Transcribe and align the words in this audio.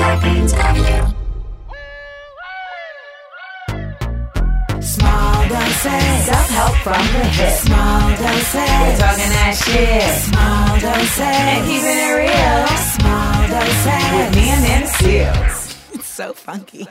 Darklands 0.00 0.54
Avenue. 0.54 1.12
Small 4.80 5.48
doses. 5.48 6.24
Self-help 6.24 6.74
from 6.76 7.04
the 7.12 7.24
hip. 7.36 7.52
Small 7.58 8.08
doses. 8.16 8.54
We're 8.54 8.96
talking 8.96 9.30
that 9.36 9.54
shit. 9.62 10.08
Small 10.24 10.80
doses. 10.80 11.20
And 11.20 11.66
keeping 11.68 11.98
it 12.00 12.16
real. 12.16 12.66
Small 12.96 13.44
doses. 13.52 14.02
With 14.16 14.30
me 14.36 14.44
and 14.48 14.62
them 14.64 14.84
seals. 14.96 15.76
It's 15.92 16.06
so 16.06 16.32
funky. 16.32 16.86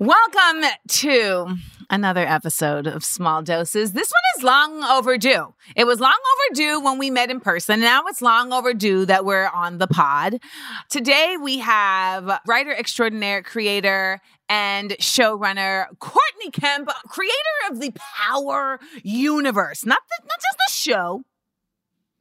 Welcome 0.00 0.64
to 0.88 1.56
another 1.92 2.26
episode 2.26 2.86
of 2.86 3.04
Small 3.04 3.42
Doses. 3.42 3.92
This 3.92 4.10
one 4.10 4.22
is 4.38 4.42
long 4.42 4.82
overdue. 4.82 5.54
It 5.76 5.86
was 5.86 6.00
long 6.00 6.18
overdue 6.48 6.80
when 6.80 6.98
we 6.98 7.10
met 7.10 7.30
in 7.30 7.38
person. 7.38 7.80
Now 7.80 8.04
it's 8.06 8.22
long 8.22 8.50
overdue 8.50 9.04
that 9.04 9.26
we're 9.26 9.48
on 9.48 9.76
the 9.76 9.86
pod. 9.86 10.40
Today 10.88 11.36
we 11.40 11.58
have 11.58 12.40
writer 12.46 12.72
extraordinaire, 12.72 13.42
creator, 13.42 14.20
and 14.48 14.92
showrunner 15.00 15.86
Courtney 15.98 16.50
Kemp, 16.50 16.88
creator 17.08 17.34
of 17.70 17.78
the 17.78 17.92
Power 17.94 18.80
Universe. 19.02 19.84
Not 19.84 20.00
the, 20.08 20.24
not 20.24 20.40
just 20.40 20.56
the 20.66 20.72
show, 20.72 21.22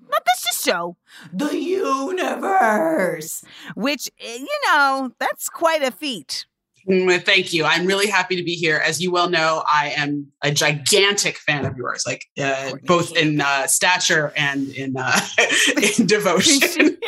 not 0.02 0.22
this 0.26 0.44
just 0.44 0.66
show, 0.66 0.98
the 1.32 1.58
universe, 1.58 3.46
which, 3.76 4.10
eh, 4.20 4.36
you 4.36 4.60
know, 4.68 5.12
that's 5.18 5.48
quite 5.48 5.82
a 5.82 5.92
feat. 5.92 6.46
Mm, 6.90 7.24
Thank 7.24 7.54
you. 7.54 7.66
I'm 7.66 7.86
really 7.86 8.08
happy 8.08 8.36
to 8.36 8.44
be 8.44 8.56
here. 8.56 8.78
As 8.78 9.02
you 9.02 9.12
well 9.12 9.30
know, 9.30 9.64
I 9.72 9.94
am 9.96 10.32
a 10.42 10.52
gigantic 10.52 11.38
fan 11.38 11.66
of 11.66 11.78
yours, 11.78 12.04
like 12.06 12.26
uh, 12.42 12.74
both 12.84 13.16
in 13.16 13.42
uh, 13.42 13.68
stature 13.68 14.34
and 14.36 14.70
in 14.70 14.96
uh, 14.98 15.20
in 16.00 16.06
devotion. 16.08 16.98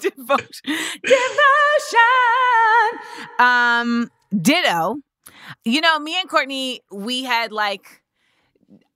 Devotion. 0.00 0.48
Devotion. 1.04 1.98
Um, 3.38 4.10
ditto. 4.40 4.96
You 5.64 5.80
know, 5.80 5.98
me 5.98 6.18
and 6.18 6.28
Courtney, 6.28 6.80
we 6.90 7.24
had 7.24 7.52
like 7.52 8.01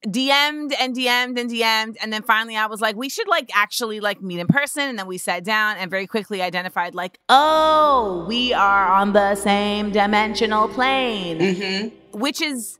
DM'd 0.06 0.72
and 0.78 0.94
DM'd 0.94 1.38
and 1.38 1.50
DM'd. 1.50 1.98
And 2.00 2.12
then 2.12 2.22
finally 2.22 2.56
I 2.56 2.66
was 2.66 2.80
like, 2.80 2.96
we 2.96 3.08
should 3.08 3.28
like 3.28 3.50
actually 3.54 4.00
like 4.00 4.22
meet 4.22 4.38
in 4.38 4.46
person. 4.46 4.82
And 4.82 4.98
then 4.98 5.06
we 5.06 5.18
sat 5.18 5.44
down 5.44 5.76
and 5.78 5.90
very 5.90 6.06
quickly 6.06 6.42
identified 6.42 6.94
like, 6.94 7.18
oh, 7.28 8.24
we 8.28 8.52
are 8.52 8.86
on 8.86 9.12
the 9.12 9.34
same 9.34 9.90
dimensional 9.90 10.68
plane 10.68 11.56
hmm 11.56 11.88
which 12.12 12.40
is 12.40 12.78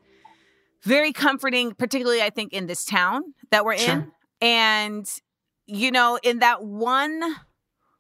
very 0.83 1.13
comforting, 1.13 1.73
particularly 1.73 2.23
I 2.23 2.31
think 2.31 2.55
in 2.55 2.67
this 2.67 2.87
town 2.87 3.35
that 3.51 3.67
we're 3.67 3.75
in. 3.75 4.11
And 4.41 5.07
you 5.67 5.91
know, 5.91 6.19
in 6.23 6.39
that 6.39 6.65
one 6.65 7.23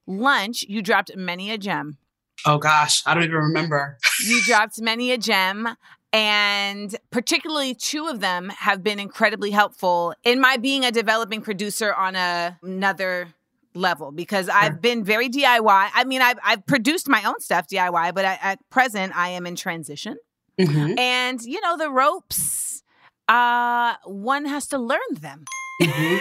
lunch, 0.06 0.64
you 0.68 0.80
dropped 0.82 1.14
many 1.16 1.50
a 1.50 1.58
gem. 1.58 1.98
Oh 2.46 2.58
gosh, 2.58 3.02
I 3.06 3.14
don't 3.14 3.24
even 3.24 3.36
remember. 3.36 3.98
You 4.24 4.40
dropped 4.44 4.80
many 4.80 5.10
a 5.10 5.18
gem. 5.18 5.68
And 6.16 6.96
particularly 7.10 7.74
two 7.74 8.06
of 8.06 8.20
them 8.20 8.48
have 8.48 8.82
been 8.82 8.98
incredibly 8.98 9.50
helpful 9.50 10.14
in 10.24 10.40
my 10.40 10.56
being 10.56 10.82
a 10.84 10.90
developing 10.90 11.42
producer 11.42 11.92
on 11.92 12.16
a, 12.16 12.58
another 12.62 13.34
level 13.74 14.10
because 14.12 14.48
I've 14.48 14.80
been 14.80 15.04
very 15.04 15.28
DIY. 15.28 15.90
I 15.94 16.04
mean, 16.04 16.22
I've, 16.22 16.38
I've 16.42 16.64
produced 16.64 17.06
my 17.08 17.22
own 17.24 17.38
stuff 17.40 17.68
DIY, 17.68 18.14
but 18.14 18.24
I, 18.24 18.38
at 18.40 18.58
present, 18.70 19.14
I 19.14 19.28
am 19.30 19.46
in 19.46 19.56
transition. 19.56 20.16
Mhm, 20.58 20.98
And 20.98 21.42
you 21.42 21.60
know, 21.60 21.76
the 21.76 21.90
ropes, 21.90 22.82
uh, 23.28 23.96
one 24.06 24.46
has 24.46 24.68
to 24.68 24.78
learn 24.78 24.98
them. 25.20 25.44
mhm. 25.82 26.18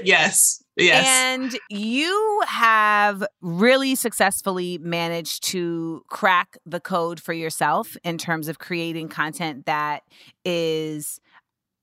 yes, 0.04 0.62
yes. 0.76 1.06
And 1.06 1.56
you 1.70 2.42
have 2.46 3.24
really 3.40 3.94
successfully 3.94 4.78
managed 4.78 5.44
to 5.44 6.02
crack 6.08 6.56
the 6.66 6.80
code 6.80 7.20
for 7.20 7.32
yourself 7.32 7.96
in 8.04 8.18
terms 8.18 8.48
of 8.48 8.58
creating 8.58 9.08
content 9.08 9.66
that 9.66 10.02
is 10.44 11.20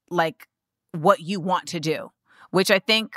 like 0.10 0.48
what 0.94 1.22
you 1.22 1.40
want 1.40 1.68
to 1.68 1.80
do, 1.80 2.12
which 2.52 2.70
I 2.70 2.80
think 2.80 3.16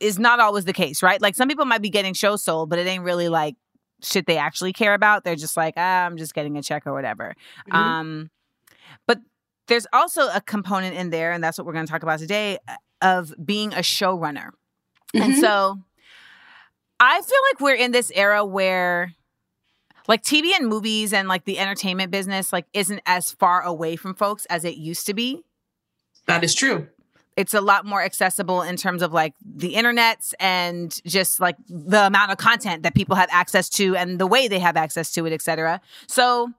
is 0.00 0.18
not 0.18 0.40
always 0.40 0.64
the 0.64 0.72
case, 0.72 1.02
right? 1.02 1.20
Like 1.20 1.34
some 1.34 1.48
people 1.48 1.64
might 1.64 1.82
be 1.82 1.90
getting 1.90 2.14
shows 2.14 2.42
sold, 2.42 2.70
but 2.70 2.78
it 2.78 2.86
ain't 2.86 3.04
really 3.04 3.28
like 3.28 3.54
shit 4.02 4.26
they 4.26 4.36
actually 4.36 4.72
care 4.72 4.94
about. 4.94 5.24
They're 5.24 5.36
just 5.36 5.56
like, 5.56 5.74
ah, 5.76 6.04
I'm 6.04 6.16
just 6.16 6.34
getting 6.34 6.56
a 6.56 6.62
check 6.62 6.86
or 6.86 6.92
whatever. 6.92 7.34
Mhm. 7.70 7.74
Um, 7.74 8.30
but 9.06 9.18
there's 9.66 9.86
also 9.92 10.28
a 10.28 10.40
component 10.40 10.94
in 10.96 11.10
there, 11.10 11.32
and 11.32 11.42
that's 11.42 11.56
what 11.58 11.66
we're 11.66 11.72
going 11.72 11.86
to 11.86 11.90
talk 11.90 12.02
about 12.02 12.18
today, 12.18 12.58
uh, 12.68 12.76
of 13.00 13.34
being 13.44 13.72
a 13.72 13.78
showrunner. 13.78 14.50
And 15.14 15.32
Mhm. 15.34 15.40
so 15.40 15.78
I 17.00 17.20
feel 17.20 17.38
like 17.52 17.60
we're 17.60 17.74
in 17.74 17.92
this 17.92 18.10
era 18.14 18.44
where 18.44 19.14
like 20.06 20.22
TV 20.22 20.52
and 20.54 20.68
movies 20.68 21.12
and 21.12 21.28
like 21.28 21.44
the 21.44 21.58
entertainment 21.58 22.10
business 22.10 22.52
like 22.52 22.66
isn't 22.74 23.00
as 23.06 23.32
far 23.32 23.62
away 23.62 23.96
from 23.96 24.14
folks 24.14 24.44
as 24.46 24.64
it 24.64 24.76
used 24.76 25.06
to 25.06 25.14
be. 25.14 25.42
that 26.26 26.42
is 26.44 26.54
true. 26.54 26.88
It's 27.36 27.52
a 27.52 27.60
lot 27.60 27.84
more 27.84 28.00
accessible 28.02 28.62
in 28.62 28.76
terms 28.76 29.02
of 29.02 29.12
like 29.12 29.34
the 29.44 29.74
internets 29.74 30.32
and 30.40 30.96
just 31.04 31.40
like 31.40 31.56
the 31.68 32.06
amount 32.06 32.30
of 32.30 32.38
content 32.38 32.82
that 32.84 32.94
people 32.94 33.16
have 33.16 33.28
access 33.32 33.68
to 33.70 33.94
and 33.96 34.18
the 34.18 34.26
way 34.26 34.46
they 34.48 34.58
have 34.60 34.76
access 34.76 35.10
to 35.12 35.26
it, 35.26 35.32
et 35.32 35.42
cetera. 35.42 35.80
So 36.06 36.50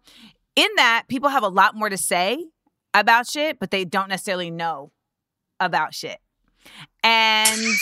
in 0.55 0.67
that, 0.75 1.05
people 1.07 1.29
have 1.29 1.43
a 1.43 1.47
lot 1.47 1.75
more 1.75 1.89
to 1.89 1.97
say 1.97 2.45
about 2.93 3.25
shit, 3.27 3.57
but 3.59 3.71
they 3.71 3.85
don't 3.85 4.09
necessarily 4.09 4.51
know 4.51 4.91
about 5.59 5.93
shit. 5.93 6.19
And 7.03 7.75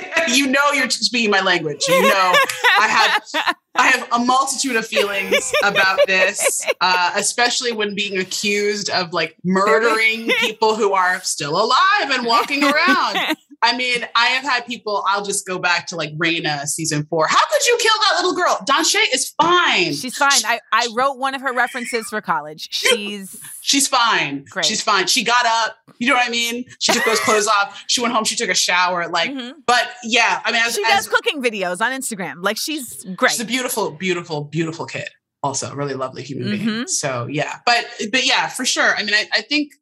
You 0.28 0.46
know, 0.46 0.72
you're 0.72 0.90
speaking 0.90 1.30
my 1.30 1.40
language. 1.40 1.82
You 1.88 2.02
know, 2.02 2.34
I 2.78 2.86
have 2.86 3.56
I 3.74 3.86
have 3.86 4.08
a 4.12 4.18
multitude 4.18 4.76
of 4.76 4.86
feelings 4.86 5.52
about 5.64 6.00
this, 6.06 6.66
uh, 6.82 7.12
especially 7.16 7.72
when 7.72 7.94
being 7.94 8.18
accused 8.18 8.90
of 8.90 9.14
like 9.14 9.36
murdering 9.42 10.28
people 10.40 10.74
who 10.74 10.92
are 10.92 11.20
still 11.22 11.56
alive 11.56 12.10
and 12.10 12.26
walking 12.26 12.62
around. 12.62 13.36
I 13.60 13.76
mean, 13.76 14.06
I 14.14 14.26
have 14.26 14.44
had 14.44 14.66
people, 14.66 15.02
I'll 15.08 15.24
just 15.24 15.44
go 15.46 15.58
back 15.58 15.88
to 15.88 15.96
like 15.96 16.16
Raina 16.16 16.64
season 16.66 17.04
four. 17.10 17.26
How 17.26 17.44
could 17.50 17.66
you 17.66 17.76
kill 17.80 17.92
that 18.08 18.16
little 18.18 18.34
girl? 18.34 18.56
Donshea 18.64 19.00
is 19.12 19.30
fine. 19.40 19.92
She's 19.94 20.16
fine. 20.16 20.30
I, 20.46 20.60
I 20.72 20.88
wrote 20.94 21.14
one 21.18 21.34
of 21.34 21.40
her 21.40 21.52
references 21.52 22.06
for 22.08 22.20
college. 22.20 22.68
She's 22.70 23.36
She's 23.62 23.88
fine. 23.88 24.44
Great. 24.48 24.64
She's 24.64 24.80
fine. 24.80 25.08
She 25.08 25.24
got 25.24 25.44
up. 25.44 25.76
You 25.98 26.08
know 26.08 26.14
what 26.14 26.26
I 26.26 26.30
mean? 26.30 26.64
She 26.78 26.92
took 26.92 27.04
those 27.04 27.18
clothes 27.20 27.48
off. 27.48 27.82
She 27.88 28.00
went 28.00 28.14
home. 28.14 28.24
She 28.24 28.36
took 28.36 28.48
a 28.48 28.54
shower. 28.54 29.08
Like, 29.08 29.30
Mhm. 29.32 29.54
but 29.66 29.90
yeah, 30.04 30.40
I 30.44 30.52
mean, 30.52 30.62
as, 30.64 30.74
she 30.76 30.84
as 30.84 31.06
does 31.06 31.08
cooking 31.08 31.42
videos 31.42 31.80
on 31.80 31.92
Instagram. 31.92 32.36
Like 32.40 32.56
she's 32.58 33.04
great. 33.16 33.32
she's 33.32 33.40
a 33.40 33.44
beautiful, 33.44 33.90
beautiful, 33.90 34.44
beautiful 34.44 34.86
kid. 34.86 35.08
Also, 35.42 35.74
really 35.74 35.94
lovely 35.94 36.22
human 36.22 36.50
being. 36.50 36.66
Mhm. 36.66 36.88
So 36.88 37.26
yeah, 37.28 37.56
but 37.66 37.84
but 38.12 38.24
yeah, 38.24 38.48
for 38.48 38.64
sure. 38.64 38.94
I 38.96 39.02
mean, 39.02 39.14
I, 39.14 39.26
I 39.32 39.40
think 39.42 39.72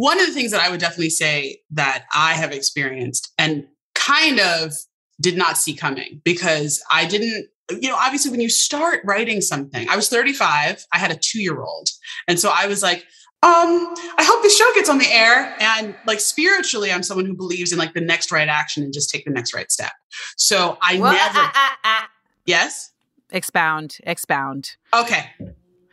one 0.00 0.18
of 0.18 0.26
the 0.26 0.32
things 0.32 0.50
that 0.52 0.62
I 0.62 0.70
would 0.70 0.80
definitely 0.80 1.10
say 1.10 1.60
that 1.72 2.06
I 2.14 2.32
have 2.32 2.52
experienced 2.52 3.34
and 3.36 3.66
kind 3.94 4.40
of 4.40 4.72
did 5.20 5.36
not 5.36 5.58
see 5.58 5.74
coming 5.74 6.22
because 6.24 6.82
I 6.90 7.04
didn't. 7.04 7.48
You 7.70 7.88
know, 7.88 7.96
obviously, 7.96 8.30
when 8.30 8.40
you 8.40 8.48
start 8.48 9.00
writing 9.04 9.42
something, 9.42 9.88
I 9.90 9.94
was 9.94 10.08
35. 10.08 10.86
I 10.92 10.98
had 10.98 11.10
a 11.10 11.16
two 11.16 11.40
year 11.42 11.60
old, 11.60 11.90
and 12.26 12.38
so 12.40 12.50
I 12.52 12.66
was 12.66 12.82
like. 12.82 13.04
Um, 13.42 13.94
I 14.18 14.22
hope 14.22 14.42
the 14.42 14.50
show 14.50 14.70
gets 14.74 14.90
on 14.90 14.98
the 14.98 15.10
air. 15.10 15.56
And 15.60 15.94
like 16.06 16.20
spiritually, 16.20 16.92
I'm 16.92 17.02
someone 17.02 17.24
who 17.24 17.32
believes 17.34 17.72
in 17.72 17.78
like 17.78 17.94
the 17.94 18.02
next 18.02 18.30
right 18.30 18.46
action 18.46 18.82
and 18.82 18.92
just 18.92 19.08
take 19.08 19.24
the 19.24 19.30
next 19.30 19.54
right 19.54 19.72
step. 19.72 19.92
So 20.36 20.76
I 20.82 20.98
Well, 20.98 21.14
never, 21.14 21.38
ah, 21.38 21.52
ah, 21.54 21.78
ah. 21.82 22.10
yes. 22.44 22.92
Expound, 23.30 23.96
expound. 24.04 24.76
Okay. 24.92 25.30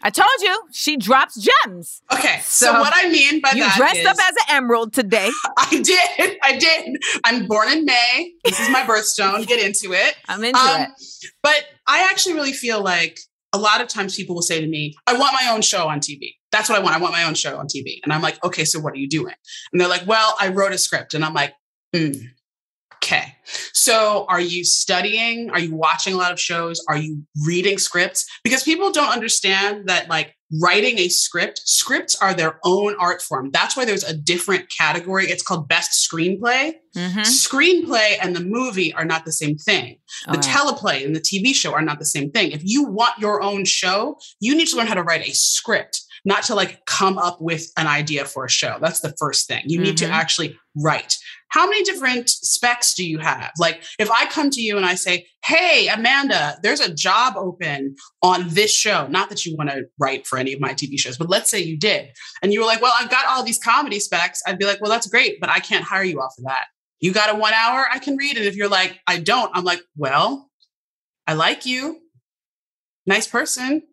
I 0.04 0.10
told 0.10 0.28
you 0.42 0.62
she 0.72 0.96
drops 0.98 1.36
gems. 1.40 2.02
Okay, 2.14 2.40
so, 2.44 2.68
So, 2.68 2.80
what 2.80 2.94
I 2.96 3.10
mean 3.10 3.42
by 3.42 3.50
that 3.50 3.56
is. 3.56 3.58
You 3.58 3.64
that 3.64 3.78
dressed 3.78 4.00
is- 4.00 4.06
up 4.06 4.18
as 4.20 4.36
an 4.48 4.56
emerald 4.56 4.94
today. 4.94 5.30
I 5.58 5.70
did, 5.82 6.38
I 6.44 6.58
did. 6.58 6.98
I'm 7.24 7.48
born 7.48 7.70
in 7.72 7.84
May. 7.86 8.34
This 8.44 8.60
is 8.60 8.70
my 8.70 8.84
birthstone. 8.84 9.46
Get 9.48 9.64
into 9.64 9.94
it. 9.94 10.16
I'm 10.28 10.44
into 10.44 10.60
Um, 10.60 10.82
it. 10.82 10.90
But 11.42 11.66
I 11.88 12.08
actually 12.12 12.36
really 12.36 12.54
feel 12.54 12.82
like 12.82 13.20
a 13.54 13.58
lot 13.58 13.82
of 13.82 13.88
times 13.88 14.16
people 14.16 14.36
will 14.36 14.42
say 14.44 14.62
to 14.62 14.68
me, 14.68 14.94
"I 15.08 15.14
want 15.14 15.34
my 15.34 15.52
own 15.52 15.62
show 15.62 15.88
on 15.88 16.00
TV." 16.00 16.36
That's 16.52 16.70
what 16.70 16.78
I 16.78 16.82
want. 16.84 16.96
I 16.96 17.00
want 17.00 17.14
my 17.14 17.24
own 17.24 17.34
show 17.34 17.58
on 17.58 17.66
TV. 17.68 18.00
And 18.04 18.14
I'm 18.14 18.22
like, 18.22 18.42
"Okay, 18.44 18.66
so 18.66 18.80
what 18.80 18.94
are 18.94 18.98
you 18.98 19.10
doing?" 19.10 19.34
And 19.72 19.82
they're 19.82 19.88
like, 19.90 20.06
"Well, 20.06 20.36
I 20.40 20.50
wrote 20.50 20.74
a 20.74 20.78
script." 20.78 21.14
And 21.16 21.26
I'm 21.26 21.34
like, 21.34 21.54
"Hmm, 21.96 22.12
Okay. 22.96 23.36
So 23.74 24.26
are 24.30 24.42
you 24.42 24.64
studying? 24.64 25.50
Are 25.52 25.60
you 25.60 25.76
watching 25.76 26.14
a 26.14 26.18
lot 26.18 26.32
of 26.32 26.40
shows? 26.40 26.84
Are 26.88 26.98
you 26.98 27.24
reading 27.46 27.78
scripts? 27.78 28.26
Because 28.44 28.64
people 28.64 28.92
don't 28.92 29.12
understand 29.12 29.88
that 29.88 30.10
like 30.10 30.36
writing 30.62 30.98
a 30.98 31.10
script, 31.10 31.60
scripts 31.66 32.16
are 32.22 32.34
their 32.34 32.60
own 32.64 32.96
art 33.00 33.22
form. 33.22 33.50
That's 33.52 33.76
why 33.76 33.84
there's 33.84 34.04
a 34.06 34.16
different 34.16 34.70
category. 34.70 35.26
It's 35.30 35.44
called 35.44 35.68
best 35.68 36.10
screenplay. 36.10 36.74
Mhm. 36.96 37.26
Screenplay 37.26 38.18
and 38.22 38.36
the 38.36 38.40
movie 38.44 38.94
are 38.94 39.06
not 39.06 39.26
the 39.26 39.32
same 39.32 39.58
thing. 39.58 39.98
The 40.26 40.34
right. 40.34 40.42
teleplay 40.42 41.06
and 41.06 41.16
the 41.16 41.20
TV 41.20 41.54
show 41.54 41.74
are 41.74 41.82
not 41.82 42.00
the 42.00 42.06
same 42.06 42.32
thing. 42.32 42.52
If 42.52 42.62
you 42.64 42.86
want 42.86 43.20
your 43.20 43.42
own 43.42 43.66
show, 43.66 44.18
you 44.40 44.56
need 44.56 44.68
to 44.70 44.78
learn 44.78 44.88
how 44.88 44.94
to 44.96 45.04
write 45.04 45.28
a 45.28 45.34
script. 45.34 46.02
not 46.26 46.44
to 46.44 46.56
like 46.56 46.84
come 46.86 47.18
up 47.18 47.40
with 47.40 47.72
an 47.78 47.88
idea 47.88 48.26
for 48.26 48.44
a 48.44 48.50
show. 48.50 48.78
That's 48.82 49.00
the 49.00 49.14
first 49.18 49.48
thing. 49.48 49.62
You 49.66 49.80
need 49.80 49.96
to 50.00 50.06
Mhm. 50.08 50.10
actually 50.12 50.60
write. 50.76 51.16
How 51.50 51.66
many 51.66 51.84
different 51.84 52.30
specs 52.30 52.94
do 52.94 53.08
you 53.08 53.20
have? 53.20 53.52
Like 53.58 53.84
if 54.00 54.12
I 54.12 54.26
come 54.26 54.50
to 54.52 54.62
you 54.62 54.78
and 54.78 54.86
I 54.86 54.96
say, 54.96 55.28
Hey, 55.46 55.88
Amanda, 55.88 56.58
there's 56.62 56.82
a 56.82 56.94
job 56.94 57.36
open 57.38 57.96
on 58.22 58.50
this 58.50 58.74
show. 58.74 59.08
Not 59.08 59.30
that 59.30 59.46
you 59.46 59.56
want 59.56 59.70
to 59.70 59.86
write 59.98 60.28
for 60.28 60.38
any 60.38 60.54
of 60.54 60.60
my 60.60 60.74
TV 60.74 61.00
shows, 61.00 61.18
but 61.18 61.30
let's 61.30 61.50
say 61.50 61.62
you 61.62 61.78
did. 61.78 62.10
And 62.42 62.52
you 62.52 62.60
were 62.60 62.66
like, 62.66 62.82
Well, 62.82 62.94
I've 62.98 63.10
got 63.10 63.28
all 63.28 63.44
these 63.44 63.60
comedy 63.60 64.00
specs. 64.00 64.42
I'd 64.46 64.60
be 64.60 64.66
like, 64.66 64.82
Well, 64.82 64.92
that's 64.92 65.08
great, 65.08 65.40
but 65.40 65.50
I 65.50 65.60
can't 65.60 65.86
hire 65.86 66.04
you 66.04 66.20
off 66.20 66.36
of 66.38 66.46
that. 66.46 66.66
You 67.00 67.14
got 67.14 67.34
a 67.34 67.36
one 67.36 67.54
hour 67.54 67.88
I 67.92 68.00
can 68.00 68.18
read. 68.18 68.38
And 68.38 68.46
if 68.46 68.56
you're 68.56 68.70
like, 68.70 69.00
I 69.08 69.20
don't, 69.20 69.52
I'm 69.54 69.64
like, 69.64 69.82
Well, 69.96 70.50
I 71.26 71.34
like 71.34 71.66
you. 71.66 72.02
Nice 73.06 73.28
person. 73.28 73.84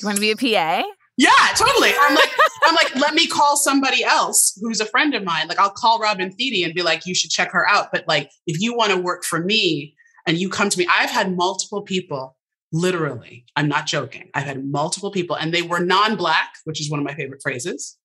You 0.00 0.06
want 0.06 0.16
to 0.16 0.20
be 0.20 0.30
a 0.30 0.36
PA? 0.36 0.84
Yeah, 1.16 1.30
totally. 1.56 1.92
I'm 1.98 2.14
like, 2.14 2.30
I'm 2.64 2.74
like, 2.74 2.94
let 2.96 3.14
me 3.14 3.26
call 3.26 3.56
somebody 3.56 4.04
else 4.04 4.58
who's 4.60 4.80
a 4.80 4.86
friend 4.86 5.14
of 5.14 5.24
mine. 5.24 5.48
Like, 5.48 5.58
I'll 5.58 5.70
call 5.70 5.98
Robin 5.98 6.30
Thede 6.30 6.64
and 6.64 6.74
be 6.74 6.82
like, 6.82 7.06
you 7.06 7.14
should 7.14 7.30
check 7.30 7.52
her 7.52 7.66
out. 7.68 7.90
But 7.90 8.06
like, 8.06 8.30
if 8.46 8.60
you 8.60 8.74
want 8.76 8.92
to 8.92 8.98
work 8.98 9.24
for 9.24 9.40
me 9.40 9.94
and 10.26 10.36
you 10.36 10.48
come 10.48 10.68
to 10.68 10.78
me, 10.78 10.86
I've 10.90 11.10
had 11.10 11.34
multiple 11.34 11.82
people, 11.82 12.36
literally, 12.72 13.46
I'm 13.56 13.68
not 13.68 13.86
joking. 13.86 14.30
I've 14.34 14.44
had 14.44 14.64
multiple 14.64 15.10
people, 15.10 15.36
and 15.36 15.54
they 15.54 15.62
were 15.62 15.80
non-black, 15.80 16.54
which 16.64 16.80
is 16.80 16.90
one 16.90 17.00
of 17.00 17.06
my 17.06 17.14
favorite 17.14 17.40
phrases. 17.42 17.96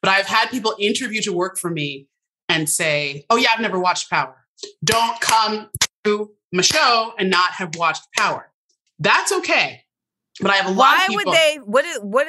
But 0.00 0.10
I've 0.10 0.26
had 0.26 0.50
people 0.50 0.74
interview 0.78 1.20
to 1.22 1.32
work 1.32 1.58
for 1.58 1.70
me 1.70 2.08
and 2.48 2.68
say, 2.68 3.26
"Oh 3.28 3.36
yeah, 3.36 3.50
I've 3.52 3.60
never 3.60 3.78
watched 3.78 4.08
Power. 4.08 4.46
Don't 4.82 5.20
come 5.20 5.68
to 6.04 6.30
my 6.52 6.62
show 6.62 7.12
and 7.18 7.28
not 7.28 7.52
have 7.52 7.76
watched 7.76 8.04
Power." 8.16 8.50
That's 8.98 9.32
okay. 9.32 9.82
But 10.40 10.50
I 10.50 10.56
have 10.56 10.66
a 10.66 10.70
lot 10.70 10.96
Why 10.96 11.04
of 11.04 11.08
people 11.08 11.32
Why 11.32 11.32
would 11.32 11.34
they? 11.36 11.56
What? 11.64 11.84
is- 11.84 11.98
What? 12.02 12.26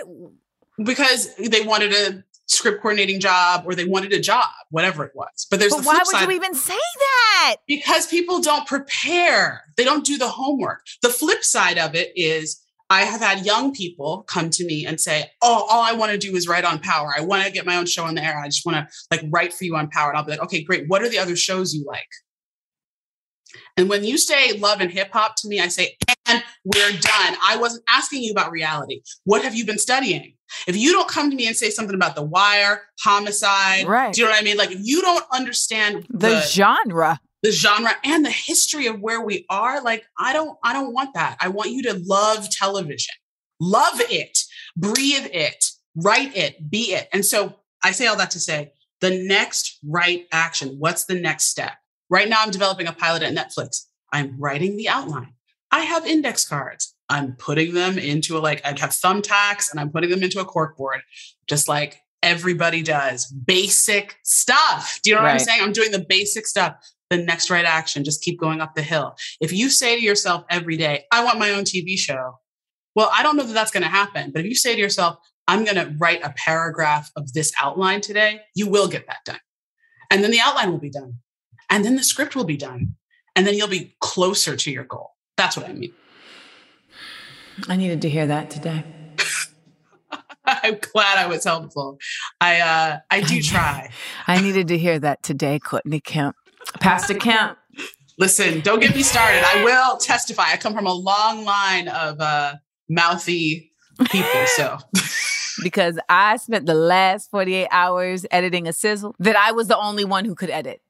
because 0.83 1.35
they 1.37 1.61
wanted 1.61 1.91
a 1.91 2.23
script 2.45 2.81
coordinating 2.81 3.19
job 3.19 3.63
or 3.65 3.75
they 3.75 3.85
wanted 3.85 4.13
a 4.13 4.19
job, 4.19 4.47
whatever 4.69 5.03
it 5.03 5.11
was. 5.15 5.47
But 5.49 5.59
there's 5.59 5.73
But 5.73 5.81
the 5.81 5.87
why 5.87 6.01
would 6.05 6.21
you 6.21 6.35
even 6.35 6.53
say 6.53 6.77
that? 6.99 7.57
because 7.67 8.07
people 8.07 8.41
don't 8.41 8.65
prepare. 8.67 9.63
They 9.75 9.83
don't 9.83 10.05
do 10.05 10.17
the 10.17 10.29
homework. 10.29 10.85
The 11.01 11.09
flip 11.09 11.43
side 11.43 11.77
of 11.77 11.95
it 11.95 12.11
is 12.15 12.61
I 12.89 13.01
have 13.01 13.19
had 13.19 13.45
young 13.45 13.73
people 13.73 14.23
come 14.29 14.49
to 14.51 14.65
me 14.65 14.85
and 14.85 15.01
say, 15.01 15.29
"Oh, 15.41 15.67
all 15.69 15.81
I 15.83 15.91
want 15.91 16.13
to 16.13 16.17
do 16.17 16.33
is 16.37 16.47
write 16.47 16.63
on 16.63 16.79
Power. 16.79 17.13
I 17.17 17.21
want 17.21 17.43
to 17.43 17.51
get 17.51 17.65
my 17.65 17.75
own 17.75 17.85
show 17.85 18.05
on 18.05 18.15
the 18.15 18.23
air. 18.23 18.39
I 18.39 18.47
just 18.47 18.65
want 18.65 18.77
to 18.77 18.87
like 19.11 19.25
write 19.29 19.53
for 19.53 19.65
you 19.65 19.75
on 19.75 19.89
Power." 19.89 20.09
And 20.11 20.17
I'll 20.17 20.23
be 20.23 20.31
like, 20.31 20.43
"Okay, 20.43 20.63
great. 20.63 20.85
What 20.87 21.01
are 21.01 21.09
the 21.09 21.19
other 21.19 21.35
shows 21.35 21.73
you 21.73 21.83
like?" 21.85 22.07
And 23.77 23.89
when 23.89 24.03
you 24.03 24.17
say 24.17 24.53
love 24.53 24.81
and 24.81 24.91
hip 24.91 25.09
hop 25.13 25.35
to 25.37 25.47
me, 25.47 25.59
I 25.59 25.67
say, 25.67 25.95
"And 26.25 26.43
we're 26.65 26.91
done." 26.91 27.37
I 27.43 27.57
wasn't 27.57 27.83
asking 27.87 28.23
you 28.23 28.31
about 28.31 28.51
reality. 28.51 29.01
What 29.23 29.43
have 29.43 29.55
you 29.55 29.65
been 29.65 29.77
studying? 29.77 30.33
If 30.65 30.75
you 30.77 30.93
don't 30.93 31.07
come 31.09 31.29
to 31.29 31.35
me 31.35 31.45
and 31.47 31.55
say 31.55 31.69
something 31.69 31.93
about 31.95 32.15
The 32.15 32.23
Wire, 32.23 32.83
Homicide, 33.03 33.85
Right. 33.85 34.13
do 34.13 34.21
you 34.21 34.25
know 34.27 34.31
what 34.31 34.41
I 34.41 34.43
mean? 34.43 34.57
Like 34.57 34.71
if 34.71 34.79
you 34.81 35.01
don't 35.01 35.23
understand 35.31 36.05
The, 36.09 36.41
genre. 36.41 37.19
the 37.43 37.51
genre 37.51 37.91
and 38.03 38.25
the 38.25 38.31
history 38.31 38.87
of 38.87 38.99
where 38.99 39.21
we 39.21 39.45
are 39.49 39.79
like 39.83 40.03
i 40.19 40.33
don't 40.33 40.57
i 40.63 40.73
don't 40.73 40.91
want 40.91 41.13
that 41.13 41.37
i 41.39 41.47
want 41.47 41.69
you 41.69 41.83
to 41.83 41.93
love 42.05 42.49
television 42.49 43.13
love 43.59 44.01
it 44.09 44.39
breathe 44.75 45.27
it 45.31 45.63
write 45.95 46.35
it 46.35 46.69
be 46.69 46.93
it 46.93 47.07
and 47.13 47.23
so 47.23 47.59
i 47.83 47.91
say 47.91 48.07
all 48.07 48.15
that 48.17 48.31
to 48.31 48.39
say 48.39 48.71
the 49.01 49.23
next 49.27 49.77
right 49.87 50.25
action 50.31 50.77
what's 50.79 51.05
the 51.05 51.13
next 51.13 51.45
step 51.45 51.73
right 52.09 52.29
now 52.29 52.41
i'm 52.41 52.51
developing 52.51 52.87
a 52.87 52.93
pilot 52.93 53.23
at 53.23 53.33
netflix 53.33 53.85
i'm 54.11 54.39
writing 54.39 54.77
the 54.77 54.89
outline 54.89 55.33
i 55.71 55.81
have 55.81 56.05
index 56.05 56.47
cards 56.47 56.95
i'm 57.09 57.33
putting 57.33 57.73
them 57.73 57.97
into 57.97 58.37
a 58.37 58.39
like 58.39 58.63
i 58.65 58.69
have 58.69 58.91
thumbtacks 58.91 59.71
and 59.71 59.79
i'm 59.79 59.89
putting 59.89 60.09
them 60.09 60.23
into 60.23 60.39
a 60.39 60.45
corkboard 60.45 60.99
just 61.47 61.67
like 61.67 62.01
everybody 62.23 62.81
does 62.81 63.27
basic 63.27 64.17
stuff 64.23 64.99
do 65.03 65.09
you 65.09 65.15
know 65.15 65.21
what 65.21 65.31
i'm 65.31 65.39
saying 65.39 65.61
i'm 65.61 65.71
doing 65.71 65.91
the 65.91 66.05
basic 66.07 66.47
stuff 66.47 66.75
the 67.09 67.17
next 67.17 67.49
right 67.49 67.65
action. 67.65 68.03
Just 68.03 68.21
keep 68.21 68.39
going 68.39 68.61
up 68.61 68.75
the 68.75 68.81
hill. 68.81 69.15
If 69.39 69.53
you 69.53 69.69
say 69.69 69.95
to 69.95 70.01
yourself 70.01 70.43
every 70.49 70.77
day, 70.77 71.05
I 71.11 71.23
want 71.23 71.39
my 71.39 71.51
own 71.51 71.63
TV 71.63 71.97
show, 71.97 72.39
well, 72.95 73.09
I 73.13 73.23
don't 73.23 73.37
know 73.37 73.43
that 73.43 73.53
that's 73.53 73.71
going 73.71 73.83
to 73.83 73.89
happen. 73.89 74.31
But 74.31 74.41
if 74.41 74.47
you 74.47 74.55
say 74.55 74.75
to 74.75 74.81
yourself, 74.81 75.17
I'm 75.47 75.63
going 75.63 75.75
to 75.75 75.95
write 75.97 76.23
a 76.23 76.33
paragraph 76.35 77.11
of 77.15 77.33
this 77.33 77.53
outline 77.61 78.01
today, 78.01 78.41
you 78.53 78.67
will 78.67 78.87
get 78.87 79.07
that 79.07 79.19
done. 79.25 79.39
And 80.11 80.23
then 80.23 80.31
the 80.31 80.39
outline 80.41 80.71
will 80.71 80.79
be 80.79 80.89
done. 80.89 81.19
And 81.69 81.83
then 81.83 81.95
the 81.95 82.03
script 82.03 82.35
will 82.35 82.43
be 82.43 82.57
done. 82.57 82.95
And 83.35 83.45
then 83.45 83.55
you'll 83.55 83.67
be 83.67 83.95
closer 83.99 84.55
to 84.55 84.71
your 84.71 84.83
goal. 84.83 85.11
That's 85.35 85.55
what 85.55 85.69
I 85.69 85.73
mean. 85.73 85.93
I 87.67 87.75
needed 87.75 88.01
to 88.03 88.09
hear 88.09 88.27
that 88.27 88.49
today. 88.49 88.83
I'm 90.45 90.77
glad 90.93 91.17
I 91.17 91.27
was 91.27 91.43
helpful. 91.43 91.99
I 92.39 92.59
uh 92.61 92.99
I 93.11 93.21
do 93.21 93.41
try. 93.41 93.89
I 94.27 94.41
needed 94.41 94.69
to 94.69 94.77
hear 94.77 94.97
that 94.99 95.21
today, 95.21 95.59
Courtney 95.59 95.99
Kemp. 95.99 96.35
Pastor 96.79 97.15
Kemp. 97.15 97.57
Listen, 98.17 98.61
don't 98.61 98.79
get 98.79 98.95
me 98.95 99.03
started. 99.03 99.43
I 99.45 99.63
will 99.63 99.97
testify. 99.97 100.45
I 100.51 100.57
come 100.57 100.73
from 100.73 100.87
a 100.87 100.93
long 100.93 101.45
line 101.45 101.89
of 101.89 102.19
uh 102.19 102.55
mouthy 102.89 103.71
people. 104.09 104.45
So 104.55 104.77
because 105.63 105.99
I 106.09 106.37
spent 106.37 106.65
the 106.65 106.73
last 106.73 107.29
48 107.29 107.67
hours 107.71 108.25
editing 108.31 108.67
a 108.67 108.73
sizzle 108.73 109.15
that 109.19 109.35
I 109.35 109.51
was 109.51 109.67
the 109.67 109.77
only 109.77 110.05
one 110.05 110.25
who 110.25 110.35
could 110.35 110.49
edit 110.49 110.81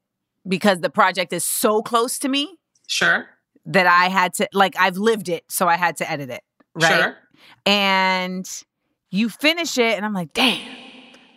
because 0.48 0.80
the 0.80 0.90
project 0.90 1.32
is 1.32 1.44
so 1.44 1.82
close 1.82 2.18
to 2.20 2.28
me 2.28 2.56
sure. 2.86 3.28
that 3.66 3.86
I 3.86 4.08
had 4.08 4.34
to, 4.34 4.48
like, 4.52 4.74
I've 4.78 4.96
lived 4.96 5.28
it, 5.28 5.44
so 5.48 5.68
I 5.68 5.76
had 5.76 5.96
to 5.98 6.10
edit 6.10 6.30
it. 6.30 6.42
Right. 6.74 6.92
Sure. 6.92 7.16
And 7.66 8.64
you 9.10 9.28
finish 9.28 9.78
it, 9.78 9.96
and 9.96 10.04
I'm 10.04 10.14
like, 10.14 10.32
damn, 10.32 10.60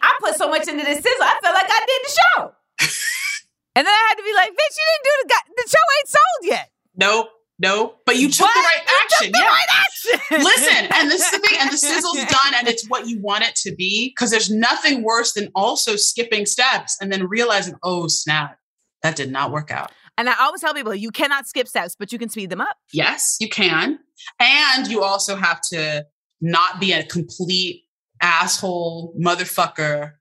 I 0.02 0.18
put 0.20 0.36
so 0.36 0.50
much 0.50 0.68
into 0.68 0.84
this 0.84 0.98
sizzle. 0.98 1.22
I 1.22 1.40
felt 1.42 1.54
like 1.54 1.70
I 1.70 1.86
did 1.86 2.02
the 2.04 2.12
show. 2.12 2.52
and 3.76 3.86
then 3.86 3.94
I 3.94 4.06
had 4.10 4.16
to 4.16 4.24
be 4.24 4.34
like, 4.34 4.52
bitch, 4.52 4.78
you 4.78 4.86
didn't 4.94 5.04
do 5.04 5.12
the, 5.22 5.28
go- 5.30 5.54
the 5.58 5.70
show 5.70 5.78
ain't 6.00 6.08
sold 6.08 6.44
yet. 6.44 6.70
No, 6.96 7.30
no. 7.60 7.96
But 8.06 8.18
you 8.18 8.30
took 8.30 8.48
But 8.48 8.54
the 8.54 8.60
right 8.60 8.82
you 8.82 9.08
took 9.08 9.12
action. 9.12 9.32
the 9.32 9.40
yeah. 9.40 9.46
right 9.46 9.68
action. 9.70 10.44
Listen, 10.44 10.88
and 10.96 11.12
this 11.12 11.22
is 11.22 11.32
the 11.32 11.40
thing, 11.48 11.58
and 11.62 11.72
the 11.72 11.78
sizzle's 11.90 12.18
done, 12.18 12.54
and 12.58 12.68
it's 12.68 12.88
what 12.88 13.08
you 13.08 13.22
want 13.22 13.44
it 13.44 13.56
to 13.58 13.76
be. 13.76 14.10
Because 14.10 14.32
there's 14.32 14.50
nothing 14.50 15.04
worse 15.04 15.34
than 15.34 15.50
also 15.54 15.96
skipping 15.96 16.46
steps 16.46 16.98
and 17.00 17.12
then 17.12 17.28
realizing, 17.28 17.76
oh 17.84 18.08
snap, 18.08 18.58
that 19.04 19.16
did 19.16 19.32
not 19.32 19.52
work 19.52 19.72
out. 19.72 19.92
And 20.18 20.30
I 20.30 20.36
always 20.40 20.62
tell 20.62 20.74
people, 20.74 20.94
you 20.94 21.12
cannot 21.12 21.48
skip 21.48 21.68
steps, 21.68 21.96
but 21.98 22.12
you 22.12 22.20
can 22.20 22.30
speed 22.30 22.50
them 22.50 22.62
up. 22.62 22.78
Yes, 22.94 23.38
you 23.40 23.50
can. 23.50 24.00
And 24.40 24.88
you 24.88 25.02
also 25.02 25.36
have 25.36 25.62
to 25.72 26.06
not 26.42 26.80
be 26.80 26.92
a 26.92 27.04
complete 27.04 27.84
asshole 28.22 29.16
motherfucker, 29.20 30.14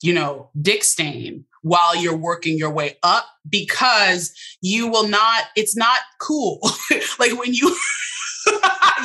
you 0.00 0.14
know, 0.14 0.50
dick 0.60 0.84
stain 0.84 1.44
while 1.62 1.94
you're 1.94 2.16
working 2.16 2.56
your 2.56 2.70
way 2.70 2.98
up 3.02 3.26
because 3.48 4.32
you 4.60 4.88
will 4.88 5.08
not, 5.08 5.44
it's 5.54 5.76
not 5.76 5.98
cool. 6.20 6.60
like 7.18 7.38
when 7.38 7.52
you, 7.52 7.76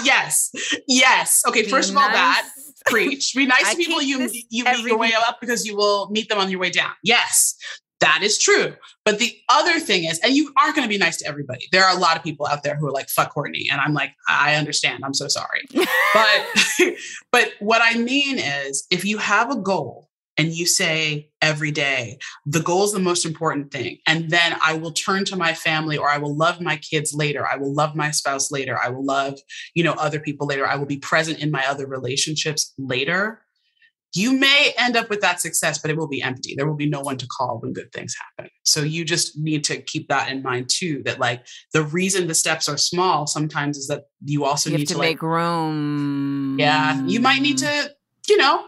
yes, 0.04 0.52
yes. 0.88 1.44
Okay, 1.48 1.64
Be 1.64 1.70
first 1.70 1.92
of 1.92 1.98
all, 1.98 2.08
that 2.08 2.48
preach. 2.86 3.34
Be 3.36 3.46
nice 3.46 3.66
I 3.66 3.72
to 3.72 3.78
people 3.78 4.02
you 4.02 4.30
you 4.50 4.64
meet 4.64 4.86
your 4.86 4.98
way 4.98 5.12
up 5.14 5.40
because 5.40 5.66
you 5.66 5.76
will 5.76 6.10
meet 6.10 6.30
them 6.30 6.40
on 6.40 6.50
your 6.50 6.60
way 6.60 6.70
down. 6.70 6.92
Yes, 7.04 7.56
that 8.00 8.22
is 8.22 8.38
true. 8.38 8.76
But 9.06 9.20
the 9.20 9.36
other 9.50 9.80
thing 9.80 10.04
is, 10.04 10.20
and 10.20 10.36
you 10.36 10.54
aren't 10.58 10.76
going 10.76 10.88
to 10.88 10.90
be 10.90 10.98
nice 10.98 11.18
to 11.18 11.28
everybody. 11.28 11.68
There 11.72 11.84
are 11.84 11.96
a 11.96 12.00
lot 12.00 12.18
of 12.18 12.24
people 12.24 12.46
out 12.46 12.64
there 12.64 12.76
who 12.76 12.88
are 12.88 12.92
like, 12.92 13.10
fuck 13.10 13.34
Courtney. 13.34 13.68
And 13.72 13.82
I'm 13.82 13.94
like, 13.94 14.12
I 14.30 14.56
understand. 14.56 15.04
I'm 15.04 15.14
so 15.14 15.28
sorry. 15.28 15.62
but 16.14 16.48
but 17.32 17.54
what 17.60 17.82
I 17.84 17.98
mean 17.98 18.38
is 18.38 18.86
if 18.92 19.06
you 19.06 19.18
have 19.18 19.52
a 19.52 19.60
goal 19.60 20.10
and 20.38 20.54
you 20.54 20.68
say 20.68 21.32
every 21.42 21.72
day, 21.72 22.20
the 22.46 22.60
goal 22.60 22.84
is 22.84 22.92
the 22.92 23.00
most 23.00 23.26
important 23.26 23.72
thing. 23.72 23.98
And 24.06 24.30
then 24.30 24.56
I 24.64 24.76
will 24.76 24.92
turn 24.92 25.26
to 25.26 25.36
my 25.36 25.56
family 25.56 25.98
or 25.98 26.10
I 26.10 26.20
will 26.20 26.36
love 26.36 26.62
my 26.62 26.78
kids 26.78 27.14
later. 27.14 27.48
I 27.48 27.56
will 27.56 27.74
love 27.74 27.96
my 27.96 28.12
spouse 28.12 28.52
later. 28.52 28.78
I 28.80 28.90
will 28.90 29.04
love, 29.04 29.40
you 29.74 29.84
know, 29.84 29.94
other 29.94 30.20
people 30.20 30.46
later. 30.46 30.68
I 30.68 30.76
will 30.76 30.86
be 30.86 31.00
present 31.00 31.40
in 31.40 31.50
my 31.50 31.66
other 31.66 31.88
relationships 31.88 32.74
later. 32.78 33.42
You 34.14 34.32
may 34.32 34.74
end 34.78 34.96
up 34.96 35.10
with 35.10 35.22
that 35.22 35.42
success, 35.42 35.78
but 35.80 35.92
it 35.92 35.98
will 35.98 36.08
be 36.08 36.22
empty. 36.22 36.56
There 36.56 36.66
will 36.66 36.76
be 36.76 36.90
no 36.90 37.02
one 37.02 37.18
to 37.18 37.28
call 37.28 37.60
when 37.60 37.74
good 37.74 37.92
things 37.92 38.16
happen. 38.38 38.50
So 38.64 38.82
you 38.82 39.04
just 39.06 39.38
need 39.38 39.64
to 39.66 39.82
keep 39.82 40.08
that 40.08 40.32
in 40.32 40.42
mind 40.42 40.70
too. 40.70 41.04
That 41.04 41.20
like 41.20 41.46
the 41.74 41.84
reason 41.84 42.28
the 42.28 42.34
steps 42.34 42.68
are 42.70 42.78
small 42.78 43.28
sometimes 43.28 43.78
is 43.78 43.88
that 43.88 44.06
you 44.24 44.46
also 44.46 44.70
You 44.70 44.76
have 44.76 44.80
need 44.80 44.88
to, 44.88 44.94
to, 44.94 45.00
like 45.00 45.10
make 45.10 45.22
room. 45.22 46.58
yeah, 46.60 47.02
you 47.06 47.20
might 47.20 47.42
need 47.42 47.58
to, 47.60 47.92
you 48.28 48.38
know, 48.38 48.66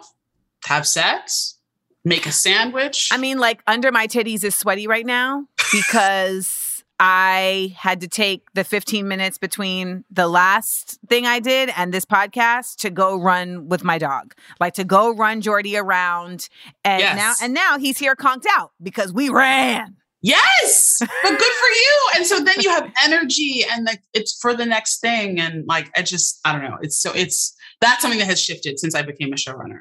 have 0.65 0.85
sex, 0.85 1.57
make 2.03 2.25
a 2.25 2.31
sandwich. 2.31 3.09
I 3.11 3.17
mean, 3.17 3.39
like 3.39 3.61
under 3.65 3.91
my 3.91 4.07
titties 4.07 4.43
is 4.43 4.55
sweaty 4.55 4.87
right 4.87 5.05
now 5.05 5.45
because 5.71 6.68
I 6.99 7.73
had 7.77 8.01
to 8.01 8.07
take 8.07 8.43
the 8.53 8.63
15 8.63 9.07
minutes 9.07 9.37
between 9.37 10.03
the 10.11 10.27
last 10.27 10.99
thing 11.07 11.25
I 11.25 11.39
did 11.39 11.71
and 11.77 11.93
this 11.93 12.05
podcast 12.05 12.75
to 12.77 12.89
go 12.89 13.17
run 13.17 13.69
with 13.69 13.83
my 13.83 13.97
dog. 13.97 14.33
Like 14.59 14.73
to 14.73 14.83
go 14.83 15.15
run 15.15 15.41
Jordy 15.41 15.77
around. 15.77 16.49
And 16.83 16.99
Yes. 16.99 17.15
now 17.15 17.33
and 17.45 17.53
now 17.53 17.77
he's 17.77 17.97
here 17.97 18.15
conked 18.15 18.45
out 18.51 18.71
because 18.83 19.13
we 19.13 19.29
ran. 19.29 19.95
yes, 20.21 20.99
but 21.23 21.29
good 21.29 21.39
for 21.39 21.69
you. 21.69 21.99
And 22.17 22.25
so 22.25 22.39
then 22.41 22.55
you 22.59 22.69
have 22.69 22.91
energy, 23.05 23.63
and 23.71 23.85
like 23.85 24.01
it's 24.13 24.37
for 24.41 24.53
the 24.53 24.65
next 24.65 24.99
thing. 24.99 25.39
And 25.39 25.65
like 25.67 25.89
I 25.97 26.01
just, 26.01 26.39
I 26.43 26.51
don't 26.51 26.63
know. 26.63 26.77
It's 26.81 26.99
so 27.01 27.13
it's 27.13 27.55
that's 27.79 28.01
something 28.01 28.19
that 28.19 28.25
has 28.27 28.41
shifted 28.41 28.77
since 28.79 28.93
I 28.93 29.03
became 29.03 29.31
a 29.31 29.37
showrunner. 29.37 29.79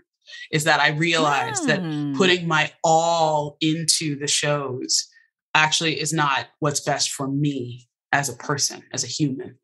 is 0.52 0.64
that 0.64 0.78
I 0.78 0.90
realized 0.90 1.66
that 1.66 1.80
Hmm. 1.80 2.14
putting 2.16 2.46
my 2.46 2.70
all 2.84 3.56
into 3.60 4.16
the 4.18 4.26
shows 4.28 5.08
actually 5.58 6.00
is 6.00 6.12
not 6.12 6.46
what's 6.60 6.80
best 6.80 7.10
for 7.10 7.28
me 7.28 7.88
as 8.12 8.28
a 8.28 8.34
person, 8.34 8.82
as 8.92 9.04
a 9.04 9.06
human. 9.06 9.58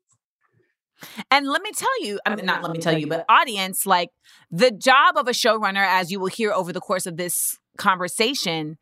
And 1.29 1.47
let 1.47 1.61
me 1.61 1.71
tell 1.71 2.03
you, 2.03 2.19
I 2.25 2.35
mean, 2.35 2.45
not 2.45 2.63
let 2.63 2.71
me 2.71 2.79
tell 2.79 2.97
you, 2.97 3.07
but 3.07 3.25
audience, 3.27 3.85
like 3.85 4.09
the 4.51 4.71
job 4.71 5.17
of 5.17 5.27
a 5.27 5.31
showrunner, 5.31 5.85
as 5.85 6.11
you 6.11 6.19
will 6.19 6.27
hear 6.27 6.51
over 6.51 6.71
the 6.71 6.79
course 6.79 7.05
of 7.05 7.17
this 7.17 7.57
conversation, 7.77 8.77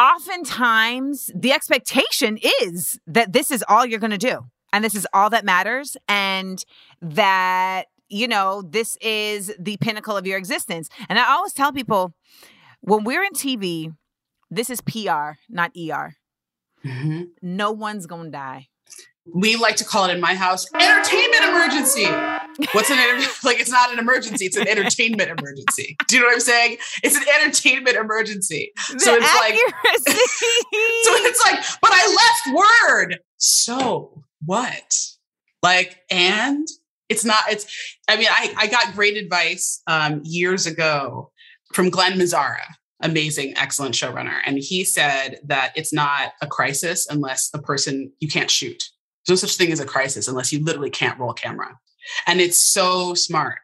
oftentimes 0.00 1.30
the 1.34 1.52
expectation 1.52 2.38
is 2.62 2.98
that 3.06 3.32
this 3.32 3.50
is 3.50 3.64
all 3.68 3.86
you're 3.86 4.00
going 4.00 4.10
to 4.10 4.18
do 4.18 4.40
and 4.72 4.84
this 4.84 4.94
is 4.94 5.06
all 5.12 5.30
that 5.30 5.44
matters 5.44 5.96
and 6.08 6.64
that, 7.00 7.84
you 8.08 8.28
know, 8.28 8.62
this 8.62 8.96
is 9.00 9.54
the 9.58 9.76
pinnacle 9.78 10.16
of 10.16 10.26
your 10.26 10.38
existence. 10.38 10.88
And 11.08 11.18
I 11.18 11.30
always 11.32 11.52
tell 11.52 11.72
people 11.72 12.14
when 12.80 13.04
we're 13.04 13.22
in 13.22 13.32
TV, 13.32 13.94
this 14.50 14.70
is 14.70 14.80
PR, 14.80 15.32
not 15.48 15.72
ER. 15.76 16.14
No 17.42 17.72
one's 17.72 18.06
going 18.06 18.26
to 18.26 18.30
die. 18.30 18.68
We 19.34 19.56
like 19.56 19.74
to 19.76 19.84
call 19.84 20.04
it 20.08 20.14
in 20.14 20.20
my 20.20 20.34
house 20.34 20.66
entertainment 20.72 21.42
emergency. 21.42 22.04
What's 22.72 22.90
an 22.90 22.98
enter- 22.98 23.28
like? 23.44 23.58
It's 23.58 23.72
not 23.72 23.92
an 23.92 23.98
emergency; 23.98 24.46
it's 24.46 24.56
an 24.56 24.68
entertainment 24.68 25.28
emergency. 25.36 25.96
Do 26.06 26.16
you 26.16 26.22
know 26.22 26.28
what 26.28 26.34
I'm 26.34 26.40
saying? 26.40 26.76
It's 27.02 27.16
an 27.16 27.24
entertainment 27.40 27.96
emergency. 27.96 28.70
So 28.76 28.94
the 28.96 29.18
it's 29.20 29.34
like. 29.34 29.54
So 31.06 31.12
it's 31.24 31.44
like, 31.44 31.64
but 31.80 31.90
I 31.92 32.06
left 32.52 32.88
word. 32.88 33.18
So 33.36 34.22
what? 34.44 34.94
Like, 35.62 35.98
and 36.10 36.66
it's 37.08 37.24
not, 37.24 37.44
it's, 37.50 37.66
I 38.08 38.16
mean, 38.16 38.28
I, 38.30 38.54
I 38.56 38.66
got 38.68 38.94
great 38.94 39.16
advice 39.16 39.82
um, 39.86 40.20
years 40.24 40.66
ago 40.66 41.30
from 41.74 41.90
Glenn 41.90 42.18
Mazzara, 42.18 42.62
amazing, 43.06 43.56
excellent 43.56 43.94
showrunner. 43.94 44.38
And 44.44 44.58
he 44.58 44.84
said 44.84 45.38
that 45.44 45.72
it's 45.74 45.92
not 45.92 46.32
a 46.42 46.46
crisis 46.46 47.06
unless 47.08 47.50
a 47.54 47.58
person, 47.58 48.12
you 48.20 48.28
can't 48.28 48.50
shoot. 48.50 48.84
There's 49.26 49.42
no 49.42 49.46
such 49.46 49.56
thing 49.56 49.72
as 49.72 49.80
a 49.80 49.86
crisis 49.86 50.28
unless 50.28 50.52
you 50.52 50.62
literally 50.62 50.90
can't 50.90 51.18
roll 51.18 51.32
camera. 51.32 51.78
And 52.26 52.40
it's 52.40 52.58
so 52.58 53.14
smart. 53.14 53.58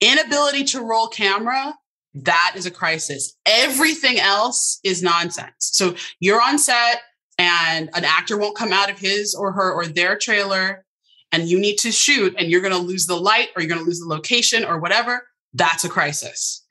Inability 0.00 0.64
to 0.64 0.80
roll 0.80 1.08
camera 1.08 1.74
that 2.14 2.52
is 2.54 2.64
a 2.64 2.70
crisis. 2.70 3.36
Everything 3.44 4.18
else 4.18 4.78
is 4.84 5.02
nonsense. 5.02 5.50
So 5.58 5.96
you're 6.20 6.40
on 6.40 6.58
set 6.58 7.02
and 7.38 7.90
an 7.94 8.04
actor 8.04 8.38
won't 8.38 8.56
come 8.56 8.72
out 8.72 8.90
of 8.90 8.98
his 8.98 9.34
or 9.34 9.52
her 9.52 9.72
or 9.72 9.86
their 9.86 10.16
trailer 10.16 10.84
and 11.32 11.48
you 11.48 11.58
need 11.58 11.78
to 11.78 11.90
shoot 11.90 12.34
and 12.38 12.48
you're 12.48 12.60
going 12.60 12.72
to 12.72 12.78
lose 12.78 13.06
the 13.06 13.16
light 13.16 13.48
or 13.56 13.62
you're 13.62 13.68
going 13.68 13.80
to 13.80 13.86
lose 13.86 13.98
the 13.98 14.06
location 14.06 14.64
or 14.64 14.78
whatever. 14.78 15.26
That's 15.52 15.84
a 15.84 15.88
crisis. 15.88 16.63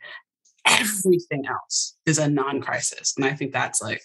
Everything 0.65 1.43
else 1.49 1.95
is 2.05 2.17
a 2.17 2.29
non 2.29 2.61
crisis. 2.61 3.13
And 3.17 3.25
I 3.25 3.33
think 3.33 3.53
that's 3.53 3.81
like, 3.81 4.03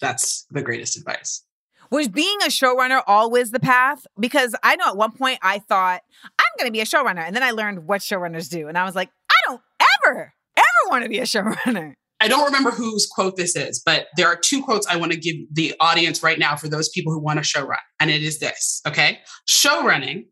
that's 0.00 0.46
the 0.50 0.62
greatest 0.62 0.96
advice. 0.96 1.44
Was 1.90 2.08
being 2.08 2.36
a 2.42 2.48
showrunner 2.48 3.02
always 3.06 3.50
the 3.50 3.60
path? 3.60 4.06
Because 4.20 4.54
I 4.62 4.76
know 4.76 4.88
at 4.88 4.96
one 4.96 5.12
point 5.12 5.38
I 5.42 5.58
thought, 5.58 6.02
I'm 6.24 6.52
going 6.58 6.68
to 6.68 6.72
be 6.72 6.80
a 6.80 6.84
showrunner. 6.84 7.26
And 7.26 7.34
then 7.34 7.42
I 7.42 7.52
learned 7.52 7.86
what 7.86 8.02
showrunners 8.02 8.50
do. 8.50 8.68
And 8.68 8.76
I 8.76 8.84
was 8.84 8.94
like, 8.94 9.08
I 9.30 9.34
don't 9.46 9.62
ever, 10.04 10.34
ever 10.56 10.90
want 10.90 11.04
to 11.04 11.08
be 11.08 11.18
a 11.18 11.22
showrunner. 11.24 11.94
I 12.20 12.28
don't 12.28 12.44
remember 12.44 12.70
whose 12.70 13.06
quote 13.06 13.36
this 13.36 13.54
is, 13.54 13.80
but 13.84 14.08
there 14.16 14.26
are 14.26 14.36
two 14.36 14.62
quotes 14.62 14.86
I 14.86 14.96
want 14.96 15.12
to 15.12 15.18
give 15.18 15.36
the 15.52 15.74
audience 15.78 16.22
right 16.22 16.38
now 16.38 16.56
for 16.56 16.68
those 16.68 16.88
people 16.88 17.12
who 17.12 17.20
want 17.20 17.38
to 17.38 17.44
show 17.44 17.64
run. 17.64 17.78
And 18.00 18.10
it 18.10 18.22
is 18.22 18.40
this, 18.40 18.82
okay? 18.86 19.20
Show 19.46 19.84
running 19.84 20.26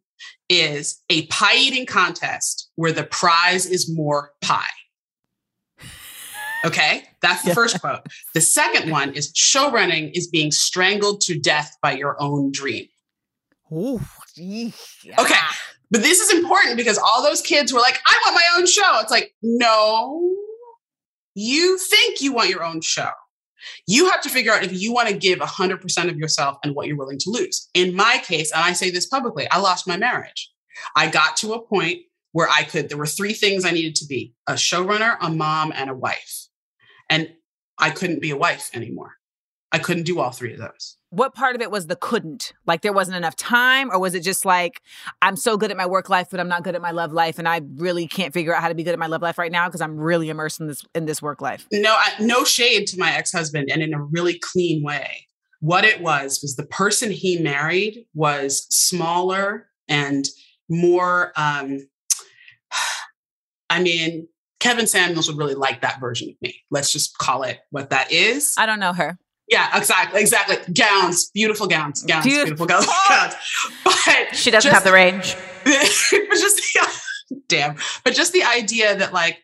is 0.49 1.01
a 1.11 1.27
pie 1.27 1.57
eating 1.57 1.87
contest 1.87 2.71
where 2.75 2.93
the 2.93 3.05
prize 3.05 3.67
is 3.67 3.93
more 3.93 4.33
pie. 4.43 4.67
Okay, 6.67 7.05
that's 7.23 7.43
the 7.45 7.55
first 7.55 7.81
quote. 7.81 8.01
The 8.35 8.41
second 8.41 8.91
one 8.99 9.13
is 9.15 9.33
show 9.35 9.71
running 9.71 10.11
is 10.11 10.27
being 10.27 10.51
strangled 10.51 11.21
to 11.23 11.39
death 11.39 11.77
by 11.83 11.93
your 11.93 12.21
own 12.21 12.51
dream. 12.53 12.87
Ooh, 13.73 14.01
Okay. 15.19 15.35
But 15.91 16.03
this 16.03 16.21
is 16.21 16.33
important 16.33 16.77
because 16.77 16.99
all 16.99 17.23
those 17.23 17.41
kids 17.41 17.73
were 17.73 17.81
like, 17.81 18.01
I 18.07 18.21
want 18.25 18.35
my 18.35 18.59
own 18.59 18.67
show. 18.67 19.01
It's 19.01 19.11
like, 19.11 19.33
no, 19.41 20.35
you 21.35 21.79
think 21.79 22.21
you 22.21 22.33
want 22.33 22.51
your 22.51 22.65
own 22.65 22.81
show. 22.81 23.11
You 23.87 24.11
have 24.11 24.21
to 24.23 24.29
figure 24.29 24.53
out 24.53 24.65
if 24.65 24.73
you 24.73 24.93
want 24.93 25.09
to 25.09 25.17
give 25.17 25.39
100% 25.39 26.09
of 26.09 26.17
yourself 26.17 26.59
and 26.65 26.75
what 26.75 26.87
you're 26.87 26.97
willing 26.97 27.19
to 27.19 27.31
lose. 27.31 27.69
In 27.75 27.95
my 27.95 28.21
case, 28.25 28.51
and 28.53 28.63
I 28.63 28.73
say 28.73 28.91
this 28.91 29.07
publicly, 29.07 29.49
I 29.51 29.59
lost 29.59 29.87
my 29.87 29.97
marriage. 29.97 30.51
I 30.95 31.09
got 31.09 31.37
to 31.39 31.55
a 31.55 31.63
point 31.63 32.03
where 32.33 32.49
I 32.49 32.65
could, 32.65 32.89
there 32.89 32.99
were 32.99 33.07
three 33.07 33.33
things 33.33 33.65
I 33.65 33.71
needed 33.71 33.95
to 33.97 34.07
be 34.07 34.35
a 34.47 34.55
showrunner, 34.55 35.17
a 35.21 35.31
mom, 35.31 35.73
and 35.75 35.89
a 35.89 35.95
wife. 35.95 36.46
And 37.09 37.33
I 37.79 37.91
couldn't 37.91 38.21
be 38.21 38.31
a 38.31 38.37
wife 38.37 38.71
anymore. 38.75 39.13
I 39.73 39.79
couldn't 39.79 40.05
do 40.05 40.21
all 40.21 40.31
three 40.31 40.53
of 40.53 40.59
those. 40.59 40.97
What 41.11 41.35
part 41.35 41.55
of 41.55 41.61
it 41.61 41.71
was 41.71 41.87
the 41.87 41.97
couldn't? 41.97 42.53
Like 42.67 42.83
there 42.83 42.93
wasn't 42.93 43.17
enough 43.17 43.37
time? 43.37 43.91
Or 43.91 43.99
was 43.99 44.15
it 44.15 44.21
just 44.21 44.45
like, 44.45 44.81
I'm 45.21 45.37
so 45.37 45.57
good 45.57 45.71
at 45.71 45.77
my 45.77 45.87
work 45.87 46.09
life, 46.09 46.29
but 46.31 46.41
I'm 46.41 46.49
not 46.49 46.63
good 46.63 46.75
at 46.75 46.81
my 46.81 46.93
love 46.93 47.13
life. 47.13 47.39
And 47.39 47.49
I 47.49 47.61
really 47.75 48.07
can't 48.07 48.33
figure 48.33 48.55
out 48.55 48.63
how 48.63 48.69
to 48.69 48.75
be 48.75 48.85
good 48.85 48.93
at 48.93 48.99
my 48.99 49.07
love 49.07 49.23
life 49.23 49.39
right 49.39 49.53
now 49.53 49.67
because 49.67 49.81
I'm 49.81 49.97
really 49.97 50.31
immersed 50.31 50.61
in 50.61 50.69
this 50.69 50.85
in 50.95 51.07
this 51.07 51.21
work 51.21 51.41
life. 51.41 51.67
no 51.73 51.95
I, 51.95 52.13
no 52.21 52.45
shade 52.45 52.87
to 52.89 52.99
my 52.99 53.13
ex-husband 53.13 53.69
and 53.71 53.83
in 53.83 53.93
a 53.93 54.01
really 54.01 54.39
clean 54.39 54.83
way 54.83 55.27
what 55.61 55.85
it 55.85 56.01
was 56.01 56.41
was 56.43 56.57
the 56.57 56.67
person 56.67 57.11
he 57.11 57.39
married 57.39 58.07
was 58.15 58.67
smaller 58.71 59.69
and 59.89 60.27
more 60.69 61.33
um 61.37 61.89
i 63.71 63.81
mean 63.81 64.29
kevin 64.61 64.87
samuels 64.87 65.29
would 65.29 65.39
really 65.39 65.55
like 65.55 65.81
that 65.83 66.01
version 66.01 66.29
of 66.31 66.35
me 66.41 66.55
let's 66.71 66.93
just 66.93 67.17
call 67.19 67.43
it 67.43 67.61
what 67.71 67.91
that 67.91 68.11
is 68.13 68.55
I 68.59 68.67
don't 68.67 68.81
know 68.81 68.93
her. 68.93 69.19
yeah 69.49 69.77
exactly 69.77 70.21
exactly 70.21 70.57
gowns 70.73 71.31
beautiful 71.35 71.67
gowns 71.67 72.03
gowns 72.05 72.25
Beautiful. 72.25 72.67
beautiful 72.67 72.87
gowns, 72.87 72.87
gowns. 73.09 73.35
but 73.85 74.35
She 74.37 74.51
doesn't 74.51 74.71
just- 74.71 74.75
have 74.75 74.85
the 74.85 74.93
range. 74.93 75.37
just 75.67 76.57
the, 76.57 76.89
damn 77.49 77.77
but 78.05 78.15
just 78.15 78.33
the 78.33 78.45
idea 78.45 78.97
that 78.97 79.13
like 79.13 79.39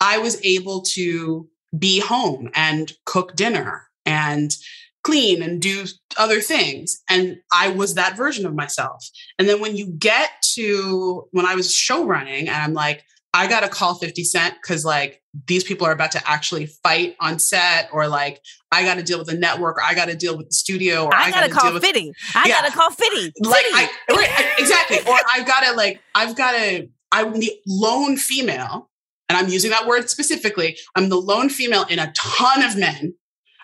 i 0.00 0.18
was 0.18 0.40
able 0.44 0.82
to 0.82 1.48
be 1.78 2.00
home 2.00 2.48
and 2.54 2.92
cook 3.04 3.34
dinner 3.36 3.88
and 4.06 4.56
clean 5.04 5.42
and 5.42 5.60
do 5.62 5.84
other 6.16 6.40
things 6.40 7.02
and 7.08 7.36
i 7.52 7.68
was 7.68 7.94
that 7.94 8.16
version 8.16 8.46
of 8.46 8.54
myself 8.54 9.06
and 9.38 9.48
then 9.48 9.60
when 9.60 9.76
you 9.76 9.86
get 9.86 10.30
to 10.42 11.28
when 11.32 11.44
i 11.46 11.54
was 11.54 11.72
show 11.74 12.04
running 12.06 12.48
and 12.48 12.56
i'm 12.56 12.72
like 12.74 13.04
i 13.36 13.46
gotta 13.46 13.68
call 13.68 13.94
50 13.94 14.24
cent 14.24 14.54
because 14.62 14.84
like 14.84 15.22
these 15.46 15.62
people 15.64 15.86
are 15.86 15.92
about 15.92 16.12
to 16.12 16.22
actually 16.28 16.66
fight 16.66 17.14
on 17.20 17.38
set 17.38 17.88
or 17.92 18.08
like 18.08 18.40
i 18.72 18.82
gotta 18.82 19.02
deal 19.02 19.18
with 19.18 19.26
the 19.28 19.34
network 19.36 19.76
or 19.76 19.82
i 19.82 19.94
gotta 19.94 20.14
deal 20.16 20.36
with 20.36 20.48
the 20.48 20.54
studio 20.54 21.04
or 21.04 21.14
I, 21.14 21.30
gotta, 21.30 21.52
call 21.52 21.72
with 21.72 21.82
Fitty. 21.84 22.12
I 22.34 22.48
Yeah. 22.48 22.62
gotta 22.62 22.72
call 22.72 22.90
Fitty. 22.90 23.32
like 23.42 23.64
I, 23.74 23.88
right, 24.10 24.28
I- 24.30 24.54
exactly 24.58 24.98
or 25.06 25.16
i've 25.32 25.46
got 25.46 25.60
to 25.64 25.72
like 25.76 26.00
i've 26.14 26.34
got 26.36 26.52
to 26.52 26.88
i'm 27.12 27.38
the 27.38 27.52
lone 27.66 28.16
female 28.16 28.88
and 29.28 29.36
i'm 29.36 29.48
using 29.48 29.70
that 29.70 29.86
word 29.86 30.08
specifically 30.10 30.76
i'm 30.96 31.08
the 31.08 31.16
lone 31.20 31.48
female 31.48 31.84
in 31.90 31.98
a 31.98 32.12
ton 32.16 32.62
of 32.62 32.76
men 32.76 33.14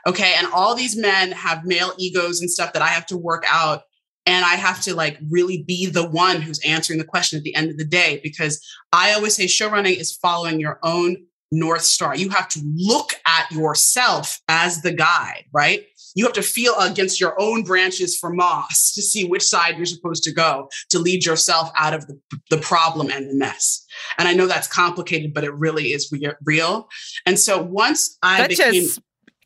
okay 0.07 0.35
and 0.37 0.47
all 0.53 0.75
these 0.75 0.97
men 0.97 1.33
have 1.33 1.65
male 1.65 1.93
egos 1.99 2.41
and 2.41 2.51
stuff 2.51 2.73
that 2.75 2.83
i 2.83 2.89
have 2.89 3.07
to 3.07 3.17
work 3.17 3.45
out 3.49 3.83
and 4.27 4.45
i 4.45 4.55
have 4.55 4.81
to 4.81 4.95
like 4.95 5.19
really 5.31 5.63
be 5.63 5.87
the 5.87 6.09
one 6.09 6.41
who's 6.41 6.61
answering 6.65 6.99
the 6.99 7.05
question 7.05 7.37
at 7.37 7.43
the 7.43 7.55
end 7.55 7.71
of 7.71 7.77
the 7.77 7.85
day 7.85 8.21
because 8.23 8.65
i 8.93 9.13
always 9.13 9.35
say 9.35 9.47
show 9.47 9.69
running 9.69 9.99
is 9.99 10.17
following 10.17 10.61
your 10.61 10.79
own 10.83 11.17
north 11.51 11.83
star 11.83 12.17
you 12.17 12.29
have 12.31 12.49
to 12.49 12.61
look 12.77 13.15
at 13.27 13.51
yourself 13.51 14.41
as 14.49 14.83
the 14.83 14.93
guide 14.93 15.45
right 15.53 15.87
you 16.15 16.25
have 16.25 16.35
to 16.35 16.43
feel 16.43 16.75
against 16.79 17.21
your 17.21 17.41
own 17.41 17.63
branches 17.63 18.17
for 18.17 18.33
moss 18.33 18.93
to 18.95 19.03
see 19.03 19.25
which 19.25 19.45
side 19.45 19.77
you're 19.77 19.87
supposed 19.87 20.23
to 20.25 20.33
go 20.33 20.69
to 20.91 20.99
lead 20.99 21.25
yourself 21.25 21.71
out 21.77 21.95
of 21.95 22.07
the, 22.07 22.19
the 22.51 22.59
problem 22.59 23.11
and 23.11 23.29
the 23.29 23.35
mess. 23.35 23.85
And 24.19 24.29
I 24.29 24.35
know 24.35 24.47
that's 24.47 24.69
complicated, 24.69 25.33
but 25.35 25.45
it 25.45 25.55
really 25.55 25.89
is 25.89 26.11
re- 26.13 26.35
real. 26.45 26.89
And 27.27 27.39
so 27.39 27.63
once 27.63 28.19
I 28.23 28.39
that 28.39 28.51
became, 28.51 28.85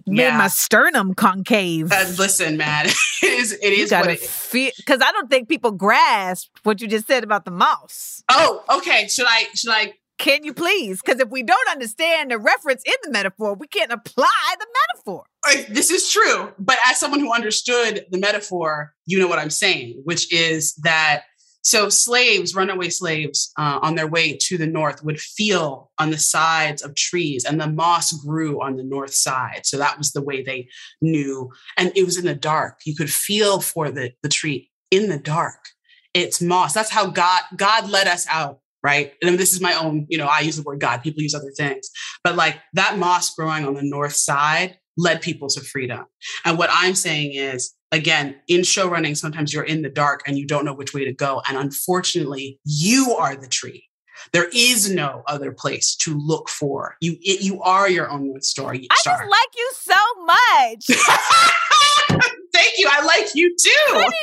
just 0.06 0.16
made 0.16 0.36
my 0.36 0.48
sternum 0.48 1.14
concave. 1.14 1.92
uh, 1.92 2.04
listen, 2.18 2.56
man, 2.56 2.86
it 3.22 3.22
is, 3.22 3.52
it 3.52 3.72
is 3.72 3.90
what 3.92 4.10
it 4.10 4.20
feel 4.20 4.70
because 4.76 5.00
I 5.02 5.12
don't 5.12 5.30
think 5.30 5.48
people 5.48 5.72
grasp 5.72 6.48
what 6.62 6.80
you 6.80 6.88
just 6.88 7.06
said 7.06 7.24
about 7.24 7.44
the 7.44 7.50
mouse. 7.50 8.22
Oh, 8.30 8.62
okay. 8.78 9.08
Should 9.08 9.26
I, 9.28 9.46
should 9.54 9.70
I, 9.72 9.94
Can 10.18 10.44
you 10.44 10.54
please? 10.54 11.00
Because 11.04 11.20
if 11.20 11.28
we 11.28 11.42
don't 11.42 11.68
understand 11.70 12.30
the 12.30 12.38
reference 12.38 12.82
in 12.86 12.94
the 13.02 13.10
metaphor, 13.10 13.54
we 13.54 13.66
can't 13.66 13.92
apply 13.92 14.54
the 14.58 14.66
metaphor. 14.94 15.24
This 15.68 15.90
is 15.90 16.10
true, 16.10 16.52
but 16.58 16.76
as 16.88 16.98
someone 16.98 17.20
who 17.20 17.32
understood 17.32 18.06
the 18.10 18.18
metaphor, 18.18 18.94
you 19.04 19.18
know 19.18 19.28
what 19.28 19.38
I'm 19.38 19.50
saying, 19.50 20.00
which 20.04 20.32
is 20.32 20.74
that 20.82 21.22
so 21.66 21.88
slaves, 21.88 22.54
runaway 22.54 22.90
slaves 22.90 23.50
uh, 23.58 23.80
on 23.82 23.96
their 23.96 24.06
way 24.06 24.36
to 24.42 24.56
the 24.56 24.68
north 24.68 25.02
would 25.02 25.18
feel 25.18 25.90
on 25.98 26.12
the 26.12 26.16
sides 26.16 26.80
of 26.80 26.94
trees, 26.94 27.44
and 27.44 27.60
the 27.60 27.66
moss 27.66 28.12
grew 28.12 28.62
on 28.62 28.76
the 28.76 28.84
north 28.84 29.12
side. 29.12 29.62
So 29.64 29.76
that 29.78 29.98
was 29.98 30.12
the 30.12 30.22
way 30.22 30.44
they 30.44 30.68
knew. 31.02 31.50
And 31.76 31.90
it 31.96 32.04
was 32.04 32.18
in 32.18 32.24
the 32.24 32.36
dark. 32.36 32.82
You 32.86 32.94
could 32.94 33.10
feel 33.10 33.60
for 33.60 33.90
the, 33.90 34.12
the 34.22 34.28
tree 34.28 34.70
in 34.92 35.08
the 35.08 35.18
dark. 35.18 35.58
It's 36.14 36.40
moss. 36.40 36.72
That's 36.72 36.90
how 36.90 37.06
God 37.08 37.42
God 37.56 37.90
led 37.90 38.06
us 38.06 38.28
out, 38.30 38.60
right? 38.84 39.14
And 39.20 39.36
this 39.36 39.52
is 39.52 39.60
my 39.60 39.74
own, 39.74 40.06
you 40.08 40.18
know, 40.18 40.28
I 40.28 40.42
use 40.42 40.56
the 40.56 40.62
word 40.62 40.78
God, 40.78 41.02
people 41.02 41.20
use 41.20 41.34
other 41.34 41.52
things. 41.56 41.90
But 42.22 42.36
like 42.36 42.58
that 42.74 42.96
moss 42.96 43.34
growing 43.34 43.66
on 43.66 43.74
the 43.74 43.82
north 43.82 44.14
side 44.14 44.78
led 44.96 45.20
people 45.20 45.48
to 45.48 45.60
freedom. 45.60 46.06
And 46.44 46.58
what 46.58 46.70
I'm 46.72 46.94
saying 46.94 47.32
is, 47.32 47.74
again, 47.92 48.36
in 48.48 48.64
show 48.64 48.88
running, 48.88 49.14
sometimes 49.14 49.52
you're 49.52 49.64
in 49.64 49.82
the 49.82 49.88
dark 49.88 50.22
and 50.26 50.38
you 50.38 50.46
don't 50.46 50.64
know 50.64 50.74
which 50.74 50.94
way 50.94 51.04
to 51.04 51.12
go. 51.12 51.42
And 51.48 51.56
unfortunately, 51.56 52.58
you 52.64 53.14
are 53.18 53.36
the 53.36 53.48
tree. 53.48 53.84
There 54.32 54.48
is 54.52 54.90
no 54.90 55.22
other 55.26 55.52
place 55.52 55.94
to 55.96 56.18
look 56.18 56.48
for. 56.48 56.96
You 57.00 57.16
it, 57.20 57.42
you 57.42 57.60
are 57.62 57.88
your 57.88 58.10
own 58.10 58.28
North 58.28 58.44
Star. 58.44 58.72
I 58.72 58.78
just 58.78 59.06
like 59.06 59.50
you 59.56 59.70
so 59.74 59.94
much. 60.24 60.86
Thank 62.52 62.72
you. 62.78 62.88
I 62.90 63.04
like 63.04 63.34
you 63.34 63.54
too. 63.60 63.70
I'm 63.88 64.00
like, 64.00 64.14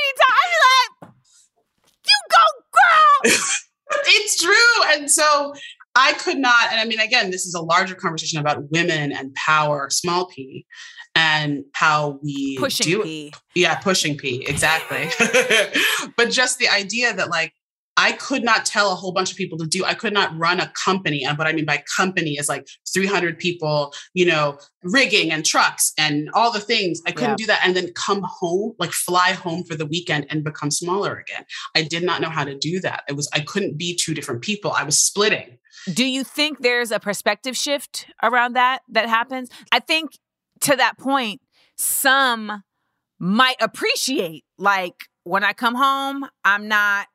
you 2.06 2.20
go, 2.32 2.64
girl. 2.74 3.34
it's 4.08 4.42
true. 4.42 4.96
And 4.96 5.10
so 5.10 5.54
I 5.96 6.14
could 6.14 6.38
not, 6.38 6.72
and 6.72 6.80
I 6.80 6.86
mean, 6.86 7.00
again, 7.00 7.30
this 7.30 7.46
is 7.46 7.54
a 7.54 7.62
larger 7.62 7.96
conversation 7.96 8.40
about 8.40 8.72
women 8.72 9.12
and 9.12 9.34
power, 9.36 9.90
small 9.92 10.26
p, 10.26 10.66
and 11.16 11.64
how 11.74 12.20
we 12.24 12.58
Pushing 12.58 12.86
do 12.86 13.04
P. 13.04 13.34
Yeah, 13.56 13.76
pushing 13.76 14.18
p, 14.18 14.46
exactly. 14.48 15.10
but 16.18 16.30
just 16.32 16.60
the 16.60 16.70
idea 16.70 17.14
that 17.14 17.30
like 17.30 17.54
I 17.96 18.14
could 18.14 18.44
not 18.44 18.66
tell 18.66 18.92
a 18.92 18.96
whole 18.96 19.12
bunch 19.12 19.30
of 19.30 19.38
people 19.38 19.56
to 19.60 19.68
do. 19.68 19.86
I 19.86 19.94
could 19.94 20.14
not 20.14 20.36
run 20.36 20.60
a 20.60 20.72
company, 20.84 21.24
and 21.24 21.38
what 21.38 21.46
I 21.46 21.54
mean 21.54 21.66
by 21.66 21.84
company 21.96 22.32
is 22.40 22.50
like 22.50 22.66
300 22.92 23.38
people, 23.38 23.94
you 24.16 24.26
know, 24.26 24.58
rigging 24.82 25.32
and 25.32 25.46
trucks 25.46 25.94
and 25.96 26.28
all 26.34 26.52
the 26.52 26.60
things. 26.60 27.02
I 27.06 27.12
couldn't 27.12 27.32
Yeah. 27.32 27.36
do 27.36 27.46
that, 27.46 27.62
and 27.64 27.76
then 27.76 27.92
come 27.94 28.24
home, 28.26 28.74
like 28.80 28.92
fly 28.92 29.34
home 29.34 29.64
for 29.64 29.76
the 29.76 29.86
weekend 29.86 30.26
and 30.32 30.44
become 30.44 30.72
smaller 30.72 31.16
again. 31.16 31.46
I 31.76 31.84
did 31.84 32.02
not 32.02 32.20
know 32.20 32.30
how 32.30 32.44
to 32.44 32.58
do 32.58 32.80
that. 32.80 33.04
It 33.08 33.16
was 33.16 33.30
I 33.32 33.42
couldn't 33.42 33.78
be 33.78 33.96
two 33.96 34.16
different 34.16 34.42
people. 34.42 34.72
I 34.72 34.84
was 34.84 34.98
splitting. 34.98 35.60
Do 35.94 36.06
you 36.06 36.24
think 36.24 36.62
there's 36.62 36.92
a 36.92 37.00
perspective 37.00 37.56
shift 37.56 38.08
around 38.24 38.54
that 38.54 38.82
that 38.90 39.08
happens? 39.08 39.50
I 39.72 39.80
think 39.80 40.18
to 40.64 40.76
that 40.76 40.98
point, 40.98 41.42
some 41.76 42.64
might 43.20 43.56
appreciate 43.62 44.44
like 44.58 45.10
when 45.24 45.44
I 45.44 45.54
come 45.54 45.76
home, 45.76 46.26
I'm 46.44 46.68
not 46.68 47.08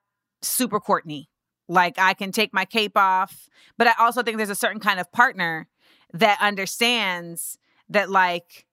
super 0.42 0.80
Courtney. 0.80 1.28
Like 1.68 1.98
I 1.98 2.14
can 2.14 2.32
take 2.32 2.54
my 2.54 2.64
cape 2.64 2.96
off, 2.96 3.48
but 3.76 3.86
I 3.86 3.92
also 3.98 4.22
think 4.22 4.38
there's 4.38 4.48
a 4.48 4.54
certain 4.54 4.80
kind 4.80 5.00
of 5.00 5.12
partner 5.12 5.68
that 6.14 6.38
understands 6.40 7.58
that 7.90 8.10
like 8.10 8.66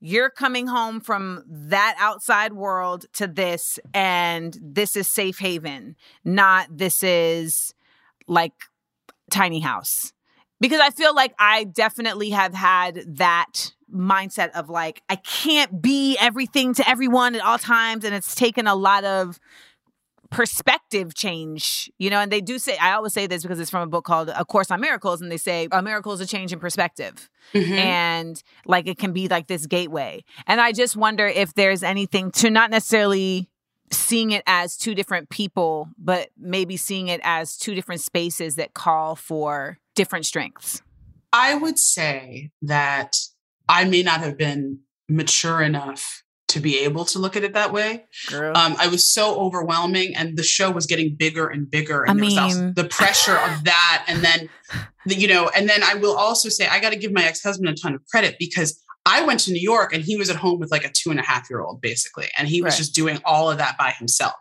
you're 0.00 0.28
coming 0.28 0.66
home 0.66 1.00
from 1.00 1.42
that 1.48 1.96
outside 1.98 2.52
world 2.52 3.06
to 3.14 3.26
this 3.26 3.78
and 3.94 4.58
this 4.60 4.96
is 4.96 5.08
safe 5.08 5.38
haven, 5.38 5.96
not 6.24 6.68
this 6.70 7.02
is 7.02 7.72
like 8.28 8.52
tiny 9.30 9.60
house 9.60 10.12
because 10.60 10.80
I 10.80 10.90
feel 10.90 11.14
like 11.14 11.34
I 11.38 11.64
definitely 11.64 12.30
have 12.30 12.54
had 12.54 13.02
that 13.16 13.72
mindset 13.92 14.50
of 14.50 14.68
like, 14.68 15.02
I 15.08 15.16
can't 15.16 15.80
be 15.80 16.16
everything 16.18 16.74
to 16.74 16.88
everyone 16.88 17.34
at 17.34 17.42
all 17.42 17.58
times. 17.58 18.04
And 18.04 18.14
it's 18.14 18.34
taken 18.34 18.66
a 18.66 18.74
lot 18.74 19.04
of 19.04 19.38
perspective 20.30 21.14
change, 21.14 21.90
you 21.98 22.10
know. 22.10 22.18
And 22.18 22.32
they 22.32 22.40
do 22.40 22.58
say, 22.58 22.76
I 22.78 22.92
always 22.92 23.12
say 23.12 23.26
this 23.26 23.42
because 23.42 23.60
it's 23.60 23.70
from 23.70 23.82
a 23.82 23.86
book 23.86 24.04
called 24.04 24.28
A 24.28 24.44
Course 24.44 24.70
in 24.70 24.80
Miracles. 24.80 25.22
And 25.22 25.30
they 25.30 25.36
say, 25.36 25.68
a 25.70 25.82
miracle 25.82 26.12
is 26.12 26.20
a 26.20 26.26
change 26.26 26.52
in 26.52 26.58
perspective. 26.58 27.30
Mm-hmm. 27.54 27.72
And 27.72 28.42
like, 28.64 28.88
it 28.88 28.98
can 28.98 29.12
be 29.12 29.28
like 29.28 29.46
this 29.46 29.66
gateway. 29.66 30.24
And 30.46 30.60
I 30.60 30.72
just 30.72 30.96
wonder 30.96 31.26
if 31.26 31.54
there's 31.54 31.82
anything 31.82 32.32
to 32.32 32.50
not 32.50 32.70
necessarily 32.70 33.50
seeing 33.92 34.32
it 34.32 34.42
as 34.48 34.76
two 34.76 34.96
different 34.96 35.30
people, 35.30 35.88
but 35.96 36.30
maybe 36.36 36.76
seeing 36.76 37.06
it 37.06 37.20
as 37.22 37.56
two 37.56 37.76
different 37.76 38.00
spaces 38.00 38.56
that 38.56 38.74
call 38.74 39.14
for 39.14 39.78
different 39.94 40.26
strengths. 40.26 40.82
I 41.32 41.54
would 41.54 41.78
say 41.78 42.50
that 42.62 43.16
I 43.68 43.84
may 43.84 44.02
not 44.02 44.20
have 44.20 44.36
been 44.38 44.80
mature 45.08 45.60
enough 45.62 46.22
to 46.48 46.60
be 46.60 46.78
able 46.80 47.04
to 47.04 47.18
look 47.18 47.36
at 47.36 47.42
it 47.42 47.54
that 47.54 47.72
way. 47.72 48.04
Um, 48.32 48.76
I 48.78 48.86
was 48.88 49.12
so 49.12 49.38
overwhelming, 49.40 50.14
and 50.14 50.36
the 50.38 50.42
show 50.44 50.70
was 50.70 50.86
getting 50.86 51.16
bigger 51.16 51.48
and 51.48 51.68
bigger, 51.70 52.02
and 52.04 52.12
I 52.12 52.14
there 52.14 52.24
was 52.24 52.38
also 52.38 52.60
mean- 52.62 52.74
the 52.74 52.84
pressure 52.84 53.36
of 53.36 53.64
that, 53.64 54.04
and 54.08 54.22
then 54.22 54.48
the, 55.06 55.16
you 55.16 55.28
know, 55.28 55.50
and 55.56 55.68
then 55.68 55.82
I 55.82 55.94
will 55.94 56.16
also 56.16 56.48
say 56.48 56.66
I 56.68 56.80
got 56.80 56.90
to 56.90 56.96
give 56.98 57.12
my 57.12 57.24
ex 57.24 57.42
husband 57.42 57.68
a 57.68 57.74
ton 57.74 57.94
of 57.94 58.02
credit 58.06 58.36
because 58.38 58.80
I 59.08 59.24
went 59.24 59.38
to 59.40 59.52
New 59.52 59.60
York 59.60 59.92
and 59.92 60.02
he 60.02 60.16
was 60.16 60.30
at 60.30 60.36
home 60.36 60.58
with 60.58 60.72
like 60.72 60.84
a 60.84 60.90
two 60.90 61.10
and 61.10 61.20
a 61.20 61.22
half 61.22 61.48
year 61.50 61.60
old 61.60 61.80
basically, 61.80 62.28
and 62.38 62.48
he 62.48 62.62
was 62.62 62.72
Right. 62.74 62.78
just 62.78 62.94
doing 62.94 63.18
all 63.24 63.50
of 63.50 63.58
that 63.58 63.76
by 63.78 63.90
himself. 63.92 64.34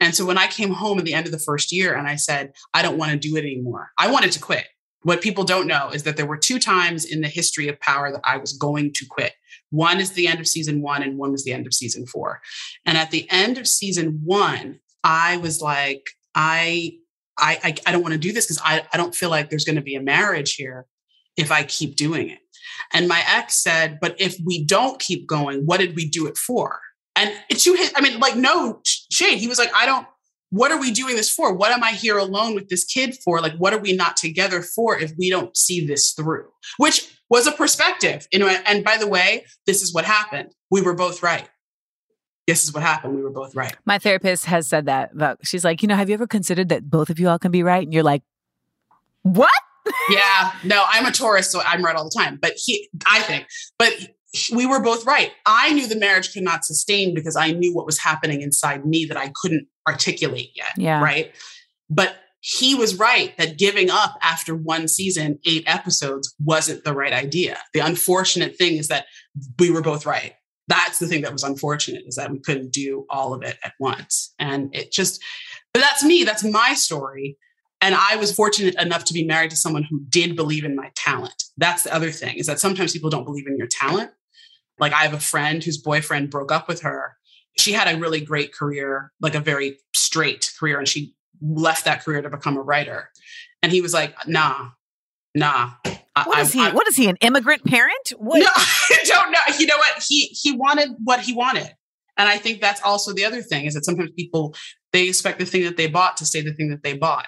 And 0.00 0.14
so 0.14 0.24
when 0.24 0.38
I 0.38 0.46
came 0.46 0.70
home 0.70 0.98
at 0.98 1.04
the 1.04 1.12
end 1.14 1.26
of 1.26 1.32
the 1.32 1.38
first 1.38 1.72
year 1.72 1.94
and 1.94 2.06
I 2.08 2.16
said 2.16 2.52
I 2.72 2.80
don't 2.82 2.96
want 2.98 3.12
to 3.12 3.18
do 3.18 3.36
it 3.36 3.40
anymore, 3.44 3.90
I 3.98 4.10
wanted 4.10 4.32
to 4.32 4.40
quit. 4.40 4.66
What 5.02 5.22
people 5.22 5.44
don't 5.44 5.66
know 5.66 5.90
is 5.90 6.02
that 6.02 6.16
there 6.16 6.26
were 6.26 6.36
two 6.36 6.58
times 6.58 7.04
in 7.04 7.20
the 7.20 7.28
history 7.28 7.68
of 7.68 7.80
Power 7.80 8.10
that 8.10 8.20
I 8.24 8.36
was 8.36 8.52
going 8.52 8.92
to 8.94 9.06
quit. 9.06 9.34
One 9.70 10.00
is 10.00 10.12
the 10.12 10.26
end 10.26 10.40
of 10.40 10.48
season 10.48 10.82
one, 10.82 11.02
and 11.02 11.18
one 11.18 11.32
was 11.32 11.44
the 11.44 11.52
end 11.52 11.66
of 11.66 11.74
season 11.74 12.06
four. 12.06 12.40
And 12.86 12.96
at 12.96 13.10
the 13.10 13.28
end 13.30 13.58
of 13.58 13.68
season 13.68 14.20
one, 14.24 14.80
I 15.04 15.36
was 15.36 15.60
like, 15.60 16.04
I, 16.34 16.96
I, 17.38 17.74
I, 17.86 17.92
don't 17.92 18.02
want 18.02 18.12
to 18.12 18.18
do 18.18 18.32
this 18.32 18.46
because 18.46 18.60
I, 18.64 18.84
I 18.92 18.96
don't 18.96 19.14
feel 19.14 19.30
like 19.30 19.48
there's 19.48 19.64
going 19.64 19.76
to 19.76 19.82
be 19.82 19.94
a 19.94 20.02
marriage 20.02 20.54
here 20.54 20.86
if 21.36 21.52
I 21.52 21.62
keep 21.62 21.96
doing 21.96 22.30
it. 22.30 22.40
And 22.92 23.06
my 23.06 23.22
ex 23.28 23.62
said, 23.62 23.98
but 24.00 24.20
if 24.20 24.36
we 24.44 24.64
don't 24.64 25.00
keep 25.00 25.26
going, 25.26 25.64
what 25.64 25.78
did 25.78 25.94
we 25.94 26.08
do 26.08 26.26
it 26.26 26.36
for? 26.36 26.80
And 27.14 27.32
to 27.50 27.74
his, 27.74 27.92
I 27.96 28.00
mean, 28.00 28.18
like, 28.18 28.36
no 28.36 28.80
shade. 28.84 29.38
He 29.38 29.48
was 29.48 29.58
like, 29.58 29.70
I 29.74 29.86
don't, 29.86 30.06
what 30.50 30.70
are 30.70 30.80
we 30.80 30.90
doing 30.90 31.16
this 31.16 31.30
for? 31.30 31.52
What 31.52 31.72
am 31.72 31.82
I 31.82 31.92
here 31.92 32.16
alone 32.16 32.54
with 32.54 32.68
this 32.68 32.84
kid 32.84 33.16
for? 33.22 33.40
Like, 33.40 33.56
what 33.56 33.74
are 33.74 33.78
we 33.78 33.92
not 33.92 34.16
together 34.16 34.62
for 34.62 34.98
if 34.98 35.12
we 35.18 35.30
don't 35.30 35.56
see 35.56 35.86
this 35.86 36.12
through? 36.12 36.46
Which 36.78 37.14
was 37.28 37.46
a 37.46 37.52
perspective. 37.52 38.26
You 38.32 38.38
know, 38.38 38.48
and 38.48 38.84
by 38.84 38.96
the 38.96 39.06
way, 39.06 39.44
this 39.66 39.82
is 39.82 39.92
what 39.92 40.04
happened. 40.04 40.52
We 40.70 40.80
were 40.80 40.94
both 40.94 41.22
right. 41.22 41.48
This 42.46 42.64
is 42.64 42.72
what 42.72 42.82
happened. 42.82 43.14
We 43.14 43.22
were 43.22 43.30
both 43.30 43.54
right. 43.54 43.76
My 43.84 43.98
therapist 43.98 44.46
has 44.46 44.66
said 44.66 44.86
that. 44.86 45.12
About, 45.12 45.38
she's 45.44 45.64
like, 45.64 45.82
you 45.82 45.88
know, 45.88 45.96
have 45.96 46.08
you 46.08 46.14
ever 46.14 46.26
considered 46.26 46.70
that 46.70 46.90
both 46.90 47.10
of 47.10 47.18
you 47.20 47.28
all 47.28 47.38
can 47.38 47.50
be 47.50 47.62
right? 47.62 47.82
And 47.82 47.92
you're 47.92 48.02
like, 48.02 48.22
what? 49.22 49.52
yeah, 50.10 50.52
no, 50.64 50.84
I'm 50.88 51.06
a 51.06 51.12
Taurus, 51.12 51.50
so 51.50 51.60
I'm 51.64 51.82
right 51.82 51.96
all 51.96 52.04
the 52.04 52.14
time. 52.16 52.38
But 52.40 52.54
he, 52.56 52.88
I 53.06 53.20
think, 53.20 53.46
but 53.78 53.94
we 54.52 54.66
were 54.66 54.80
both 54.80 55.06
right. 55.06 55.32
I 55.46 55.72
knew 55.72 55.86
the 55.86 55.96
marriage 55.96 56.32
could 56.32 56.42
not 56.42 56.64
sustain 56.64 57.14
because 57.14 57.36
I 57.36 57.52
knew 57.52 57.74
what 57.74 57.86
was 57.86 57.98
happening 57.98 58.42
inside 58.42 58.84
me 58.84 59.06
that 59.06 59.16
I 59.16 59.32
couldn't 59.40 59.66
articulate 59.88 60.50
yet. 60.54 60.72
Yeah. 60.76 61.02
Right. 61.02 61.34
But 61.90 62.16
he 62.40 62.74
was 62.74 62.98
right 62.98 63.36
that 63.38 63.58
giving 63.58 63.90
up 63.90 64.16
after 64.22 64.54
one 64.54 64.86
season, 64.86 65.38
eight 65.44 65.64
episodes, 65.66 66.34
wasn't 66.44 66.84
the 66.84 66.94
right 66.94 67.12
idea. 67.12 67.58
The 67.74 67.80
unfortunate 67.80 68.56
thing 68.56 68.76
is 68.76 68.88
that 68.88 69.06
we 69.58 69.70
were 69.70 69.82
both 69.82 70.06
right. 70.06 70.34
That's 70.68 70.98
the 70.98 71.06
thing 71.06 71.22
that 71.22 71.32
was 71.32 71.42
unfortunate 71.42 72.04
is 72.06 72.16
that 72.16 72.30
we 72.30 72.38
couldn't 72.40 72.72
do 72.72 73.06
all 73.10 73.34
of 73.34 73.42
it 73.42 73.56
at 73.64 73.72
once. 73.80 74.34
And 74.38 74.74
it 74.74 74.92
just, 74.92 75.22
but 75.72 75.80
that's 75.80 76.04
me. 76.04 76.24
That's 76.24 76.44
my 76.44 76.74
story. 76.74 77.38
And 77.80 77.94
I 77.94 78.16
was 78.16 78.34
fortunate 78.34 78.74
enough 78.80 79.04
to 79.04 79.14
be 79.14 79.24
married 79.24 79.50
to 79.50 79.56
someone 79.56 79.84
who 79.84 80.04
did 80.08 80.36
believe 80.36 80.64
in 80.64 80.76
my 80.76 80.90
talent. 80.94 81.42
That's 81.56 81.84
the 81.84 81.94
other 81.94 82.10
thing 82.10 82.36
is 82.36 82.46
that 82.46 82.60
sometimes 82.60 82.92
people 82.92 83.10
don't 83.10 83.24
believe 83.24 83.46
in 83.46 83.56
your 83.56 83.68
talent. 83.68 84.10
Like 84.78 84.92
I 84.92 85.02
have 85.02 85.14
a 85.14 85.20
friend 85.20 85.62
whose 85.62 85.78
boyfriend 85.78 86.30
broke 86.30 86.52
up 86.52 86.68
with 86.68 86.82
her. 86.82 87.16
She 87.58 87.72
had 87.72 87.92
a 87.94 87.98
really 87.98 88.20
great 88.20 88.54
career, 88.54 89.12
like 89.20 89.34
a 89.34 89.40
very 89.40 89.78
straight 89.94 90.50
career, 90.58 90.78
and 90.78 90.88
she 90.88 91.14
left 91.40 91.84
that 91.84 92.04
career 92.04 92.22
to 92.22 92.30
become 92.30 92.56
a 92.56 92.62
writer. 92.62 93.10
And 93.62 93.72
he 93.72 93.80
was 93.80 93.92
like, 93.92 94.14
nah, 94.28 94.68
nah. 95.34 95.70
I- 96.16 96.24
What 96.26 96.38
is 96.40 96.52
he? 96.52 96.60
I- 96.60 96.70
what 96.72 96.88
is 96.88 96.96
he? 96.96 97.08
An 97.08 97.16
immigrant 97.20 97.64
parent? 97.64 98.10
What? 98.18 98.38
no, 98.40 98.46
I 98.56 99.04
don't 99.04 99.30
know. 99.32 99.38
You 99.58 99.66
know 99.66 99.76
what? 99.76 100.02
He 100.06 100.26
he 100.40 100.52
wanted 100.56 100.90
what 101.02 101.20
he 101.20 101.32
wanted. 101.32 101.70
And 102.16 102.28
I 102.28 102.36
think 102.38 102.60
that's 102.60 102.82
also 102.82 103.12
the 103.12 103.24
other 103.24 103.42
thing 103.42 103.64
is 103.66 103.74
that 103.74 103.84
sometimes 103.84 104.10
people 104.16 104.54
they 104.92 105.06
expect 105.08 105.38
the 105.38 105.44
thing 105.46 105.64
that 105.64 105.76
they 105.76 105.86
bought 105.86 106.16
to 106.16 106.26
stay 106.26 106.40
the 106.40 106.52
thing 106.54 106.70
that 106.70 106.82
they 106.82 106.94
bought. 106.94 107.26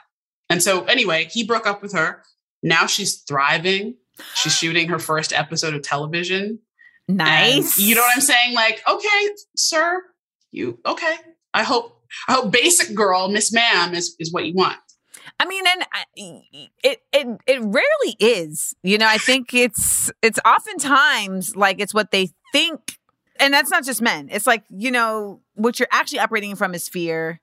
And 0.48 0.60
so 0.62 0.84
anyway, 0.84 1.28
he 1.30 1.44
broke 1.44 1.66
up 1.66 1.82
with 1.82 1.92
her. 1.92 2.22
Now 2.62 2.86
she's 2.86 3.22
thriving. 3.28 3.94
She's 4.34 4.54
shooting 4.56 4.88
her 4.88 4.98
first 4.98 5.32
episode 5.32 5.74
of 5.74 5.82
television. 5.82 6.58
And 7.08 7.16
Nice. 7.18 7.78
you 7.78 7.94
know 7.94 8.00
what 8.02 8.12
I'm 8.14 8.20
saying? 8.20 8.54
Like, 8.54 8.80
okay, 8.88 9.28
sir, 9.56 10.02
you 10.52 10.78
okay. 10.86 11.14
I 11.54 11.62
hope 11.62 12.00
I 12.28 12.34
hope 12.34 12.52
basic 12.52 12.94
girl, 12.94 13.28
Miss 13.28 13.52
Ma'am 13.52 13.94
is, 13.94 14.14
is 14.18 14.32
what 14.32 14.44
you 14.46 14.54
want. 14.54 14.78
I 15.38 15.46
mean, 15.46 15.64
and 15.66 15.82
I- 15.92 16.64
it 16.82 17.00
it 17.12 17.28
it 17.46 17.60
rarely 17.60 18.16
is. 18.18 18.74
You 18.82 18.98
know, 18.98 19.06
I 19.08 19.18
think 19.18 19.54
it's 19.54 20.10
it's 20.22 20.38
oftentimes 20.44 21.56
like 21.56 21.80
it's 21.80 21.94
what 21.94 22.10
they 22.10 22.28
think, 22.52 22.98
and 23.38 23.52
that's 23.52 23.70
not 23.70 23.84
just 23.84 24.00
men. 24.02 24.28
It's 24.30 24.46
like 24.46 24.64
you 24.70 24.90
know 24.90 25.40
what 25.54 25.78
you're 25.78 25.88
actually 25.90 26.20
operating 26.20 26.54
from 26.56 26.74
is 26.74 26.88
fear, 26.88 27.40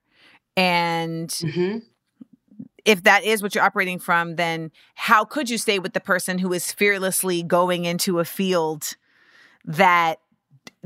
and 0.55 1.29
Mhm. 1.29 1.83
if 2.85 3.03
that 3.03 3.23
is 3.23 3.41
what 3.41 3.53
you're 3.55 3.63
operating 3.63 3.99
from, 3.99 4.35
then 4.37 4.71
how 4.95 5.25
could 5.25 5.49
you 5.49 5.57
stay 5.57 5.79
with 5.79 5.93
the 5.93 5.99
person 5.99 6.39
who 6.39 6.53
is 6.53 6.71
fearlessly 6.71 7.43
going 7.43 7.85
into 7.85 8.19
a 8.19 8.25
field 8.25 8.95
that 9.65 10.19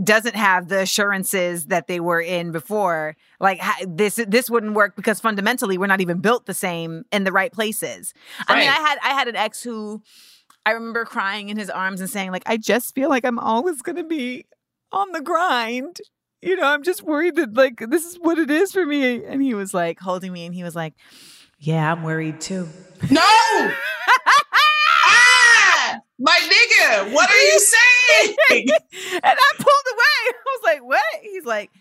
doesn't 0.02 0.36
have 0.36 0.70
the 0.70 0.80
assurances 0.80 1.66
that 1.66 1.88
they 1.88 2.00
were 2.00 2.22
in 2.22 2.52
before 2.52 3.16
like 3.40 3.62
this 3.86 4.20
this 4.28 4.50
wouldn't 4.50 4.74
work 4.74 4.96
because 4.96 5.20
fundamentally 5.20 5.78
we're 5.78 5.88
not 5.88 6.02
even 6.02 6.20
built 6.20 6.46
the 6.46 6.54
same 6.54 7.04
in 7.12 7.24
the 7.24 7.32
right 7.32 7.52
places. 7.52 8.14
I 8.48 8.58
mean 8.60 8.70
i 8.70 8.74
had 8.74 8.98
i 9.04 9.10
had 9.10 9.28
an 9.28 9.36
ex 9.36 9.62
who 9.62 10.02
i 10.66 10.72
remember 10.72 11.04
crying 11.06 11.50
in 11.50 11.58
his 11.58 11.70
arms 11.70 12.00
and 12.00 12.10
saying 12.10 12.32
like 12.32 12.44
i 12.46 12.56
just 12.58 12.96
feel 12.96 13.10
like 13.10 13.26
i'm 13.26 13.38
always 13.40 13.82
going 13.82 13.98
to 13.98 14.04
be 14.04 14.46
on 14.92 15.12
the 15.12 15.22
grind. 15.22 15.98
You 16.42 16.56
know 16.56 16.68
i'm 16.68 16.84
just 16.84 17.04
worried 17.04 17.36
that 17.36 17.54
like 17.54 17.84
this 17.90 18.06
is 18.06 18.16
what 18.16 18.40
it 18.40 18.50
is 18.50 18.72
for 18.72 18.86
me. 18.86 19.24
And 19.26 19.42
he 19.42 19.54
was 19.54 19.74
like 19.74 20.00
holding 20.00 20.32
me 20.32 20.46
and 20.46 20.56
he 20.56 20.64
was 20.64 20.76
like 20.76 20.94
yeah 21.60 21.92
i'm 21.92 22.04
worried 22.04 22.40
too. 22.40 22.68
No! 23.10 23.22
My 26.22 26.38
nigga, 26.40 27.14
what 27.14 27.30
are 27.30 27.42
you 27.42 27.60
saying? 27.60 28.36
and 29.14 29.24
I 29.24 29.52
pulled 29.58 29.88
away. 29.94 30.22
I 30.28 30.34
was 30.46 30.64
like, 30.64 30.84
"What?" 30.84 31.02
He's 31.24 31.46
like, 31.46 31.72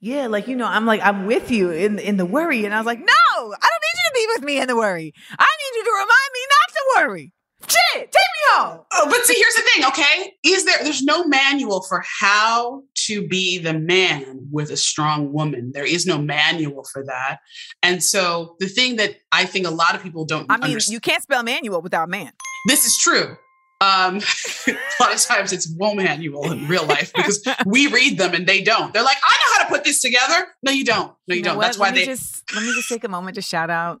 "Yeah, 0.00 0.26
like 0.26 0.46
you 0.46 0.56
know, 0.56 0.66
I'm 0.66 0.84
like 0.84 1.00
I'm 1.02 1.24
with 1.26 1.50
you 1.50 1.70
in 1.70 1.98
in 1.98 2.18
the 2.18 2.26
worry." 2.26 2.64
And 2.66 2.74
I 2.74 2.78
was 2.78 2.86
like, 2.86 2.98
"No, 2.98 3.06
I 3.06 3.46
don't 3.46 3.50
need 3.50 3.56
you 3.56 4.04
to 4.06 4.14
be 4.14 4.26
with 4.36 4.44
me 4.44 4.60
in 4.60 4.68
the 4.68 4.76
worry. 4.76 5.12
I 5.38 5.46
need 5.46 5.78
you 5.78 5.84
to 5.84 5.90
remind 5.90 6.30
me 6.34 6.40
not 6.50 6.68
to 6.68 6.82
worry. 6.96 7.32
Shit, 7.66 8.12
take 8.12 8.12
me 8.12 8.42
home." 8.56 8.80
Oh, 8.92 9.06
but 9.08 9.24
see, 9.24 9.34
here's 9.34 9.54
the 9.54 9.62
thing, 9.74 9.84
okay? 9.86 10.34
Is 10.44 10.64
there 10.66 10.82
there's 10.82 11.02
no 11.02 11.24
manual 11.26 11.82
for 11.82 12.04
how 12.20 12.82
to 13.06 13.26
be 13.26 13.56
the 13.58 13.72
man 13.72 14.48
with 14.50 14.70
a 14.70 14.76
strong 14.76 15.32
woman. 15.32 15.72
There 15.72 15.86
is 15.86 16.04
no 16.04 16.18
manual 16.18 16.84
for 16.92 17.02
that. 17.06 17.38
And 17.82 18.02
so 18.04 18.56
the 18.60 18.68
thing 18.68 18.96
that 18.96 19.16
I 19.32 19.46
think 19.46 19.66
a 19.66 19.70
lot 19.70 19.94
of 19.94 20.02
people 20.02 20.26
don't 20.26 20.46
I 20.50 20.56
mean, 20.56 20.64
understand 20.64 20.92
you 20.92 21.00
can't 21.00 21.22
spell 21.22 21.42
manual 21.42 21.80
without 21.80 22.10
man. 22.10 22.32
this 22.66 22.84
is 22.84 22.98
true. 22.98 23.36
Um, 23.80 24.16
a 24.66 24.72
lot 25.00 25.14
of 25.14 25.20
times 25.22 25.52
it's 25.52 25.68
woe 25.68 25.94
manual 25.94 26.50
in 26.50 26.66
real 26.66 26.84
life 26.84 27.12
because 27.14 27.46
we 27.64 27.86
read 27.86 28.18
them 28.18 28.34
and 28.34 28.44
they 28.46 28.60
don't. 28.60 28.92
They're 28.92 29.04
like, 29.04 29.18
I 29.22 29.32
know 29.32 29.58
how 29.58 29.64
to 29.64 29.70
put 29.76 29.84
this 29.84 30.00
together. 30.00 30.48
No, 30.62 30.72
you 30.72 30.84
don't. 30.84 31.12
No, 31.28 31.34
you, 31.34 31.42
know 31.42 31.50
don't. 31.50 31.58
what? 31.58 31.62
That's 31.64 31.78
why 31.78 31.86
let 31.86 31.94
me 31.94 32.00
they. 32.00 32.06
just 32.06 32.42
let 32.54 32.64
me 32.64 32.74
just 32.74 32.88
take 32.88 33.04
a 33.04 33.08
moment 33.08 33.36
to 33.36 33.42
shout 33.42 33.70
out 33.70 34.00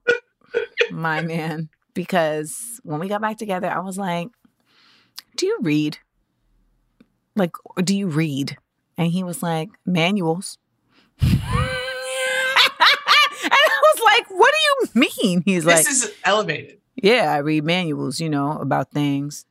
my 0.90 1.20
man 1.22 1.68
because 1.94 2.80
when 2.82 2.98
we 2.98 3.08
got 3.08 3.20
back 3.20 3.38
together, 3.38 3.68
I 3.68 3.78
was 3.78 3.96
like, 3.96 4.28
"Do 5.36 5.46
you 5.46 5.58
read? 5.62 5.98
Like, 7.36 7.52
do 7.82 7.96
you 7.96 8.08
read?" 8.08 8.56
And 8.96 9.12
he 9.12 9.22
was 9.22 9.44
like, 9.44 9.68
"Manuals." 9.86 10.58
and 11.20 11.40
I 13.52 13.80
was 13.82 14.02
like, 14.04 14.26
"What 14.30 14.52
do 14.52 14.58
you 14.98 15.08
mean?" 15.22 15.42
He's 15.44 15.64
like, 15.64 15.84
this 15.84 16.04
is 16.04 16.12
elevated. 16.24 16.80
yeah, 16.96 17.32
I 17.32 17.38
read 17.38 17.62
manuals, 17.62 18.18
you 18.18 18.28
know, 18.28 18.58
about 18.58 18.90
things. 18.90 19.44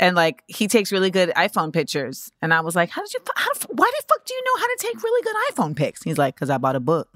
And 0.00 0.14
like 0.14 0.44
he 0.46 0.68
takes 0.68 0.92
really 0.92 1.10
good 1.10 1.30
iPhone 1.30 1.72
pictures, 1.72 2.30
and 2.40 2.54
I 2.54 2.60
was 2.60 2.76
like, 2.76 2.90
"How 2.90 3.02
did 3.02 3.12
you? 3.14 3.20
How, 3.34 3.50
why 3.68 3.90
the 3.98 4.06
fuck 4.08 4.24
do 4.24 4.34
you 4.34 4.44
know 4.44 4.60
how 4.60 4.66
to 4.66 4.76
take 4.78 5.02
really 5.02 5.22
good 5.22 5.36
iPhone 5.50 5.76
pics?" 5.76 6.02
He's 6.02 6.18
like, 6.18 6.36
"Cause 6.36 6.50
I 6.50 6.58
bought 6.58 6.76
a 6.76 6.80
book 6.80 7.08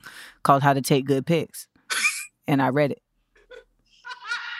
called 0.42 0.62
How 0.62 0.72
to 0.72 0.82
Take 0.82 1.06
Good 1.06 1.24
Pics, 1.24 1.68
and 2.48 2.60
I 2.60 2.68
read 2.68 2.90
it." 2.90 3.02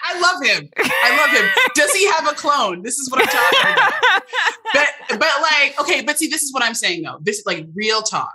I 0.04 0.20
love 0.20 0.42
him. 0.44 0.68
I 0.76 1.16
love 1.16 1.30
him. 1.30 1.48
Does 1.74 1.92
he 1.92 2.06
have 2.10 2.26
a 2.26 2.34
clone? 2.34 2.82
This 2.82 2.94
is 2.98 3.10
what 3.10 3.22
I'm 3.22 3.28
talking 3.28 3.72
about. 3.72 3.92
but 4.72 4.88
but 5.08 5.42
like 5.42 5.80
okay 5.80 6.02
but 6.02 6.18
see 6.18 6.28
this 6.28 6.42
is 6.42 6.52
what 6.52 6.62
i'm 6.62 6.74
saying 6.74 7.02
though 7.02 7.18
this 7.20 7.38
is 7.38 7.46
like 7.46 7.66
real 7.74 8.02
talk 8.02 8.34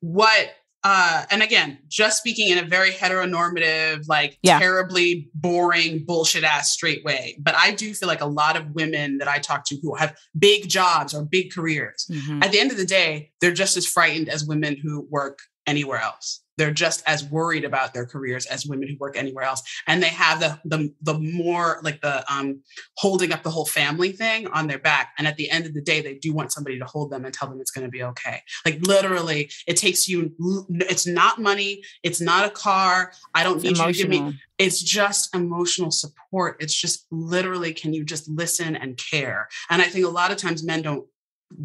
what 0.00 0.50
uh 0.84 1.24
and 1.30 1.42
again 1.42 1.78
just 1.88 2.18
speaking 2.18 2.48
in 2.50 2.58
a 2.58 2.62
very 2.62 2.90
heteronormative 2.90 4.06
like 4.08 4.38
Yeah. 4.42 4.58
terribly 4.58 5.30
boring 5.34 6.04
bullshit 6.04 6.44
ass 6.44 6.70
straight 6.70 7.02
way 7.04 7.36
but 7.40 7.54
i 7.56 7.72
do 7.72 7.92
feel 7.94 8.06
like 8.08 8.20
a 8.20 8.26
lot 8.26 8.56
of 8.56 8.70
women 8.72 9.18
that 9.18 9.28
i 9.28 9.38
talk 9.38 9.64
to 9.66 9.76
who 9.82 9.94
have 9.96 10.16
big 10.38 10.68
jobs 10.68 11.14
or 11.14 11.24
big 11.24 11.52
careers 11.52 12.06
Mhm. 12.10 12.44
at 12.44 12.52
the 12.52 12.60
end 12.60 12.70
of 12.70 12.76
the 12.76 12.84
day 12.86 13.30
they're 13.40 13.52
just 13.52 13.76
as 13.76 13.86
frightened 13.86 14.28
as 14.28 14.44
women 14.44 14.76
who 14.76 15.06
work 15.10 15.38
anywhere 15.66 16.00
else 16.00 16.40
they're 16.56 16.70
just 16.70 17.02
as 17.06 17.24
worried 17.24 17.64
about 17.64 17.94
their 17.94 18.06
careers 18.06 18.46
as 18.46 18.66
women 18.66 18.88
who 18.88 18.96
work 18.98 19.16
anywhere 19.16 19.44
else. 19.44 19.62
And 19.86 20.02
they 20.02 20.08
have 20.08 20.40
the 20.40 20.58
the, 20.64 20.92
the 21.02 21.18
more 21.18 21.80
like 21.82 22.00
the 22.00 22.24
um 22.32 22.62
holding 22.96 23.32
up 23.32 23.42
the 23.42 23.50
whole 23.50 23.66
family 23.66 24.12
thing 24.12 24.46
on 24.48 24.66
their 24.66 24.78
back. 24.78 25.12
And 25.18 25.26
at 25.26 25.36
the 25.36 25.50
end 25.50 25.66
of 25.66 25.74
the 25.74 25.82
day 25.82 26.00
they 26.00 26.14
do 26.14 26.32
want 26.32 26.52
somebody 26.52 26.78
to 26.78 26.84
hold 26.84 27.10
them 27.10 27.24
and 27.24 27.34
tell 27.34 27.48
them 27.48 27.60
it's 27.60 27.70
going 27.70 27.86
to 27.86 27.90
be 27.90 28.02
okay. 28.02 28.40
Like 28.64 28.80
literally 28.82 29.50
it 29.66 29.76
takes 29.76 30.08
you 30.08 30.32
it's 30.70 31.06
not 31.06 31.40
money 31.40 31.82
it's 32.02 32.20
not 32.20 32.46
a 32.46 32.50
car. 32.50 33.12
I 33.34 33.42
don't 33.42 33.56
It's 33.56 33.64
need 33.64 33.78
you 33.78 33.92
to 33.92 33.92
give 33.92 34.08
me 34.08 34.38
it's 34.58 34.82
just 34.82 35.34
emotional 35.34 35.90
support. 35.90 36.56
It's 36.60 36.74
just 36.74 37.06
literally 37.10 37.72
can 37.72 37.92
you 37.92 38.04
just 38.04 38.28
listen 38.28 38.76
and 38.76 38.96
care? 38.96 39.48
And 39.70 39.82
i 39.82 39.86
think 39.86 40.04
a 40.04 40.10
lot 40.10 40.30
of 40.30 40.36
times 40.36 40.64
men 40.64 40.82
don't 40.82 41.06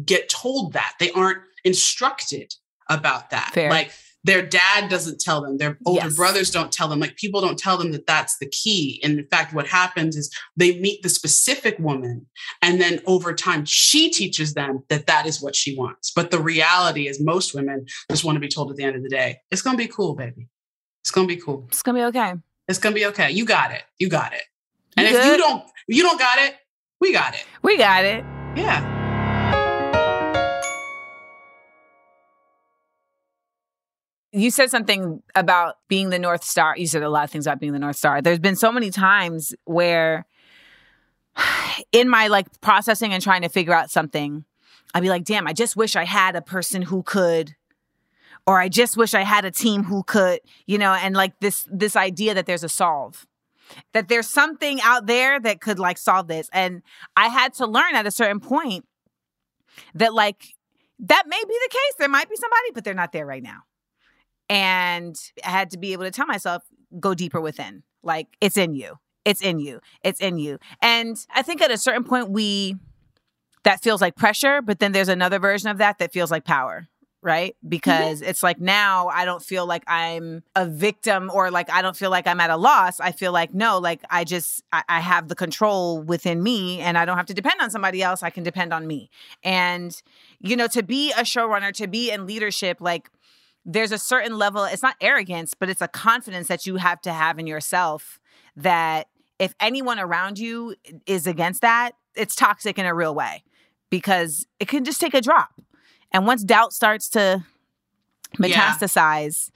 get 0.04 0.28
told 0.28 0.72
that. 0.74 0.94
They 0.98 1.10
aren't 1.12 1.38
instructed 1.64 2.54
about 2.88 3.30
that. 3.30 3.50
Fair. 3.54 3.70
like 3.70 3.92
their 4.24 4.42
dad 4.42 4.90
doesn't 4.90 5.18
tell 5.20 5.40
them 5.40 5.56
their 5.58 5.78
older 5.86 6.04
Yes. 6.06 6.16
brothers 6.16 6.50
don't 6.50 6.70
tell 6.70 6.88
them 6.88 7.00
like 7.00 7.16
people 7.16 7.40
don't 7.40 7.58
tell 7.58 7.76
them 7.78 7.92
that 7.92 8.06
that's 8.06 8.36
the 8.38 8.48
key 8.50 9.00
and 9.02 9.18
in 9.18 9.26
fact 9.28 9.54
what 9.54 9.66
happens 9.66 10.16
is 10.16 10.30
they 10.56 10.78
meet 10.80 11.02
the 11.02 11.08
specific 11.08 11.78
woman 11.78 12.26
and 12.60 12.80
then 12.80 13.00
over 13.06 13.32
time 13.34 13.64
she 13.64 14.10
teaches 14.10 14.54
them 14.54 14.82
that 14.88 15.06
that 15.06 15.24
is 15.26 15.40
what 15.40 15.56
she 15.56 15.76
wants 15.76 16.10
but 16.14 16.30
the 16.30 16.38
reality 16.40 17.08
is 17.08 17.20
most 17.20 17.54
women 17.54 17.84
just 18.10 18.24
want 18.24 18.36
to 18.36 18.40
be 18.40 18.48
told 18.48 18.70
at 18.70 18.76
the 18.76 18.84
end 18.84 18.94
of 18.96 19.02
the 19.02 19.08
day 19.08 19.38
it's 19.50 19.62
going 19.62 19.76
to 19.76 19.82
be 19.82 19.88
cool 19.88 20.14
baby 20.14 20.48
it's 21.02 21.10
going 21.10 21.26
to 21.26 21.34
be 21.34 21.40
cool 21.40 21.64
It's 21.68 21.82
gonna 21.82 21.98
be 21.98 22.04
okay. 22.04 22.34
it's 22.68 22.78
gonna 22.78 22.94
be 22.94 23.06
okay. 23.06 23.30
You 23.30 23.46
got 23.46 23.70
it. 23.72 23.82
You 23.98 24.10
got 24.10 24.34
it. 24.34 24.42
And 24.98 25.08
You 25.08 25.16
if 25.18 25.24
you 25.24 25.36
don't, 25.38 25.64
you 25.88 26.02
don't 26.02 26.18
got 26.18 26.38
it. 26.40 26.56
We 27.00 27.10
got 27.12 27.34
it. 27.34 27.46
We 27.62 27.78
got 27.78 28.04
it. 28.04 28.22
Yeah. 28.54 28.99
You 34.40 34.50
said 34.50 34.70
something 34.70 35.22
about 35.34 35.76
being 35.88 36.10
the 36.10 36.18
North 36.18 36.44
Star. 36.44 36.74
You 36.76 36.86
said 36.86 37.02
a 37.02 37.10
lot 37.10 37.24
of 37.24 37.30
things 37.30 37.46
about 37.46 37.60
being 37.60 37.72
the 37.72 37.78
North 37.78 37.96
Star. 37.96 38.22
There's 38.22 38.38
been 38.38 38.56
so 38.56 38.72
many 38.72 38.90
times 38.90 39.54
where 39.64 40.26
in 41.92 42.08
my 42.08 42.28
like 42.28 42.46
processing 42.60 43.12
and 43.12 43.22
trying 43.22 43.42
to 43.42 43.48
figure 43.48 43.74
out 43.74 43.90
something, 43.90 44.44
I'd 44.94 45.02
be 45.02 45.10
like, 45.10 45.24
damn, 45.24 45.46
I 45.46 45.52
just 45.52 45.76
wish 45.76 45.94
I 45.94 46.04
had 46.04 46.36
a 46.36 46.42
person 46.42 46.82
who 46.82 47.02
could 47.02 47.54
or 48.46 48.58
I 48.58 48.68
just 48.68 48.96
wish 48.96 49.12
I 49.12 49.22
had 49.22 49.44
a 49.44 49.50
team 49.50 49.84
who 49.84 50.02
could, 50.02 50.40
you 50.66 50.78
know, 50.78 50.92
and 50.94 51.14
like 51.14 51.38
this 51.40 51.66
this 51.70 51.94
idea 51.94 52.34
that 52.34 52.46
there's 52.46 52.64
a 52.64 52.68
solve. 52.68 53.26
That 53.92 54.08
there's 54.08 54.28
something 54.28 54.80
out 54.82 55.06
there 55.06 55.38
that 55.38 55.60
could 55.60 55.78
like 55.78 55.98
solve 55.98 56.26
this. 56.26 56.48
And 56.52 56.82
I 57.14 57.28
had 57.28 57.54
to 57.54 57.66
learn 57.66 57.94
at 57.94 58.06
a 58.06 58.10
certain 58.10 58.40
point 58.40 58.86
that 59.94 60.14
like 60.14 60.54
that 61.00 61.24
may 61.28 61.40
be 61.46 61.58
the 61.62 61.68
case. 61.70 61.94
There 61.98 62.08
might 62.08 62.28
be 62.28 62.36
somebody, 62.36 62.70
but 62.74 62.84
they're 62.84 62.94
not 62.94 63.12
there 63.12 63.26
right 63.26 63.42
now. 63.42 63.64
And 64.50 65.16
I 65.44 65.48
had 65.48 65.70
to 65.70 65.78
be 65.78 65.92
able 65.92 66.04
to 66.04 66.10
tell 66.10 66.26
myself, 66.26 66.64
go 66.98 67.14
deeper 67.14 67.40
within. 67.40 67.84
Like 68.02 68.26
it's 68.40 68.56
in 68.56 68.74
you. 68.74 68.98
It's 69.24 69.40
in 69.40 69.60
you. 69.60 69.80
It's 70.02 70.20
in 70.20 70.38
you. 70.38 70.58
And 70.82 71.16
I 71.32 71.42
think 71.42 71.62
at 71.62 71.70
a 71.70 71.78
certain 71.78 72.04
point 72.04 72.30
we 72.30 72.76
that 73.62 73.80
feels 73.82 74.00
like 74.00 74.16
pressure, 74.16 74.60
but 74.60 74.80
then 74.80 74.92
there's 74.92 75.08
another 75.08 75.38
version 75.38 75.68
of 75.68 75.78
that 75.78 75.98
that 75.98 76.12
feels 76.12 76.30
like 76.30 76.44
power, 76.44 76.88
right? 77.22 77.54
Mm-hmm. 77.58 77.68
Because 77.68 78.22
it's 78.22 78.42
like 78.42 78.58
now 78.58 79.06
I 79.08 79.24
don't 79.24 79.42
feel 79.42 79.66
like 79.66 79.84
I'm 79.86 80.42
a 80.56 80.66
victim 80.66 81.30
or 81.32 81.52
like 81.52 81.70
I 81.70 81.80
don't 81.80 81.96
feel 81.96 82.10
like 82.10 82.26
I'm 82.26 82.40
at 82.40 82.50
a 82.50 82.56
loss. 82.56 82.98
I 82.98 83.12
feel 83.12 83.30
like 83.30 83.54
no, 83.54 83.78
like 83.78 84.02
I 84.10 84.24
just 84.24 84.64
I, 84.72 84.82
I 84.88 85.00
have 85.00 85.28
the 85.28 85.36
control 85.36 86.02
within 86.02 86.42
me 86.42 86.80
and 86.80 86.98
I 86.98 87.04
don't 87.04 87.18
have 87.18 87.26
to 87.26 87.34
depend 87.34 87.60
on 87.60 87.70
somebody 87.70 88.02
else. 88.02 88.24
I 88.24 88.30
can 88.30 88.42
depend 88.42 88.72
on 88.72 88.86
me. 88.86 89.10
And 89.44 90.00
you 90.40 90.56
know, 90.56 90.66
to 90.68 90.82
be 90.82 91.12
a 91.12 91.20
showrunner, 91.20 91.72
to 91.74 91.86
be 91.86 92.10
in 92.10 92.26
leadership, 92.26 92.80
like 92.80 93.10
there's 93.64 93.92
a 93.92 93.98
certain 93.98 94.38
level, 94.38 94.64
it's 94.64 94.82
not 94.82 94.96
arrogance, 95.00 95.54
but 95.54 95.68
it's 95.68 95.82
a 95.82 95.88
confidence 95.88 96.48
that 96.48 96.66
you 96.66 96.76
have 96.76 97.00
to 97.02 97.12
have 97.12 97.38
in 97.38 97.46
yourself 97.46 98.18
that 98.56 99.08
if 99.38 99.54
anyone 99.60 99.98
around 99.98 100.38
you 100.38 100.74
is 101.06 101.26
against 101.26 101.62
that, 101.62 101.92
it's 102.14 102.34
toxic 102.34 102.78
in 102.78 102.86
a 102.86 102.94
real 102.94 103.14
way 103.14 103.44
because 103.90 104.46
it 104.58 104.68
can 104.68 104.84
just 104.84 105.00
take 105.00 105.14
a 105.14 105.20
drop. 105.20 105.50
And 106.12 106.26
once 106.26 106.42
doubt 106.42 106.72
starts 106.72 107.08
to 107.10 107.44
Yeah. 108.38 108.72
metastasize, 108.72 109.50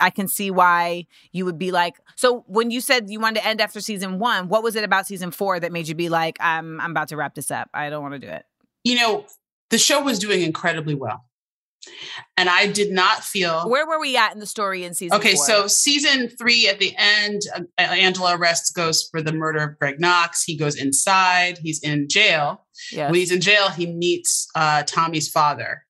I 0.00 0.10
can 0.10 0.28
see 0.28 0.50
why 0.50 1.06
you 1.32 1.44
would 1.44 1.58
be 1.58 1.72
like. 1.72 1.96
So 2.16 2.44
when 2.46 2.70
you 2.70 2.80
said 2.80 3.08
you 3.10 3.18
wanted 3.20 3.40
to 3.40 3.46
end 3.46 3.60
after 3.60 3.80
season 3.80 4.18
one, 4.18 4.48
what 4.48 4.62
was 4.62 4.76
it 4.76 4.84
about 4.84 5.06
season 5.06 5.30
four 5.30 5.58
that 5.60 5.72
made 5.72 5.88
you 5.88 5.94
be 5.94 6.08
like, 6.08 6.36
I'm 6.40 6.80
I'm 6.80 6.90
about 6.90 7.08
to 7.08 7.16
wrap 7.16 7.34
this 7.34 7.50
up. 7.50 7.70
I 7.72 7.88
don't 7.88 8.02
want 8.02 8.14
to 8.14 8.18
do 8.18 8.28
it. 8.28 8.44
You 8.84 8.96
know, 8.96 9.26
the 9.70 9.78
show 9.78 10.02
was 10.02 10.18
doing 10.18 10.42
incredibly 10.42 10.94
well. 10.94 11.24
And 12.36 12.48
I 12.48 12.66
did 12.66 12.90
not 12.90 13.22
feel 13.22 13.68
Where 13.70 13.86
were 13.86 14.00
we 14.00 14.16
at 14.16 14.32
in 14.34 14.40
the 14.40 14.46
story 14.46 14.84
in 14.84 14.94
season 14.94 15.16
Okay, 15.18 15.34
four? 15.34 15.44
so 15.44 15.66
season 15.68 16.28
three 16.28 16.68
at 16.68 16.78
the 16.80 16.94
end, 16.98 17.42
uh, 17.54 17.80
Angela 17.80 18.36
arrests 18.36 18.70
Ghost 18.70 19.08
for 19.10 19.22
the 19.22 19.32
murder 19.32 19.60
of 19.60 19.78
Greg 19.78 20.00
Knox. 20.00 20.42
He 20.42 20.56
goes 20.56 20.74
inside. 20.76 21.58
He's 21.62 21.80
in 21.82 22.08
jail. 22.08 22.66
Yes. 22.90 23.10
When 23.10 23.20
he's 23.20 23.30
in 23.30 23.40
jail, 23.40 23.70
he 23.70 23.86
meets 23.86 24.48
uh, 24.54 24.82
Tommy's 24.82 25.28
father. 25.28 25.82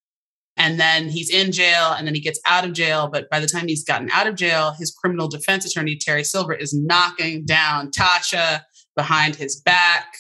And 0.59 0.81
then 0.81 1.09
he's 1.09 1.31
in 1.31 1.53
jail 1.53 1.93
and 1.93 2.07
then 2.07 2.15
he 2.15 2.21
gets 2.21 2.41
out 2.47 2.65
of 2.65 2.73
jail. 2.73 3.09
But 3.13 3.29
by 3.31 3.41
the 3.41 3.47
time 3.47 3.67
he's 3.69 3.85
gotten 3.85 4.11
out 4.11 4.27
of 4.27 4.37
jail, 4.37 4.75
his 4.79 4.91
criminal 4.91 5.29
defense 5.29 5.67
attorney, 5.67 5.97
Terry 5.97 6.25
Silver, 6.25 6.55
is 6.55 6.73
knocking 6.75 7.45
down 7.45 7.91
Tasha 7.91 8.63
behind 8.95 9.37
his 9.37 9.61
back. 9.61 10.15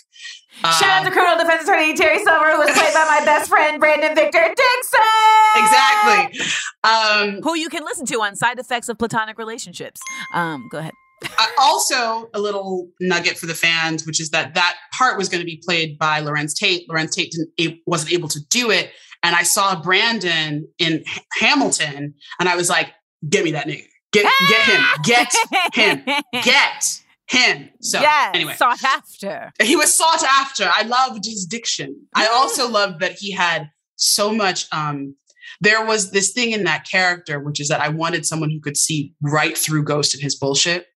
Shout 0.63 0.83
out 0.85 1.05
to 1.05 1.11
Colonel 1.11 1.37
Defense 1.37 1.65
Attorney 1.65 1.95
Terry 1.95 2.19
Silver, 2.25 2.53
who 2.53 2.59
was 2.59 2.71
played 2.71 2.95
by 2.95 3.05
my 3.05 3.23
best 3.27 3.51
friend 3.51 3.79
Brandon 3.79 4.15
Victor 4.15 4.41
Dixon. 4.41 5.36
Exactly. 5.59 6.41
Um, 6.85 7.41
Who 7.43 7.57
you 7.57 7.69
can 7.69 7.83
listen 7.85 8.07
to 8.07 8.15
on 8.23 8.37
side 8.37 8.61
effects 8.61 8.89
of 8.89 8.97
platonic 8.97 9.39
relationships. 9.39 10.01
Um, 10.33 10.69
go 10.71 10.79
ahead. 10.79 10.93
I- 11.37 11.51
also, 11.61 12.29
a 12.33 12.39
little 12.39 12.89
nugget 13.01 13.37
for 13.39 13.47
the 13.47 13.55
fans, 13.55 14.07
which 14.07 14.21
is 14.21 14.31
that 14.31 14.55
that 14.55 14.77
part 14.97 15.19
was 15.19 15.29
going 15.29 15.41
to 15.41 15.45
be 15.45 15.61
played 15.67 15.99
by 15.99 16.21
Larenz 16.23 16.55
Tate. 16.55 16.87
Larenz 16.89 17.11
Tate 17.13 17.33
didn't, 17.57 17.81
wasn't 17.87 18.13
able 18.13 18.29
to 18.29 18.39
do 18.51 18.71
it, 18.71 18.93
and 19.25 19.35
I 19.35 19.43
saw 19.43 19.81
Brandon 19.83 20.69
in 20.79 20.93
H- 21.01 21.21
Hamilton, 21.41 22.15
and 22.39 22.49
I 22.49 22.55
was 22.55 22.69
like, 22.69 22.93
"Get 23.29 23.45
me 23.45 23.51
that 23.53 23.67
nigga! 23.67 23.83
Get 24.13 24.31
get 24.49 24.63
him! 24.63 24.85
Get 25.03 25.35
him! 25.75 26.05
Get 26.45 27.01
him!" 27.29 27.71
So 27.81 28.01
yes, 28.01 28.31
anyway, 28.35 28.55
sought 28.55 28.85
after. 28.85 29.51
he 29.61 29.75
was 29.75 29.93
sought 29.93 30.23
after. 30.23 30.71
I 30.73 30.83
loved 30.83 31.25
his 31.25 31.47
diction. 31.47 32.07
I 32.15 32.29
also 32.29 32.69
loved 32.69 33.01
that 33.01 33.13
he 33.19 33.33
had 33.33 33.71
so 33.97 34.33
much. 34.33 34.67
Um, 34.71 35.17
there 35.61 35.85
was 35.85 36.11
this 36.11 36.33
thing 36.33 36.53
in 36.53 36.65
that 36.65 36.87
character, 36.91 37.41
which 37.41 37.61
is 37.61 37.69
that 37.69 37.81
I 37.81 37.89
wanted 37.89 38.27
someone 38.27 38.51
who 38.51 38.61
could 38.61 38.77
see 38.77 39.13
right 39.23 39.57
through 39.57 39.85
Ghost 39.85 40.15
and 40.15 40.23
his 40.23 40.37
bullshit. 40.37 40.87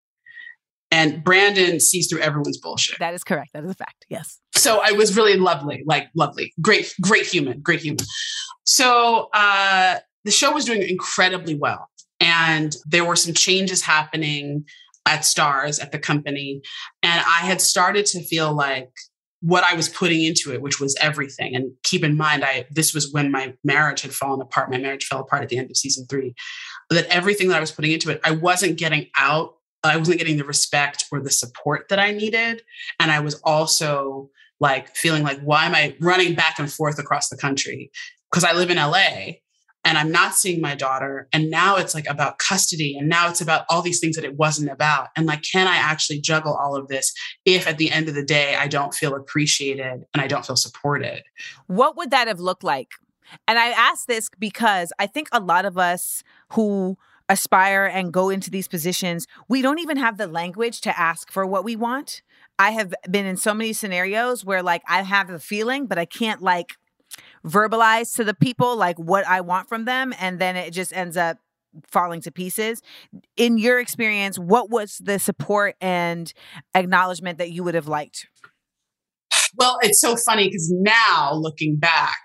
And 0.92 1.22
Brandon 1.22 1.78
sees 1.78 2.08
through 2.08 2.20
everyone's 2.20 2.58
bullshit. 2.58 2.98
That 2.98 3.14
is 3.14 3.22
correct. 3.22 3.52
That 3.54 3.64
is 3.64 3.70
a 3.70 3.74
fact. 3.74 4.06
Yes. 4.08 4.40
So 4.56 4.80
I 4.82 4.90
was 4.92 5.16
really 5.16 5.36
lovely, 5.36 5.84
like 5.86 6.08
lovely, 6.16 6.52
great, 6.60 6.92
great 7.00 7.26
human, 7.26 7.60
great 7.60 7.80
human. 7.80 8.04
So 8.64 9.28
uh, 9.32 9.98
the 10.24 10.32
show 10.32 10.52
was 10.52 10.64
doing 10.64 10.82
incredibly 10.82 11.54
well. 11.54 11.88
And 12.18 12.74
there 12.86 13.04
were 13.04 13.16
some 13.16 13.34
changes 13.34 13.82
happening 13.82 14.64
at 15.06 15.20
Starz 15.20 15.80
at 15.82 15.92
the 15.92 15.98
company. 15.98 16.60
And 17.02 17.20
I 17.26 17.46
had 17.46 17.60
started 17.60 18.04
to 18.06 18.22
feel 18.24 18.52
like 18.52 18.90
what 19.40 19.64
I 19.64 19.74
was 19.74 19.88
putting 19.88 20.22
into 20.22 20.52
it, 20.52 20.60
which 20.60 20.80
was 20.80 20.96
everything. 21.00 21.54
And 21.54 21.72
keep 21.82 22.04
in 22.04 22.16
mind, 22.16 22.44
I 22.44 22.66
this 22.70 22.94
was 22.94 23.12
when 23.12 23.30
my 23.30 23.54
marriage 23.64 24.02
had 24.02 24.12
fallen 24.12 24.40
apart. 24.40 24.70
My 24.70 24.78
marriage 24.78 25.06
fell 25.06 25.20
apart 25.20 25.42
at 25.42 25.48
the 25.48 25.58
end 25.58 25.70
of 25.70 25.76
season 25.76 26.06
three. 26.08 26.34
That 26.90 27.06
everything 27.06 27.48
that 27.48 27.56
I 27.56 27.60
was 27.60 27.72
putting 27.72 27.92
into 27.92 28.10
it, 28.10 28.20
I 28.24 28.32
wasn't 28.32 28.78
getting 28.78 29.08
out. 29.18 29.54
I 29.82 29.96
wasn't 29.96 30.18
getting 30.18 30.36
the 30.36 30.44
respect 30.44 31.06
or 31.10 31.20
the 31.20 31.30
support 31.30 31.88
that 31.88 31.98
I 31.98 32.10
needed. 32.10 32.62
And 32.98 33.10
I 33.10 33.20
was 33.20 33.40
also 33.44 34.28
like 34.60 34.94
feeling 34.94 35.22
like, 35.22 35.40
why 35.40 35.64
am 35.64 35.74
I 35.74 35.96
running 36.00 36.34
back 36.34 36.58
and 36.58 36.70
forth 36.70 36.98
across 36.98 37.30
the 37.30 37.36
country? 37.36 37.90
Because 38.30 38.44
I 38.44 38.52
live 38.52 38.70
in 38.70 38.76
LA 38.76 39.38
and 39.84 39.96
I'm 39.96 40.12
not 40.12 40.34
seeing 40.34 40.60
my 40.60 40.74
daughter. 40.74 41.26
And 41.32 41.50
now 41.50 41.76
it's 41.76 41.94
like 41.94 42.06
about 42.06 42.38
custody. 42.38 42.96
And 42.98 43.08
now 43.08 43.28
it's 43.28 43.40
about 43.40 43.64
all 43.70 43.82
these 43.82 43.98
things 43.98 44.16
that 44.16 44.24
it 44.24 44.36
wasn't 44.36 44.70
about. 44.70 45.08
And 45.16 45.26
like, 45.26 45.42
can 45.42 45.66
I 45.66 45.76
actually 45.76 46.20
juggle 46.20 46.54
all 46.54 46.76
of 46.76 46.88
this 46.88 47.12
if 47.44 47.66
at 47.66 47.78
the 47.78 47.90
end 47.90 48.08
of 48.08 48.14
the 48.14 48.24
day, 48.24 48.54
I 48.56 48.68
don't 48.68 48.92
feel 48.92 49.14
appreciated 49.14 50.04
and 50.12 50.22
I 50.22 50.26
don't 50.26 50.44
feel 50.44 50.56
supported? 50.56 51.22
What 51.66 51.96
would 51.96 52.10
that 52.10 52.28
have 52.28 52.40
looked 52.40 52.64
like? 52.64 52.90
And 53.48 53.58
I 53.58 53.68
ask 53.68 54.06
this 54.06 54.28
because 54.38 54.92
I 54.98 55.06
think 55.06 55.28
a 55.32 55.40
lot 55.40 55.64
of 55.64 55.78
us 55.78 56.22
who 56.52 56.98
aspire 57.28 57.86
and 57.86 58.12
go 58.12 58.28
into 58.28 58.50
these 58.50 58.68
positions, 58.68 59.26
we 59.48 59.62
don't 59.62 59.78
even 59.78 59.96
have 59.96 60.18
the 60.18 60.26
language 60.26 60.80
to 60.82 60.98
ask 60.98 61.30
for 61.30 61.46
what 61.46 61.64
we 61.64 61.76
want. 61.76 62.22
I 62.58 62.72
have 62.72 62.92
been 63.10 63.24
in 63.24 63.36
so 63.36 63.54
many 63.54 63.72
scenarios 63.72 64.44
where 64.44 64.62
like 64.62 64.82
I 64.86 65.02
have 65.02 65.30
a 65.30 65.38
feeling, 65.38 65.86
but 65.86 65.96
I 65.96 66.04
can't 66.04 66.42
like 66.42 66.76
verbalize 67.44 68.14
to 68.16 68.24
the 68.24 68.34
people 68.34 68.76
like 68.76 68.98
what 68.98 69.26
I 69.26 69.40
want 69.40 69.68
from 69.68 69.84
them. 69.84 70.14
And 70.18 70.38
then 70.38 70.56
it 70.56 70.72
just 70.72 70.94
ends 70.94 71.16
up 71.16 71.38
falling 71.86 72.20
to 72.22 72.30
pieces. 72.30 72.82
In 73.36 73.58
your 73.58 73.78
experience, 73.78 74.38
what 74.38 74.70
was 74.70 74.98
the 74.98 75.18
support 75.18 75.76
and 75.80 76.32
acknowledgement 76.74 77.38
that 77.38 77.50
you 77.50 77.62
would 77.64 77.74
have 77.74 77.88
liked? 77.88 78.28
Well, 79.56 79.78
it's 79.82 80.00
so 80.00 80.16
funny 80.16 80.48
because 80.48 80.70
now 80.72 81.32
looking 81.34 81.76
back, 81.76 82.18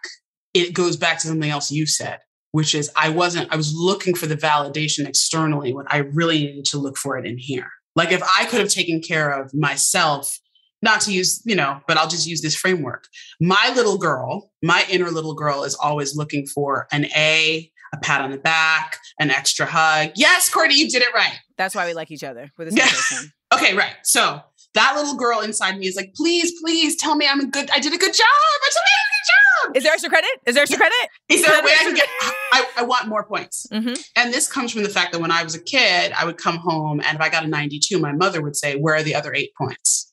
it 0.53 0.73
goes 0.73 0.97
back 0.97 1.19
to 1.19 1.27
something 1.27 1.49
else 1.49 1.71
you 1.71 1.85
said, 1.85 2.19
which 2.51 2.73
is 2.73 2.91
I 2.95 3.09
wasn't, 3.09 3.51
I 3.51 3.55
was 3.55 3.73
looking 3.75 4.15
for 4.15 4.25
the 4.25 4.35
validation 4.35 5.07
externally 5.07 5.73
when 5.73 5.85
I 5.89 5.97
really 5.97 6.39
needed 6.39 6.65
to 6.65 6.77
look 6.77 6.97
for 6.97 7.17
it 7.17 7.25
in 7.25 7.37
here. 7.37 7.69
Like 7.95 8.11
if 8.11 8.21
I 8.23 8.45
could 8.45 8.59
have 8.59 8.69
taken 8.69 9.01
care 9.01 9.31
of 9.31 9.53
myself, 9.53 10.39
not 10.81 11.01
to 11.01 11.11
use, 11.13 11.41
you 11.45 11.55
know, 11.55 11.79
but 11.87 11.97
I'll 11.97 12.07
just 12.07 12.27
use 12.27 12.41
this 12.41 12.55
framework. 12.55 13.05
My 13.41 13.71
little 13.75 13.97
girl, 13.97 14.51
my 14.61 14.85
inner 14.89 15.09
little 15.11 15.33
girl 15.33 15.63
is 15.63 15.75
always 15.75 16.15
looking 16.15 16.45
for 16.47 16.87
an 16.91 17.05
A, 17.15 17.71
a 17.93 17.97
pat 17.97 18.21
on 18.21 18.31
the 18.31 18.37
back, 18.37 18.97
an 19.19 19.31
extra 19.31 19.65
hug. 19.65 20.11
Yes, 20.15 20.49
Courtney, 20.49 20.75
you 20.79 20.89
did 20.89 21.01
it 21.01 21.13
right. 21.13 21.39
That's 21.57 21.73
why 21.75 21.85
we 21.87 21.93
like 21.93 22.11
each 22.11 22.23
other. 22.23 22.51
We're 22.57 22.65
the 22.65 22.71
same 22.71 22.79
Yeah. 22.79 22.85
person. 22.89 23.31
Okay, 23.53 23.75
right. 23.75 23.93
So 24.03 24.41
that 24.73 24.95
little 24.97 25.15
girl 25.15 25.39
inside 25.39 25.77
me 25.77 25.85
is 25.87 25.95
like, 25.95 26.13
please, 26.15 26.51
please 26.61 26.97
tell 26.97 27.15
me 27.15 27.27
I'm 27.29 27.39
a 27.39 27.45
good, 27.45 27.69
I 27.71 27.79
did 27.79 27.93
a 27.93 27.97
good 27.97 28.11
job. 28.11 28.25
I 28.25 28.69
did 28.69 28.75
a 28.75 28.81
good 29.13 29.67
job. 29.69 29.77
Is 29.77 29.83
there 29.83 29.93
extra 29.93 30.09
credit? 30.09 30.29
Is 30.47 30.55
there 30.55 30.63
extra 30.63 30.77
credit? 30.79 31.09
Is 31.29 31.45
there 31.45 31.57
a 31.57 31.63
way 31.63 31.71
I 31.71 31.83
can 31.83 31.93
get, 31.93 32.07
I, 32.51 32.67
I 32.77 32.83
want 32.83 33.07
more 33.07 33.23
points. 33.23 33.67
Mm-hmm. 33.71 33.93
And 34.17 34.33
this 34.33 34.51
comes 34.51 34.73
from 34.73 34.81
the 34.83 34.89
fact 34.89 35.13
that 35.13 35.19
when 35.21 35.31
I 35.31 35.43
was 35.43 35.53
a 35.55 35.61
kid, 35.61 36.11
I 36.17 36.25
would 36.25 36.37
come 36.37 36.57
home 36.57 36.99
and 37.05 37.15
if 37.15 37.21
I 37.21 37.29
got 37.29 37.45
a 37.45 37.47
92, 37.47 37.97
my 37.99 38.11
mother 38.13 38.41
would 38.41 38.55
say, 38.57 38.75
where 38.77 38.95
are 38.95 39.03
the 39.03 39.15
other 39.15 39.33
eight 39.33 39.51
points? 39.57 40.11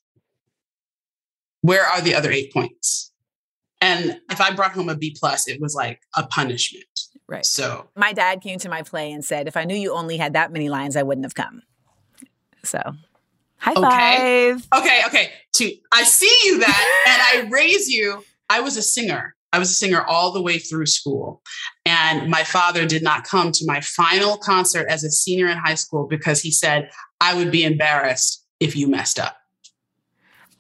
Where 1.62 1.85
are 1.85 2.01
the 2.01 2.14
other 2.14 2.31
eight 2.31 2.53
points? 2.53 3.12
And 3.81 4.20
if 4.31 4.40
I 4.40 4.53
brought 4.55 4.72
home 4.72 4.88
a 4.88 4.96
B 4.96 5.16
plus, 5.18 5.48
it 5.48 5.61
was 5.61 5.75
like 5.75 6.01
a 6.16 6.25
punishment. 6.27 6.85
Right. 7.29 7.44
So 7.46 7.88
My 7.96 8.12
dad 8.12 8.40
came 8.40 8.59
to 8.61 8.68
my 8.68 8.83
play 8.83 9.11
and 9.11 9.25
said, 9.25 9.48
if 9.48 9.57
I 9.57 9.64
knew 9.64 9.75
you 9.75 9.92
only 9.92 10.16
had 10.18 10.35
that 10.35 10.53
many 10.53 10.68
lines, 10.68 10.96
I 10.96 11.03
wouldn't 11.03 11.25
have 11.25 11.35
come. 11.35 11.62
So, 12.62 12.81
high 13.59 13.72
Okay. 13.72 14.53
five. 14.53 14.81
Okay, 14.81 15.01
okay. 15.07 15.31
To 15.55 15.72
I 15.92 16.05
see 16.05 16.33
you 16.44 16.59
that 16.61 17.05
and 17.42 17.48
I 17.48 17.51
raise 17.51 17.88
you. 17.88 18.22
I 18.51 18.61
was 18.61 18.77
a 18.77 18.83
singer. 18.83 19.35
I 19.53 19.59
was 19.59 19.70
a 19.70 19.75
singer 19.75 20.03
all 20.03 20.33
the 20.33 20.40
way 20.42 20.59
through 20.59 20.87
school. 20.87 21.42
And 21.85 22.31
my 22.31 22.44
father 22.44 22.87
did 22.87 23.03
not 23.03 23.25
come 23.25 23.51
to 23.53 23.64
my 23.66 23.81
final 23.81 24.37
concert 24.38 24.87
as 24.88 25.05
a 25.05 25.11
senior 25.11 25.48
in 25.48 25.59
high 25.59 25.75
school 25.75 26.07
because 26.07 26.40
he 26.40 26.51
said, 26.51 26.88
I 27.20 27.35
would 27.35 27.51
be 27.51 27.64
embarrassed 27.64 28.46
if 28.61 28.77
you 28.77 28.87
messed 28.88 29.18
up. 29.18 29.37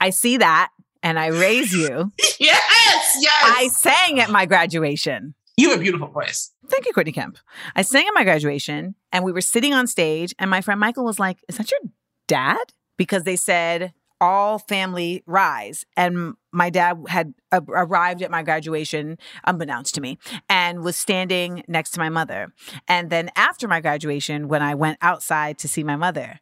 I 0.00 0.10
see 0.10 0.36
that 0.38 0.70
and 1.02 1.18
I 1.18 1.28
raise 1.28 1.72
you. 1.72 2.12
Yes, 2.40 3.18
yes. 3.20 3.44
I 3.44 3.68
sang 3.68 4.18
at 4.18 4.30
my 4.30 4.46
graduation. 4.46 5.34
you 5.56 5.70
have 5.70 5.78
a 5.78 5.82
beautiful 5.82 6.08
voice. 6.08 6.50
Thank 6.66 6.86
you, 6.86 6.92
Courtney 6.92 7.12
Kemp. 7.12 7.38
I 7.76 7.82
sang 7.82 8.04
at 8.08 8.14
my 8.14 8.24
graduation 8.24 8.96
and 9.12 9.24
we 9.24 9.30
were 9.30 9.40
sitting 9.40 9.72
on 9.72 9.86
stage, 9.86 10.34
and 10.40 10.50
my 10.50 10.60
friend 10.60 10.80
Michael 10.80 11.04
was 11.04 11.20
like, 11.20 11.38
Is 11.48 11.58
that 11.58 11.70
your 11.70 11.80
dad? 12.26 12.72
Because 12.96 13.22
they 13.22 13.36
said, 13.36 13.92
all 14.22 14.60
family 14.60 15.24
rise. 15.26 15.84
And 15.96 16.34
my 16.52 16.70
dad 16.70 16.96
had 17.08 17.34
arrived 17.52 18.22
at 18.22 18.30
my 18.30 18.44
graduation, 18.44 19.18
unbeknownst 19.44 19.96
to 19.96 20.00
me, 20.00 20.16
and 20.48 20.84
was 20.84 20.96
standing 20.96 21.64
next 21.66 21.90
to 21.92 21.98
my 21.98 22.08
mother. 22.08 22.54
And 22.86 23.10
then 23.10 23.30
after 23.34 23.66
my 23.66 23.80
graduation, 23.80 24.46
when 24.46 24.62
I 24.62 24.76
went 24.76 24.98
outside 25.02 25.58
to 25.58 25.68
see 25.68 25.82
my 25.82 25.96
mother, 25.96 26.38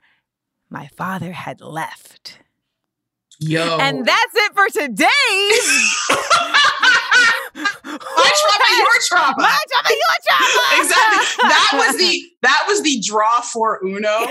my 0.68 0.88
father 0.88 1.32
had 1.32 1.62
left. 1.62 2.40
Yo. 3.40 3.78
And 3.78 4.04
that's 4.06 4.34
it 4.34 4.52
for 4.52 4.66
today's. 4.68 5.08
my 7.56 8.30
trauma, 8.36 8.76
your 8.76 9.00
trauma. 9.08 9.34
My 9.38 9.58
trauma, 9.70 9.88
your 9.88 10.16
trauma. 10.28 10.82
exactly. 10.82 11.48
That 11.48 11.70
was 11.72 11.96
the 11.96 12.22
that 12.42 12.64
was 12.68 12.82
the 12.82 13.00
draw 13.04 13.40
for 13.40 13.80
Uno 13.84 14.26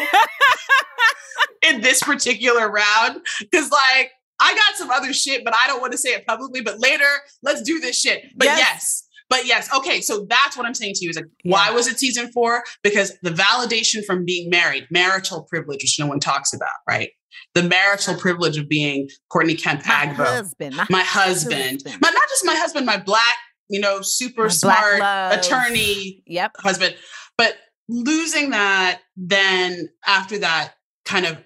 in 1.64 1.82
this 1.82 2.04
particular 2.04 2.70
round. 2.70 3.22
Because 3.40 3.72
like 3.72 4.12
I 4.40 4.54
got 4.54 4.76
some 4.76 4.92
other 4.92 5.12
shit, 5.12 5.44
but 5.44 5.54
I 5.56 5.68
don't 5.68 5.82
want 5.82 5.92
to 5.94 5.98
say 5.98 6.10
it 6.10 6.26
publicly. 6.28 6.62
But 6.62 6.80
later, 6.80 7.06
let's 7.42 7.62
do 7.64 7.80
this 7.80 8.00
shit. 8.00 8.26
But 8.36 8.46
Yes. 8.46 8.60
yes. 8.60 9.04
But 9.30 9.46
yes, 9.46 9.72
okay. 9.76 10.02
So 10.02 10.26
that's 10.28 10.58
what 10.58 10.66
I'm 10.66 10.74
saying 10.74 10.94
to 10.96 11.04
you 11.04 11.12
is 11.12 11.16
like, 11.16 11.26
why 11.44 11.70
was 11.70 11.86
it 11.88 12.00
season 12.00 12.32
four? 12.32 12.64
Because 12.82 13.16
the 13.22 13.30
validation 13.30 14.04
from 14.04 14.26
being 14.26 14.50
married, 14.50 14.88
marital 14.90 15.44
privilege, 15.44 15.84
which 15.84 15.98
no 16.00 16.08
one 16.08 16.20
talks 16.20 16.52
about, 16.52 16.72
right? 16.88 17.12
The 17.56 17.64
marital 17.64 18.16
privilege 18.16 18.58
of 18.58 18.68
being 18.70 19.10
Courtney 19.30 19.56
Kemp 19.56 19.86
my 19.86 19.94
Agboh, 19.94 20.16
husband. 20.16 20.76
My, 20.76 20.86
my 20.90 21.02
husband, 21.04 21.82
husband. 21.84 21.98
my, 22.02 22.10
not 22.10 22.30
just 22.30 22.46
my 22.46 22.56
husband, 22.56 22.86
my 22.86 22.98
black, 22.98 23.36
you 23.70 23.80
know, 23.80 24.02
super 24.02 24.44
My 24.44 24.48
smart 24.50 25.02
attorney 25.40 26.24
Yep. 26.28 26.56
husband. 26.60 26.96
But 27.38 27.58
losing 27.88 28.52
that, 28.52 29.02
then 29.18 29.90
after 30.06 30.38
that, 30.40 30.74
kind 31.06 31.26
of, 31.26 31.38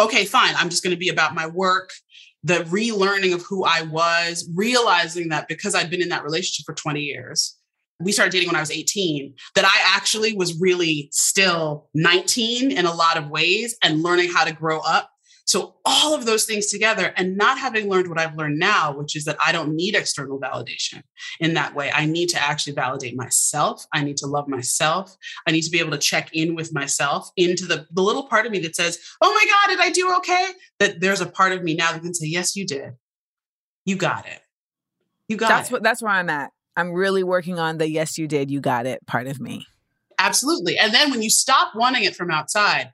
okay, 0.00 0.24
fine, 0.24 0.54
I'm 0.56 0.68
just 0.70 0.82
going 0.82 0.94
to 0.94 0.98
be 1.00 1.08
about 1.08 1.34
my 1.34 1.46
work, 1.46 1.90
the 2.42 2.60
relearning 2.64 3.34
of 3.34 3.42
who 3.42 3.64
I 3.64 3.82
was, 3.82 4.48
realizing 4.54 5.28
that 5.28 5.48
because 5.48 5.74
I'd 5.74 5.90
been 5.90 6.02
in 6.02 6.08
that 6.08 6.24
relationship 6.24 6.64
for 6.66 6.74
20 6.74 7.00
years. 7.00 7.56
We 8.00 8.10
started 8.10 8.32
dating 8.32 8.48
when 8.48 8.56
I 8.56 8.60
was 8.60 8.70
18, 8.72 9.34
that 9.54 9.64
I 9.64 9.96
actually 9.96 10.34
was 10.36 10.58
really 10.60 11.08
still 11.12 11.88
19 11.94 12.72
in 12.72 12.84
a 12.84 12.92
lot 12.92 13.16
of 13.16 13.28
ways 13.28 13.76
and 13.82 14.02
learning 14.02 14.30
how 14.32 14.44
to 14.44 14.52
grow 14.52 14.80
up. 14.80 15.10
So, 15.44 15.74
all 15.84 16.14
of 16.14 16.24
those 16.24 16.44
things 16.44 16.68
together, 16.68 17.12
and 17.16 17.36
not 17.36 17.58
having 17.58 17.88
learned 17.88 18.08
what 18.08 18.18
I've 18.18 18.36
learned 18.36 18.58
now, 18.58 18.96
which 18.96 19.16
is 19.16 19.24
that 19.24 19.36
I 19.44 19.50
don't 19.50 19.74
need 19.74 19.94
external 19.96 20.38
validation 20.38 21.02
in 21.40 21.54
that 21.54 21.74
way. 21.74 21.90
I 21.92 22.06
need 22.06 22.28
to 22.30 22.40
actually 22.42 22.74
validate 22.74 23.16
myself. 23.16 23.84
I 23.92 24.04
need 24.04 24.16
to 24.18 24.26
love 24.26 24.46
myself. 24.46 25.16
I 25.46 25.50
need 25.50 25.62
to 25.62 25.70
be 25.70 25.80
able 25.80 25.90
to 25.90 25.98
check 25.98 26.30
in 26.32 26.54
with 26.54 26.72
myself 26.72 27.30
into 27.36 27.66
the, 27.66 27.86
the 27.92 28.02
little 28.02 28.28
part 28.28 28.46
of 28.46 28.52
me 28.52 28.60
that 28.60 28.76
says, 28.76 28.98
Oh 29.20 29.32
my 29.34 29.44
God, 29.50 29.74
did 29.76 29.80
I 29.84 29.90
do 29.90 30.14
okay? 30.18 30.46
That 30.78 31.00
there's 31.00 31.20
a 31.20 31.26
part 31.26 31.52
of 31.52 31.62
me 31.64 31.74
now 31.74 31.92
that 31.92 32.02
can 32.02 32.14
say, 32.14 32.26
Yes, 32.28 32.54
you 32.54 32.64
did. 32.64 32.92
you 33.84 33.96
got 33.96 34.26
it. 34.26 34.40
You 35.28 35.36
got 35.36 35.48
That's 35.48 35.70
it. 35.70 35.72
what 35.72 35.82
that's 35.82 36.02
where 36.02 36.12
I'm 36.12 36.30
at. 36.30 36.50
I'm 36.76 36.92
really 36.92 37.24
working 37.24 37.58
on 37.58 37.78
the 37.78 37.88
yes 37.90 38.16
you 38.16 38.28
did, 38.28 38.50
you 38.50 38.60
got 38.60 38.86
it 38.86 39.04
part 39.06 39.26
of 39.26 39.40
me. 39.40 39.66
Absolutely. 40.18 40.78
And 40.78 40.94
then 40.94 41.10
when 41.10 41.20
you 41.20 41.30
stop 41.30 41.74
wanting 41.74 42.04
it 42.04 42.14
from 42.14 42.30
outside, 42.30 42.92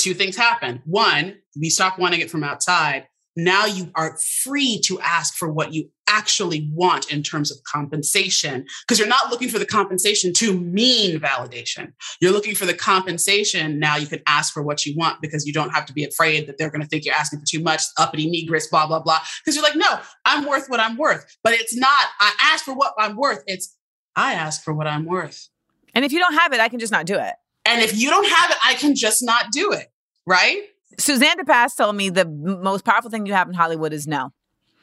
two 0.00 0.14
things 0.14 0.36
happen. 0.36 0.82
One, 0.84 1.36
we 1.58 1.70
stop 1.70 1.98
wanting 1.98 2.20
it 2.20 2.30
from 2.30 2.42
outside. 2.42 3.06
Now 3.36 3.64
you 3.64 3.90
are 3.94 4.18
free 4.42 4.80
to 4.86 5.00
ask 5.00 5.34
for 5.34 5.50
what 5.50 5.72
you 5.72 5.88
actually 6.08 6.68
want 6.74 7.10
in 7.12 7.22
terms 7.22 7.52
of 7.52 7.58
compensation 7.62 8.66
because 8.82 8.98
you're 8.98 9.06
not 9.06 9.30
looking 9.30 9.48
for 9.48 9.60
the 9.60 9.66
compensation 9.66 10.32
to 10.34 10.58
mean 10.58 11.20
validation. 11.20 11.92
You're 12.20 12.32
looking 12.32 12.56
for 12.56 12.66
the 12.66 12.74
compensation. 12.74 13.78
Now 13.78 13.96
you 13.96 14.08
can 14.08 14.20
ask 14.26 14.52
for 14.52 14.62
what 14.62 14.84
you 14.84 14.96
want 14.96 15.22
because 15.22 15.46
you 15.46 15.52
don't 15.52 15.70
have 15.70 15.86
to 15.86 15.92
be 15.92 16.04
afraid 16.04 16.48
that 16.48 16.58
they're 16.58 16.70
going 16.70 16.82
to 16.82 16.88
think 16.88 17.04
you're 17.04 17.14
asking 17.14 17.38
for 17.38 17.46
too 17.46 17.62
much, 17.62 17.82
uppity 17.96 18.26
negress, 18.28 18.68
blah, 18.68 18.88
blah, 18.88 19.00
blah. 19.00 19.20
Because 19.44 19.54
you're 19.54 19.64
like, 19.64 19.76
no, 19.76 20.00
I'm 20.24 20.46
worth 20.46 20.68
what 20.68 20.80
I'm 20.80 20.96
worth. 20.96 21.24
But 21.44 21.52
it's 21.52 21.76
not, 21.76 22.06
I 22.20 22.34
ask 22.40 22.64
for 22.64 22.74
what 22.74 22.94
I'm 22.98 23.16
worth. 23.16 23.44
It's, 23.46 23.76
I 24.16 24.34
ask 24.34 24.64
for 24.64 24.74
what 24.74 24.88
I'm 24.88 25.04
worth. 25.04 25.48
And 25.94 26.04
if 26.04 26.12
you 26.12 26.18
don't 26.18 26.34
have 26.34 26.52
it, 26.52 26.58
I 26.60 26.68
can 26.68 26.80
just 26.80 26.92
not 26.92 27.06
do 27.06 27.16
it. 27.16 27.34
And 27.70 27.82
if 27.82 27.96
you 27.96 28.10
don't 28.10 28.28
have 28.28 28.50
it, 28.50 28.56
I 28.64 28.74
can 28.74 28.94
just 28.94 29.22
not 29.22 29.46
do 29.52 29.72
it. 29.72 29.90
Right? 30.26 30.62
Suzanne 30.98 31.36
de 31.36 31.44
Passe 31.44 31.76
told 31.76 31.96
me 31.96 32.10
the 32.10 32.26
most 32.26 32.84
powerful 32.84 33.10
thing 33.10 33.26
you 33.26 33.32
have 33.32 33.48
in 33.48 33.54
Hollywood 33.54 33.92
is 33.92 34.06
no. 34.06 34.32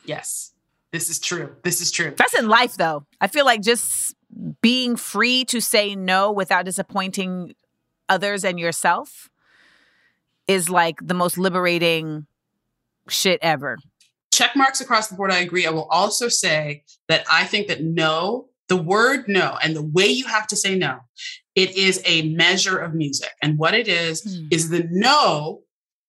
Yes. 0.06 0.54
This 0.92 1.10
is 1.10 1.20
true. 1.20 1.56
This 1.64 1.82
is 1.82 1.92
true. 1.92 2.14
That's 2.18 2.34
in 2.34 2.48
life, 2.48 2.78
though. 2.78 3.06
I 3.20 3.28
feel 3.28 3.46
like 3.46 3.62
just 3.62 4.16
being 4.62 4.96
free 4.96 5.46
to 5.46 5.60
say 5.62 5.96
no 5.96 6.32
without 6.32 6.66
disappointing 6.66 7.54
others 8.10 8.44
and 8.46 8.60
yourself 8.60 9.30
is 10.48 10.70
like 10.70 10.96
the 11.02 11.14
most 11.14 11.38
liberating 11.38 12.26
shit 13.10 13.40
ever. 13.42 13.78
Check 14.32 14.56
marks 14.56 14.82
across 14.82 15.08
the 15.08 15.16
board. 15.16 15.32
I 15.32 15.40
agree. 15.40 15.66
I 15.66 15.72
will 15.72 15.88
also 15.90 16.30
say 16.30 16.84
that 17.08 17.26
I 17.32 17.46
think 17.46 17.68
that 17.68 17.84
no, 17.84 18.48
the 18.70 18.78
word 18.78 19.26
no, 19.28 19.58
and 19.64 19.76
the 19.76 19.84
way 19.84 20.08
you 20.08 20.26
have 20.28 20.48
to 20.48 20.56
say 20.56 20.76
no, 20.76 21.00
it 21.56 21.76
is 21.76 22.02
a 22.06 22.30
measure 22.30 22.78
of 22.78 22.94
music. 22.94 23.32
And 23.42 23.58
what 23.58 23.74
it 23.74 23.88
is, 23.88 24.22
Hmm. 24.24 24.48
is 24.52 24.70
the 24.70 24.88
no 24.92 25.62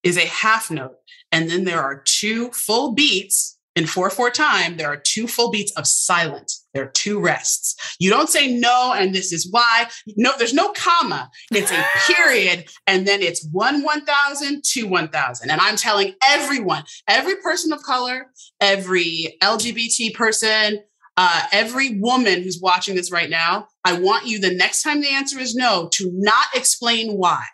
is 0.02 0.16
a 0.16 0.26
half 0.26 0.70
note. 0.70 0.96
And 1.32 1.50
then 1.50 1.64
there 1.64 1.82
are 1.82 2.02
two 2.04 2.50
full 2.52 2.92
beats 2.92 3.56
in 3.76 3.86
4 3.86 4.10
4 4.10 4.30
time. 4.30 4.76
There 4.76 4.88
are 4.88 4.96
two 4.96 5.26
full 5.28 5.50
beats 5.50 5.72
of 5.72 5.86
silence. 5.86 6.64
There 6.74 6.82
are 6.84 6.90
two 6.90 7.20
rests. 7.20 7.74
You 8.00 8.10
don't 8.10 8.28
say 8.28 8.46
no, 8.52 8.92
and 8.92 9.14
this 9.14 9.32
is 9.32 9.46
why. 9.50 9.88
No, 10.16 10.32
there's 10.36 10.54
no 10.54 10.72
comma. 10.72 11.30
It's 11.52 11.70
a 11.70 11.84
period, 12.12 12.66
and 12.86 13.06
then 13.06 13.22
it's 13.22 13.46
one 13.52 13.82
1,000, 13.84 14.62
two 14.64 14.86
1,000. 14.88 15.50
And 15.50 15.60
I'm 15.60 15.76
telling 15.76 16.14
everyone, 16.24 16.84
every 17.06 17.36
person 17.36 17.72
of 17.72 17.82
color, 17.82 18.26
every 18.60 19.36
LGBT 19.42 20.14
person, 20.14 20.80
uh, 21.20 21.42
every 21.50 21.98
woman 21.98 22.44
who's 22.44 22.60
watching 22.62 22.94
this 22.94 23.10
right 23.10 23.28
now, 23.28 23.66
I 23.84 23.98
want 23.98 24.28
you 24.28 24.38
the 24.38 24.54
next 24.54 24.84
time 24.84 25.00
the 25.00 25.08
answer 25.08 25.40
is 25.40 25.56
no 25.56 25.88
to 25.94 26.10
not 26.14 26.46
explain 26.54 27.18
why. 27.18 27.44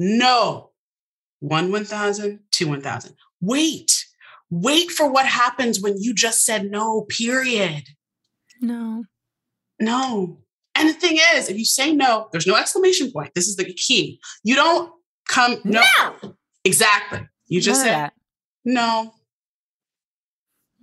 No. 0.00 0.72
One 1.38 1.70
1,000, 1.70 2.40
two 2.50 2.66
1,000. 2.66 3.14
Wait. 3.40 4.04
Wait 4.50 4.90
for 4.90 5.08
what 5.08 5.26
happens 5.26 5.80
when 5.80 5.94
you 5.96 6.12
just 6.12 6.44
said 6.44 6.72
no, 6.72 7.02
period. 7.02 7.84
No. 8.60 9.04
No. 9.78 10.40
And 10.74 10.88
the 10.88 10.94
thing 10.94 11.18
is, 11.36 11.48
if 11.48 11.56
you 11.56 11.64
say 11.64 11.92
no, 11.92 12.26
there's 12.32 12.48
no 12.48 12.56
exclamation 12.56 13.12
point. 13.12 13.32
This 13.32 13.46
is 13.46 13.54
the 13.54 13.72
key. 13.74 14.18
You 14.42 14.56
don't 14.56 14.90
come, 15.28 15.58
no. 15.62 15.84
Exactly. 16.64 17.28
You 17.46 17.60
just 17.60 17.82
said 17.82 17.92
that. 17.92 18.12
no. 18.64 19.14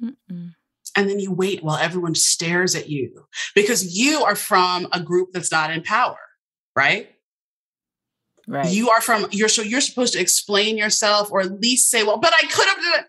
Mm-mm. 0.01 0.54
And 0.95 1.09
then 1.09 1.19
you 1.19 1.31
wait 1.31 1.63
while 1.63 1.77
everyone 1.77 2.15
stares 2.15 2.75
at 2.75 2.89
you 2.89 3.27
because 3.53 3.97
you 3.97 4.23
are 4.23 4.35
from 4.35 4.87
a 4.93 5.01
group 5.01 5.29
that's 5.33 5.51
not 5.51 5.71
in 5.71 5.81
power, 5.83 6.17
right? 6.75 7.09
Right. 8.47 8.71
You 8.71 8.89
are 8.91 9.01
from, 9.01 9.27
you're 9.31 9.49
so 9.49 9.61
you're 9.61 9.81
supposed 9.81 10.13
to 10.13 10.19
explain 10.21 10.77
yourself 10.77 11.31
or 11.31 11.41
at 11.41 11.59
least 11.59 11.89
say, 11.89 12.03
well, 12.03 12.19
but 12.19 12.33
I 12.33 12.45
could 12.47 12.67
have 12.67 12.77
done 12.77 12.99
it. 13.01 13.05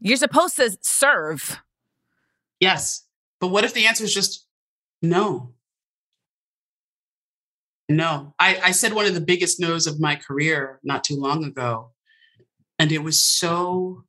You're 0.00 0.16
supposed 0.16 0.56
to 0.56 0.76
serve. 0.82 1.60
Yes. 2.60 3.04
But 3.40 3.48
what 3.48 3.64
if 3.64 3.74
the 3.74 3.86
answer 3.86 4.04
is 4.04 4.14
just 4.14 4.46
no? 5.02 5.52
No. 7.88 8.34
I, 8.38 8.60
I 8.64 8.70
said 8.70 8.94
one 8.94 9.06
of 9.06 9.14
the 9.14 9.20
biggest 9.20 9.60
no's 9.60 9.86
of 9.86 10.00
my 10.00 10.16
career 10.16 10.80
not 10.82 11.04
too 11.04 11.16
long 11.16 11.44
ago. 11.44 11.90
And 12.78 12.90
it 12.90 13.02
was 13.02 13.22
so 13.22 14.04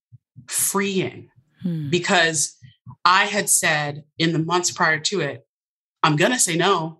freeing 0.48 1.30
Hmm. 1.64 1.90
because 1.90 2.58
I 3.06 3.26
had 3.26 3.50
said 3.50 4.04
in 4.18 4.34
the 4.34 4.40
months 4.40 4.72
prior 4.72 5.00
to 5.00 5.22
it, 5.22 5.46
I'm 6.02 6.16
going 6.16 6.32
to 6.34 6.40
say 6.40 6.56
no. 6.56 7.00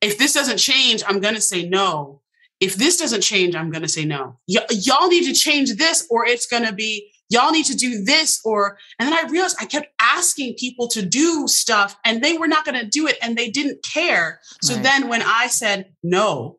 if 0.00 0.18
this 0.18 0.32
doesn't 0.34 0.58
change, 0.58 1.02
I'm 1.06 1.20
going 1.20 1.34
to 1.34 1.40
say 1.40 1.68
no. 1.68 2.20
If 2.60 2.76
this 2.76 2.96
doesn't 2.96 3.22
change, 3.22 3.54
I'm 3.56 3.70
going 3.70 3.82
to 3.82 3.88
say 3.88 4.04
no. 4.04 4.38
Y- 4.48 4.64
y'all 4.70 5.08
need 5.08 5.24
to 5.24 5.32
change 5.32 5.74
this 5.76 6.06
or 6.10 6.24
it's 6.26 6.46
going 6.46 6.64
to 6.64 6.72
be, 6.72 7.10
y'all 7.28 7.50
need 7.50 7.66
to 7.66 7.76
do 7.76 8.04
this 8.04 8.40
or, 8.44 8.78
and 9.00 9.08
then 9.08 9.14
I 9.14 9.28
realized 9.28 9.56
I 9.60 9.64
kept 9.64 9.88
asking 10.00 10.54
people 10.58 10.86
to 10.88 11.04
do 11.04 11.48
stuff 11.48 11.96
and 12.04 12.22
they 12.22 12.38
were 12.38 12.46
not 12.46 12.64
going 12.64 12.78
to 12.78 12.86
do 12.86 13.08
it 13.08 13.16
and 13.20 13.36
they 13.36 13.50
didn't 13.50 13.84
care. 13.84 14.40
So 14.62 14.74
Right. 14.74 14.82
then 14.84 15.08
when 15.08 15.22
I 15.22 15.48
said 15.48 15.92
no, 16.04 16.58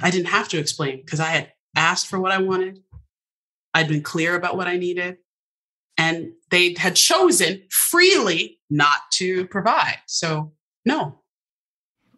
I 0.00 0.10
didn't 0.10 0.28
have 0.28 0.48
to 0.50 0.58
explain 0.58 0.96
because 1.04 1.20
I 1.20 1.28
had 1.28 1.52
asked 1.76 2.06
for 2.06 2.18
what 2.18 2.32
I 2.32 2.38
wanted. 2.38 2.80
I'd 3.74 3.88
been 3.88 4.02
clear 4.02 4.34
about 4.34 4.56
what 4.56 4.68
I 4.68 4.76
needed 4.76 5.16
and 5.98 6.32
they 6.50 6.74
had 6.78 6.96
chosen 6.96 7.62
freely 7.70 8.58
not 8.70 8.98
to 9.14 9.46
provide. 9.46 9.98
So, 10.06 10.52
no. 10.84 11.18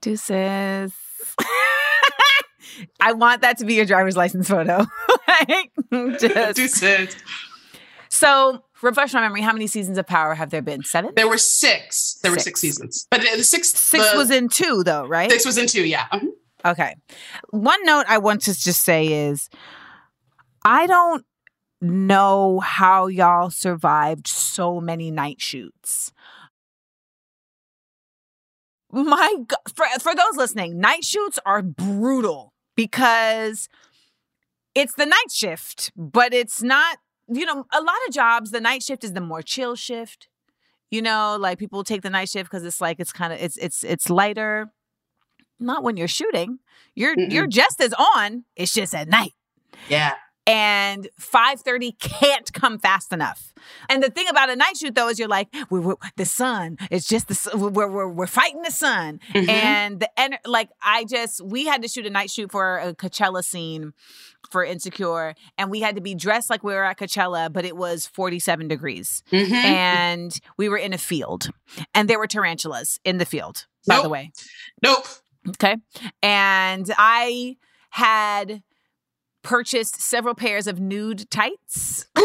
Deuces. 0.01 0.93
I 3.01 3.13
want 3.13 3.43
that 3.43 3.59
to 3.59 3.65
be 3.65 3.75
your 3.75 3.85
driver's 3.85 4.17
license 4.17 4.49
photo. 4.49 4.87
Like, 5.37 5.73
just- 6.21 6.55
Deuces. 6.57 7.17
so, 8.09 8.65
refresh 8.83 9.13
my 9.15 9.21
memory. 9.21 9.41
How 9.43 9.53
many 9.53 9.67
seasons 9.67 9.99
of 9.99 10.07
Power 10.07 10.35
have 10.35 10.51
there 10.51 10.63
been? 10.63 10.85
Seven? 10.85 11.11
There 11.17 11.27
were 11.29 11.39
six. 11.39 12.19
There 12.23 12.31
were 12.31 12.39
six 12.39 12.61
Six. 12.61 12.77
seasons, 12.77 13.07
but 13.11 13.21
the 13.21 13.43
six 13.43 13.71
Six 13.71 14.13
the- 14.13 14.17
was 14.17 14.31
in 14.31 14.49
two, 14.49 14.85
though, 14.85 15.05
right? 15.07 15.29
six 15.31 15.45
was 15.45 15.59
in 15.59 15.67
two. 15.67 15.85
Yeah. 15.85 16.07
Mhm. 16.13 16.29
Okay. 16.65 16.95
One 17.51 17.85
note 17.85 18.05
I 18.09 18.19
want 18.19 18.43
to 18.43 18.55
just 18.55 18.85
say 18.85 19.27
is 19.29 19.49
I 20.65 20.87
don't 20.87 21.25
know 21.81 22.61
how 22.61 23.07
y'all 23.07 23.51
survived 23.51 24.27
so 24.27 24.81
many 24.81 25.11
night 25.11 25.41
shoots. 25.41 26.13
My 28.93 29.35
God, 29.47 29.59
for, 29.75 29.87
for 30.01 30.15
those 30.15 30.37
listening, 30.37 30.79
night 30.79 31.05
shoots 31.05 31.39
are 31.45 31.63
brutal 31.63 32.53
because 32.77 33.69
it's 34.75 34.95
the 34.95 35.07
night 35.07 35.31
shift, 35.31 35.91
but 35.97 36.33
it's 36.33 36.63
not, 36.63 36.99
you 37.29 37.45
know, 37.45 37.67
a 37.73 37.81
lot 37.81 37.97
of 38.07 38.15
jobs, 38.15 38.51
the 38.51 38.61
night 38.61 38.83
shift 38.83 39.03
is 39.05 39.13
the 39.13 39.21
more 39.21 39.43
chill 39.43 39.75
shift. 39.75 40.29
You 40.91 41.03
know, 41.03 41.37
like 41.41 41.59
people 41.59 41.83
take 41.83 42.03
the 42.03 42.11
night 42.11 42.29
shift 42.29 42.49
because 42.49 42.65
it's 42.65 42.81
like 42.81 43.01
it's 43.01 43.13
kind 43.13 43.33
of 43.33 43.41
it's 43.41 43.57
it's 43.57 43.83
it's 43.83 44.09
lighter. 44.09 44.71
Not 45.59 45.83
when 45.83 45.97
you're 45.97 46.07
shooting. 46.07 46.61
You're 46.95 47.17
Mm-mm. 47.17 47.33
you're 47.33 47.47
just 47.49 47.81
as 47.81 47.93
on. 47.95 48.45
It's 48.55 48.73
just 48.73 48.95
at 48.95 49.09
night 49.09 49.33
Yeah. 49.89 50.15
And 50.47 51.09
5.30 51.21 51.99
can't 51.99 52.53
come 52.53 52.79
fast 52.79 53.13
enough 53.13 53.55
and 53.89 54.03
the 54.03 54.11
thing 54.11 54.27
about 54.29 54.51
a 54.51 54.57
night 54.57 54.77
shoot 54.77 54.95
though 54.95 55.09
is 55.09 55.19
you're 55.19 55.27
like 55.29 55.49
we're, 55.71 55.81
we're- 55.81 55.97
the 56.17 56.25
sun 56.27 56.77
it's 56.91 57.07
just 57.09 57.29
the 57.29 57.35
sun 57.35 57.73
we're, 57.73 57.89
we're, 57.89 58.09
we're 58.09 58.27
fighting 58.27 58.61
the 58.63 58.71
sun 58.71 59.21
Mhm. 59.33 59.49
and 59.49 60.01
the 60.01 60.11
ener- 60.19 60.39
like 60.45 60.69
i 60.83 61.05
just 61.05 61.41
we 61.43 61.65
had 61.67 61.81
to 61.83 61.89
shoot 61.89 62.05
a 62.07 62.11
night 62.11 62.31
shoot 62.31 62.53
for 62.53 62.79
a 62.79 62.95
coachella 62.95 63.43
scene 63.43 63.95
for 64.51 64.63
insecure 64.65 65.35
and 65.57 65.71
we 65.71 65.81
had 65.81 65.95
to 65.95 66.03
be 66.03 66.15
dressed 66.15 66.51
like 66.51 66.63
we 66.63 66.75
were 66.75 66.85
at 66.85 66.99
coachella 66.99 67.51
but 67.51 67.65
it 67.65 67.77
was 67.77 68.07
47 68.07 68.69
degrees 68.69 69.23
Mhm. 69.33 69.51
and 69.51 70.41
we 70.59 70.69
were 70.69 70.77
in 70.79 70.93
a 70.93 70.99
field 70.99 71.49
and 71.95 72.09
there 72.09 72.19
were 72.19 72.27
tarantulas 72.27 73.01
in 73.05 73.17
the 73.19 73.25
field 73.27 73.67
by 73.87 74.03
the 74.03 74.09
way 74.11 74.31
Nope. 74.83 75.07
Okay. 75.49 75.77
And 76.23 76.91
I 76.97 77.57
had 77.91 78.63
purchased 79.45 80.01
several 80.01 80.35
pairs 80.35 80.67
of 80.67 80.81
nude 80.81 81.31
tights 81.31 82.07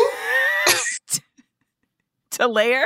to 2.32 2.48
layer. 2.48 2.86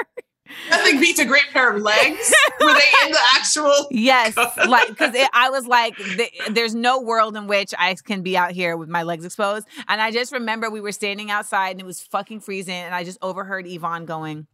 Nothing 0.69 0.99
beats 0.99 1.19
a 1.19 1.25
great 1.25 1.49
pair 1.51 1.73
of 1.73 1.81
legs. 1.81 2.33
Were 2.59 2.73
they 2.73 3.05
in 3.05 3.11
the 3.11 3.19
actual? 3.35 3.87
Yes. 3.89 4.35
Like, 4.35 4.87
because 4.89 5.15
I 5.33 5.49
was 5.49 5.65
like, 5.65 5.95
th- 5.95 6.31
there's 6.51 6.75
no 6.75 7.01
world 7.01 7.35
in 7.37 7.47
which 7.47 7.73
I 7.77 7.95
can 7.95 8.21
be 8.21 8.37
out 8.37 8.51
here 8.51 8.77
with 8.77 8.89
my 8.89 9.03
legs 9.03 9.25
exposed. 9.25 9.67
And 9.87 10.01
I 10.01 10.11
just 10.11 10.31
remember 10.31 10.69
we 10.69 10.81
were 10.81 10.91
standing 10.91 11.31
outside 11.31 11.71
and 11.71 11.79
it 11.79 11.85
was 11.85 12.01
fucking 12.01 12.41
freezing. 12.41 12.75
And 12.75 12.93
I 12.93 13.03
just 13.03 13.17
overheard 13.21 13.65
Yvonne 13.65 14.05
going, 14.05 14.47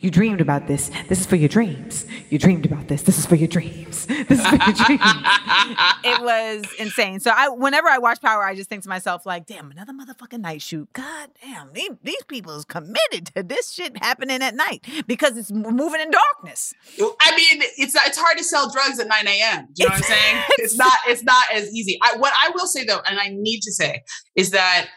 You 0.00 0.10
dreamed 0.10 0.40
about 0.40 0.66
this. 0.66 0.90
This 1.08 1.20
is 1.20 1.26
for 1.26 1.36
your 1.36 1.48
dreams. 1.48 2.06
You 2.30 2.38
dreamed 2.38 2.66
about 2.66 2.88
this. 2.88 3.02
This 3.02 3.18
is 3.18 3.26
for 3.26 3.34
your 3.36 3.48
dreams. 3.48 4.06
This 4.06 4.40
is 4.40 4.46
for 4.46 4.56
your 4.56 4.74
dreams. 4.74 5.02
it 6.04 6.22
was 6.22 6.64
insane. 6.78 7.20
So 7.20 7.30
I, 7.34 7.48
whenever 7.48 7.88
I 7.88 7.98
watch 7.98 8.20
Power, 8.20 8.42
I 8.44 8.54
just 8.54 8.68
think 8.68 8.82
to 8.84 8.88
myself, 8.88 9.26
like, 9.26 9.46
damn, 9.46 9.70
another 9.70 9.92
motherfucking 9.92 10.40
night 10.40 10.62
shoot. 10.62 10.92
God 10.92 11.30
damn, 11.42 11.72
these, 11.72 11.90
these 12.02 12.22
people 12.26 12.56
is 12.56 12.64
committed 12.64 13.26
to 13.34 13.42
this 13.42 13.72
shit 13.72 13.96
happening 14.02 14.42
at 14.42 14.54
night 14.54 14.86
because 15.06 15.36
it's 15.36 15.50
moving 15.50 16.00
in 16.00 16.10
darkness. 16.10 16.74
I 17.20 17.36
mean, 17.36 17.62
it's 17.76 17.94
it's 17.94 18.18
hard 18.18 18.38
to 18.38 18.44
sell 18.44 18.70
drugs 18.70 18.98
at 18.98 19.08
9 19.08 19.28
a.m. 19.28 19.68
You 19.76 19.86
know 19.86 19.90
what 19.90 19.96
I'm 19.96 20.02
saying? 20.02 20.42
It's 20.58 20.76
not 20.76 20.92
it's 21.06 21.22
not 21.22 21.44
as 21.54 21.72
easy. 21.72 21.98
I, 22.02 22.16
what 22.18 22.32
I 22.42 22.50
will 22.54 22.66
say 22.66 22.84
though, 22.84 23.00
and 23.06 23.18
I 23.18 23.28
need 23.30 23.60
to 23.60 23.72
say, 23.72 24.02
is 24.34 24.50
that 24.50 24.88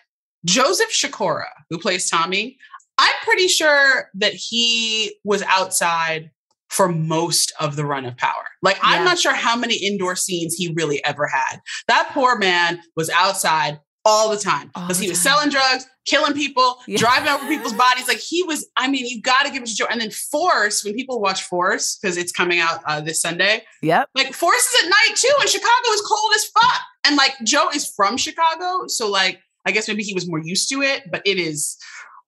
Joseph 0.46 0.92
Sikora, 0.92 1.50
who 1.70 1.78
plays 1.78 2.10
Tommy, 2.10 2.58
I'm 3.02 3.14
pretty 3.24 3.48
sure 3.48 4.10
that 4.16 4.34
he 4.34 5.16
was 5.24 5.42
outside 5.44 6.32
for 6.70 6.88
most 6.88 7.52
of 7.60 7.76
the 7.76 7.84
run 7.86 8.06
of 8.06 8.16
power. 8.16 8.46
Like, 8.62 8.78
Yeah. 8.78 8.82
I'm 8.86 9.04
not 9.04 9.20
sure 9.20 9.34
how 9.34 9.56
many 9.58 9.76
indoor 9.76 10.16
scenes 10.16 10.56
he 10.56 10.72
really 10.74 11.04
ever 11.04 11.28
had. 11.28 11.60
That 11.88 12.12
poor 12.14 12.38
man 12.38 12.80
was 12.96 13.10
outside 13.10 13.80
all 14.06 14.30
the 14.30 14.38
time 14.38 14.70
because 14.74 14.98
he 14.98 15.10
was 15.10 15.20
selling 15.22 15.50
drugs, 15.50 15.86
killing 16.06 16.34
people, 16.34 16.78
Yeah. 16.88 16.98
driving 16.98 17.30
over 17.30 17.46
people's 17.48 17.74
bodies. 17.74 18.08
Like, 18.08 18.20
he 18.20 18.42
was, 18.44 18.68
I 18.78 18.88
mean, 18.88 19.06
you 19.06 19.22
got 19.22 19.44
to 19.46 19.52
give 19.52 19.64
it 19.64 19.68
to 19.70 19.76
Joe. 19.76 19.86
And 19.92 20.00
then 20.00 20.12
Force, 20.12 20.84
when 20.84 20.94
people 20.94 21.20
watch 21.20 21.44
Force, 21.44 21.98
because 22.02 22.18
it's 22.18 22.32
coming 22.32 22.60
out 22.60 22.80
uh, 22.88 23.02
this 23.02 23.20
Sunday, 23.22 23.64
Yep. 23.82 24.10
like 24.16 24.34
Force 24.34 24.62
is 24.62 24.84
at 24.86 24.90
night 24.90 25.16
too, 25.18 25.34
and 25.40 25.50
Chicago 25.50 25.90
is 25.94 26.02
cold 26.02 26.32
as 26.36 26.46
fuck. 26.46 26.82
And 27.04 27.16
like 27.18 27.34
Joe 27.44 27.70
is 27.74 27.92
from 27.96 28.16
Chicago, 28.18 28.88
so 28.88 29.10
like 29.10 29.40
I 29.68 29.72
guess 29.72 29.88
maybe 29.88 30.02
he 30.04 30.14
was 30.16 30.28
more 30.28 30.40
used 30.40 30.70
to 30.70 30.82
it, 30.82 31.04
but 31.12 31.22
it 31.26 31.38
is 31.38 31.78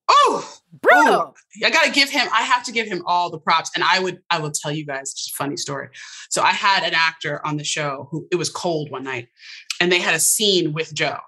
oh 0.08 0.54
Bro. 0.80 0.92
Oh, 0.96 1.34
I 1.64 1.70
gotta 1.70 1.90
give 1.90 2.10
him, 2.10 2.26
I 2.32 2.42
have 2.42 2.64
to 2.64 2.72
give 2.72 2.88
him 2.88 3.02
all 3.06 3.30
the 3.30 3.38
props. 3.38 3.70
And 3.74 3.84
I 3.84 4.00
would, 4.00 4.18
I 4.30 4.40
will 4.40 4.50
tell 4.50 4.72
you 4.72 4.84
guys 4.84 5.14
just 5.14 5.30
a 5.30 5.36
funny 5.36 5.56
story. 5.56 5.88
So 6.30 6.42
I 6.42 6.50
had 6.50 6.82
an 6.82 6.94
actor 6.94 7.44
on 7.46 7.56
the 7.56 7.64
show 7.64 8.08
who 8.10 8.26
it 8.32 8.36
was 8.36 8.50
cold 8.50 8.90
one 8.90 9.04
night 9.04 9.28
and 9.80 9.90
they 9.90 10.00
had 10.00 10.14
a 10.14 10.20
scene 10.20 10.72
with 10.72 10.92
Joe. 10.92 11.18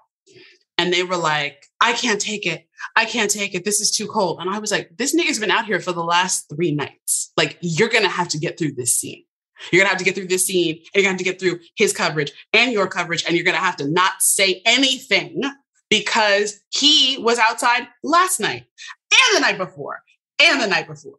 And 0.77 0.93
they 0.93 1.03
were 1.03 1.17
like, 1.17 1.65
I 1.81 1.93
can't 1.93 2.21
take 2.21 2.45
it. 2.45 2.67
I 2.95 3.05
can't 3.05 3.31
take 3.31 3.55
it. 3.55 3.65
This 3.65 3.81
is 3.81 3.89
too 3.89 4.05
cold. 4.07 4.39
And 4.39 4.49
I 4.49 4.59
was 4.59 4.71
like, 4.71 4.91
this 4.97 5.15
nigga's 5.15 5.39
been 5.39 5.49
out 5.49 5.65
here 5.65 5.79
for 5.79 5.91
the 5.91 6.03
last 6.03 6.47
three 6.53 6.75
nights. 6.75 7.31
Like, 7.35 7.57
you're 7.61 7.89
gonna 7.89 8.09
have 8.09 8.27
to 8.29 8.37
get 8.37 8.59
through 8.59 8.73
this 8.73 8.93
scene. 8.93 9.23
You're 9.71 9.79
gonna 9.79 9.89
have 9.89 9.97
to 9.97 10.03
get 10.03 10.13
through 10.13 10.27
this 10.27 10.45
scene, 10.45 10.75
and 10.75 10.85
you're 10.93 11.01
gonna 11.01 11.13
have 11.13 11.17
to 11.17 11.23
get 11.23 11.39
through 11.39 11.59
his 11.75 11.93
coverage 11.93 12.31
and 12.53 12.71
your 12.71 12.87
coverage, 12.87 13.25
and 13.25 13.35
you're 13.35 13.45
gonna 13.45 13.57
have 13.57 13.77
to 13.77 13.87
not 13.87 14.21
say 14.21 14.61
anything 14.65 15.41
because 15.89 16.59
he 16.69 17.17
was 17.19 17.39
outside 17.39 17.87
last 18.03 18.39
night 18.39 18.65
and 19.11 19.35
the 19.35 19.39
night 19.41 19.57
before 19.57 20.01
and 20.41 20.61
the 20.61 20.67
night 20.67 20.87
before. 20.87 21.15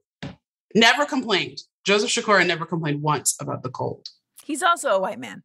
Never 0.74 1.04
complained. 1.04 1.58
Joseph 1.84 2.10
Sikora 2.10 2.44
never 2.44 2.66
complained 2.66 3.02
once 3.02 3.36
about 3.40 3.62
the 3.62 3.70
cold. 3.70 4.08
He's 4.44 4.62
also 4.62 4.90
a 4.90 5.00
white 5.00 5.18
man. 5.18 5.42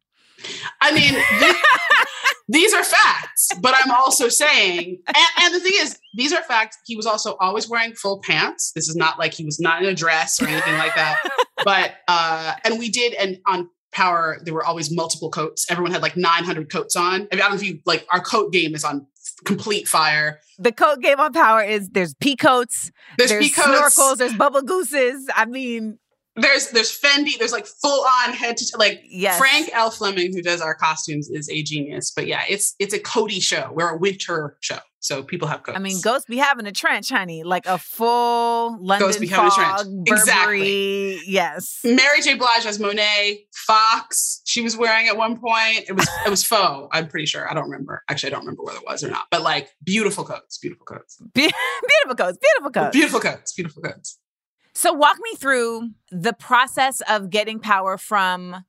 I 0.80 0.92
mean, 0.92 1.14
th- 1.40 1.56
these 2.48 2.74
are 2.74 2.84
facts, 2.84 3.50
but 3.62 3.74
I'm 3.82 3.90
also 3.90 4.28
saying, 4.28 4.98
and, 5.06 5.16
and 5.42 5.54
the 5.54 5.60
thing 5.60 5.72
is, 5.76 5.98
these 6.14 6.32
are 6.32 6.42
facts. 6.42 6.76
He 6.84 6.96
was 6.96 7.06
also 7.06 7.36
always 7.40 7.68
wearing 7.68 7.94
full 7.94 8.20
pants. 8.20 8.72
This 8.74 8.88
is 8.88 8.96
not 8.96 9.18
like 9.18 9.32
he 9.32 9.44
was 9.44 9.58
not 9.58 9.82
in 9.82 9.88
a 9.88 9.94
dress 9.94 10.40
or 10.42 10.46
anything 10.46 10.74
like 10.74 10.94
that. 10.94 11.22
But, 11.64 11.94
uh, 12.08 12.56
and 12.64 12.78
we 12.78 12.90
did, 12.90 13.14
and 13.14 13.38
on 13.46 13.70
Power, 13.94 14.38
there 14.42 14.52
were 14.52 14.66
always 14.66 14.94
multiple 14.94 15.30
coats. 15.30 15.70
Everyone 15.70 15.92
had 15.92 16.02
like 16.02 16.16
900 16.16 16.70
coats 16.70 16.96
on. 16.96 17.04
I, 17.04 17.18
mean, 17.18 17.28
I 17.32 17.36
don't 17.36 17.50
know 17.50 17.56
if 17.56 17.62
you 17.62 17.78
like 17.86 18.04
our 18.10 18.20
coat 18.20 18.52
game 18.52 18.74
is 18.74 18.82
on 18.82 19.06
complete 19.44 19.88
fire. 19.88 20.40
The 20.58 20.72
coat 20.72 21.00
game 21.00 21.18
on 21.18 21.32
Power 21.32 21.62
is 21.62 21.88
there's 21.90 22.14
peacoats, 22.14 22.90
There's, 23.18 23.30
there's 23.30 23.48
peacoats. 23.50 23.96
snorkels, 23.96 24.16
there's 24.18 24.34
bubble 24.34 24.62
gooses. 24.62 25.28
I 25.34 25.46
mean, 25.46 25.98
there's 26.36 26.70
there's 26.70 26.90
Fendi, 26.98 27.38
there's 27.38 27.52
like 27.52 27.66
full 27.66 28.04
on 28.24 28.32
head 28.32 28.56
to 28.56 28.76
like 28.78 29.02
yes. 29.08 29.38
Frank 29.38 29.70
L. 29.72 29.90
Fleming, 29.90 30.32
who 30.32 30.42
does 30.42 30.60
our 30.60 30.74
costumes, 30.74 31.30
is 31.30 31.48
a 31.48 31.62
genius. 31.62 32.10
But 32.14 32.26
yeah, 32.26 32.42
it's 32.48 32.74
it's 32.78 32.92
a 32.94 32.98
Cody 32.98 33.40
show. 33.40 33.70
We're 33.72 33.90
a 33.90 33.96
winter 33.96 34.56
show, 34.60 34.78
so 34.98 35.22
people 35.22 35.46
have 35.48 35.62
coats. 35.62 35.76
I 35.76 35.80
mean, 35.80 36.00
ghosts 36.02 36.26
be 36.26 36.38
having 36.38 36.66
a 36.66 36.72
trench, 36.72 37.08
honey, 37.10 37.44
like 37.44 37.66
a 37.66 37.78
full 37.78 38.76
London 38.84 39.12
be 39.20 39.26
having 39.28 39.46
a 39.46 39.54
trench. 39.54 39.78
fog, 39.78 39.86
Exactly. 40.08 40.58
Burberry. 40.58 41.20
Yes. 41.26 41.80
Mary 41.84 42.20
J. 42.20 42.34
Blige 42.34 42.66
as 42.66 42.80
Monet, 42.80 43.44
Fox. 43.54 44.40
She 44.44 44.60
was 44.60 44.76
wearing 44.76 45.06
at 45.08 45.16
one 45.16 45.38
point. 45.38 45.84
It 45.88 45.92
was 45.96 46.08
it 46.26 46.30
was 46.30 46.44
faux. 46.44 46.88
I'm 46.92 47.06
pretty 47.08 47.26
sure. 47.26 47.48
I 47.48 47.54
don't 47.54 47.64
remember. 47.70 48.02
Actually, 48.10 48.30
I 48.30 48.34
don't 48.34 48.40
remember 48.40 48.64
whether 48.64 48.78
it 48.78 48.84
was 48.86 49.04
or 49.04 49.10
not. 49.10 49.26
But 49.30 49.42
like 49.42 49.68
beautiful 49.84 50.24
coats, 50.24 50.58
beautiful 50.58 50.84
coats, 50.84 51.16
Be- 51.34 51.42
beautiful 51.88 52.16
coats, 52.16 52.38
beautiful 52.38 52.70
coats. 52.72 52.92
beautiful 52.96 53.20
coats, 53.20 53.52
beautiful 53.52 53.82
coats. 53.82 54.18
So, 54.74 54.92
walk 54.92 55.18
me 55.22 55.36
through 55.36 55.90
the 56.10 56.32
process 56.32 57.00
of 57.08 57.30
getting 57.30 57.60
power 57.60 57.96
from 57.96 58.64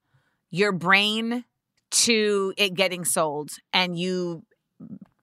your 0.52 0.72
brain 0.72 1.46
to 1.92 2.54
it 2.58 2.74
getting 2.74 3.06
sold 3.06 3.52
and 3.74 3.98
you 3.98 4.44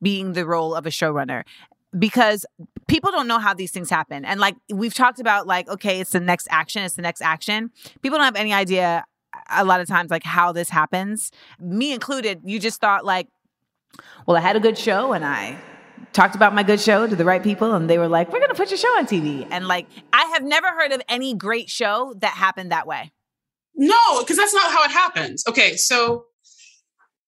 being 0.01 0.33
the 0.33 0.45
role 0.47 0.75
of 0.75 0.87
a 0.87 0.91
showrunner. 0.91 1.45
Because 1.97 2.47
people 2.89 3.11
don't 3.11 3.29
know 3.29 3.39
how 3.39 3.55
these 3.55 3.71
things 3.71 3.91
happen. 3.91 4.25
And 4.25 4.41
like 4.41 4.57
we've 4.73 4.95
talked 4.95 5.21
about, 5.21 5.47
like, 5.47 5.69
okay, 5.69 6.01
it's 6.01 6.11
the 6.11 6.21
next 6.21 6.49
action, 6.51 6.83
it's 6.83 6.97
the 6.97 7.03
next 7.03 7.21
action. 7.21 7.71
People 8.03 8.19
don't 8.19 8.25
have 8.25 8.37
any 8.37 8.53
idea 8.53 9.05
a 9.51 9.65
lot 9.65 9.81
of 9.81 9.89
times, 9.89 10.11
like, 10.11 10.25
how 10.25 10.53
this 10.53 10.69
happens. 10.69 11.31
Me 11.59 11.93
included, 11.93 12.41
you 12.45 12.59
just 12.59 12.81
thought, 12.81 13.05
like, 13.05 13.29
well, 14.27 14.37
I 14.37 14.41
had 14.41 14.57
a 14.57 14.61
good 14.61 14.77
show 14.77 15.13
and 15.13 15.25
I 15.25 15.59
talked 16.13 16.35
about 16.35 16.55
my 16.55 16.63
good 16.63 16.81
show 16.81 17.07
to 17.07 17.17
the 17.17 17.25
right 17.25 17.43
people 17.43 17.75
and 17.75 17.89
they 17.89 17.99
were 17.99 18.09
like, 18.09 18.33
we're 18.33 18.39
going 18.39 18.51
to 18.51 18.55
put 18.57 18.71
your 18.71 18.79
show 18.79 18.89
on 18.99 19.07
TV. 19.07 19.47
And 19.51 19.67
like, 19.67 19.87
I 20.13 20.25
have 20.35 20.43
never 20.43 20.69
heard 20.69 20.93
of 20.93 21.03
any 21.09 21.35
great 21.35 21.71
show 21.71 22.15
that 22.19 22.33
happened 22.33 22.73
that 22.73 22.87
way. 22.87 23.13
No, 23.75 24.21
because 24.21 24.37
that's 24.37 24.55
not 24.55 24.71
how 24.71 24.85
it 24.85 24.91
happens. 24.91 25.45
Okay, 25.49 25.77
so 25.77 26.27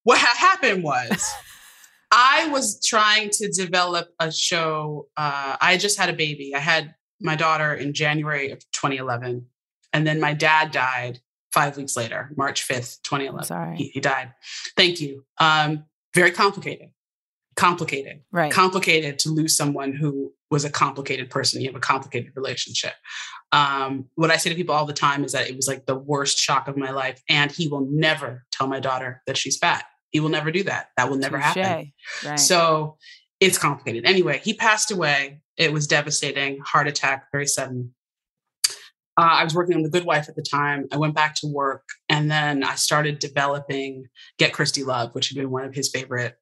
what 0.03 0.18
ha- 0.18 0.37
happened 0.39 0.85
was 0.85 1.24
I 2.12 2.49
was 2.49 2.80
trying 2.87 3.30
to 3.30 3.49
develop 3.49 4.09
a 4.20 4.30
show. 4.30 5.09
Uh, 5.16 5.57
I 5.61 5.78
just 5.78 5.99
had 5.99 6.11
a 6.11 6.12
baby. 6.12 6.55
I 6.55 6.61
had 6.61 6.95
my 7.20 7.35
daughter 7.35 7.74
in 7.74 7.95
January 7.95 8.51
of 8.51 8.59
2011, 8.72 9.47
and 9.93 10.07
then 10.07 10.20
my 10.20 10.35
dad 10.35 10.70
died 10.70 11.20
five 11.53 11.76
weeks 11.76 11.97
later, 11.97 12.30
March 12.37 12.66
5th, 12.68 13.01
2011. 13.03 13.47
sorry. 13.47 13.76
He, 13.76 13.89
he 13.95 14.01
died. 14.01 14.32
Thank 14.76 15.01
you. 15.01 15.24
Um, 15.39 15.85
very 16.12 16.30
complicated. 16.30 16.91
Complicated. 17.57 18.22
Right. 18.32 18.52
Complicated 18.52 19.18
to 19.20 19.30
lose 19.30 19.57
someone 19.57 19.92
who 19.92 20.32
was 20.50 20.64
a 20.64 20.70
complicated 20.70 21.30
person. 21.30 21.61
You 21.61 21.68
have 21.68 21.76
a 21.76 21.80
complicated 21.80 22.32
relationship. 22.34 22.94
Um, 23.52 24.07
what 24.14 24.30
I 24.30 24.36
say 24.36 24.50
to 24.50 24.57
people 24.57 24.74
all 24.74 24.86
the 24.86 24.92
time 24.92 25.24
is 25.24 25.32
that 25.32 25.48
it 25.48 25.57
was 25.57 25.68
like 25.68 25.86
the 25.86 25.94
worst 25.94 26.38
shock 26.38 26.68
of 26.68 26.76
my 26.76 26.90
life. 26.90 27.22
And 27.28 27.50
he 27.50 27.68
will 27.68 27.86
never 27.90 28.44
tell 28.50 28.66
my 28.66 28.80
daughter 28.80 29.22
that 29.26 29.36
she's 29.36 29.57
fat. 29.57 29.84
He 30.11 30.20
will 30.20 30.30
never 30.30 30.50
do 30.50 30.62
that. 30.64 30.88
That 30.96 31.11
will 31.11 31.16
never 31.16 31.38
happen. 31.38 31.92
Right. 32.24 32.38
So 32.38 32.96
it's 33.40 33.59
complicated. 33.59 34.05
Anyway, 34.07 34.40
he 34.42 34.55
passed 34.55 34.90
away. 34.90 35.40
It 35.57 35.72
was 35.72 35.86
devastating, 35.86 36.59
heart 36.64 36.88
attack, 36.88 37.26
very 37.32 37.46
sudden. 37.46 37.94
Uh, 39.16 39.22
I 39.22 39.44
was 39.44 39.55
working 39.55 39.76
on 39.76 39.82
The 39.82 39.90
Good 39.90 40.05
Wife 40.05 40.28
at 40.28 40.34
the 40.34 40.42
time. 40.42 40.86
I 40.92 40.96
went 40.96 41.14
back 41.14 41.36
to 41.36 41.46
work 41.46 41.84
and 42.09 42.30
then 42.30 42.64
I 42.64 42.74
started 42.74 43.20
developing 43.20 44.07
Get 44.38 44.52
Christy 44.52 44.82
Love, 44.82 45.14
which 45.14 45.28
had 45.28 45.36
been 45.36 45.50
one 45.50 45.64
of 45.64 45.74
his 45.74 45.88
favorite 45.88 46.36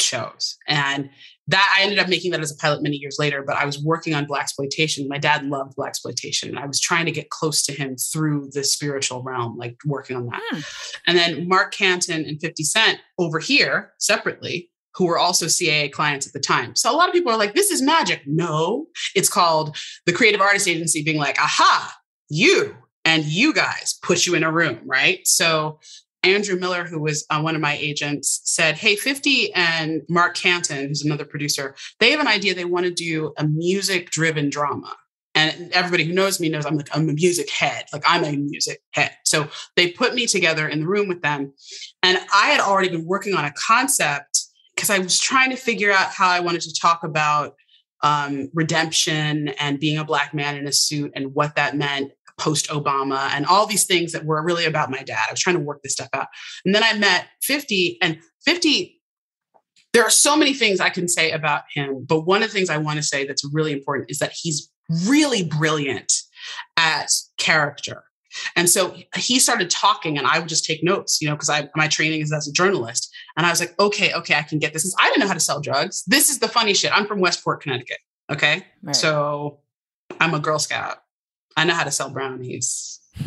shows. 0.00 0.56
And 0.66 1.10
that 1.48 1.76
I 1.76 1.82
ended 1.82 1.98
up 1.98 2.08
making 2.08 2.30
that 2.30 2.40
as 2.40 2.52
a 2.52 2.56
pilot 2.56 2.82
many 2.82 2.96
years 2.96 3.16
later, 3.18 3.42
but 3.44 3.56
I 3.56 3.64
was 3.64 3.82
working 3.82 4.14
on 4.14 4.26
blaxploitation. 4.26 5.08
My 5.08 5.18
dad 5.18 5.44
loved 5.46 5.76
blaxploitation, 5.76 6.48
and 6.48 6.58
I 6.58 6.66
was 6.66 6.80
trying 6.80 7.06
to 7.06 7.12
get 7.12 7.30
close 7.30 7.62
to 7.64 7.72
him 7.72 7.96
through 7.96 8.50
the 8.52 8.62
spiritual 8.62 9.22
realm, 9.22 9.56
like 9.56 9.76
working 9.84 10.16
on 10.16 10.26
that. 10.26 10.42
Hmm. 10.50 10.60
And 11.06 11.18
then 11.18 11.48
Mark 11.48 11.74
Canton 11.74 12.24
and 12.24 12.40
50 12.40 12.62
Cent 12.62 13.00
over 13.18 13.40
here 13.40 13.92
separately, 13.98 14.70
who 14.94 15.06
were 15.06 15.18
also 15.18 15.46
CAA 15.46 15.90
clients 15.90 16.26
at 16.26 16.32
the 16.32 16.40
time. 16.40 16.76
So 16.76 16.92
a 16.92 16.96
lot 16.96 17.08
of 17.08 17.14
people 17.14 17.32
are 17.32 17.38
like, 17.38 17.54
this 17.54 17.70
is 17.70 17.82
magic. 17.82 18.22
No, 18.26 18.86
it's 19.14 19.28
called 19.28 19.76
the 20.06 20.12
creative 20.12 20.40
artist 20.40 20.68
agency 20.68 21.02
being 21.02 21.18
like, 21.18 21.38
aha, 21.40 21.96
you 22.28 22.76
and 23.04 23.24
you 23.24 23.52
guys 23.52 23.98
put 24.02 24.26
you 24.26 24.34
in 24.34 24.44
a 24.44 24.52
room, 24.52 24.78
right? 24.84 25.20
So 25.24 25.80
Andrew 26.22 26.56
Miller, 26.56 26.84
who 26.84 27.00
was 27.00 27.24
uh, 27.30 27.40
one 27.40 27.54
of 27.54 27.60
my 27.60 27.76
agents, 27.76 28.40
said, 28.44 28.76
Hey, 28.76 28.96
50 28.96 29.52
and 29.54 30.02
Mark 30.08 30.36
Canton, 30.36 30.88
who's 30.88 31.04
another 31.04 31.24
producer, 31.24 31.74
they 31.98 32.10
have 32.10 32.20
an 32.20 32.28
idea. 32.28 32.54
They 32.54 32.64
want 32.64 32.86
to 32.86 32.92
do 32.92 33.32
a 33.38 33.46
music 33.46 34.10
driven 34.10 34.50
drama. 34.50 34.94
And 35.34 35.72
everybody 35.72 36.04
who 36.04 36.12
knows 36.12 36.40
me 36.40 36.48
knows 36.48 36.66
I'm 36.66 36.76
like, 36.76 36.94
I'm 36.94 37.08
a 37.08 37.12
music 37.12 37.48
head. 37.50 37.84
Like, 37.92 38.02
I'm 38.04 38.24
a 38.24 38.32
music 38.32 38.82
head. 38.90 39.12
So 39.24 39.48
they 39.76 39.92
put 39.92 40.14
me 40.14 40.26
together 40.26 40.68
in 40.68 40.80
the 40.80 40.86
room 40.86 41.08
with 41.08 41.22
them. 41.22 41.54
And 42.02 42.18
I 42.34 42.48
had 42.48 42.60
already 42.60 42.88
been 42.88 43.06
working 43.06 43.34
on 43.34 43.44
a 43.44 43.52
concept 43.52 44.46
because 44.74 44.90
I 44.90 44.98
was 44.98 45.18
trying 45.18 45.50
to 45.50 45.56
figure 45.56 45.92
out 45.92 46.08
how 46.10 46.28
I 46.28 46.40
wanted 46.40 46.62
to 46.62 46.74
talk 46.74 47.04
about 47.04 47.54
um, 48.02 48.50
redemption 48.54 49.48
and 49.48 49.78
being 49.78 49.98
a 49.98 50.04
Black 50.04 50.34
man 50.34 50.56
in 50.56 50.66
a 50.66 50.72
suit 50.72 51.12
and 51.14 51.34
what 51.34 51.54
that 51.56 51.76
meant 51.76 52.12
post 52.40 52.68
Obama 52.68 53.30
and 53.34 53.46
all 53.46 53.66
these 53.66 53.84
things 53.84 54.12
that 54.12 54.24
were 54.24 54.42
really 54.42 54.64
about 54.64 54.90
my 54.90 55.02
dad. 55.02 55.26
I 55.28 55.32
was 55.32 55.40
trying 55.40 55.56
to 55.56 55.62
work 55.62 55.82
this 55.82 55.92
stuff 55.92 56.08
out. 56.14 56.26
And 56.64 56.74
then 56.74 56.82
I 56.82 56.94
met 56.94 57.26
50 57.42 57.98
and 58.02 58.18
50 58.44 58.96
there 59.92 60.04
are 60.04 60.10
so 60.10 60.36
many 60.36 60.54
things 60.54 60.78
I 60.78 60.88
can 60.88 61.08
say 61.08 61.32
about 61.32 61.62
him, 61.74 62.04
but 62.08 62.20
one 62.20 62.42
of 62.44 62.48
the 62.48 62.54
things 62.54 62.70
I 62.70 62.76
want 62.78 62.98
to 62.98 63.02
say 63.02 63.26
that's 63.26 63.44
really 63.52 63.72
important 63.72 64.08
is 64.08 64.18
that 64.20 64.32
he's 64.32 64.70
really 65.06 65.42
brilliant 65.42 66.12
at 66.76 67.10
character. 67.38 68.04
And 68.54 68.70
so 68.70 68.94
he 69.16 69.40
started 69.40 69.68
talking, 69.68 70.16
and 70.16 70.26
I 70.26 70.38
would 70.38 70.48
just 70.48 70.64
take 70.64 70.84
notes, 70.84 71.20
you 71.20 71.28
know, 71.28 71.34
because 71.34 71.50
I 71.50 71.68
my 71.74 71.88
training 71.88 72.20
is 72.20 72.32
as 72.32 72.46
a 72.46 72.52
journalist. 72.52 73.12
And 73.36 73.44
I 73.44 73.50
was 73.50 73.58
like, 73.58 73.74
okay, 73.80 74.12
okay, 74.14 74.34
I 74.34 74.42
can 74.42 74.60
get 74.60 74.72
this. 74.72 74.94
I 75.00 75.08
didn't 75.08 75.20
know 75.22 75.26
how 75.26 75.34
to 75.34 75.40
sell 75.40 75.60
drugs. 75.60 76.04
This 76.06 76.30
is 76.30 76.38
the 76.38 76.46
funny 76.46 76.72
shit. 76.72 76.96
I'm 76.96 77.06
from 77.06 77.18
Westport, 77.18 77.60
Connecticut. 77.60 77.98
Okay, 78.30 78.64
Right. 78.82 78.94
so 78.94 79.58
I'm 80.20 80.34
a 80.34 80.38
Girl 80.38 80.60
Scout. 80.60 80.98
I 81.60 81.64
know 81.64 81.74
how 81.74 81.84
to 81.84 81.90
sell 81.90 82.08
brownies. 82.10 83.00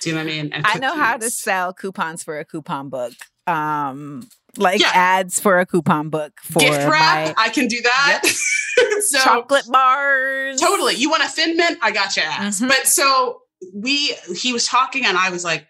Do 0.00 0.10
you 0.10 0.16
know 0.16 0.24
what 0.24 0.30
I 0.32 0.42
mean? 0.42 0.50
I 0.52 0.78
know 0.78 0.94
how 0.94 1.16
to 1.16 1.30
sell 1.30 1.72
coupons 1.72 2.22
for 2.22 2.38
a 2.38 2.44
coupon 2.44 2.88
book. 2.90 3.12
Um, 3.46 4.28
like 4.56 4.80
Yeah. 4.80 4.90
ads 4.92 5.38
for 5.40 5.58
a 5.60 5.66
coupon 5.66 6.10
book 6.10 6.32
for 6.42 6.58
gift 6.58 6.78
wrap. 6.88 7.36
my 7.36 7.44
I 7.44 7.48
can 7.50 7.68
do 7.68 7.80
that. 7.80 8.22
so 9.02 9.18
chocolate 9.20 9.64
bars. 9.70 10.60
totally. 10.60 10.94
You 10.96 11.10
want 11.10 11.22
a 11.24 11.28
thin 11.28 11.56
mint? 11.56 11.78
I 11.80 11.92
got 11.92 12.16
your 12.16 12.26
ass. 12.26 12.60
Mhm. 12.60 12.68
But 12.68 12.86
so 12.88 13.40
we, 13.72 14.14
he 14.36 14.52
was 14.52 14.66
talking, 14.66 15.06
and 15.06 15.16
I 15.16 15.30
was 15.30 15.44
like, 15.44 15.66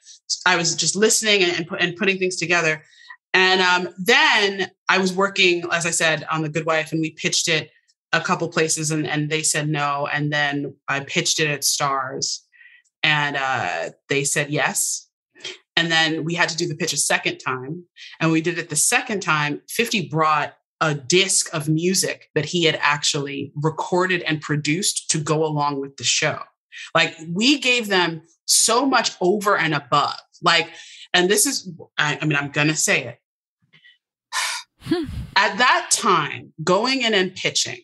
I 0.46 0.56
was 0.56 0.74
just 0.74 0.96
listening 0.96 1.42
and 1.42 1.52
and, 1.52 1.66
put, 1.68 1.80
and 1.80 1.96
putting 1.96 2.18
things 2.18 2.36
together. 2.36 2.82
And 3.34 3.60
um, 3.60 3.94
then 3.98 4.70
I 4.88 4.98
was 4.98 5.12
working, 5.12 5.64
as 5.70 5.84
I 5.84 5.90
said, 5.90 6.24
on 6.30 6.42
the 6.42 6.48
Good 6.48 6.64
Wife, 6.66 6.92
and 6.92 7.00
we 7.00 7.10
pitched 7.10 7.48
it 7.48 7.70
a 8.12 8.20
couple 8.20 8.48
places, 8.48 8.90
and 8.90 9.06
and 9.06 9.30
they 9.30 9.42
said 9.42 9.68
no. 9.68 10.08
And 10.12 10.32
then 10.32 10.74
I 10.88 11.00
pitched 11.00 11.40
it 11.40 11.48
at 11.48 11.62
Starz, 11.62 12.40
and 13.02 13.36
uh, 13.36 13.90
they 14.08 14.24
said 14.24 14.50
yes. 14.50 15.08
And 15.78 15.92
then 15.92 16.24
we 16.24 16.34
had 16.34 16.48
to 16.48 16.56
do 16.56 16.66
the 16.66 16.76
pitch 16.76 16.94
a 16.94 16.98
second 16.98 17.38
time, 17.38 17.84
and 18.20 18.32
we 18.32 18.40
did 18.40 18.58
it 18.58 18.70
the 18.70 18.76
second 18.76 19.20
time. 19.20 19.62
Fifty 19.68 20.08
brought 20.08 20.54
a 20.80 20.94
disc 20.94 21.52
of 21.54 21.68
music 21.68 22.28
that 22.34 22.44
he 22.44 22.64
had 22.64 22.78
actually 22.80 23.52
recorded 23.56 24.22
and 24.22 24.40
produced 24.40 25.10
to 25.10 25.18
go 25.18 25.44
along 25.44 25.80
with 25.80 25.96
the 25.96 26.04
show. 26.04 26.38
Like 26.94 27.14
we 27.32 27.58
gave 27.58 27.88
them 27.88 28.22
so 28.46 28.86
much 28.86 29.12
over 29.20 29.56
and 29.56 29.74
above. 29.74 30.18
Like, 30.42 30.70
and 31.12 31.28
this 31.28 31.46
is, 31.46 31.70
I, 31.98 32.18
I 32.20 32.24
mean, 32.24 32.36
I'm 32.36 32.50
going 32.50 32.68
to 32.68 32.76
say 32.76 33.04
it. 33.04 33.18
At 35.36 35.58
that 35.58 35.88
time, 35.90 36.52
going 36.62 37.02
in 37.02 37.14
and 37.14 37.34
pitching, 37.34 37.80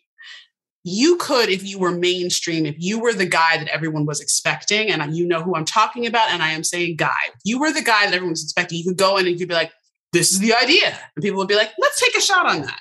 you 0.85 1.16
could, 1.16 1.49
if 1.49 1.64
you 1.64 1.78
were 1.78 1.93
mainstream, 1.93 2.66
if 2.66 2.74
you 2.78 2.99
were 2.99 3.12
the 3.12 3.26
guy 3.26 3.57
that 3.59 3.68
everyone 3.68 4.05
was 4.05 4.20
expecting, 4.20 4.91
and 4.91 5.16
you 5.16 5.26
know 5.26 5.43
who 5.43 5.55
I'm 5.55 5.64
talking 5.64 6.07
about, 6.07 6.30
and 6.30 6.43
I 6.43 6.51
am 6.51 6.64
saying 6.64 6.97
guy, 6.97 7.11
you 7.45 7.61
were 7.61 7.72
the 7.72 7.83
guy 7.83 8.07
that 8.07 8.14
everyone 8.14 8.30
was 8.30 8.43
expecting, 8.43 8.78
you 8.78 8.85
could 8.85 8.99
go 8.99 9.16
in 9.16 9.26
and 9.26 9.39
you'd 9.39 9.49
be 9.49 9.55
like, 9.55 9.72
this 10.12 10.33
is 10.33 10.41
the 10.41 10.55
idea. 10.55 10.99
And 11.16 11.22
people 11.22 11.39
would 11.39 11.49
be 11.49 11.55
like, 11.55 11.70
let's 11.78 12.01
take 12.01 12.16
a 12.16 12.20
shot 12.20 12.47
on 12.47 12.62
that. 12.62 12.80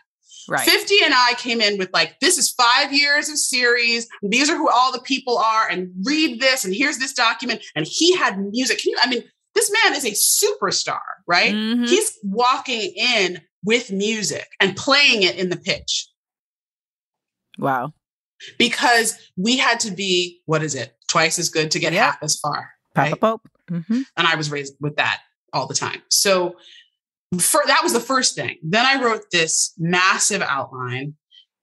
Right. 0.50 0.68
50 0.68 0.96
and 1.06 1.14
I 1.14 1.36
came 1.38 1.62
in 1.62 1.78
with 1.78 1.92
like, 1.94 2.20
this 2.20 2.38
is 2.38 2.52
five 2.52 2.92
years 2.92 3.30
of 3.30 3.38
series. 3.38 4.08
These 4.24 4.50
are 4.50 4.58
who 4.58 4.70
all 4.70 4.92
the 4.92 5.02
people 5.02 5.38
are, 5.38 5.70
and 5.70 5.92
read 6.04 6.42
this, 6.42 6.66
and 6.66 6.74
here's 6.74 6.98
this 6.98 7.14
document. 7.14 7.64
And 7.76 7.86
he 7.88 8.16
had 8.18 8.40
music. 8.40 8.80
Can 8.80 8.92
you, 8.92 8.98
I 9.02 9.10
mean, 9.10 9.24
this 9.54 9.72
man 9.84 9.96
is 9.96 10.06
a 10.06 10.12
superstar, 10.12 11.00
right? 11.28 11.54
Mhm. 11.54 11.88
He's 11.88 12.18
walking 12.24 12.94
in 12.96 13.42
with 13.64 13.92
music 13.92 14.48
and 14.60 14.76
playing 14.76 15.22
it 15.22 15.36
in 15.36 15.50
the 15.50 15.58
pitch 15.58 16.08
Wow. 17.62 17.94
because 18.58 19.18
we 19.38 19.58
had 19.58 19.80
to 19.82 19.92
be, 19.92 20.42
what 20.46 20.64
is 20.64 20.76
it, 20.76 20.94
twice 21.08 21.40
as 21.40 21.48
good 21.50 21.72
to 21.72 21.80
get 21.80 21.94
Yep. 21.94 22.02
half 22.04 22.18
as 22.24 22.38
far. 22.40 22.72
Papa 22.96 23.10
Right? 23.12 23.22
Pope. 23.22 23.48
hmm 23.70 24.02
and 24.18 24.28
I 24.28 24.36
was 24.36 24.52
raised 24.52 24.74
with 24.82 24.96
that 24.98 25.22
all 25.54 25.68
the 25.68 25.76
time. 25.76 26.02
So 26.10 26.56
for, 27.40 27.62
that 27.68 27.82
was 27.84 27.94
the 27.94 28.00
first 28.02 28.36
thing. 28.36 28.58
Then 28.64 28.86
I 28.86 29.02
wrote 29.02 29.26
this 29.32 29.74
massive 29.78 30.42
outline. 30.42 31.14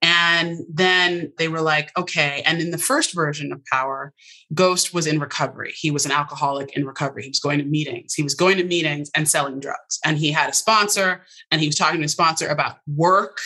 And 0.01 0.59
then 0.73 1.33
they 1.39 1.49
were 1.49 1.61
like, 1.61 1.91
okay. 1.99 2.43
And 2.47 2.61
in 2.61 2.71
the 2.71 2.79
first 2.79 3.13
version 3.15 3.51
of 3.53 3.61
Power, 3.65 4.15
Ghost 4.55 4.95
was 4.95 5.09
in 5.09 5.19
recovery. 5.19 5.73
He 5.75 5.91
was 5.91 6.07
an 6.07 6.13
alcoholic 6.13 6.77
in 6.77 6.87
recovery. 6.87 7.25
He 7.25 7.31
was 7.31 7.41
going 7.41 7.59
to 7.59 7.65
meetings. 7.65 8.15
He 8.15 8.23
was 8.23 8.35
going 8.37 8.59
to 8.59 8.65
meetings 8.65 9.11
and 9.17 9.29
selling 9.29 9.59
drugs. 9.59 9.99
And 10.05 10.17
he 10.17 10.31
had 10.31 10.49
a 10.51 10.55
sponsor 10.55 11.25
and 11.51 11.61
he 11.61 11.67
was 11.67 11.75
talking 11.75 11.99
to 12.01 12.07
a 12.07 12.09
sponsor 12.09 12.47
about 12.47 12.77
work. 12.87 13.39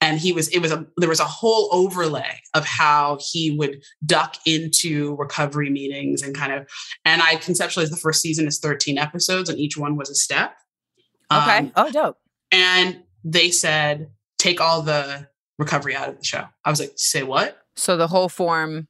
And 0.00 0.18
he 0.18 0.32
was, 0.32 0.48
it 0.48 0.60
was 0.60 0.72
a, 0.72 0.86
there 0.96 1.08
was 1.08 1.20
a 1.20 1.24
whole 1.24 1.68
overlay 1.72 2.40
of 2.54 2.64
how 2.64 3.18
he 3.20 3.50
would 3.50 3.82
duck 4.04 4.36
into 4.46 5.16
recovery 5.16 5.70
meetings 5.70 6.22
and 6.22 6.34
kind 6.34 6.52
of 6.52 6.66
and 7.04 7.22
I 7.22 7.36
conceptualized 7.36 7.90
the 7.90 7.96
first 7.96 8.20
season 8.20 8.46
as 8.46 8.58
13 8.58 8.98
episodes, 8.98 9.48
and 9.48 9.58
each 9.58 9.76
one 9.76 9.96
was 9.96 10.10
a 10.10 10.14
step. 10.14 10.54
Okay. 11.32 11.58
Um, 11.58 11.72
oh, 11.76 11.90
dope. 11.90 12.18
and 12.52 13.02
they 13.24 13.50
said, 13.50 14.10
take 14.38 14.60
all 14.60 14.82
the 14.82 15.28
recovery 15.58 15.94
out 15.94 16.08
of 16.08 16.18
the 16.18 16.24
show. 16.24 16.44
I 16.64 16.70
was 16.70 16.80
like, 16.80 16.92
say 16.96 17.22
what? 17.22 17.58
So 17.76 17.96
the 17.96 18.08
whole 18.08 18.28
form. 18.28 18.88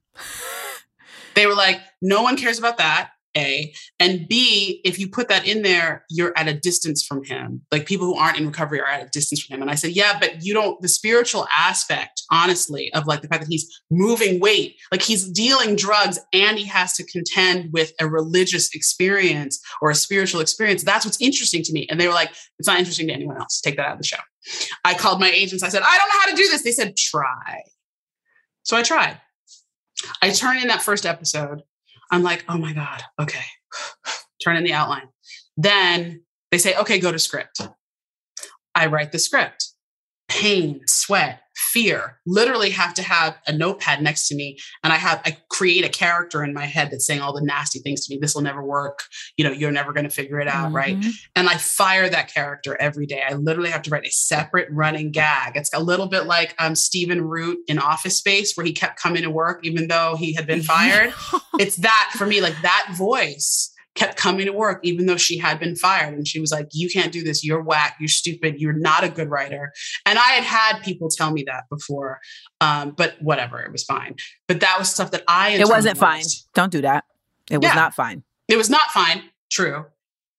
They 1.34 1.46
were 1.46 1.54
like, 1.54 1.80
no 2.02 2.22
one 2.22 2.36
cares 2.36 2.58
about 2.58 2.78
that. 2.78 3.10
A 3.36 3.72
and 4.00 4.26
B, 4.28 4.80
if 4.84 4.98
you 4.98 5.08
put 5.08 5.28
that 5.28 5.46
in 5.46 5.62
there, 5.62 6.04
you're 6.08 6.32
at 6.36 6.48
a 6.48 6.54
distance 6.54 7.04
from 7.04 7.24
him. 7.24 7.62
Like 7.70 7.86
people 7.86 8.06
who 8.06 8.14
aren't 8.14 8.38
in 8.38 8.46
recovery 8.46 8.80
are 8.80 8.86
at 8.86 9.06
a 9.06 9.10
distance 9.10 9.42
from 9.42 9.56
him. 9.56 9.62
And 9.62 9.70
I 9.70 9.74
said, 9.74 9.92
yeah, 9.92 10.18
but 10.18 10.42
you 10.44 10.54
don't, 10.54 10.80
the 10.80 10.88
spiritual 10.88 11.46
aspect, 11.54 12.22
honestly, 12.30 12.92
of 12.94 13.06
like 13.06 13.22
the 13.22 13.28
fact 13.28 13.42
that 13.42 13.50
he's 13.50 13.80
moving 13.90 14.40
weight, 14.40 14.76
like 14.90 15.02
he's 15.02 15.28
dealing 15.28 15.76
drugs 15.76 16.18
and 16.32 16.58
he 16.58 16.64
has 16.64 16.94
to 16.94 17.04
contend 17.04 17.72
with 17.72 17.92
a 18.00 18.08
religious 18.08 18.74
experience 18.74 19.60
or 19.80 19.90
a 19.90 19.94
spiritual 19.94 20.40
experience. 20.40 20.82
That's 20.82 21.04
what's 21.04 21.20
interesting 21.20 21.62
to 21.64 21.72
me. 21.72 21.86
And 21.90 22.00
they 22.00 22.06
were 22.06 22.14
like, 22.14 22.30
it's 22.58 22.68
not 22.68 22.78
interesting 22.78 23.08
to 23.08 23.14
anyone 23.14 23.38
else. 23.38 23.60
Take 23.60 23.76
that 23.76 23.86
out 23.86 23.92
of 23.92 23.98
the 23.98 24.06
show. 24.06 24.18
I 24.84 24.94
called 24.94 25.20
my 25.20 25.30
agents. 25.30 25.62
I 25.62 25.68
said, 25.68 25.82
I 25.82 25.98
don't 25.98 26.08
know 26.08 26.20
how 26.20 26.30
to 26.30 26.36
do 26.36 26.48
this. 26.48 26.62
They 26.62 26.72
said, 26.72 26.96
try. 26.96 27.62
So 28.62 28.76
I 28.76 28.82
tried. 28.82 29.20
I 30.22 30.30
turned 30.30 30.62
in 30.62 30.68
that 30.68 30.82
first 30.82 31.06
episode. 31.06 31.62
I'm 32.10 32.22
like, 32.22 32.44
oh 32.48 32.58
my 32.58 32.72
God, 32.72 33.02
okay. 33.20 33.44
Turn 34.44 34.56
in 34.56 34.64
the 34.64 34.72
outline. 34.72 35.08
Then 35.56 36.22
they 36.50 36.58
say, 36.58 36.74
okay, 36.76 36.98
go 36.98 37.12
to 37.12 37.18
script. 37.18 37.60
I 38.74 38.86
write 38.86 39.12
the 39.12 39.18
script. 39.18 39.72
Pain, 40.28 40.82
sweat, 40.86 41.40
fear. 41.58 42.18
Literally 42.24 42.70
have 42.70 42.94
to 42.94 43.02
have 43.02 43.36
a 43.46 43.52
notepad 43.52 44.00
next 44.00 44.28
to 44.28 44.34
me. 44.36 44.58
And 44.84 44.92
I 44.92 44.96
have, 44.96 45.20
I 45.24 45.36
create 45.50 45.84
a 45.84 45.88
character 45.88 46.44
in 46.44 46.54
my 46.54 46.66
head 46.66 46.90
that's 46.90 47.04
saying 47.06 47.20
all 47.20 47.32
the 47.32 47.42
nasty 47.44 47.80
things 47.80 48.06
to 48.06 48.14
me. 48.14 48.18
This 48.20 48.34
will 48.34 48.42
never 48.42 48.62
work. 48.62 49.00
You 49.36 49.44
know, 49.44 49.50
you're 49.50 49.72
never 49.72 49.92
going 49.92 50.04
to 50.04 50.10
figure 50.10 50.38
it 50.40 50.46
out, 50.48 50.72
right? 50.72 50.96
Mhm. 50.98 51.10
and 51.34 51.48
I 51.48 51.56
fire 51.56 52.08
that 52.08 52.32
character 52.32 52.76
every 52.80 53.06
day. 53.06 53.22
I 53.28 53.34
literally 53.34 53.70
have 53.70 53.82
to 53.82 53.90
write 53.90 54.06
a 54.06 54.10
separate 54.10 54.68
running 54.70 55.10
gag. 55.10 55.56
It's 55.56 55.72
a 55.74 55.80
little 55.80 56.06
bit 56.06 56.26
like 56.26 56.54
um, 56.58 56.74
Stephen 56.74 57.20
Root 57.22 57.58
in 57.68 57.78
Office 57.78 58.16
Space, 58.16 58.54
where 58.56 58.64
he 58.64 58.72
kept 58.72 59.00
coming 59.00 59.22
to 59.22 59.30
work 59.30 59.60
even 59.64 59.88
though 59.88 60.14
he 60.16 60.32
had 60.34 60.46
been 60.46 60.62
fired. 60.74 61.12
it's 61.58 61.76
that 61.76 62.10
for 62.16 62.26
me, 62.26 62.40
like 62.40 62.54
that 62.62 62.92
voice 62.96 63.70
kept 63.94 64.16
coming 64.16 64.46
to 64.46 64.52
work 64.52 64.78
even 64.84 65.06
though 65.06 65.16
she 65.16 65.38
had 65.38 65.58
been 65.58 65.74
fired. 65.74 66.14
And 66.14 66.26
she 66.26 66.40
was 66.40 66.52
like, 66.52 66.68
You 66.72 66.88
can't 66.88 67.10
do 67.12 67.22
this. 67.24 67.44
You're 67.44 67.62
whack. 67.62 67.96
You're 67.98 68.08
stupid. 68.08 68.60
You're 68.60 68.72
not 68.72 69.02
a 69.04 69.08
good 69.08 69.28
writer. 69.28 69.72
And 70.06 70.18
I 70.18 70.22
had 70.32 70.44
had 70.44 70.82
people 70.82 71.08
tell 71.08 71.32
me 71.32 71.42
that 71.48 71.64
before, 71.70 72.20
um, 72.60 72.92
but 72.96 73.20
whatever, 73.20 73.60
it 73.60 73.72
was 73.72 73.82
fine. 73.84 74.14
But 74.46 74.60
that 74.60 74.76
was 74.78 74.88
stuff 74.90 75.10
that 75.12 75.24
I 75.26 75.50
It 75.50 75.68
wasn't 75.68 75.98
fine. 75.98 76.22
Don't 76.54 76.70
do 76.70 76.80
that. 76.82 77.04
It 77.50 77.58
was 77.58 77.64
Yeah. 77.70 77.74
not 77.74 77.94
fine. 77.94 78.22
It 78.46 78.56
was 78.56 78.70
not 78.70 78.90
fine. 78.92 79.24
True. 79.50 79.86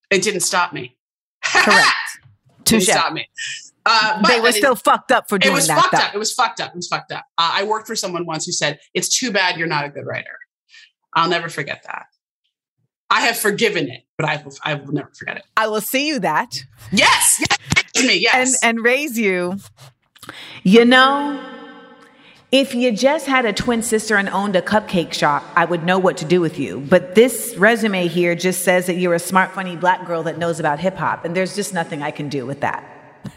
It 0.10 0.22
didn't 0.24 0.42
stop 0.42 0.72
me. 0.74 0.98
Correct. 1.44 1.86
Touche. 2.66 2.86
stop 2.86 3.14
me. 3.14 3.28
Uh, 3.86 4.22
but 4.22 4.28
They 4.28 4.40
were 4.42 4.50
it- 4.50 4.56
still 4.56 4.76
fucked 4.76 5.12
up 5.12 5.28
for 5.28 5.38
doing 5.40 5.52
that. 5.54 5.54
it 5.54 5.60
was 5.60 5.68
that. 5.68 5.82
fucked 5.82 5.92
though. 5.94 5.98
up. 6.00 6.16
It 6.16 6.18
was 6.20 6.34
fucked 6.34 6.62
up. 6.62 6.70
It 6.70 6.76
was 6.76 6.88
fucked 6.88 7.12
up. 7.12 7.26
Uh, 7.38 7.52
I 7.56 7.64
worked 7.64 7.88
for 7.88 7.96
someone 7.96 8.26
once 8.26 8.46
who 8.46 8.52
said, 8.52 8.80
"It's 8.94 9.10
too 9.18 9.32
bad 9.32 9.58
you're 9.58 9.68
not 9.68 9.86
a 9.86 9.90
good 9.90 10.06
writer." 10.06 10.38
I'll 11.16 11.30
never 11.30 11.50
forget 11.50 11.84
that. 11.88 12.06
I 13.10 13.22
have 13.22 13.38
forgiven 13.38 13.90
it, 13.90 14.04
but 14.18 14.30
I 14.30 14.42
will, 14.44 14.54
I 14.64 14.74
will 14.76 14.94
never 14.94 15.10
forget 15.18 15.38
it. 15.38 15.44
I 15.58 15.68
will 15.68 15.82
see 15.82 16.08
you 16.08 16.20
that 16.20 16.64
Yes, 16.92 17.40
yes, 17.40 18.06
me, 18.06 18.14
and 18.14 18.22
yes. 18.22 18.64
and 18.64 18.84
raise 18.84 19.18
you. 19.18 19.58
You 20.64 20.86
know, 20.86 21.44
if 22.52 22.76
you 22.76 22.92
just 22.92 23.26
had 23.26 23.46
a 23.46 23.54
twin 23.54 23.82
sister 23.82 24.16
and 24.16 24.30
owned 24.30 24.56
a 24.56 24.62
cupcake 24.62 25.14
shop, 25.14 25.44
I 25.56 25.66
would 25.66 25.84
know 25.84 25.98
what 25.98 26.18
to 26.18 26.26
do 26.26 26.42
with 26.42 26.60
you. 26.60 26.80
But 26.80 27.16
this 27.16 27.56
resume 27.58 28.08
here 28.08 28.36
just 28.36 28.64
says 28.64 28.88
that 28.88 28.96
you're 28.96 29.14
a 29.14 29.20
smart, 29.20 29.52
funny 29.52 29.76
black 29.76 30.06
girl 30.06 30.24
that 30.24 30.38
knows 30.38 30.60
about 30.60 30.80
hip 30.80 30.96
hop, 30.96 31.26
and 31.26 31.36
there's 31.36 31.56
just 31.56 31.74
nothing 31.74 32.02
I 32.04 32.12
can 32.12 32.30
do 32.30 32.46
with 32.46 32.62
that. 32.62 32.84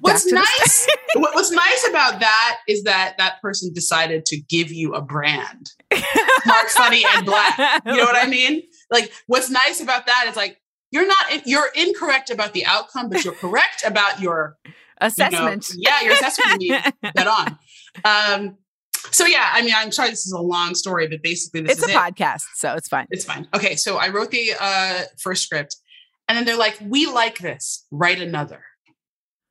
what's 0.00 0.24
back 0.24 0.28
to 0.28 0.28
the 0.30 0.34
nice, 0.34 0.88
what's 1.14 1.50
nice 1.52 1.86
about 1.88 2.20
that 2.20 2.58
is 2.68 2.82
that 2.84 3.14
that 3.18 3.40
person 3.40 3.72
decided 3.72 4.26
to 4.26 4.36
give 4.36 4.72
you 4.72 4.94
a 4.94 5.00
brand, 5.00 5.72
smart, 6.42 6.70
funny, 6.70 7.04
and 7.14 7.24
black. 7.24 7.82
You 7.86 7.96
know 7.96 8.04
what 8.04 8.16
I 8.16 8.28
mean? 8.28 8.62
Like, 8.90 9.12
what's 9.26 9.50
nice 9.50 9.80
about 9.80 10.06
that 10.06 10.26
is 10.28 10.36
like 10.36 10.60
you're 10.90 11.06
not 11.06 11.46
you're 11.46 11.70
incorrect 11.74 12.30
about 12.30 12.52
the 12.52 12.64
outcome, 12.64 13.08
but 13.08 13.24
you're 13.24 13.34
correct 13.34 13.84
about 13.84 14.20
your 14.20 14.56
you 14.64 14.70
know, 14.70 15.06
Assessment. 15.06 15.68
yeah, 15.76 16.02
your 16.02 16.12
assessment 16.12 16.62
you 16.62 16.78
dead 17.14 17.26
on. 17.26 17.58
Um, 18.04 18.58
so 19.10 19.26
yeah, 19.26 19.50
I 19.52 19.62
mean, 19.62 19.74
I'm 19.76 19.92
sorry 19.92 20.10
this 20.10 20.26
is 20.26 20.32
a 20.32 20.40
long 20.40 20.74
story, 20.74 21.06
but 21.08 21.22
basically 21.22 21.62
this 21.62 21.78
it's 21.78 21.88
a 21.88 21.90
it. 21.90 21.96
podcast, 21.96 22.42
so 22.54 22.74
it's 22.74 22.88
fine. 22.88 23.06
It's 23.10 23.24
fine. 23.24 23.46
Okay, 23.54 23.76
so 23.76 23.96
I 23.96 24.08
wrote 24.08 24.30
the 24.30 24.52
uh, 24.58 25.02
first 25.18 25.42
script, 25.42 25.76
and 26.28 26.36
then 26.36 26.44
they're 26.44 26.56
like, 26.56 26.78
"We 26.80 27.06
like 27.06 27.38
this. 27.38 27.86
Write 27.90 28.20
another." 28.20 28.62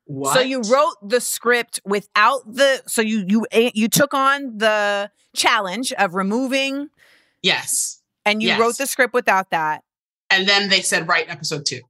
What? 0.06 0.34
So 0.34 0.40
you 0.40 0.60
wrote 0.62 0.94
the 1.02 1.20
script 1.20 1.80
without 1.84 2.42
the 2.46 2.82
so 2.86 3.02
you 3.02 3.24
you 3.26 3.46
you 3.50 3.88
took 3.88 4.14
on 4.14 4.58
the 4.58 5.10
challenge 5.34 5.92
of 5.94 6.14
removing 6.14 6.88
Yes. 7.42 8.02
And 8.26 8.42
you 8.42 8.48
Yes. 8.48 8.60
wrote 8.60 8.76
the 8.76 8.86
script 8.86 9.14
without 9.14 9.48
that. 9.50 9.82
And 10.28 10.46
then 10.46 10.68
they 10.68 10.82
said 10.82 11.08
write 11.08 11.30
episode 11.30 11.64
two. 11.64 11.80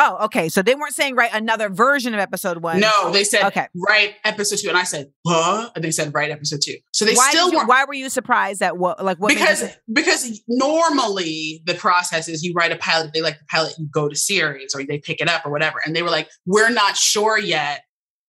Oh, 0.00 0.24
okay. 0.24 0.48
So 0.48 0.60
they 0.60 0.74
weren't 0.74 0.92
saying 0.94 1.14
write 1.14 1.30
another 1.32 1.68
version 1.68 2.14
of 2.14 2.18
episode 2.20 2.58
one. 2.58 2.80
No, 2.80 3.12
they 3.12 3.22
said 3.22 3.44
Okay. 3.44 3.68
write 3.76 4.16
episode 4.24 4.58
two. 4.58 4.68
And 4.68 4.76
I 4.76 4.82
said, 4.82 5.12
huh? 5.24 5.70
And 5.76 5.84
they 5.84 5.92
said 5.92 6.12
write 6.12 6.32
episode 6.32 6.60
two. 6.64 6.74
So 6.92 7.04
they 7.04 7.14
why 7.14 7.30
still 7.30 7.52
you, 7.52 7.64
why 7.64 7.84
were 7.84 7.94
you 7.94 8.08
surprised 8.08 8.60
at 8.60 8.76
what 8.76 9.04
like 9.04 9.18
what 9.18 9.28
made 9.28 9.38
you 9.38 9.46
because 9.46 9.64
because 9.92 10.42
normally 10.48 11.62
the 11.64 11.74
process 11.74 12.28
is 12.28 12.42
you 12.42 12.52
write 12.54 12.72
a 12.72 12.76
pilot, 12.76 13.12
they 13.14 13.22
like 13.22 13.38
the 13.38 13.44
pilot, 13.48 13.74
you 13.78 13.86
go 13.92 14.08
to 14.08 14.16
series 14.16 14.74
or 14.74 14.82
they 14.84 14.98
pick 14.98 15.20
it 15.20 15.28
up 15.28 15.46
or 15.46 15.52
whatever. 15.52 15.80
And 15.86 15.94
they 15.94 16.02
were 16.02 16.10
like, 16.10 16.28
we're 16.44 16.70
not 16.70 16.96
sure 16.96 17.38
yet, 17.38 17.84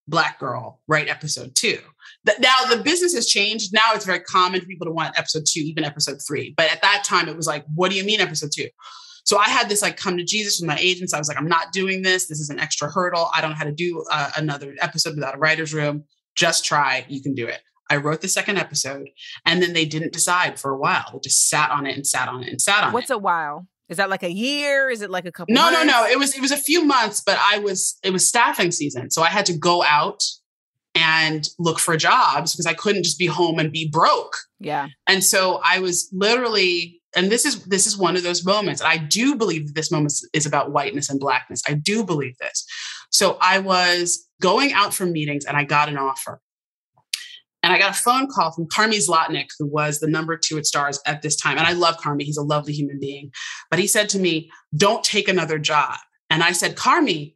Black 0.08 0.40
Girl, 0.40 0.82
write 0.88 1.08
episode 1.10 1.56
two. 1.56 1.80
Th- 2.26 2.40
Now 2.40 2.56
the 2.70 2.82
business 2.82 3.14
has 3.14 3.28
changed. 3.28 3.74
Now 3.74 3.94
it's 3.94 4.06
very 4.06 4.20
common 4.20 4.62
for 4.62 4.68
people 4.68 4.86
to 4.86 4.92
want 4.92 5.18
episode 5.18 5.44
two, 5.48 5.62
even 5.62 5.84
episode 5.84 6.20
three. 6.28 6.54
But 6.56 6.72
at 6.72 6.82
that 6.82 7.04
time, 7.04 7.28
it 7.28 7.36
was 7.36 7.48
like, 7.48 7.66
what 7.74 7.92
do 7.92 7.98
you 7.98 8.04
mean 8.04 8.22
episode 8.22 8.52
two? 8.54 8.68
So 9.26 9.38
I 9.38 9.46
had 9.46 9.70
this 9.70 9.82
like 9.82 9.98
come 9.98 10.18
to 10.18 10.24
Jesus 10.24 10.60
with 10.60 10.68
my 10.68 10.78
agents. 10.80 11.14
I 11.14 11.18
was 11.18 11.28
like, 11.28 11.38
I'm 11.38 11.48
not 11.48 11.72
doing 11.72 12.04
this. 12.04 12.28
This 12.28 12.40
is 12.40 12.50
an 12.50 12.60
extra 12.60 12.92
hurdle. 12.92 13.30
I 13.34 13.42
don't 13.42 13.52
know 13.52 13.56
how 13.58 13.64
to 13.66 13.72
do 13.72 14.04
uh, 14.12 14.32
another 14.38 14.76
episode 14.80 15.16
without 15.16 15.36
a 15.36 15.38
writer's 15.38 15.74
room. 15.74 16.04
Just 16.36 16.64
try. 16.64 17.06
You 17.10 17.22
can 17.22 17.34
do 17.34 17.48
it. 17.48 17.60
I 17.90 17.98
wrote 17.98 18.22
the 18.22 18.28
second 18.28 18.58
episode 18.58 19.10
and 19.46 19.62
then 19.62 19.74
they 19.74 19.86
didn't 19.86 20.14
decide 20.14 20.60
for 20.60 20.72
a 20.72 20.78
while. 20.78 21.06
They 21.14 21.20
just 21.24 21.50
sat 21.50 21.72
on 21.72 21.86
it 21.86 21.96
and 21.96 22.06
sat 22.06 22.28
on 22.28 22.44
it 22.44 22.50
and 22.50 22.62
sat 22.62 22.84
on 22.84 22.94
what's 22.94 23.10
it. 23.10 23.14
What's 23.14 23.22
a 23.22 23.24
while? 23.24 23.68
Is 23.90 23.98
that 23.98 24.10
like 24.10 24.24
a 24.24 24.32
year? 24.32 24.90
Is 24.90 25.02
it 25.02 25.12
like 25.12 25.26
a 25.26 25.32
couple 25.32 25.54
no, 25.54 25.70
no, 25.70 25.84
no. 25.84 26.06
It 26.06 26.18
was 26.18 26.36
it 26.36 26.42
was 26.42 26.52
a 26.52 26.58
few 26.58 26.84
months, 26.84 27.22
but 27.24 27.38
I 27.40 27.60
was 27.60 27.98
it 28.04 28.12
was 28.12 28.28
staffing 28.28 28.72
season. 28.72 29.12
So 29.12 29.22
I 29.22 29.28
had 29.28 29.46
to 29.48 29.58
go 29.58 29.84
out 29.84 30.24
and 30.96 31.48
look 31.60 31.80
for 31.80 31.98
jobs 31.98 32.54
because 32.54 32.66
I 32.66 32.74
couldn't 32.74 33.04
just 33.04 33.20
be 33.20 33.28
home 33.28 33.60
and 33.60 33.72
be 33.72 33.88
broke. 33.88 34.36
Yeah. 34.60 34.88
And 35.08 35.24
so 35.24 35.60
I 35.64 35.80
was 35.80 36.10
literally, 36.14 37.02
and 37.16 37.30
this 37.30 37.46
is 37.46 37.64
this 37.66 37.86
is 37.86 37.98
one 37.98 38.16
of 38.16 38.24
those 38.24 38.46
moments. 38.46 38.82
I 38.82 38.98
do 38.98 39.36
believe 39.36 39.68
that 39.68 39.76
this 39.76 39.92
moment 39.92 40.14
is 40.34 40.46
about 40.46 40.72
whiteness 40.72 41.10
and 41.10 41.20
blackness. 41.20 41.62
I 41.68 41.74
do 41.74 42.04
believe 42.04 42.38
this. 42.38 42.66
So 43.12 43.38
I 43.42 43.60
was 43.60 44.28
going 44.42 44.74
out 44.74 44.94
for 44.94 45.06
meetings 45.06 45.46
and 45.46 45.58
I 45.58 45.64
got 45.64 45.90
an 45.90 45.98
offer. 45.98 46.42
And 47.62 47.74
I 47.74 47.80
got 47.80 47.92
a 47.92 48.00
phone 48.00 48.28
call 48.30 48.52
from 48.52 48.68
Carmi 48.68 49.04
Zlotnik, 49.04 49.48
who 49.58 49.66
was 49.66 50.00
the 50.00 50.08
number 50.08 50.38
two 50.38 50.56
at 50.60 50.66
Starz 50.66 51.00
at 51.08 51.24
this 51.24 51.36
time. 51.36 51.58
And 51.58 51.66
I 51.66 51.72
love 51.72 51.98
Carmi. 51.98 52.22
He's 52.22 52.38
a 52.38 52.44
lovely 52.44 52.74
human 52.74 53.00
being. 53.00 53.32
But 53.72 53.80
he 53.80 53.88
said 53.88 54.08
to 54.10 54.20
me, 54.20 54.52
Don't 54.76 55.04
take 55.04 55.28
another 55.28 55.58
job. 55.58 55.96
And 56.30 56.44
I 56.44 56.52
said, 56.52 56.76
Carmi, 56.76 57.35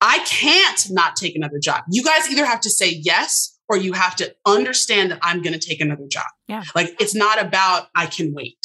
I 0.00 0.18
can't 0.20 0.86
not 0.90 1.16
take 1.16 1.36
another 1.36 1.58
job. 1.58 1.84
You 1.90 2.02
guys 2.02 2.30
either 2.30 2.46
have 2.46 2.60
to 2.62 2.70
say 2.70 2.90
yes 2.90 3.58
or 3.68 3.76
you 3.76 3.92
have 3.92 4.16
to 4.16 4.34
understand 4.46 5.10
that 5.10 5.18
I'm 5.22 5.42
going 5.42 5.58
to 5.58 5.58
take 5.58 5.80
another 5.80 6.06
job. 6.08 6.26
Yeah. 6.48 6.64
Like 6.74 6.96
it's 7.00 7.14
not 7.14 7.40
about 7.40 7.88
I 7.94 8.06
can 8.06 8.32
wait. 8.34 8.58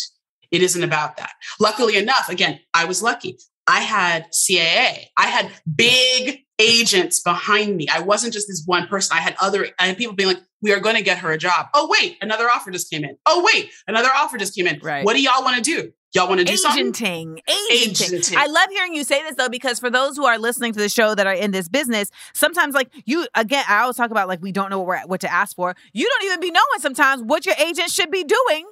It 0.52 0.62
isn't 0.62 0.84
about 0.84 1.18
that. 1.18 1.32
Luckily 1.60 1.98
enough, 1.98 2.30
again, 2.30 2.60
I 2.74 2.86
was 2.86 3.04
lucky. 3.04 3.38
I 3.68 3.82
had 3.82 4.28
CAA. 4.32 5.06
I 5.18 5.28
had 5.28 5.52
big 5.76 6.42
agents 6.60 7.22
behind 7.22 7.76
me. 7.76 7.88
I 7.92 8.00
wasn't 8.00 8.34
just 8.34 8.48
this 8.48 8.64
one 8.66 8.88
person. 8.88 9.18
I 9.18 9.22
had 9.22 9.36
other 9.42 9.68
I 9.80 9.88
had 9.88 9.98
people 9.98 10.16
being 10.16 10.30
like, 10.30 10.42
"We 10.62 10.72
are 10.72 10.80
going 10.80 10.96
to 10.96 11.02
get 11.02 11.18
her 11.20 11.32
a 11.32 11.38
job." 11.38 11.68
Oh 11.74 11.90
wait, 12.00 12.18
another 12.22 12.46
offer 12.46 12.72
just 12.72 12.90
came 12.92 13.04
in. 13.04 13.18
Oh 13.26 13.48
wait, 13.54 13.72
another 13.88 14.10
offer 14.16 14.38
just 14.38 14.56
came 14.56 14.68
in. 14.68 14.80
Right. 14.82 15.04
What 15.04 15.16
do 15.16 15.22
y'all 15.22 15.44
want 15.44 15.58
to 15.58 15.62
do? 15.62 15.92
Y'all 16.16 16.30
want 16.30 16.40
to 16.40 16.46
do 16.46 16.56
something? 16.56 16.88
Agenting, 16.88 17.42
agenting. 17.72 18.20
Agenting. 18.20 18.38
I 18.38 18.48
love 18.48 18.70
hearing 18.70 18.94
you 18.96 19.04
say 19.04 19.22
this 19.24 19.36
though, 19.36 19.50
because 19.50 19.80
for 19.80 19.90
those 19.90 20.16
who 20.16 20.26
are 20.26 20.40
listening 20.40 20.72
to 20.74 20.80
the 20.80 20.90
show 20.90 21.14
that 21.14 21.28
are 21.28 21.34
in 21.34 21.52
this 21.52 21.68
business, 21.68 22.10
sometimes 22.34 22.74
like 22.74 22.90
you 23.06 23.28
again, 23.36 23.66
I 23.68 23.82
always 23.82 23.98
talk 23.98 24.12
about 24.12 24.28
like 24.28 24.42
we 24.42 24.52
don't 24.52 24.70
know 24.70 24.80
what, 24.80 24.88
we're, 24.88 25.02
what 25.08 25.22
to 25.22 25.32
ask 25.32 25.56
for. 25.56 25.76
You 25.94 26.08
don't 26.08 26.24
even 26.24 26.40
be 26.40 26.52
knowing 26.52 26.80
sometimes 26.80 27.22
what 27.22 27.46
your 27.46 27.56
agent 27.56 27.90
should 27.90 28.12
be 28.12 28.24
doing 28.24 28.66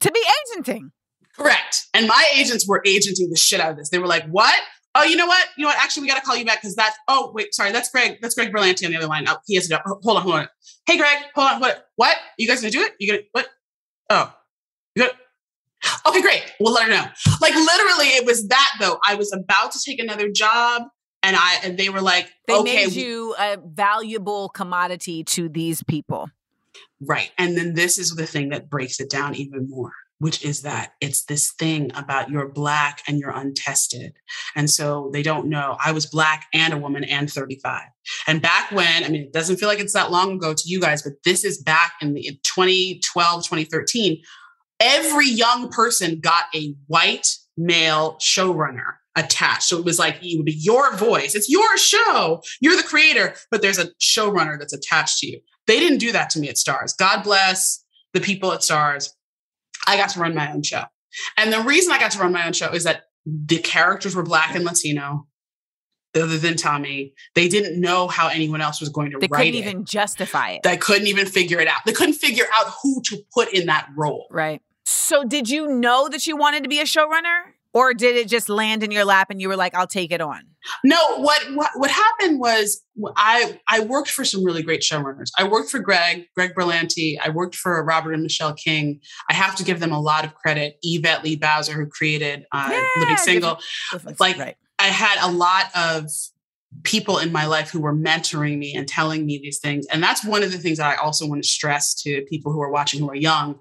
to 0.00 0.12
be 0.12 0.20
agenting. 0.52 0.92
Correct. 1.36 1.86
And 1.94 2.06
my 2.06 2.24
agents 2.36 2.68
were 2.68 2.82
agenting 2.84 3.30
the 3.30 3.36
shit 3.36 3.60
out 3.60 3.70
of 3.70 3.76
this. 3.76 3.88
They 3.88 3.98
were 3.98 4.06
like, 4.06 4.26
what? 4.26 4.60
Oh, 4.94 5.04
you 5.04 5.16
know 5.16 5.26
what? 5.26 5.46
You 5.56 5.62
know 5.62 5.68
what? 5.68 5.78
Actually, 5.78 6.02
we 6.02 6.08
got 6.08 6.16
to 6.16 6.22
call 6.22 6.36
you 6.36 6.44
back 6.44 6.60
because 6.60 6.74
that's, 6.74 6.96
oh, 7.06 7.30
wait, 7.32 7.54
sorry. 7.54 7.70
That's 7.70 7.88
Greg. 7.90 8.18
That's 8.20 8.34
Greg 8.34 8.52
Berlanti 8.52 8.84
on 8.84 8.90
the 8.90 8.96
other 8.98 9.06
line. 9.06 9.24
Oh, 9.28 9.36
he 9.46 9.54
has 9.54 9.70
it 9.70 9.72
up. 9.72 9.84
Hold 9.86 10.16
on, 10.16 10.22
hold 10.22 10.34
on. 10.34 10.48
Hey, 10.86 10.96
Greg, 10.96 11.18
hold 11.34 11.52
on. 11.52 11.60
What? 11.60 11.86
What? 11.96 12.16
You 12.38 12.48
guys 12.48 12.60
gonna 12.60 12.72
do 12.72 12.80
it? 12.80 12.92
You 12.98 13.12
gonna, 13.12 13.22
what? 13.32 13.48
Oh, 14.10 14.34
you 14.96 15.08
okay, 16.06 16.22
great. 16.22 16.42
We'll 16.60 16.72
let 16.72 16.84
her 16.84 16.90
know. 16.90 17.06
Like 17.40 17.54
literally, 17.54 18.06
it 18.08 18.26
was 18.26 18.48
that 18.48 18.70
though. 18.80 18.98
I 19.06 19.14
was 19.14 19.32
about 19.32 19.72
to 19.72 19.80
take 19.84 20.00
another 20.00 20.28
job 20.30 20.82
and 21.22 21.36
I, 21.36 21.58
and 21.64 21.76
they 21.76 21.88
were 21.88 22.00
like, 22.00 22.30
They 22.46 22.54
okay, 22.54 22.86
made 22.86 22.92
you 22.92 23.34
a 23.38 23.58
valuable 23.64 24.48
commodity 24.50 25.24
to 25.24 25.48
these 25.48 25.82
people. 25.82 26.30
Right. 27.00 27.30
And 27.38 27.56
then 27.56 27.74
this 27.74 27.98
is 27.98 28.14
the 28.14 28.26
thing 28.26 28.50
that 28.50 28.70
breaks 28.70 29.00
it 29.00 29.10
down 29.10 29.34
even 29.34 29.68
more, 29.68 29.92
which 30.18 30.44
is 30.44 30.62
that 30.62 30.92
it's 31.00 31.24
this 31.24 31.52
thing 31.52 31.90
about 31.94 32.30
you're 32.30 32.48
black 32.48 33.02
and 33.06 33.18
you're 33.18 33.30
untested. 33.30 34.14
And 34.54 34.70
so 34.70 35.10
they 35.12 35.22
don't 35.22 35.48
know 35.48 35.76
I 35.84 35.92
was 35.92 36.06
black 36.06 36.46
and 36.52 36.72
a 36.72 36.78
woman 36.78 37.04
and 37.04 37.30
35. 37.30 37.82
And 38.26 38.40
back 38.40 38.70
when, 38.72 39.04
I 39.04 39.08
mean, 39.08 39.22
it 39.22 39.32
doesn't 39.32 39.56
feel 39.56 39.68
like 39.68 39.80
it's 39.80 39.92
that 39.92 40.10
long 40.10 40.32
ago 40.32 40.54
to 40.54 40.62
you 40.66 40.80
guys, 40.80 41.02
but 41.02 41.14
this 41.24 41.44
is 41.44 41.62
back 41.62 41.92
in 42.00 42.14
the 42.14 42.26
in 42.26 42.38
2012, 42.42 43.44
2013. 43.44 44.22
Every 44.80 45.28
young 45.28 45.68
person 45.70 46.20
got 46.20 46.44
a 46.54 46.74
white 46.86 47.26
male 47.56 48.16
showrunner 48.20 48.94
attached. 49.16 49.64
So 49.64 49.78
it 49.78 49.84
was 49.84 49.98
like 49.98 50.18
it 50.22 50.36
would 50.36 50.46
be 50.46 50.52
your 50.56 50.94
voice. 50.94 51.34
It's 51.34 51.48
your 51.48 51.76
show. 51.76 52.40
You're 52.60 52.76
the 52.76 52.84
creator, 52.84 53.34
but 53.50 53.62
there's 53.62 53.78
a 53.78 53.88
showrunner 54.00 54.58
that's 54.58 54.72
attached 54.72 55.18
to 55.20 55.26
you. 55.26 55.40
They 55.66 55.80
didn't 55.80 55.98
do 55.98 56.12
that 56.12 56.30
to 56.30 56.38
me 56.38 56.48
at 56.48 56.54
Starz. 56.56 56.96
God 56.96 57.22
bless 57.24 57.84
the 58.14 58.20
people 58.20 58.52
at 58.52 58.60
Starz. 58.60 59.10
I 59.86 59.96
got 59.96 60.10
to 60.10 60.20
run 60.20 60.34
my 60.34 60.52
own 60.52 60.62
show. 60.62 60.84
And 61.36 61.52
the 61.52 61.60
reason 61.60 61.92
I 61.92 61.98
got 61.98 62.12
to 62.12 62.18
run 62.20 62.32
my 62.32 62.46
own 62.46 62.52
show 62.52 62.70
is 62.72 62.84
that 62.84 63.04
the 63.26 63.58
characters 63.58 64.14
were 64.14 64.22
black 64.22 64.54
and 64.54 64.64
Latino, 64.64 65.26
other 66.14 66.38
than 66.38 66.56
Tommy. 66.56 67.12
They 67.34 67.48
didn't 67.48 67.80
know 67.80 68.08
how 68.08 68.28
anyone 68.28 68.60
else 68.60 68.80
was 68.80 68.88
going 68.88 69.10
to 69.10 69.18
They 69.18 69.28
write 69.30 69.38
They 69.38 69.50
couldn't 69.50 69.54
it. 69.66 69.70
even 69.70 69.84
justify 69.84 70.50
it. 70.52 70.62
they 70.62 70.76
couldn't 70.76 71.06
even 71.06 71.26
figure 71.26 71.60
it 71.60 71.68
out. 71.68 71.80
They 71.84 71.92
couldn't 71.92 72.14
figure 72.14 72.46
out 72.54 72.72
who 72.82 73.02
to 73.06 73.18
put 73.34 73.52
in 73.52 73.66
that 73.66 73.88
role. 73.96 74.26
Right. 74.30 74.62
So 74.90 75.22
did 75.22 75.50
you 75.50 75.68
know 75.68 76.08
that 76.08 76.26
you 76.26 76.34
wanted 76.34 76.62
to 76.62 76.68
be 76.68 76.80
a 76.80 76.84
showrunner? 76.84 77.40
Or 77.74 77.92
did 77.92 78.16
it 78.16 78.28
just 78.28 78.48
land 78.48 78.82
in 78.82 78.90
your 78.90 79.04
lap 79.04 79.28
and 79.28 79.38
you 79.38 79.48
were 79.48 79.56
like, 79.56 79.74
I'll 79.74 79.86
take 79.86 80.10
it 80.10 80.22
on? 80.22 80.40
No, 80.82 81.18
what 81.18 81.42
what 81.54 81.70
what 81.76 81.90
happened 81.90 82.40
was 82.40 82.82
I 83.14 83.60
I 83.68 83.80
worked 83.80 84.10
for 84.10 84.24
some 84.24 84.42
really 84.42 84.62
great 84.62 84.80
showrunners. 84.80 85.28
I 85.38 85.44
worked 85.44 85.70
for 85.70 85.78
Greg, 85.78 86.24
Greg 86.34 86.54
Berlanti. 86.54 87.18
I 87.22 87.28
worked 87.28 87.54
for 87.54 87.84
Robert 87.84 88.14
and 88.14 88.22
Michelle 88.22 88.54
King. 88.54 89.00
I 89.30 89.34
have 89.34 89.54
to 89.56 89.62
give 89.64 89.78
them 89.78 89.92
a 89.92 90.00
lot 90.00 90.24
of 90.24 90.34
credit. 90.34 90.78
Yvette 90.82 91.22
Lee 91.22 91.36
Bowser, 91.36 91.74
who 91.74 91.86
created 91.86 92.46
uh, 92.50 92.68
Yeah, 92.70 92.88
Living 93.00 93.16
Single. 93.18 93.58
Like- 94.18 94.38
right. 94.38 94.56
I 94.78 94.86
had 94.86 95.18
a 95.22 95.30
lot 95.30 95.66
of 95.76 96.08
people 96.84 97.18
in 97.18 97.32
my 97.32 97.46
life 97.46 97.70
who 97.70 97.80
were 97.80 97.94
mentoring 97.94 98.58
me 98.58 98.74
and 98.74 98.86
telling 98.86 99.26
me 99.26 99.38
these 99.38 99.58
things. 99.58 99.86
And 99.86 100.02
that's 100.02 100.24
one 100.24 100.42
of 100.42 100.52
the 100.52 100.58
things 100.58 100.78
that 100.78 100.86
I 100.86 101.02
also 101.02 101.26
want 101.26 101.42
to 101.42 101.48
stress 101.48 101.94
to 102.02 102.22
people 102.28 102.52
who 102.52 102.60
are 102.60 102.70
watching 102.70 103.00
who 103.00 103.10
are 103.10 103.16
young. 103.16 103.58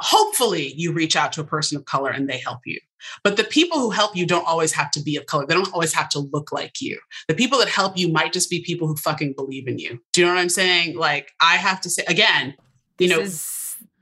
Hopefully, 0.00 0.72
you 0.76 0.92
reach 0.92 1.16
out 1.16 1.32
to 1.32 1.40
a 1.40 1.44
person 1.44 1.76
of 1.76 1.84
color 1.84 2.10
and 2.10 2.28
they 2.28 2.38
help 2.38 2.60
you. 2.64 2.78
But 3.22 3.36
the 3.36 3.44
people 3.44 3.78
who 3.78 3.90
help 3.90 4.16
you 4.16 4.26
don't 4.26 4.46
always 4.46 4.72
have 4.72 4.90
to 4.92 5.02
be 5.02 5.16
of 5.16 5.26
color. 5.26 5.46
They 5.46 5.54
don't 5.54 5.72
always 5.72 5.92
have 5.94 6.08
to 6.10 6.18
look 6.18 6.52
like 6.52 6.80
you. 6.80 6.98
The 7.28 7.34
people 7.34 7.58
that 7.58 7.68
help 7.68 7.96
you 7.96 8.08
might 8.08 8.32
just 8.32 8.50
be 8.50 8.60
people 8.62 8.88
who 8.88 8.96
fucking 8.96 9.34
believe 9.34 9.68
in 9.68 9.78
you. 9.78 10.00
Do 10.12 10.20
you 10.20 10.26
know 10.26 10.34
what 10.34 10.40
I'm 10.40 10.48
saying? 10.48 10.96
Like, 10.96 11.32
I 11.40 11.56
have 11.56 11.80
to 11.82 11.90
say, 11.90 12.04
again, 12.08 12.54
you 12.98 13.08
this 13.08 13.16
know, 13.16 13.22
is 13.22 13.58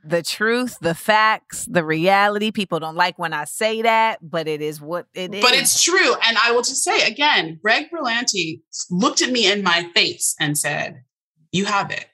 the 0.07 0.23
truth, 0.23 0.79
the 0.81 0.95
facts, 0.95 1.67
the 1.67 1.85
reality. 1.85 2.51
People 2.51 2.79
don't 2.79 2.95
like 2.95 3.19
when 3.19 3.33
I 3.33 3.45
say 3.45 3.83
that, 3.83 4.19
but 4.23 4.47
it 4.49 4.63
is 4.63 4.81
what 4.81 5.07
it 5.15 5.35
is. 5.35 5.43
But 5.43 5.55
it's 5.55 5.83
true. 5.83 6.15
And 6.25 6.39
I 6.39 6.53
will 6.53 6.63
just 6.63 6.85
say 6.85 7.07
again, 7.07 7.59
Greg 7.63 7.87
Berlanti 7.91 8.61
looked 8.91 9.23
at 9.23 9.31
me 9.31 9.51
in 9.51 9.63
my 9.63 9.91
face 9.95 10.35
and 10.41 10.57
said, 10.57 11.03
You 11.53 11.65
have 11.65 11.91
it. 11.91 12.07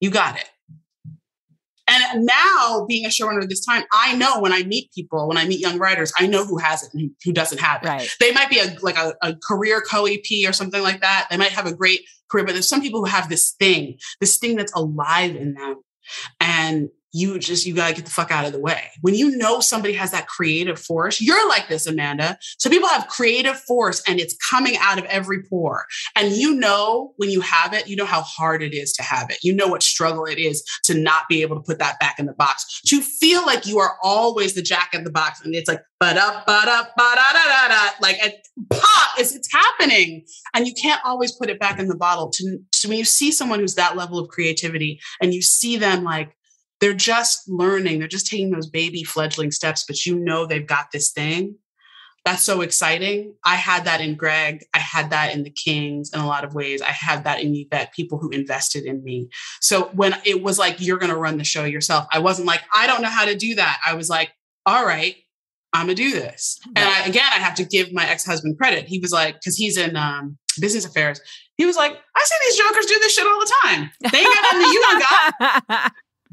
You 0.00 0.10
got 0.10 0.36
it. 0.38 0.48
And 1.88 2.26
now, 2.26 2.84
being 2.86 3.06
a 3.06 3.08
showrunner 3.08 3.48
this 3.48 3.64
time, 3.64 3.84
I 3.92 4.14
know 4.16 4.40
when 4.40 4.52
I 4.52 4.62
meet 4.62 4.92
people, 4.92 5.26
when 5.26 5.38
I 5.38 5.46
meet 5.46 5.60
young 5.60 5.78
writers, 5.78 6.12
I 6.18 6.26
know 6.26 6.44
who 6.44 6.58
has 6.58 6.82
it 6.82 6.90
and 6.92 7.10
who 7.24 7.32
doesn't 7.32 7.58
have 7.58 7.82
it. 7.82 7.86
right. 7.86 8.08
They 8.20 8.32
might 8.32 8.50
be 8.50 8.58
a 8.58 8.76
like 8.82 8.98
a, 8.98 9.14
a 9.22 9.34
career 9.36 9.80
co-EP 9.80 10.46
or 10.46 10.52
something 10.52 10.82
like 10.82 11.00
that. 11.00 11.28
They 11.30 11.36
might 11.36 11.52
have 11.52 11.66
a 11.66 11.74
great 11.74 12.00
career, 12.30 12.44
but 12.44 12.52
there's 12.52 12.68
some 12.68 12.82
people 12.82 13.00
who 13.00 13.06
have 13.06 13.28
this 13.28 13.52
thing, 13.58 13.98
this 14.20 14.36
thing 14.36 14.56
that's 14.56 14.72
alive 14.72 15.34
in 15.34 15.54
them. 15.54 15.76
And 16.40 16.88
you 17.12 17.38
just 17.38 17.66
you 17.66 17.74
gotta 17.74 17.94
get 17.94 18.04
the 18.04 18.10
fuck 18.10 18.30
out 18.30 18.44
of 18.44 18.52
the 18.52 18.60
way. 18.60 18.90
When 19.00 19.14
you 19.14 19.36
know 19.36 19.60
somebody 19.60 19.94
has 19.94 20.10
that 20.10 20.26
creative 20.26 20.78
force, 20.78 21.20
you're 21.20 21.48
like 21.48 21.68
this, 21.68 21.86
Amanda. 21.86 22.38
So 22.58 22.68
people 22.68 22.88
have 22.88 23.08
creative 23.08 23.58
force 23.60 24.02
and 24.06 24.20
it's 24.20 24.36
coming 24.50 24.76
out 24.80 24.98
of 24.98 25.04
every 25.06 25.42
pore. 25.42 25.86
And 26.16 26.32
you 26.32 26.54
know 26.54 27.12
when 27.16 27.30
you 27.30 27.40
have 27.40 27.72
it, 27.72 27.88
you 27.88 27.96
know 27.96 28.04
how 28.04 28.22
hard 28.22 28.62
it 28.62 28.74
is 28.74 28.92
to 28.94 29.02
have 29.02 29.30
it. 29.30 29.38
You 29.42 29.54
know 29.54 29.68
what 29.68 29.82
struggle 29.82 30.24
it 30.24 30.38
is 30.38 30.62
to 30.84 30.94
not 30.94 31.28
be 31.28 31.42
able 31.42 31.56
to 31.56 31.62
put 31.62 31.78
that 31.78 31.98
back 31.98 32.18
in 32.18 32.26
the 32.26 32.34
box. 32.34 32.80
To 32.86 33.00
feel 33.00 33.44
like 33.46 33.66
you 33.66 33.78
are 33.78 33.96
always 34.02 34.54
the 34.54 34.62
jack 34.62 34.90
in 34.92 35.04
the 35.04 35.10
box, 35.10 35.40
and 35.44 35.54
it's 35.54 35.68
like 35.68 35.82
ba 36.00 36.14
da 36.14 36.42
ba 36.46 36.62
da 36.64 36.82
ba 36.96 37.14
da 37.14 37.32
da 37.32 37.44
da 37.48 37.68
da, 37.68 37.90
like 38.00 38.16
it 38.24 38.46
pop, 38.70 39.18
it's, 39.18 39.34
it's 39.34 39.52
happening, 39.52 40.24
and 40.54 40.66
you 40.66 40.74
can't 40.74 41.00
always 41.04 41.32
put 41.32 41.50
it 41.50 41.58
back 41.58 41.78
in 41.78 41.88
the 41.88 41.96
bottle. 41.96 42.30
To, 42.30 42.58
to 42.72 42.88
when 42.88 42.98
you 42.98 43.04
see 43.04 43.32
someone 43.32 43.60
who's 43.60 43.74
that 43.74 43.96
level 43.96 44.18
of 44.18 44.28
creativity, 44.28 45.00
and 45.20 45.34
you 45.34 45.42
see 45.42 45.76
them 45.76 46.04
like 46.04 46.36
they're 46.80 46.94
just 46.94 47.48
learning, 47.48 47.98
they're 47.98 48.08
just 48.08 48.26
taking 48.26 48.50
those 48.50 48.68
baby 48.68 49.02
fledgling 49.02 49.50
steps, 49.50 49.84
but 49.86 50.06
you 50.06 50.18
know 50.18 50.46
they've 50.46 50.66
got 50.66 50.90
this 50.92 51.10
thing. 51.10 51.56
That's 52.24 52.44
so 52.44 52.60
exciting. 52.60 53.34
I 53.44 53.54
had 53.54 53.84
that 53.86 54.00
in 54.00 54.14
Greg. 54.14 54.64
I 54.74 54.80
had 54.80 55.10
that 55.10 55.34
in 55.34 55.44
the 55.44 55.50
Kings 55.50 56.10
in 56.12 56.20
a 56.20 56.26
lot 56.26 56.44
of 56.44 56.54
ways. 56.54 56.82
I 56.82 56.90
had 56.90 57.24
that 57.24 57.40
in 57.40 57.54
Yvette, 57.54 57.94
people 57.94 58.18
who 58.18 58.28
invested 58.30 58.84
in 58.84 59.02
me. 59.02 59.28
So 59.60 59.84
when 59.94 60.14
it 60.24 60.42
was 60.42 60.58
like, 60.58 60.80
you're 60.80 60.98
going 60.98 61.12
to 61.12 61.16
run 61.16 61.38
the 61.38 61.44
show 61.44 61.64
yourself, 61.64 62.06
I 62.12 62.18
wasn't 62.18 62.46
like, 62.46 62.60
I 62.74 62.86
don't 62.86 63.02
know 63.02 63.08
how 63.08 63.24
to 63.24 63.34
do 63.34 63.54
that. 63.54 63.80
I 63.86 63.94
was 63.94 64.10
like, 64.10 64.30
all 64.66 64.84
right, 64.84 65.16
I'm 65.72 65.86
going 65.86 65.96
to 65.96 66.02
do 66.02 66.12
this. 66.12 66.58
And 66.66 66.78
I, 66.78 67.06
again, 67.06 67.30
I 67.32 67.38
have 67.38 67.54
to 67.56 67.64
give 67.64 67.92
my 67.92 68.06
ex 68.06 68.26
husband 68.26 68.58
credit. 68.58 68.86
He 68.86 68.98
was 68.98 69.12
like, 69.12 69.36
because 69.36 69.56
he's 69.56 69.78
in 69.78 69.96
um, 69.96 70.36
business 70.60 70.84
affairs. 70.84 71.20
He 71.56 71.66
was 71.66 71.76
like, 71.76 71.92
I 71.92 72.22
see 72.24 72.34
these 72.42 72.58
jokers 72.58 72.86
do 72.86 72.98
this 72.98 73.14
shit 73.14 73.26
all 73.26 73.40
the 73.40 73.52
time. 73.64 73.90
They 74.00 74.22
got 74.22 74.42
nothing 74.42 74.60
that 74.60 74.72
you 75.80 75.90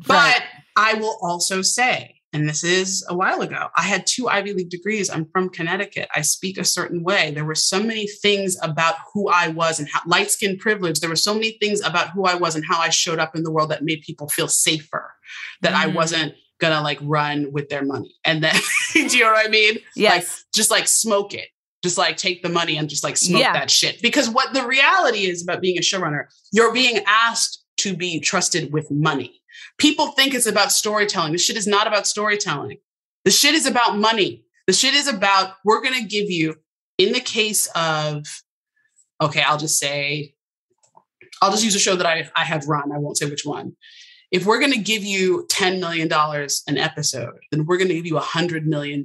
But 0.08 0.41
I 0.76 0.96
will 0.96 1.18
also 1.22 1.62
say, 1.62 2.16
and 2.34 2.50
this 2.50 2.64
is 2.66 3.06
a 3.10 3.16
while 3.16 3.41
ago, 3.41 3.68
I 3.78 3.84
had 3.84 4.06
two 4.06 4.28
Ivy 4.28 4.54
League 4.54 4.70
degrees. 4.70 5.10
I'm 5.10 5.26
from 5.32 5.50
Connecticut. 5.50 6.10
I 6.14 6.22
speak 6.22 6.58
a 6.58 6.66
certain 6.66 7.02
way. 7.04 7.32
There 7.32 7.46
were 7.46 7.56
so 7.56 7.82
many 7.82 8.08
things 8.08 8.58
about 8.62 8.96
who 9.14 9.30
I 9.30 9.48
was 9.48 9.80
and 9.80 9.88
how 9.88 10.02
light 10.06 10.32
skin 10.32 10.58
privilege. 10.58 11.00
There 11.00 11.10
were 11.10 11.16
so 11.16 11.34
many 11.34 11.52
things 11.62 11.80
about 11.82 12.10
who 12.10 12.26
I 12.26 12.36
was 12.36 12.56
and 12.56 12.66
how 12.66 12.80
I 12.80 12.89
showed 12.89 13.20
up 13.20 13.36
in 13.38 13.43
the 13.43 13.52
world 13.52 13.72
that 13.72 13.84
made 13.84 14.02
people 14.02 14.28
feel 14.28 14.50
safer, 14.50 15.14
that 15.62 15.74
I 15.74 15.86
Mm. 15.88 15.93
wasn't 15.96 16.34
gonna 16.60 16.82
like 16.82 17.00
run 17.02 17.52
with 17.54 17.70
their 17.70 17.86
money. 17.86 18.14
And 18.26 18.43
then, 18.43 18.56
do 18.93 19.02
you 19.18 19.24
know 19.24 19.32
what 19.32 19.46
I 19.46 19.50
mean? 19.50 19.78
yes. 19.96 20.43
just 20.54 20.72
like 20.72 20.88
smoke 20.89 21.34
it. 21.34 21.48
Just 21.84 21.98
like 21.98 22.18
take 22.18 22.41
the 22.43 22.50
money 22.50 22.78
and 22.78 22.89
just 22.89 23.04
like 23.04 23.16
smoke 23.16 23.41
Yeah. 23.41 23.54
that 23.54 23.70
shit. 23.72 24.02
Because 24.02 24.30
what 24.30 24.54
the 24.54 24.66
reality 24.66 25.26
is 25.26 25.41
about 25.43 25.62
being 25.62 25.78
a 25.78 25.82
showrunner, 25.82 26.26
you're 26.52 26.74
being 26.74 27.00
asked 27.08 27.64
to 27.78 27.96
be 27.96 28.20
trusted 28.20 28.74
with 28.74 28.89
money. 28.91 29.41
People 29.78 30.08
think 30.12 30.34
it's 30.34 30.45
about 30.45 30.72
storytelling. 30.72 31.32
This 31.32 31.43
shit 31.43 31.58
is 31.58 31.68
not 31.68 31.88
about 31.88 32.08
storytelling. 32.08 32.78
The 33.24 33.32
shit 33.32 33.56
is 33.56 33.66
about 33.66 33.97
money. 33.97 34.45
The 34.68 34.74
shit 34.74 34.93
is 34.93 35.08
about, 35.08 35.56
we're 35.64 35.82
going 35.82 35.95
to 35.95 36.08
give 36.08 36.30
you, 36.30 36.56
in 36.97 37.14
the 37.14 37.20
case 37.20 37.68
of, 37.76 38.26
okay, 39.22 39.41
I'll 39.41 39.58
just 39.58 39.78
say, 39.78 40.34
I'll 41.41 41.51
just 41.51 41.64
use 41.64 41.76
a 41.76 41.80
show 41.80 41.95
that 41.95 42.06
I, 42.06 42.30
I 42.36 42.43
have 42.43 42.68
run. 42.68 42.91
I 42.91 42.97
won't 42.97 43.18
say 43.18 43.30
which 43.30 43.45
one. 43.45 43.76
If 44.32 44.45
we're 44.45 44.60
going 44.60 44.72
to 44.72 44.80
give 44.80 45.03
you 45.03 45.47
$10 45.51 45.80
million 45.80 46.12
an 46.12 46.78
episode, 46.78 47.39
then 47.51 47.66
we're 47.66 47.78
going 47.78 47.89
to 47.89 47.93
give 47.93 48.06
you 48.06 48.16
$100 48.16 48.64
million 48.66 49.03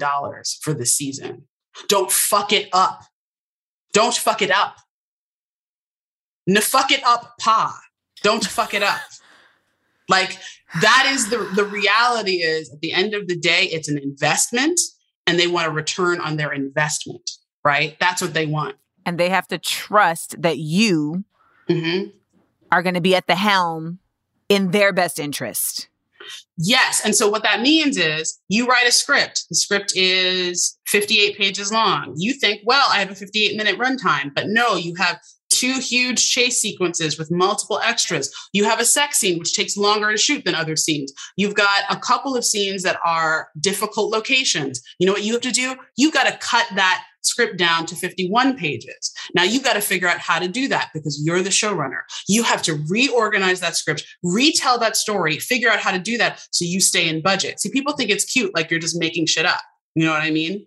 for 0.62 0.72
the 0.72 0.86
season. 0.86 1.46
Don't 1.88 2.10
fuck 2.10 2.52
it 2.52 2.68
up. 2.72 3.04
Don't 3.92 4.14
fuck 4.14 4.42
it 4.42 4.50
up. 4.50 4.76
N- 6.48 6.56
fuck 6.62 6.90
it 6.90 7.02
up, 7.04 7.34
pa. 7.40 7.78
Don't 8.22 8.44
fuck 8.44 8.74
it 8.74 8.82
up. 8.82 9.00
Like 10.10 10.36
that 10.82 11.10
is 11.14 11.30
the 11.30 11.38
the 11.54 11.64
reality 11.64 12.42
is 12.42 12.70
at 12.72 12.80
the 12.80 12.92
end 12.92 13.14
of 13.14 13.28
the 13.28 13.36
day, 13.38 13.62
it's 13.64 13.88
an 13.88 13.96
investment 13.98 14.78
and 15.26 15.38
they 15.38 15.46
want 15.46 15.68
a 15.68 15.70
return 15.70 16.20
on 16.20 16.36
their 16.36 16.52
investment, 16.52 17.30
right? 17.64 17.96
That's 18.00 18.20
what 18.20 18.34
they 18.34 18.46
want. 18.46 18.76
and 19.06 19.18
they 19.18 19.30
have 19.30 19.48
to 19.48 19.56
trust 19.58 20.42
that 20.42 20.58
you 20.58 21.24
Mhm. 21.70 22.12
are 22.70 22.82
going 22.82 22.94
to 22.94 23.00
be 23.00 23.14
at 23.16 23.26
the 23.26 23.34
helm 23.36 23.98
in 24.50 24.72
their 24.72 24.92
best 24.92 25.18
interest. 25.18 25.88
Yes. 26.58 27.00
And 27.04 27.14
so 27.16 27.28
what 27.30 27.42
that 27.42 27.62
means 27.62 27.96
is 27.96 28.38
you 28.48 28.66
write 28.66 28.86
a 28.86 28.92
script. 28.92 29.44
The 29.48 29.56
script 29.56 29.92
is 29.96 30.78
58 30.86 31.38
pages 31.38 31.72
long. 31.72 32.12
You 32.16 32.34
think, 32.34 32.60
well, 32.64 32.86
I 32.90 32.98
have 32.98 33.10
a 33.10 33.14
58 33.14 33.56
minute 33.56 33.78
runtime, 33.78 34.34
but 34.34 34.48
no, 34.48 34.76
you 34.76 34.94
have 34.96 35.18
two 35.60 35.78
huge 35.78 36.30
chase 36.30 36.60
sequences 36.60 37.18
with 37.18 37.30
multiple 37.30 37.80
extras. 37.84 38.32
You 38.52 38.64
have 38.64 38.80
a 38.80 38.84
sex 38.84 39.18
scene, 39.18 39.38
which 39.38 39.54
takes 39.54 39.76
longer 39.76 40.10
to 40.10 40.16
shoot 40.16 40.44
than 40.44 40.54
other 40.54 40.76
scenes. 40.76 41.12
You've 41.36 41.54
got 41.54 41.82
a 41.90 41.96
couple 41.96 42.36
of 42.36 42.44
scenes 42.44 42.82
that 42.82 42.98
are 43.04 43.48
difficult 43.60 44.10
locations. 44.10 44.82
You 44.98 45.06
know 45.06 45.12
what 45.12 45.24
you 45.24 45.32
have 45.34 45.42
to 45.42 45.52
do? 45.52 45.76
You've 45.96 46.14
got 46.14 46.26
to 46.26 46.38
cut 46.38 46.66
that 46.76 47.04
script 47.22 47.58
down 47.58 47.84
to 47.84 47.94
51 47.94 48.56
pages. 48.56 49.12
Now 49.34 49.42
you've 49.42 49.62
got 49.62 49.74
to 49.74 49.82
figure 49.82 50.08
out 50.08 50.18
how 50.18 50.38
to 50.38 50.48
do 50.48 50.68
that 50.68 50.88
because 50.94 51.20
you're 51.22 51.42
the 51.42 51.50
showrunner. 51.50 52.00
You 52.28 52.42
have 52.44 52.62
to 52.62 52.82
reorganize 52.88 53.60
that 53.60 53.76
script, 53.76 54.04
retell 54.22 54.78
that 54.78 54.96
story, 54.96 55.38
figure 55.38 55.68
out 55.68 55.80
how 55.80 55.90
to 55.90 55.98
do 55.98 56.16
that 56.16 56.42
so 56.50 56.64
you 56.64 56.80
stay 56.80 57.08
in 57.08 57.20
budget. 57.20 57.60
See, 57.60 57.70
people 57.70 57.92
think 57.92 58.10
it's 58.10 58.24
cute, 58.24 58.54
like 58.54 58.70
you're 58.70 58.80
just 58.80 58.98
making 58.98 59.26
shit 59.26 59.44
up. 59.44 59.60
You 59.94 60.06
know 60.06 60.12
what 60.12 60.22
I 60.22 60.30
mean? 60.30 60.64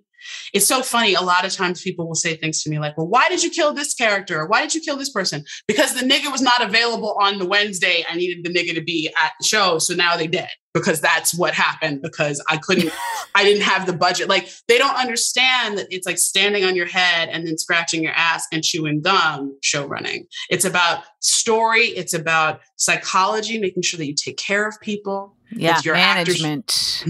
It's 0.53 0.65
so 0.67 0.81
funny. 0.81 1.13
A 1.13 1.21
lot 1.21 1.45
of 1.45 1.51
times 1.53 1.81
people 1.81 2.07
will 2.07 2.15
say 2.15 2.35
things 2.35 2.61
to 2.63 2.69
me 2.69 2.79
like, 2.79 2.97
well, 2.97 3.07
why 3.07 3.27
did 3.29 3.43
you 3.43 3.49
kill 3.49 3.73
this 3.73 3.93
character? 3.93 4.39
Or 4.41 4.47
why 4.47 4.61
did 4.61 4.73
you 4.75 4.81
kill 4.81 4.97
this 4.97 5.09
person? 5.11 5.43
Because 5.67 5.93
the 5.93 6.05
nigga 6.05 6.31
was 6.31 6.41
not 6.41 6.61
available 6.63 7.17
on 7.21 7.39
the 7.39 7.45
Wednesday. 7.45 8.03
I 8.09 8.15
needed 8.15 8.43
the 8.43 8.53
nigga 8.53 8.73
to 8.75 8.81
be 8.83 9.11
at 9.21 9.31
the 9.39 9.45
show. 9.47 9.79
So 9.79 9.93
now 9.95 10.17
they 10.17 10.27
dead 10.27 10.49
because 10.73 10.99
that's 11.01 11.35
what 11.35 11.53
happened 11.53 12.01
because 12.01 12.43
I 12.49 12.57
couldn't, 12.57 12.91
I 13.35 13.43
didn't 13.43 13.61
have 13.63 13.85
the 13.85 13.93
budget. 13.93 14.27
Like 14.27 14.49
they 14.67 14.77
don't 14.79 14.95
understand 14.95 15.77
that 15.77 15.87
it's 15.91 16.07
like 16.07 16.17
standing 16.17 16.63
on 16.65 16.75
your 16.75 16.87
head 16.87 17.29
and 17.29 17.45
then 17.45 17.57
scratching 17.57 18.03
your 18.03 18.13
ass 18.13 18.47
and 18.51 18.63
chewing 18.63 19.01
gum 19.01 19.55
show 19.61 19.85
running. 19.85 20.25
It's 20.49 20.65
about 20.65 21.03
story. 21.19 21.85
It's 21.87 22.13
about 22.13 22.61
psychology, 22.75 23.59
making 23.59 23.83
sure 23.83 23.97
that 23.99 24.07
you 24.07 24.15
take 24.15 24.37
care 24.37 24.67
of 24.67 24.79
people, 24.81 25.35
Yeah, 25.51 25.79
your 25.83 25.95
actors- 25.95 26.41
management. 26.41 27.03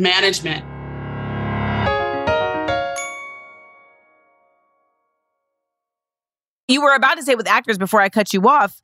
You 6.68 6.82
were 6.82 6.94
about 6.94 7.16
to 7.16 7.24
say 7.24 7.36
with 7.36 7.48
actors 7.48 7.78
before 7.78 8.02
I 8.02 8.10
cut 8.10 8.34
you 8.34 8.48
off. 8.48 8.82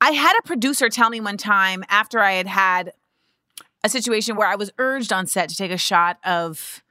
I 0.00 0.12
had 0.12 0.34
a 0.38 0.42
producer 0.42 0.88
tell 0.88 1.10
me 1.10 1.20
one 1.20 1.36
time 1.36 1.84
after 1.88 2.20
I 2.20 2.32
had 2.32 2.46
had 2.46 2.92
a 3.84 3.88
situation 3.88 4.36
where 4.36 4.46
I 4.48 4.54
was 4.56 4.70
urged 4.78 5.12
on 5.12 5.26
set 5.26 5.48
to 5.50 5.56
take 5.56 5.70
a 5.70 5.76
shot 5.78 6.18
of 6.24 6.82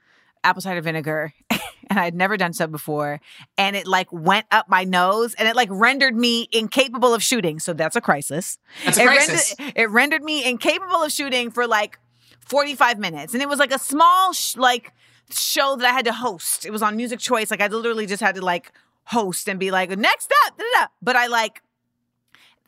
apple 0.43 0.61
cider 0.61 0.79
vinegar 0.81 1.33
and 1.49 1.99
I 1.99 2.03
had 2.05 2.15
never 2.15 2.37
done 2.37 2.53
so 2.53 2.67
before 2.67 3.19
and 3.57 3.75
it 3.75 3.85
like 3.87 4.07
went 4.13 4.45
up 4.51 4.69
my 4.69 4.83
nose 4.85 5.33
and 5.33 5.47
it 5.47 5.55
like 5.55 5.67
rendered 5.71 6.15
me 6.15 6.47
incapable 6.53 7.13
of 7.13 7.21
shooting 7.23 7.59
so 7.59 7.73
that's 7.73 7.95
a 7.97 8.01
crisis 8.01 8.57
That's 8.85 8.97
a 8.97 9.01
it 9.01 9.05
crisis. 9.07 9.55
rendered, 9.59 9.77
it 9.77 9.89
rendered 9.89 10.23
me 10.23 10.45
incapable 10.45 11.03
of 11.03 11.11
shooting 11.11 11.49
for 11.51 11.67
like 11.67 11.97
45 12.45 12.99
minutes 12.99 13.33
and 13.33 13.41
it 13.41 13.49
was 13.49 13.59
like 13.59 13.73
a 13.73 13.79
small 13.79 14.31
sh- 14.31 14.55
like 14.55 14.93
show 15.31 15.75
that 15.75 15.85
I 15.85 15.91
had 15.91 16.05
to 16.05 16.13
host 16.13 16.65
it 16.65 16.71
was 16.71 16.81
on 16.83 16.95
music 16.95 17.19
choice 17.19 17.51
like 17.51 17.59
I 17.59 17.67
literally 17.67 18.05
just 18.05 18.21
had 18.21 18.35
to 18.35 18.41
like 18.41 18.71
host 19.07 19.47
and 19.47 19.59
be 19.59 19.71
like 19.71 19.89
next 19.97 20.31
up 20.45 20.57
da, 20.57 20.63
da, 20.63 20.81
da. 20.81 20.87
but 21.01 21.15
I 21.15 21.27
like 21.27 21.61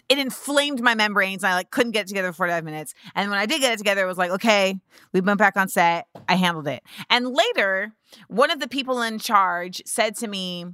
it 0.09 0.17
inflamed 0.17 0.81
my 0.81 0.95
membranes 0.95 1.43
and 1.43 1.51
I 1.51 1.55
like 1.55 1.69
couldn't 1.69 1.91
get 1.91 2.05
it 2.05 2.07
together 2.07 2.31
for 2.31 2.37
45 2.37 2.63
minutes. 2.63 2.95
And 3.13 3.29
when 3.29 3.39
I 3.39 3.45
did 3.45 3.61
get 3.61 3.73
it 3.73 3.77
together, 3.77 4.03
it 4.03 4.07
was 4.07 4.17
like, 4.17 4.31
okay, 4.31 4.79
we 5.13 5.21
went 5.21 5.37
back 5.37 5.55
on 5.55 5.69
set. 5.69 6.07
I 6.27 6.33
handled 6.35 6.67
it. 6.67 6.81
And 7.11 7.27
later, 7.27 7.93
one 8.27 8.49
of 8.49 8.59
the 8.59 8.67
people 8.67 9.03
in 9.03 9.19
charge 9.19 9.83
said 9.85 10.15
to 10.17 10.27
me, 10.27 10.65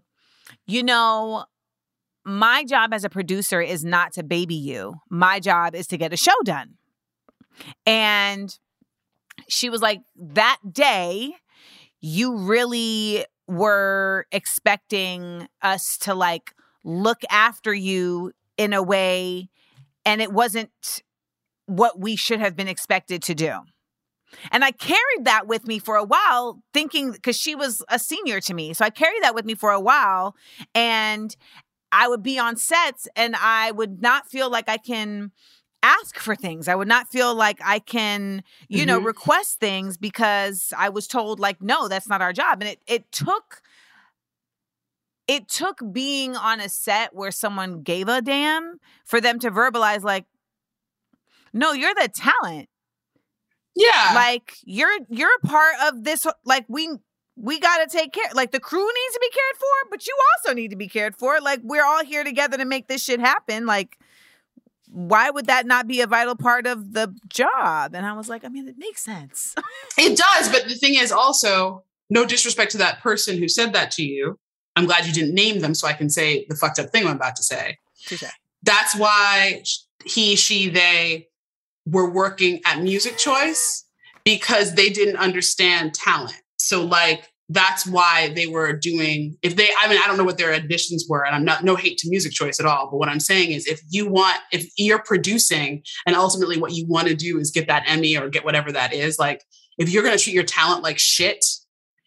you 0.65 0.83
know, 0.83 1.45
my 2.23 2.63
job 2.63 2.93
as 2.93 3.03
a 3.03 3.09
producer 3.09 3.59
is 3.61 3.83
not 3.83 4.13
to 4.13 4.23
baby 4.23 4.55
you. 4.55 4.95
My 5.09 5.41
job 5.41 5.75
is 5.75 5.85
to 5.87 5.97
get 5.97 6.13
a 6.13 6.17
show 6.17 6.35
done. 6.45 6.75
And 7.85 8.57
she 9.49 9.69
was 9.69 9.81
like, 9.81 10.01
that 10.15 10.59
day, 10.71 11.35
you 11.99 12.37
really 12.37 13.25
were 13.47 14.25
expecting 14.31 15.47
us 15.61 15.97
to 15.99 16.13
like 16.13 16.53
look 16.83 17.21
after 17.29 17.73
you 17.73 18.31
in 18.57 18.73
a 18.73 18.81
way 18.81 19.49
and 20.05 20.21
it 20.21 20.31
wasn't 20.31 21.01
what 21.65 21.99
we 21.99 22.15
should 22.15 22.39
have 22.39 22.55
been 22.55 22.67
expected 22.67 23.23
to 23.23 23.35
do. 23.35 23.59
And 24.51 24.63
I 24.63 24.71
carried 24.71 25.23
that 25.23 25.47
with 25.47 25.65
me 25.67 25.79
for 25.79 25.95
a 25.95 26.03
while, 26.03 26.61
thinking 26.73 27.11
because 27.11 27.37
she 27.37 27.55
was 27.55 27.83
a 27.89 27.97
senior 27.97 28.39
to 28.41 28.53
me. 28.53 28.73
So 28.73 28.85
I 28.85 28.89
carried 28.89 29.23
that 29.23 29.35
with 29.35 29.45
me 29.45 29.55
for 29.55 29.71
a 29.71 29.79
while. 29.79 30.35
And 30.73 31.35
I 31.91 32.07
would 32.07 32.21
be 32.21 32.37
on 32.37 32.57
sets 32.57 33.07
and 33.15 33.35
I 33.35 33.71
would 33.71 34.01
not 34.01 34.27
feel 34.27 34.49
like 34.49 34.67
I 34.67 34.77
can 34.77 35.31
ask 35.85 36.17
for 36.19 36.35
things. 36.35 36.67
I 36.67 36.75
would 36.75 36.87
not 36.87 37.07
feel 37.09 37.33
like 37.35 37.59
I 37.63 37.79
can, 37.79 38.43
you 38.67 38.85
know, 38.85 38.99
Mhm. 38.99 39.05
request 39.05 39.59
things 39.59 39.97
because 39.97 40.73
I 40.77 40.89
was 40.89 41.07
told, 41.07 41.39
like, 41.39 41.61
no, 41.61 41.87
that's 41.87 42.07
not 42.07 42.21
our 42.21 42.33
job. 42.33 42.61
And 42.61 42.69
it 42.69 42.81
it 42.87 43.11
took 43.11 43.61
it 45.27 45.47
took 45.47 45.79
being 45.91 46.35
on 46.35 46.59
a 46.59 46.69
set 46.69 47.13
where 47.15 47.31
someone 47.31 47.81
gave 47.81 48.07
a 48.07 48.21
damn 48.21 48.79
for 49.05 49.19
them 49.19 49.39
to 49.39 49.49
verbalize 49.51 50.03
like 50.03 50.25
no 51.53 51.71
you're 51.71 51.95
the 51.95 52.07
talent 52.09 52.69
Yeah. 53.75 54.11
Like 54.13 54.53
you're 54.63 54.97
you're 55.09 55.35
a 55.43 55.47
part 55.47 55.75
of 55.87 56.03
this. 56.03 56.25
Like 56.45 56.65
we 56.69 56.89
we 57.35 57.59
got 57.59 57.77
to 57.79 57.87
take 57.97 58.13
care. 58.13 58.29
Like 58.33 58.51
the 58.51 58.59
crew 58.61 58.85
needs 58.85 59.13
to 59.13 59.19
be 59.19 59.29
cared 59.29 59.57
for, 59.59 59.89
but 59.91 60.07
you 60.07 60.15
also 60.37 60.53
need 60.53 60.69
to 60.69 60.77
be 60.77 60.87
cared 60.87 61.13
for. 61.17 61.41
Like 61.41 61.59
we're 61.63 61.83
all 61.83 62.05
here 62.05 62.23
together 62.23 62.57
to 62.57 62.63
make 62.65 62.87
this 62.87 63.03
shit 63.03 63.19
happen. 63.19 63.65
Like 63.65 63.97
why 64.87 65.29
would 65.29 65.47
that 65.47 65.65
not 65.65 65.87
be 65.87 66.01
a 66.01 66.07
vital 66.07 66.35
part 66.35 66.67
of 66.67 66.93
the 66.93 67.13
job? 67.27 67.95
And 67.95 68.05
I 68.05 68.13
was 68.13 68.29
like, 68.29 68.45
I 68.45 68.49
mean, 68.49 68.67
it 68.67 68.77
makes 68.77 69.01
sense. 69.01 69.55
It 69.97 70.17
does, 70.17 70.49
but 70.49 70.67
the 70.67 70.75
thing 70.75 70.95
is 70.95 71.11
also, 71.11 71.83
no 72.09 72.25
disrespect 72.25 72.71
to 72.71 72.77
that 72.77 73.01
person 73.01 73.37
who 73.37 73.47
said 73.47 73.73
that 73.73 73.91
to 73.91 74.03
you. 74.03 74.39
I'm 74.75 74.85
glad 74.85 75.05
you 75.05 75.13
didn't 75.13 75.33
name 75.33 75.59
them 75.61 75.73
so 75.73 75.87
I 75.87 75.93
can 75.93 76.09
say 76.09 76.45
the 76.49 76.55
fucked 76.55 76.79
up 76.79 76.89
thing 76.89 77.07
I'm 77.07 77.15
about 77.15 77.35
to 77.37 77.43
say. 77.43 77.77
Touche. 78.05 78.23
That's 78.63 78.95
why 78.95 79.63
he, 80.05 80.35
she, 80.35 80.69
they 80.69 81.29
were 81.85 82.09
working 82.09 82.61
at 82.65 82.81
Music 82.81 83.17
Choice 83.17 83.85
because 84.23 84.75
they 84.75 84.89
didn't 84.89 85.17
understand 85.17 85.93
talent. 85.93 86.41
So, 86.57 86.83
like, 86.83 87.31
that's 87.49 87.85
why 87.85 88.31
they 88.35 88.47
were 88.47 88.73
doing 88.73 89.37
if 89.43 89.55
they 89.55 89.69
i 89.81 89.87
mean 89.87 89.99
i 90.03 90.07
don't 90.07 90.17
know 90.17 90.23
what 90.23 90.37
their 90.37 90.51
admissions 90.51 91.05
were 91.07 91.23
and 91.25 91.35
i'm 91.35 91.45
not 91.45 91.63
no 91.63 91.75
hate 91.75 91.97
to 91.97 92.09
music 92.09 92.31
choice 92.31 92.59
at 92.59 92.65
all 92.65 92.89
but 92.89 92.97
what 92.97 93.09
i'm 93.09 93.19
saying 93.19 93.51
is 93.51 93.67
if 93.67 93.81
you 93.89 94.09
want 94.09 94.37
if 94.51 94.67
you're 94.77 95.03
producing 95.03 95.83
and 96.07 96.15
ultimately 96.15 96.57
what 96.57 96.71
you 96.71 96.87
want 96.87 97.07
to 97.07 97.15
do 97.15 97.37
is 97.37 97.51
get 97.51 97.67
that 97.67 97.83
emmy 97.85 98.17
or 98.17 98.29
get 98.29 98.43
whatever 98.43 98.71
that 98.71 98.93
is 98.93 99.19
like 99.19 99.43
if 99.77 99.89
you're 99.89 100.03
going 100.03 100.17
to 100.17 100.23
treat 100.23 100.33
your 100.33 100.43
talent 100.43 100.81
like 100.81 100.97
shit 100.97 101.45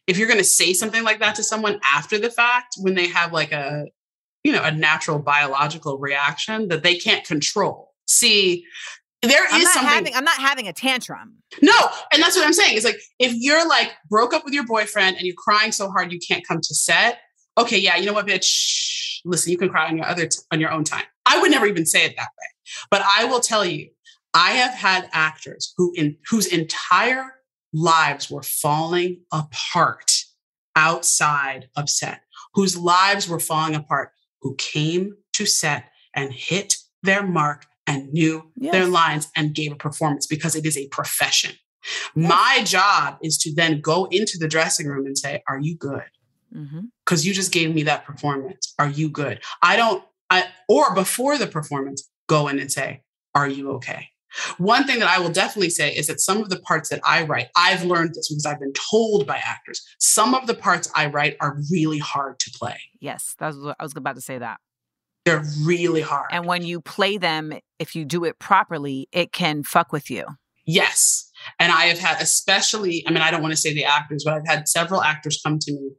if 0.09 0.17
you're 0.17 0.27
going 0.27 0.39
to 0.39 0.45
say 0.45 0.73
something 0.73 1.05
like 1.05 1.21
that 1.21 1.37
to 1.37 1.45
someone 1.45 1.79
after 1.85 2.19
the 2.19 2.31
fact 2.31 2.75
when 2.79 2.95
they 2.95 3.07
have 3.07 3.33
like 3.33 3.53
a 3.53 3.85
you 4.43 4.53
know 4.53 4.63
a 4.63 4.73
natural 4.73 5.19
biological 5.19 5.99
reaction 5.99 6.69
that 6.69 6.83
they 6.83 6.97
can't 6.97 7.25
control. 7.25 7.93
See 8.07 8.65
there 9.23 9.45
is 9.47 9.53
I'm 9.53 9.63
not 9.63 9.75
something 9.75 9.91
having 9.91 10.15
I'm 10.15 10.25
not 10.25 10.39
having 10.39 10.69
a 10.69 10.73
tantrum. 10.73 11.37
no, 11.63 11.75
and 12.13 12.23
that's 12.23 12.37
what 12.37 12.47
I'm 12.47 12.53
saying. 12.53 12.77
It's 12.77 12.85
like 12.85 13.01
if 13.19 13.33
you're 13.35 13.67
like 13.69 13.93
broke 14.09 14.33
up 14.33 14.45
with 14.45 14.55
your 14.55 14.67
boyfriend 14.67 15.17
and 15.17 15.27
you're 15.27 15.35
crying 15.37 15.73
so 15.73 15.91
hard 15.91 16.13
you 16.13 16.21
can't 16.27 16.47
come 16.47 16.61
to 16.61 16.75
set. 16.75 17.19
Okay, 17.57 17.79
yeah, 17.79 17.97
you 17.97 18.07
know 18.07 18.13
what, 18.13 18.27
bitch? 18.27 19.19
Listen, 19.25 19.51
you 19.51 19.59
can 19.59 19.69
cry 19.69 19.89
on 19.89 19.97
your 19.97 20.07
other 20.07 20.27
t- 20.27 20.39
on 20.53 20.61
your 20.61 20.71
own 20.71 20.85
time. 20.85 21.05
I 21.27 21.41
would 21.41 21.51
never 21.51 21.67
even 21.67 21.85
say 21.85 22.05
it 22.05 22.15
that 22.17 22.29
way, 22.29 22.87
but 22.91 23.03
I 23.03 23.25
will 23.25 23.41
tell 23.41 23.65
you, 23.65 23.89
I 24.35 24.53
have 24.53 24.75
had 24.75 25.09
actors 25.13 25.75
who 25.77 25.93
in 25.97 26.17
whose 26.31 26.47
entire 26.47 27.25
lives 27.73 28.31
were 28.31 28.43
falling 28.43 29.23
apart 29.33 30.13
outside 30.77 31.69
of 31.77 31.91
set, 31.91 32.21
whose 32.55 32.77
lives 32.77 33.29
were 33.29 33.41
falling 33.41 33.75
apart, 33.75 34.11
who 34.43 34.55
came 34.57 35.17
to 35.33 35.45
set 35.45 35.91
and 36.15 36.33
hit 36.33 36.77
their 37.03 37.27
mark 37.27 37.67
and 37.89 38.13
knew 38.13 38.51
their 38.57 38.87
lines 38.87 39.29
and 39.35 39.55
gave 39.55 39.73
a 39.73 39.77
performance 39.77 40.27
because 40.27 40.55
it 40.55 40.67
is 40.67 40.77
a 40.77 40.87
profession. 40.89 41.57
My 42.15 42.63
job 42.65 43.19
is 43.23 43.39
to 43.39 43.55
then 43.55 43.81
go 43.81 44.07
into 44.11 44.37
the 44.39 44.47
dressing 44.47 44.87
room 44.87 45.07
and 45.07 45.17
say, 45.17 45.43
Are 45.49 45.59
you 45.59 45.77
good? 45.77 46.05
Mm-hmm. 46.55 46.81
Because 47.05 47.27
you 47.27 47.33
just 47.33 47.53
gave 47.53 47.75
me 47.75 47.83
that 47.85 48.05
performance. 48.05 48.75
Are 48.79 48.89
you 48.89 49.09
good? 49.09 49.41
I 49.63 49.77
don't, 49.77 50.05
I, 50.31 50.45
or 50.69 50.95
before 50.95 51.39
the 51.39 51.47
performance, 51.47 52.09
go 52.27 52.49
in 52.49 52.59
and 52.59 52.71
say, 52.71 53.03
Are 53.35 53.49
you 53.49 53.73
okay? 53.73 54.09
One 54.59 54.85
thing 54.85 54.99
that 54.99 55.09
I 55.09 55.19
will 55.21 55.31
definitely 55.31 55.71
say 55.71 55.91
is 55.91 56.07
that 56.09 56.21
some 56.21 56.39
of 56.39 56.51
the 56.51 56.61
parts 56.61 56.91
that 56.91 57.01
I 57.05 57.23
write, 57.25 57.49
I've 57.57 57.85
learned 57.85 58.11
this 58.11 58.29
because 58.29 58.45
I've 58.45 58.61
been 58.61 58.75
told 58.91 59.27
by 59.27 59.37
actors, 59.39 59.83
some 59.99 60.35
of 60.35 60.47
the 60.47 60.55
parts 60.55 60.91
I 60.95 61.07
write 61.07 61.37
are 61.41 61.59
really 61.71 61.99
hard 61.99 62.39
to 62.41 62.51
play. 62.51 62.79
Yes, 63.01 63.35
that 63.39 63.47
was 63.47 63.59
what 63.59 63.77
I 63.81 63.83
was 63.83 63.97
about 63.97 64.17
to 64.17 64.21
say 64.21 64.37
that. 64.37 64.61
They're 65.29 65.45
really 65.63 66.01
hard. 66.01 66.27
And 66.31 66.47
when 66.47 66.63
you 66.63 66.81
play 66.81 67.19
them, 67.19 67.53
if 67.79 67.95
you 67.95 68.05
do 68.05 68.25
it 68.25 68.39
properly, 68.39 69.09
it 69.13 69.33
can 69.33 69.63
fuck 69.63 69.93
with 69.93 70.11
you. 70.11 70.25
Yes. 70.67 71.31
And 71.59 71.73
I 71.73 71.85
have 71.87 71.99
had, 71.99 72.21
especially, 72.21 73.05
I 73.07 73.11
mean, 73.11 73.23
I 73.23 73.31
don't 73.31 73.43
want 73.43 73.53
to 73.53 73.61
say 73.61 73.73
the 73.73 73.85
actors, 73.85 74.23
but 74.25 74.35
I've 74.35 74.47
had 74.47 74.69
several 74.69 75.03
actors 75.03 75.41
come 75.43 75.59
to 75.61 75.73
me 75.73 75.93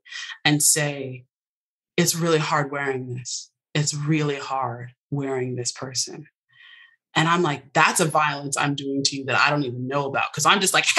and 0.46 0.62
say, 0.62 1.26
it's 1.98 2.16
really 2.16 2.38
hard 2.38 2.72
wearing 2.72 3.16
this. 3.16 3.50
It's 3.74 3.94
really 3.94 4.36
hard 4.36 4.92
wearing 5.10 5.56
this 5.56 5.72
person. 5.72 6.28
And 7.16 7.28
I'm 7.28 7.42
like, 7.42 7.74
that's 7.74 8.00
a 8.00 8.06
violence 8.06 8.56
I'm 8.58 8.76
doing 8.76 9.02
to 9.06 9.18
you 9.18 9.26
that 9.26 9.40
I 9.40 9.50
don't 9.50 9.64
even 9.64 9.88
know 9.88 10.06
about. 10.06 10.32
Cause 10.34 10.46
I'm 10.46 10.62
just 10.62 10.74
like, 10.74 10.86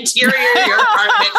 interior, 0.00 0.28
of 0.28 0.66
your 0.66 0.76
apartment. 0.80 1.32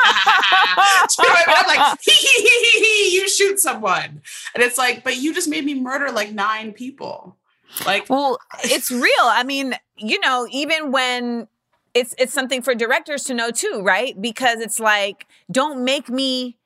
Do 1.18 1.24
you 1.24 1.30
know 1.30 1.36
I 1.36 1.44
mean? 1.48 1.56
I'm 1.58 1.68
like, 1.68 2.00
hee, 2.02 2.12
hee, 2.12 2.42
hee, 2.42 2.72
hee, 2.72 2.84
hee, 2.84 3.16
you 3.16 3.30
shoot 3.30 3.60
someone. 3.60 4.22
And 4.54 4.64
it's 4.64 4.78
like, 4.78 5.04
but 5.04 5.18
you 5.18 5.34
just 5.34 5.48
made 5.48 5.66
me 5.66 5.80
murder 5.80 6.12
like 6.12 6.32
nine 6.32 6.74
people. 6.74 7.38
Like, 7.86 8.10
Well, 8.10 8.40
it's 8.64 8.92
real. 8.92 9.06
I 9.22 9.44
mean, 9.44 9.76
you 9.98 10.20
know, 10.20 10.48
even 10.52 10.92
when 10.92 11.48
it's 11.94 12.14
it's 12.18 12.34
something 12.34 12.62
for 12.62 12.76
directors 12.76 13.24
to 13.26 13.34
know 13.34 13.52
too, 13.52 13.82
right? 13.84 14.20
Because 14.20 14.60
it's 14.60 14.80
like, 14.80 15.26
don't 15.52 15.84
make 15.84 16.10
me 16.10 16.58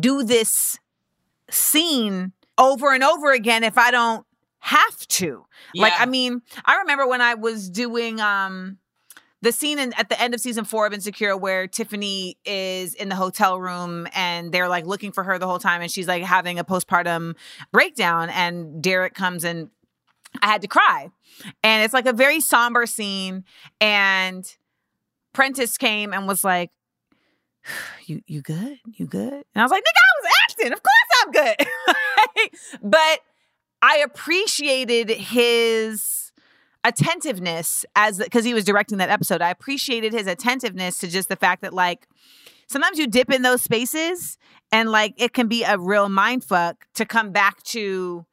do 0.00 0.22
this 0.22 0.78
scene 1.50 2.32
over 2.58 2.92
and 2.92 3.02
over 3.02 3.32
again 3.32 3.64
if 3.64 3.78
I 3.78 3.90
don't 3.90 4.26
have 4.60 5.06
to. 5.08 5.44
Like. 5.74 5.92
I 5.98 6.06
mean, 6.06 6.42
I 6.64 6.76
remember 6.76 7.06
when 7.06 7.20
I 7.20 7.34
was 7.34 7.68
doing 7.68 8.20
um 8.20 8.78
the 9.44 9.52
scene 9.52 9.78
in, 9.78 9.92
at 9.92 10.08
the 10.08 10.20
end 10.20 10.34
of 10.34 10.40
season 10.40 10.64
four 10.64 10.86
of 10.86 10.94
Insecure 10.94 11.36
where 11.36 11.66
Tiffany 11.66 12.38
is 12.46 12.94
in 12.94 13.10
the 13.10 13.14
hotel 13.14 13.60
room 13.60 14.08
and 14.14 14.50
they're 14.50 14.68
like 14.68 14.86
looking 14.86 15.12
for 15.12 15.22
her 15.22 15.38
the 15.38 15.46
whole 15.46 15.58
time 15.58 15.82
and 15.82 15.90
she's 15.90 16.08
like 16.08 16.22
having 16.22 16.58
a 16.58 16.64
postpartum 16.64 17.36
breakdown 17.70 18.30
and 18.30 18.82
Derek 18.82 19.14
comes 19.14 19.44
and 19.44 19.68
I 20.40 20.46
had 20.46 20.62
to 20.62 20.68
cry. 20.68 21.10
And 21.62 21.84
it's 21.84 21.92
like 21.92 22.06
a 22.06 22.12
very 22.12 22.40
somber 22.40 22.86
scene. 22.86 23.44
And 23.80 24.50
Prentice 25.34 25.76
came 25.76 26.14
and 26.14 26.26
was 26.26 26.42
like, 26.42 26.70
You 28.06 28.22
you 28.26 28.40
good? 28.40 28.78
You 28.86 29.06
good? 29.06 29.32
And 29.32 29.44
I 29.56 29.62
was 29.62 29.70
like, 29.70 29.82
nigga, 29.82 30.00
I 30.00 30.22
was 30.22 30.32
acting. 30.48 30.72
Of 30.72 30.82
course 30.82 31.22
I'm 31.22 31.32
good. 31.32 32.50
but 32.82 33.20
I 33.82 33.98
appreciated 33.98 35.10
his 35.10 36.23
attentiveness 36.84 37.84
as 37.96 38.18
because 38.18 38.44
he 38.44 38.54
was 38.54 38.64
directing 38.64 38.98
that 38.98 39.10
episode. 39.10 39.40
I 39.42 39.50
appreciated 39.50 40.12
his 40.12 40.26
attentiveness 40.26 40.98
to 40.98 41.08
just 41.08 41.28
the 41.28 41.36
fact 41.36 41.62
that 41.62 41.72
like 41.72 42.06
sometimes 42.68 42.98
you 42.98 43.06
dip 43.06 43.32
in 43.32 43.42
those 43.42 43.62
spaces 43.62 44.38
and 44.70 44.90
like 44.90 45.14
it 45.16 45.32
can 45.32 45.48
be 45.48 45.64
a 45.64 45.78
real 45.78 46.08
mind 46.08 46.44
fuck 46.44 46.86
to 46.94 47.04
come 47.06 47.30
back 47.32 47.62
to 47.64 48.26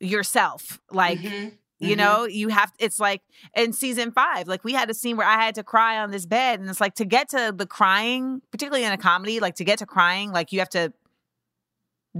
yourself. 0.00 0.80
Like 0.90 1.18
Mhm, 1.20 1.52
you 1.78 1.94
mhm. 1.94 1.98
know, 1.98 2.24
you 2.24 2.48
have 2.48 2.72
it's 2.78 2.98
like 2.98 3.22
in 3.54 3.72
season 3.72 4.10
five, 4.12 4.48
like 4.48 4.64
we 4.64 4.72
had 4.72 4.90
a 4.90 4.94
scene 4.94 5.16
where 5.16 5.26
I 5.26 5.34
had 5.42 5.54
to 5.56 5.62
cry 5.62 5.98
on 5.98 6.10
this 6.10 6.26
bed, 6.26 6.60
and 6.60 6.68
it's 6.68 6.80
like 6.80 6.94
to 6.94 7.04
get 7.04 7.28
to 7.30 7.52
the 7.56 7.66
crying, 7.66 8.40
particularly 8.50 8.84
in 8.84 8.92
a 8.92 8.98
comedy, 8.98 9.40
like 9.40 9.56
to 9.56 9.64
get 9.64 9.78
to 9.80 9.86
crying, 9.86 10.30
like 10.32 10.52
you 10.52 10.58
have 10.60 10.70
to 10.70 10.92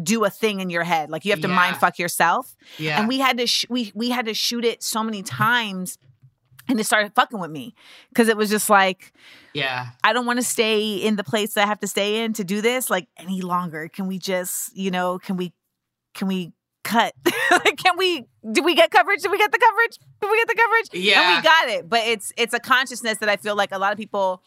do 0.00 0.24
a 0.24 0.30
thing 0.30 0.60
in 0.60 0.70
your 0.70 0.84
head, 0.84 1.10
like 1.10 1.24
you 1.24 1.32
have 1.32 1.40
to 1.40 1.48
Yeah. 1.48 1.54
mind 1.56 1.76
fuck 1.78 1.98
yourself. 1.98 2.54
yeah. 2.78 2.98
And 2.98 3.08
we 3.08 3.18
had 3.18 3.38
to 3.38 3.46
sh- 3.46 3.66
we 3.68 3.90
we 3.94 4.10
had 4.10 4.26
to 4.26 4.34
shoot 4.34 4.64
it 4.64 4.82
so 4.82 5.02
many 5.02 5.22
times, 5.22 5.98
and 6.68 6.78
it 6.78 6.84
started 6.84 7.12
fucking 7.14 7.40
with 7.40 7.50
me 7.50 7.74
because 8.10 8.28
it 8.28 8.36
was 8.36 8.50
just 8.50 8.70
like 8.70 9.12
yeah. 9.52 9.88
I 10.04 10.12
don't 10.12 10.26
want 10.26 10.38
to 10.38 10.44
stay 10.44 10.94
in 10.94 11.16
the 11.16 11.24
place 11.24 11.54
that 11.54 11.64
I 11.64 11.66
have 11.66 11.80
to 11.80 11.88
stay 11.88 12.22
in 12.22 12.32
to 12.34 12.44
do 12.44 12.60
this 12.60 12.88
like 12.88 13.08
any 13.16 13.40
longer. 13.40 13.88
Can 13.88 14.06
we 14.06 14.18
just, 14.20 14.76
you 14.76 14.92
know, 14.92 15.18
can 15.18 15.36
we, 15.36 15.52
can 16.14 16.28
we 16.28 16.52
cut? 16.84 17.14
can 17.76 17.96
we, 17.98 18.26
do 18.52 18.62
we 18.62 18.76
get 18.76 18.92
coverage? 18.92 19.22
Did 19.22 19.32
we 19.32 19.38
get 19.38 19.50
the 19.50 19.58
coverage? 19.58 19.98
Did 20.20 20.30
we 20.30 20.36
get 20.38 20.46
the 20.46 20.54
coverage? 20.54 20.86
And 20.92 21.02
Yeah. 21.02 21.36
we 21.36 21.42
got 21.42 21.68
it. 21.68 21.88
But 21.88 22.06
it's, 22.06 22.32
it's 22.36 22.54
a 22.54 22.60
consciousness 22.60 23.18
that 23.18 23.28
I 23.28 23.38
feel 23.38 23.56
like 23.56 23.72
a 23.72 23.78
lot 23.78 23.90
of 23.90 23.98
people 23.98 24.40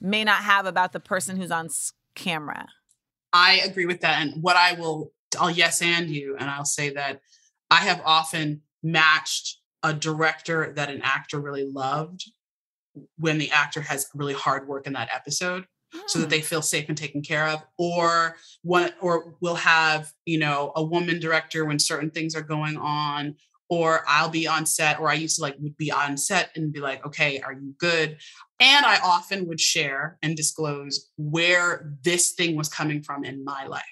may 0.00 0.24
not 0.24 0.42
have 0.42 0.66
about 0.66 0.92
the 0.92 0.98
person 1.00 1.36
who's 1.36 1.52
on 1.52 1.68
camera. 2.16 2.66
I 3.34 3.60
agree 3.64 3.84
with 3.84 4.00
that. 4.00 4.22
And 4.22 4.42
what 4.42 4.56
I 4.56 4.72
will, 4.74 5.12
I'll 5.38 5.50
yes 5.50 5.82
and 5.82 6.08
you, 6.08 6.36
and 6.38 6.48
I'll 6.48 6.64
say 6.64 6.90
that 6.90 7.20
I 7.70 7.80
have 7.80 8.00
often 8.04 8.62
matched 8.82 9.58
a 9.82 9.92
director 9.92 10.72
that 10.76 10.88
an 10.88 11.02
actor 11.02 11.40
really 11.40 11.64
loved 11.64 12.24
when 13.18 13.38
the 13.38 13.50
actor 13.50 13.80
has 13.80 14.08
really 14.14 14.32
hard 14.32 14.68
work 14.68 14.86
in 14.86 14.92
that 14.92 15.10
episode 15.12 15.66
so 16.06 16.18
that 16.18 16.26
hmm. 16.26 16.30
they 16.30 16.40
feel 16.40 16.62
safe 16.62 16.88
and 16.88 16.96
taken 16.96 17.22
care 17.22 17.48
of 17.48 17.62
or 17.78 18.36
one 18.62 18.90
or 19.00 19.36
we'll 19.40 19.54
have 19.54 20.12
you 20.26 20.38
know 20.38 20.72
a 20.76 20.84
woman 20.84 21.20
director 21.20 21.64
when 21.64 21.78
certain 21.78 22.10
things 22.10 22.34
are 22.34 22.42
going 22.42 22.76
on 22.76 23.34
or 23.68 24.04
i'll 24.08 24.28
be 24.28 24.46
on 24.46 24.66
set 24.66 24.98
or 25.00 25.08
i 25.08 25.14
used 25.14 25.36
to 25.36 25.42
like 25.42 25.56
would 25.58 25.76
be 25.76 25.90
on 25.90 26.16
set 26.16 26.50
and 26.56 26.72
be 26.72 26.80
like 26.80 27.04
okay 27.06 27.40
are 27.40 27.52
you 27.52 27.74
good? 27.78 28.18
And 28.60 28.86
i 28.86 28.98
often 29.02 29.46
would 29.48 29.60
share 29.60 30.18
and 30.22 30.36
disclose 30.36 31.10
where 31.16 31.92
this 32.02 32.32
thing 32.32 32.56
was 32.56 32.68
coming 32.68 33.02
from 33.02 33.24
in 33.24 33.44
my 33.44 33.66
life. 33.66 33.82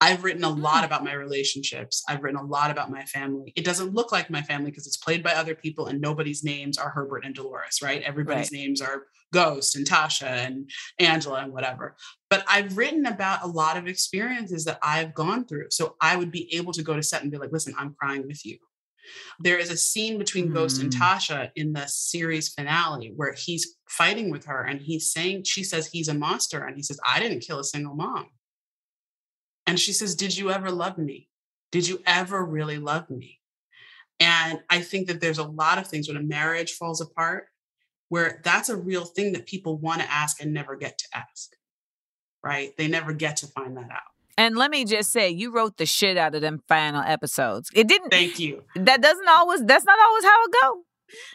I've 0.00 0.24
written 0.24 0.44
a 0.44 0.50
lot 0.50 0.80
hmm. 0.80 0.84
about 0.84 1.04
my 1.04 1.14
relationships. 1.14 2.02
I've 2.08 2.22
written 2.22 2.40
a 2.40 2.44
lot 2.44 2.70
about 2.70 2.90
my 2.90 3.04
family. 3.04 3.52
It 3.56 3.64
doesn't 3.64 3.94
look 3.94 4.12
like 4.12 4.28
my 4.30 4.42
family 4.42 4.70
because 4.70 4.86
it's 4.86 4.96
played 4.96 5.22
by 5.22 5.32
other 5.32 5.54
people 5.54 5.86
and 5.86 6.00
nobody's 6.00 6.44
names 6.44 6.76
are 6.76 6.90
herbert 6.90 7.24
and 7.24 7.34
dolores 7.34 7.80
right? 7.82 8.02
Everybody's 8.02 8.52
names 8.52 8.80
are 8.80 9.04
ghost 9.32 9.76
and 9.76 9.86
tasha 9.86 10.26
and 10.26 10.70
Angela 10.98 11.40
and 11.40 11.52
whatever. 11.52 11.96
But 12.30 12.44
I've 12.48 12.76
written 12.76 13.06
about 13.06 13.42
a 13.42 13.46
lot 13.46 13.76
of 13.76 13.86
experiences 13.86 14.64
that 14.66 14.78
I've 14.82 15.14
gone 15.14 15.46
through. 15.46 15.66
So 15.70 15.96
I 16.00 16.16
would 16.16 16.30
be 16.30 16.54
able 16.54 16.72
to 16.72 16.82
go 16.82 16.94
to 16.94 17.02
set 17.02 17.22
and 17.22 17.30
be 17.30 17.38
like, 17.38 17.52
listen, 17.52 17.74
I'm 17.78 17.94
crying 17.98 18.26
with 18.26 18.44
you. 18.44 18.58
There 19.40 19.58
is 19.58 19.70
a 19.70 19.76
scene 19.76 20.18
between 20.18 20.52
Ghost 20.52 20.80
and 20.80 20.92
Hmm. 20.92 21.02
Tasha 21.02 21.50
in 21.56 21.72
the 21.72 21.86
series 21.86 22.48
finale 22.48 23.12
where 23.14 23.34
he's 23.34 23.76
fighting 23.88 24.30
with 24.30 24.46
her 24.46 24.62
and 24.62 24.80
he's 24.80 25.12
saying, 25.12 25.44
she 25.44 25.64
says 25.64 25.86
he's 25.86 26.08
a 26.08 26.14
monster. 26.14 26.64
And 26.64 26.76
he 26.76 26.82
says, 26.82 27.00
I 27.06 27.20
didn't 27.20 27.40
kill 27.40 27.58
a 27.58 27.64
single 27.64 27.94
mom. 27.94 28.26
And 29.66 29.78
she 29.80 29.92
says, 29.92 30.14
Did 30.14 30.36
you 30.36 30.50
ever 30.50 30.70
love 30.70 30.98
me? 30.98 31.28
Did 31.72 31.88
you 31.88 32.00
ever 32.06 32.44
really 32.44 32.78
love 32.78 33.10
me? 33.10 33.40
And 34.20 34.60
I 34.70 34.80
think 34.80 35.08
that 35.08 35.20
there's 35.20 35.38
a 35.38 35.44
lot 35.44 35.78
of 35.78 35.88
things 35.88 36.08
when 36.08 36.16
a 36.16 36.22
marriage 36.22 36.72
falls 36.72 37.00
apart 37.00 37.48
where 38.08 38.40
that's 38.44 38.68
a 38.68 38.76
real 38.76 39.04
thing 39.04 39.32
that 39.32 39.46
people 39.46 39.78
want 39.78 40.00
to 40.00 40.10
ask 40.10 40.40
and 40.40 40.54
never 40.54 40.76
get 40.76 40.96
to 40.98 41.04
ask, 41.12 41.50
right? 42.42 42.74
They 42.78 42.88
never 42.88 43.12
get 43.12 43.38
to 43.38 43.46
find 43.48 43.76
that 43.76 43.90
out. 43.90 44.15
And 44.38 44.56
let 44.56 44.70
me 44.70 44.84
just 44.84 45.10
say, 45.10 45.30
you 45.30 45.52
wrote 45.52 45.78
the 45.78 45.86
shit 45.86 46.16
out 46.16 46.34
of 46.34 46.42
them 46.42 46.60
final 46.68 47.02
episodes. 47.02 47.70
It 47.74 47.88
didn't. 47.88 48.10
Thank 48.10 48.38
you. 48.38 48.62
that 48.74 49.00
doesn't 49.00 49.28
always. 49.28 49.62
That's 49.64 49.84
not 49.84 49.98
always 49.98 50.24
how 50.24 50.44
it 50.44 50.54
go. 50.60 50.82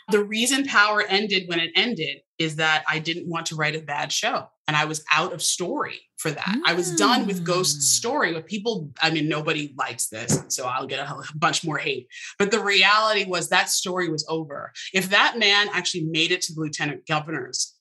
The 0.10 0.24
reason 0.24 0.66
Power 0.66 1.02
ended 1.02 1.43
when 1.47 1.60
it 1.60 1.72
ended 1.76 2.18
is 2.38 2.58
that 2.58 2.84
I 2.89 2.99
didn't 2.99 3.30
want 3.30 3.45
to 3.47 3.56
write 3.56 3.76
a 3.76 3.82
bad 3.82 4.12
show 4.12 4.47
and 4.68 4.78
I 4.78 4.86
was 4.86 5.04
out 5.12 5.34
of 5.34 5.41
story 5.41 5.99
for 6.18 6.32
that. 6.32 6.62
I 6.66 6.74
was 6.74 6.95
done 6.95 7.28
with 7.28 7.43
ghost 7.43 7.80
mm. 7.80 7.82
story. 7.82 8.34
With 8.34 8.45
people, 8.45 8.89
I 9.02 9.10
mean, 9.10 9.28
nobody 9.28 9.74
likes 9.78 10.08
this, 10.08 10.43
so 10.47 10.66
I'll 10.66 10.88
get 10.88 10.99
a, 10.99 11.14
a 11.14 11.24
bunch 11.36 11.66
more 11.66 11.78
hate. 11.78 12.08
But 12.39 12.52
the 12.52 12.64
reality 12.64 13.26
was 13.26 13.49
that 13.49 13.70
story 13.70 14.10
was 14.10 14.26
over. 14.30 14.72
If 14.93 15.10
that 15.10 15.38
man 15.38 15.68
actually 15.74 16.06
made 16.06 16.32
it 16.32 16.41
to 16.43 16.54
the 16.54 16.62
lieutenant 16.62 17.06
governor's 17.08 17.76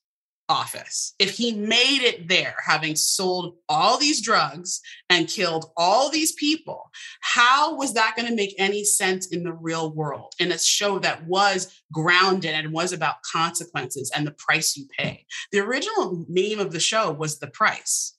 office, 0.50 1.14
if 1.20 1.36
he 1.36 1.52
made 1.54 2.02
it 2.02 2.28
there, 2.28 2.56
having 2.66 2.96
sold 2.96 3.54
all 3.68 3.96
these 3.96 4.20
drugs 4.20 4.80
and 5.08 5.28
killed 5.28 5.70
all 5.76 6.10
these 6.10 6.32
people, 6.32 6.90
how 7.20 7.76
was 7.76 7.94
that 7.94 8.14
going 8.16 8.28
to 8.28 8.34
make 8.34 8.54
any 8.58 8.84
sense 8.84 9.28
in 9.28 9.44
the 9.44 9.52
real 9.52 9.94
world 9.94 10.34
in 10.40 10.50
a 10.50 10.58
show 10.58 10.98
that 10.98 11.24
was 11.26 11.80
grounded 11.92 12.52
and 12.52 12.72
was 12.72 12.92
about 12.92 13.22
consequences 13.22 14.10
and 14.14 14.26
the 14.26 14.32
price 14.32 14.76
you 14.76 14.86
pay? 14.98 15.24
The 15.52 15.60
original 15.60 16.26
name 16.28 16.58
of 16.58 16.72
the 16.72 16.80
show 16.80 17.12
was 17.12 17.38
The 17.38 17.46
Price. 17.46 18.16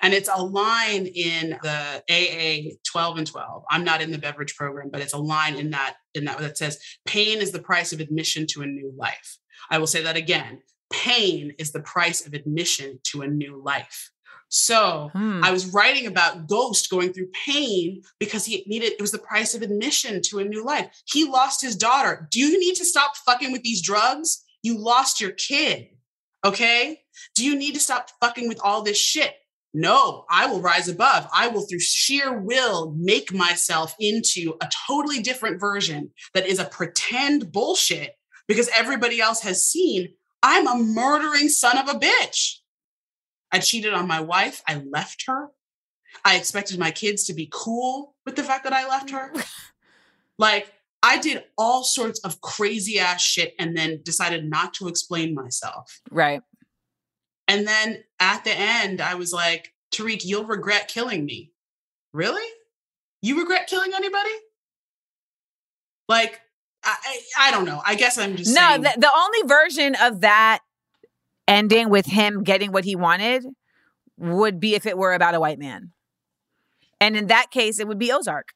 And 0.00 0.14
it's 0.14 0.30
a 0.32 0.40
line 0.40 1.06
in 1.06 1.58
the 1.60 2.04
AA 2.08 2.76
12 2.86 3.18
and 3.18 3.26
12. 3.26 3.64
I'm 3.68 3.82
not 3.82 4.00
in 4.00 4.12
the 4.12 4.18
beverage 4.18 4.54
program, 4.54 4.90
but 4.92 5.00
it's 5.00 5.12
a 5.12 5.18
line 5.18 5.56
in 5.56 5.70
that 5.70 5.96
in 6.14 6.24
that 6.26 6.38
that 6.38 6.56
says 6.56 6.78
pain 7.04 7.38
is 7.38 7.50
the 7.50 7.58
price 7.58 7.92
of 7.92 7.98
admission 7.98 8.46
to 8.50 8.62
a 8.62 8.66
new 8.66 8.92
life. 8.96 9.38
I 9.70 9.78
will 9.78 9.88
say 9.88 10.00
that 10.04 10.16
again. 10.16 10.60
Pain 10.92 11.54
is 11.58 11.72
the 11.72 11.80
price 11.80 12.26
of 12.26 12.34
admission 12.34 12.98
to 13.04 13.22
a 13.22 13.26
new 13.26 13.60
life. 13.62 14.10
So 14.48 15.08
Hmm. 15.14 15.42
I 15.42 15.50
was 15.50 15.66
writing 15.72 16.06
about 16.06 16.46
Ghost 16.46 16.90
going 16.90 17.12
through 17.12 17.28
pain 17.46 18.02
because 18.20 18.44
he 18.44 18.62
needed, 18.66 18.92
it 18.92 19.00
was 19.00 19.10
the 19.12 19.18
price 19.18 19.54
of 19.54 19.62
admission 19.62 20.20
to 20.26 20.38
a 20.40 20.44
new 20.44 20.62
life. 20.64 20.88
He 21.06 21.24
lost 21.24 21.62
his 21.62 21.74
daughter. 21.74 22.28
Do 22.30 22.38
you 22.38 22.58
need 22.60 22.74
to 22.76 22.84
stop 22.84 23.16
fucking 23.16 23.50
with 23.50 23.62
these 23.62 23.80
drugs? 23.82 24.44
You 24.62 24.76
lost 24.78 25.20
your 25.20 25.30
kid. 25.30 25.88
Okay. 26.44 27.00
Do 27.34 27.44
you 27.44 27.56
need 27.56 27.72
to 27.74 27.80
stop 27.80 28.10
fucking 28.20 28.46
with 28.46 28.60
all 28.62 28.82
this 28.82 28.98
shit? 28.98 29.34
No, 29.74 30.26
I 30.28 30.44
will 30.44 30.60
rise 30.60 30.86
above. 30.88 31.26
I 31.32 31.48
will, 31.48 31.62
through 31.62 31.80
sheer 31.80 32.38
will, 32.38 32.94
make 32.98 33.32
myself 33.32 33.94
into 33.98 34.52
a 34.60 34.68
totally 34.86 35.22
different 35.22 35.60
version 35.60 36.10
that 36.34 36.46
is 36.46 36.58
a 36.58 36.66
pretend 36.66 37.52
bullshit 37.52 38.16
because 38.46 38.68
everybody 38.74 39.18
else 39.18 39.40
has 39.40 39.66
seen 39.66 40.12
I'm 40.42 40.66
a 40.66 40.76
murdering 40.76 41.48
son 41.48 41.78
of 41.78 41.88
a 41.88 41.98
bitch. 41.98 42.56
I 43.52 43.58
cheated 43.58 43.94
on 43.94 44.08
my 44.08 44.20
wife. 44.20 44.62
I 44.66 44.82
left 44.90 45.24
her. 45.26 45.50
I 46.24 46.36
expected 46.36 46.78
my 46.78 46.90
kids 46.90 47.24
to 47.24 47.34
be 47.34 47.48
cool 47.52 48.14
with 48.26 48.36
the 48.36 48.42
fact 48.42 48.64
that 48.64 48.72
I 48.72 48.88
left 48.88 49.10
her. 49.10 49.32
like, 50.38 50.72
I 51.02 51.18
did 51.18 51.44
all 51.58 51.84
sorts 51.84 52.20
of 52.20 52.40
crazy 52.40 52.98
ass 52.98 53.20
shit 53.20 53.54
and 53.58 53.76
then 53.76 54.00
decided 54.04 54.48
not 54.48 54.74
to 54.74 54.88
explain 54.88 55.34
myself. 55.34 56.00
right. 56.10 56.42
And 57.48 57.66
then 57.66 58.04
at 58.20 58.44
the 58.44 58.56
end, 58.56 59.00
I 59.00 59.16
was 59.16 59.32
like, 59.32 59.74
Tariq, 59.92 60.24
you'll 60.24 60.44
regret 60.44 60.88
killing 60.88 61.24
me. 61.24 61.52
Really? 62.12 62.48
You 63.20 63.40
regret 63.40 63.66
killing 63.66 63.92
anybody? 63.94 64.30
Like, 66.08 66.40
I, 66.84 67.20
I, 67.38 67.50
don't 67.50 67.64
know. 67.64 67.80
I 67.84 67.94
guess 67.94 68.18
I'm 68.18 68.36
just 68.36 68.54
No, 68.54 68.76
the, 68.76 68.92
the 68.98 69.10
only 69.14 69.48
version 69.48 69.94
of 70.00 70.22
that 70.22 70.60
ending 71.46 71.90
with 71.90 72.06
him 72.06 72.42
getting 72.42 72.72
what 72.72 72.84
he 72.84 72.96
wanted 72.96 73.44
would 74.18 74.58
be 74.58 74.74
if 74.74 74.86
it 74.86 74.98
were 74.98 75.12
about 75.12 75.34
a 75.34 75.40
white 75.40 75.58
man. 75.58 75.92
And 77.00 77.16
in 77.16 77.28
that 77.28 77.50
case, 77.50 77.78
it 77.78 77.88
would 77.88 77.98
be 77.98 78.12
Ozark. 78.12 78.48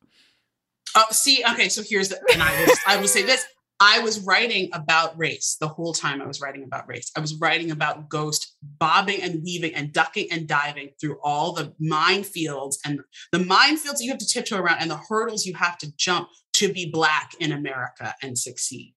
Oh, 0.95 1.05
see, 1.11 1.45
okay, 1.51 1.68
so 1.68 1.83
here's 1.83 2.09
the, 2.09 2.20
and 2.33 2.43
I 2.43 2.64
will, 2.64 2.74
I 2.87 2.97
will 2.97 3.09
say 3.09 3.22
this. 3.22 3.45
I 3.79 3.99
was 3.99 4.20
writing 4.20 4.70
about 4.72 5.18
race 5.18 5.57
the 5.61 5.68
whole 5.68 5.93
time 5.93 6.22
I 6.22 6.27
was 6.27 6.41
writing 6.41 6.62
about 6.62 6.89
race. 6.89 7.11
I 7.14 7.20
was 7.20 7.35
writing 7.35 7.70
about 7.70 8.09
Ghost 8.09 8.57
bobbing 8.62 9.20
and 9.20 9.43
weaving 9.43 9.74
and 9.74 9.93
ducking 9.93 10.29
and 10.31 10.49
diving 10.49 10.91
through 10.99 11.18
all 11.22 11.53
the 11.53 11.74
minefields 11.83 12.77
and 12.87 13.01
the 13.33 13.39
minefields 13.39 13.99
that 13.99 14.05
you 14.05 14.11
have 14.11 14.18
to 14.18 14.27
tiptoe 14.27 14.59
around 14.59 14.79
and 14.81 14.91
the 14.91 15.01
hurdles 15.09 15.45
you 15.45 15.55
have 15.55 15.77
to 15.79 15.95
jump 15.97 16.29
to 16.55 16.72
be 16.72 16.91
Black 16.91 17.33
in 17.39 17.53
America 17.53 18.14
and 18.22 18.39
succeed. 18.39 18.95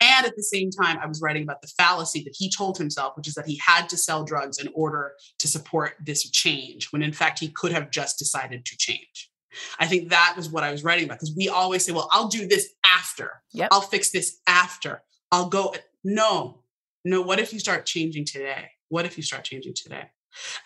And 0.00 0.26
at 0.26 0.36
the 0.36 0.42
same 0.42 0.70
time, 0.70 0.98
I 0.98 1.06
was 1.06 1.22
writing 1.22 1.44
about 1.44 1.62
the 1.62 1.68
fallacy 1.68 2.22
that 2.24 2.34
he 2.36 2.50
told 2.50 2.76
himself, 2.76 3.16
which 3.16 3.28
is 3.28 3.34
that 3.34 3.46
he 3.46 3.60
had 3.64 3.88
to 3.90 3.96
sell 3.96 4.24
drugs 4.24 4.58
in 4.58 4.68
order 4.74 5.12
to 5.38 5.48
support 5.48 5.94
this 6.04 6.28
change, 6.30 6.88
when 6.90 7.02
in 7.02 7.12
fact 7.12 7.38
he 7.38 7.48
could 7.48 7.72
have 7.72 7.90
just 7.90 8.18
decided 8.18 8.64
to 8.66 8.76
change. 8.76 9.29
I 9.78 9.86
think 9.86 10.10
that 10.10 10.34
was 10.36 10.48
what 10.48 10.64
I 10.64 10.70
was 10.70 10.84
writing 10.84 11.04
about 11.04 11.18
because 11.18 11.34
we 11.36 11.48
always 11.48 11.84
say, 11.84 11.92
well, 11.92 12.08
I'll 12.12 12.28
do 12.28 12.46
this 12.46 12.70
after. 12.84 13.42
Yep. 13.52 13.68
I'll 13.72 13.80
fix 13.80 14.10
this 14.10 14.38
after. 14.46 15.02
I'll 15.32 15.48
go. 15.48 15.74
No, 16.04 16.62
no. 17.04 17.22
What 17.22 17.38
if 17.38 17.52
you 17.52 17.58
start 17.58 17.86
changing 17.86 18.24
today? 18.24 18.70
What 18.88 19.06
if 19.06 19.16
you 19.16 19.22
start 19.22 19.44
changing 19.44 19.74
today? 19.74 20.04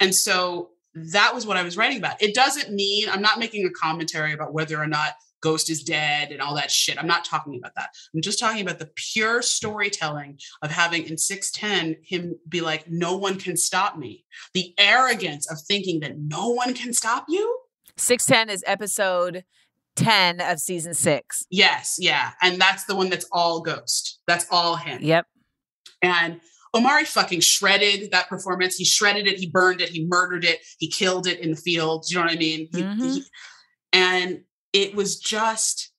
And 0.01 0.14
so 0.14 0.70
that 0.95 1.35
was 1.35 1.47
what 1.47 1.57
I 1.57 1.62
was 1.62 1.76
writing 1.76 1.99
about. 1.99 2.22
It 2.22 2.35
doesn't 2.35 2.72
mean 2.72 3.09
I'm 3.09 3.22
not 3.22 3.39
making 3.39 3.66
a 3.66 3.70
commentary 3.70 4.32
about 4.32 4.53
whether 4.53 4.80
or 4.80 4.87
not 4.87 5.14
Ghost 5.45 5.68
is 5.68 5.82
dead 5.82 6.32
and 6.32 6.41
all 6.41 6.55
that 6.55 6.70
shit. 6.70 6.99
I'm 6.99 7.07
not 7.07 7.26
talking 7.26 7.57
about 7.59 7.74
that. 7.76 7.91
I'm 8.14 8.22
just 8.22 8.39
talking 8.39 8.62
about 8.62 8.78
the 8.78 8.91
pure 8.95 9.43
storytelling 9.43 10.39
of 10.62 10.70
having 10.70 11.05
in 11.05 11.18
610 11.18 12.03
him 12.03 12.37
be 12.49 12.62
like, 12.62 12.89
no 12.89 13.16
one 13.16 13.39
can 13.39 13.55
stop 13.59 13.99
me. 13.99 14.24
The 14.55 14.72
arrogance 14.78 15.51
of 15.51 15.59
thinking 15.61 16.01
that 16.01 16.18
no 16.18 16.49
one 16.49 16.72
can 16.72 16.95
stop 16.95 17.26
you. 17.28 17.59
610 17.97 18.53
is 18.55 18.64
episode 18.66 19.45
10 19.97 20.40
of 20.40 20.59
season 20.59 20.95
six. 20.95 21.47
Yes, 21.51 21.97
yeah. 21.99 22.32
And 22.42 22.61
that's 22.61 22.84
the 22.84 22.97
one 22.97 23.11
that's 23.11 23.26
all 23.32 23.61
Ghost. 23.61 24.20
That's 24.26 24.47
all 24.51 24.76
him. 24.76 25.01
Yep. 25.03 25.26
And 26.03 26.40
Omari 26.74 27.05
fucking 27.05 27.40
shredded 27.40 28.11
that 28.11 28.28
performance. 28.28 28.74
He 28.76 28.84
shredded 28.84 29.26
it. 29.28 29.38
He 29.38 29.49
burned 29.49 29.80
it. 29.80 29.90
He 29.90 30.05
murdered 30.07 30.45
it. 30.45 30.59
He 30.78 30.90
killed 30.90 31.26
it 31.28 31.38
in 31.38 31.53
the 31.53 31.57
field. 31.57 32.07
You 32.09 32.16
know 32.18 32.24
what 32.24 32.32
I 32.32 32.36
mean? 32.36 32.68
He- 32.72 32.82
Mhm. 32.82 33.14
he- 33.14 33.24
and 33.92 34.40
it 34.72 34.95
was 34.97 35.18
just, 35.20 35.92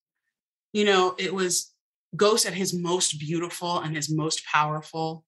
you 0.74 0.84
know, 0.84 1.16
it 1.18 1.34
was 1.34 1.72
Ghost 2.18 2.46
at 2.46 2.54
his 2.54 2.74
most 2.74 3.20
beautiful 3.20 3.80
and 3.80 3.96
his 3.96 4.10
most 4.14 4.42
powerful 4.46 5.24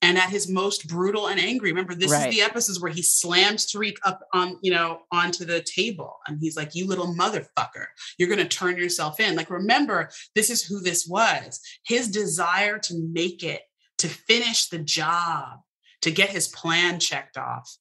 and 0.00 0.16
at 0.16 0.30
his 0.30 0.48
most 0.48 0.86
brutal 0.86 1.26
and 1.26 1.40
angry. 1.40 1.70
Remember, 1.70 1.94
this 1.94 2.10
Right. 2.10 2.28
is 2.28 2.34
the 2.34 2.42
episodes 2.42 2.80
where 2.80 2.92
he 2.92 3.02
slams 3.02 3.66
Tariq 3.66 3.96
up 4.04 4.20
on, 4.32 4.58
you 4.62 4.70
know, 4.70 5.00
onto 5.10 5.44
the 5.44 5.60
table 5.60 6.18
and 6.26 6.38
he's 6.40 6.56
like, 6.56 6.74
you 6.74 6.86
little 6.86 7.14
motherfucker, 7.14 7.86
you're 8.16 8.28
going 8.28 8.38
to 8.38 8.48
turn 8.48 8.76
yourself 8.76 9.18
in. 9.18 9.34
Like, 9.34 9.50
remember, 9.50 10.10
this 10.34 10.50
is 10.50 10.64
who 10.64 10.80
this 10.80 11.06
was. 11.06 11.60
His 11.84 12.08
desire 12.08 12.78
to 12.78 12.94
make 13.12 13.42
it, 13.42 13.62
to 13.98 14.08
finish 14.08 14.68
the 14.68 14.78
job, 14.78 15.60
to 16.02 16.12
get 16.12 16.30
his 16.30 16.46
plan 16.48 17.00
checked 17.00 17.36
off, 17.36 17.76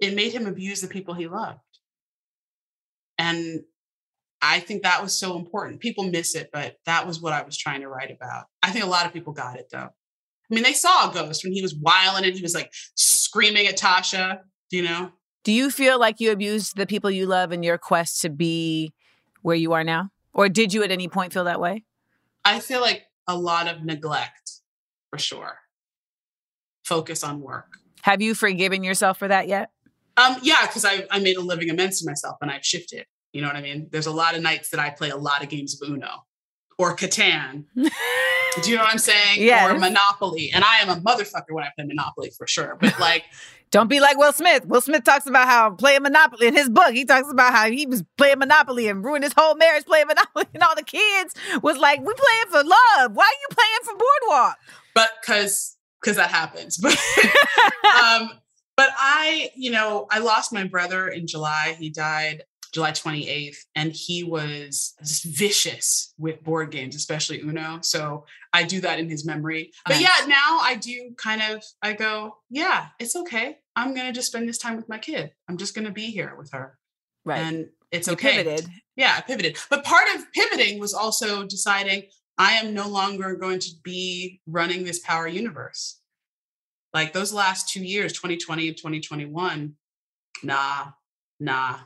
it 0.00 0.14
made 0.14 0.32
him 0.32 0.46
abuse 0.46 0.82
the 0.82 0.88
people 0.88 1.14
he 1.14 1.28
loved. 1.28 1.60
And 3.16 3.60
I 4.42 4.60
think 4.60 4.82
that 4.82 5.02
was 5.02 5.18
so 5.18 5.38
important. 5.38 5.80
People 5.80 6.04
miss 6.04 6.34
it, 6.34 6.50
but 6.52 6.76
that 6.84 7.06
was 7.06 7.22
what 7.22 7.32
I 7.32 7.42
was 7.42 7.56
trying 7.56 7.80
to 7.80 7.88
write 7.88 8.10
about. 8.10 8.44
I 8.62 8.70
think 8.70 8.84
a 8.84 8.88
lot 8.88 9.06
of 9.06 9.14
people 9.14 9.32
got 9.32 9.58
it 9.58 9.68
though. 9.72 9.88
I 10.50 10.54
mean, 10.54 10.64
they 10.64 10.72
saw 10.72 11.10
a 11.10 11.14
ghost 11.14 11.42
when 11.44 11.52
he 11.52 11.62
was 11.62 11.74
wilding 11.74 12.24
and 12.24 12.34
he 12.34 12.42
was 12.42 12.54
like 12.54 12.72
screaming 12.94 13.66
at 13.66 13.78
Tasha, 13.78 14.40
do 14.70 14.76
you 14.76 14.82
know? 14.82 15.10
Do 15.42 15.52
you 15.52 15.70
feel 15.70 15.98
like 15.98 16.20
you 16.20 16.32
abused 16.32 16.76
the 16.76 16.86
people 16.86 17.10
you 17.10 17.26
love 17.26 17.52
in 17.52 17.62
your 17.62 17.78
quest 17.78 18.22
to 18.22 18.30
be 18.30 18.92
where 19.42 19.56
you 19.56 19.72
are 19.72 19.84
now? 19.84 20.10
Or 20.32 20.48
did 20.48 20.72
you 20.72 20.82
at 20.82 20.90
any 20.90 21.08
point 21.08 21.32
feel 21.32 21.44
that 21.44 21.60
way? 21.60 21.84
I 22.44 22.60
feel 22.60 22.80
like 22.80 23.04
a 23.26 23.36
lot 23.36 23.68
of 23.68 23.84
neglect 23.84 24.60
for 25.10 25.18
sure. 25.18 25.58
Focus 26.84 27.24
on 27.24 27.40
work. 27.40 27.78
Have 28.02 28.20
you 28.20 28.34
forgiven 28.34 28.84
yourself 28.84 29.18
for 29.18 29.28
that 29.28 29.48
yet? 29.48 29.70
Um, 30.16 30.36
yeah, 30.42 30.66
because 30.66 30.84
I, 30.84 31.06
I 31.10 31.18
made 31.18 31.36
a 31.36 31.40
living 31.40 31.70
amends 31.70 32.00
to 32.00 32.08
myself 32.08 32.36
and 32.42 32.50
I've 32.50 32.64
shifted. 32.64 33.06
You 33.32 33.40
know 33.40 33.48
what 33.48 33.56
I 33.56 33.62
mean? 33.62 33.88
There's 33.90 34.06
a 34.06 34.12
lot 34.12 34.34
of 34.34 34.42
nights 34.42 34.70
that 34.70 34.80
I 34.80 34.90
play 34.90 35.10
a 35.10 35.16
lot 35.16 35.42
of 35.42 35.48
games 35.48 35.80
of 35.80 35.88
Uno 35.88 36.24
or 36.78 36.96
Catan. 36.96 37.64
Do 37.74 38.70
you 38.70 38.76
know 38.76 38.82
what 38.82 38.92
I'm 38.92 38.98
saying? 38.98 39.42
Yes. 39.42 39.70
Or 39.70 39.78
Monopoly. 39.78 40.50
And 40.54 40.64
I 40.64 40.78
am 40.78 40.88
a 40.88 40.96
motherfucker 40.96 41.50
when 41.50 41.64
I 41.64 41.70
play 41.76 41.84
Monopoly 41.84 42.30
for 42.30 42.46
sure. 42.46 42.76
But 42.80 42.98
like, 43.00 43.24
Don't 43.72 43.88
be 43.88 43.98
like 43.98 44.16
Will 44.16 44.32
Smith. 44.32 44.64
Will 44.66 44.80
Smith 44.80 45.02
talks 45.02 45.26
about 45.26 45.48
how 45.48 45.70
playing 45.70 46.02
Monopoly 46.02 46.46
in 46.46 46.54
his 46.54 46.68
book. 46.68 46.92
He 46.92 47.04
talks 47.04 47.30
about 47.30 47.52
how 47.52 47.68
he 47.70 47.86
was 47.86 48.04
playing 48.16 48.38
Monopoly 48.38 48.88
and 48.88 49.04
ruined 49.04 49.24
his 49.24 49.32
whole 49.36 49.56
marriage 49.56 49.84
playing 49.86 50.06
Monopoly, 50.06 50.46
and 50.54 50.62
all 50.62 50.76
the 50.76 50.84
kids 50.84 51.34
was 51.62 51.78
like, 51.78 51.98
"We 51.98 52.14
playing 52.14 52.46
for 52.50 52.68
love. 52.68 53.16
Why 53.16 53.24
are 53.24 53.40
you 53.40 53.48
playing 53.50 53.80
for 53.82 53.96
Boardwalk?" 53.96 54.58
but 54.94 55.10
because 55.20 55.76
because 56.00 56.16
that 56.16 56.30
happens 56.30 56.76
but 56.82 56.96
um 58.02 58.30
but 58.76 58.88
i 58.96 59.50
you 59.56 59.70
know 59.70 60.06
i 60.10 60.18
lost 60.18 60.52
my 60.52 60.64
brother 60.64 61.08
in 61.08 61.26
july 61.26 61.76
he 61.78 61.90
died 61.90 62.42
july 62.74 62.90
28th 62.90 63.56
and 63.74 63.92
he 63.92 64.22
was 64.24 64.94
just 65.00 65.24
vicious 65.24 66.12
with 66.18 66.42
board 66.42 66.70
games 66.70 66.94
especially 66.96 67.40
uno 67.40 67.78
so 67.82 68.26
i 68.52 68.62
do 68.64 68.80
that 68.80 68.98
in 68.98 69.08
his 69.08 69.24
memory 69.24 69.70
but 69.86 70.00
yeah 70.00 70.26
now 70.26 70.58
i 70.60 70.74
do 70.74 71.14
kind 71.16 71.40
of 71.40 71.62
i 71.82 71.92
go 71.92 72.36
yeah 72.50 72.88
it's 72.98 73.14
okay 73.16 73.56
i'm 73.76 73.94
gonna 73.94 74.12
just 74.12 74.26
spend 74.26 74.46
this 74.48 74.58
time 74.58 74.76
with 74.76 74.88
my 74.88 74.98
kid 74.98 75.30
i'm 75.48 75.56
just 75.56 75.74
gonna 75.74 75.90
be 75.92 76.06
here 76.06 76.34
with 76.36 76.50
her 76.52 76.76
Right. 77.26 77.38
and 77.38 77.68
it's 77.90 78.06
You 78.08 78.12
okay 78.14 78.42
pivoted. 78.42 78.68
yeah, 78.96 79.14
I 79.16 79.22
pivoted. 79.22 79.56
But 79.70 79.82
part 79.82 80.04
of 80.14 80.30
pivoting 80.32 80.78
was 80.78 80.92
also 80.92 81.46
deciding 81.46 82.02
I 82.36 82.52
am 82.54 82.74
no 82.74 82.86
longer 82.86 83.34
going 83.36 83.60
to 83.60 83.70
be 83.82 84.42
running 84.46 84.84
this 84.84 84.98
power 84.98 85.26
universe. 85.26 86.00
Like 86.92 87.14
those 87.14 87.32
last 87.32 87.68
two 87.70 87.82
years, 87.82 88.12
2020 88.12 88.68
and 88.68 88.76
2021, 88.76 89.74
nah, 90.42 90.88
nah, 91.40 91.78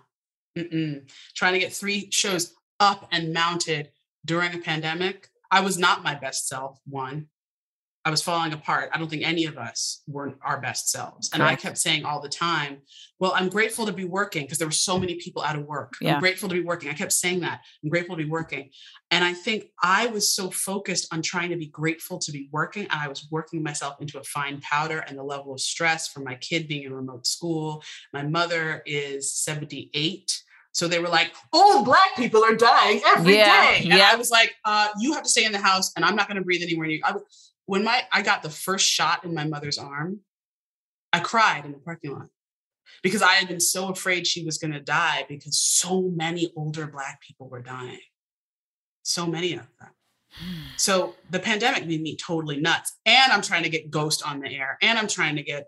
mm-mm. 0.59 1.11
Trying 1.35 1.55
to 1.55 1.59
get 1.59 1.73
three 1.73 2.09
shows 2.11 2.55
up 2.81 3.09
and 3.13 3.33
mounted 3.33 3.91
during 4.25 4.55
a 4.55 4.59
pandemic, 4.59 5.29
I 5.51 5.61
was 5.61 5.79
not 5.79 6.05
my 6.05 6.15
best 6.15 6.49
self. 6.49 6.79
One, 6.87 7.29
I 8.05 8.11
was 8.11 8.23
falling 8.23 8.55
apart. 8.55 8.89
I 8.95 8.99
don't 8.99 9.11
think 9.11 9.23
any 9.23 9.45
of 9.45 9.59
us 9.59 10.03
were 10.07 10.35
our 10.43 10.61
best 10.61 10.89
selves. 10.89 11.29
And 11.35 11.43
I 11.43 11.57
kept 11.57 11.77
saying 11.77 12.07
all 12.07 12.23
the 12.23 12.29
time, 12.31 12.79
well, 13.19 13.33
I'm 13.35 13.51
grateful 13.51 13.85
to 13.85 13.93
be 13.93 14.07
working 14.07 14.45
because 14.45 14.57
there 14.57 14.67
were 14.67 14.73
so 14.73 14.99
many 14.99 15.17
people 15.17 15.43
out 15.43 15.57
of 15.57 15.67
work. 15.67 15.93
Yeah. 16.01 16.15
I'm 16.15 16.21
grateful 16.21 16.49
to 16.49 16.55
be 16.55 16.63
working. 16.63 16.89
I 16.89 16.95
kept 16.95 17.13
saying 17.13 17.41
that. 17.41 17.61
I'm 17.83 17.91
grateful 17.91 18.17
to 18.17 18.23
be 18.23 18.31
working. 18.31 18.71
And 19.11 19.25
I 19.25 19.35
think 19.35 19.67
I 19.83 20.07
was 20.07 20.35
so 20.35 20.51
focused 20.51 21.13
on 21.13 21.21
trying 21.21 21.51
to 21.51 21.57
be 21.57 21.67
grateful 21.67 22.19
to 22.21 22.33
be 22.33 22.49
working. 22.51 22.85
And 22.85 22.99
I 22.99 23.09
was 23.09 23.29
working 23.31 23.63
myself 23.63 24.01
into 24.01 24.19
a 24.19 24.25
fine 24.25 24.61
powder 24.63 25.01
and 25.01 25.19
the 25.19 25.23
level 25.23 25.53
of 25.53 25.61
stress 25.61 26.09
from 26.09 26.25
my 26.25 26.37
kid 26.37 26.67
being 26.67 26.85
in 26.85 26.95
remote 26.95 27.27
school. 27.27 27.83
My 28.15 28.23
mother 28.23 28.83
is 28.87 29.35
78. 29.35 30.45
So 30.73 30.87
they 30.87 30.99
were 30.99 31.09
like, 31.09 31.33
"Oh, 31.53 31.85
black 31.85 32.17
people 32.17 32.45
are 32.45 32.55
dying 32.55 33.01
every 33.07 33.33
day." 33.33 33.39
Yeah, 33.39 33.75
And 33.75 33.87
yeah. 33.87 34.11
I 34.13 34.17
was 34.17 34.31
like, 34.31 34.55
uh, 34.65 34.89
"You 35.01 35.15
have 35.15 35.23
to 35.23 35.29
stay 35.29 35.45
in 35.45 35.53
the 35.53 35.59
house, 35.59 35.93
and 35.97 36.05
I'm 36.05 36.15
not 36.15 36.29
going 36.29 36.37
to 36.37 36.45
breathe 36.45 36.63
anywhere 36.63 36.87
near 36.87 36.97
you." 36.97 37.03
I, 37.05 37.15
when 37.67 37.85
my 37.85 38.03
I 38.13 38.23
got 38.23 38.43
the 38.43 38.51
first 38.51 38.87
shot 38.87 39.25
in 39.25 39.35
my 39.35 39.45
mother's 39.45 39.79
arm, 39.79 40.21
I 41.13 41.21
cried 41.21 41.65
in 41.65 41.73
the 41.73 41.79
parking 41.79 42.13
lot 42.13 42.29
because 43.03 43.23
I 43.23 43.33
had 43.33 43.49
been 43.49 43.61
so 43.61 43.89
afraid 43.89 44.27
she 44.27 44.45
was 44.45 44.59
going 44.59 44.73
to 44.73 44.81
die 44.81 45.27
because 45.29 45.59
so 45.59 46.03
many 46.03 46.53
older 46.57 46.87
black 46.87 47.21
people 47.21 47.49
were 47.49 47.63
dying, 47.63 48.01
so 49.03 49.27
many 49.27 49.55
of 49.55 49.67
them. 49.81 49.91
So 50.77 51.17
the 51.31 51.41
pandemic 51.41 51.87
made 51.87 52.03
me 52.03 52.17
totally 52.17 52.61
nuts, 52.61 52.97
and 53.05 53.33
I'm 53.33 53.43
trying 53.43 53.65
to 53.65 53.69
get 53.69 53.91
Ghost 53.91 54.23
on 54.25 54.41
the 54.41 54.49
air, 54.49 54.79
and 54.81 54.97
I'm 54.97 55.09
trying 55.09 55.35
to 55.37 55.43
get 55.43 55.67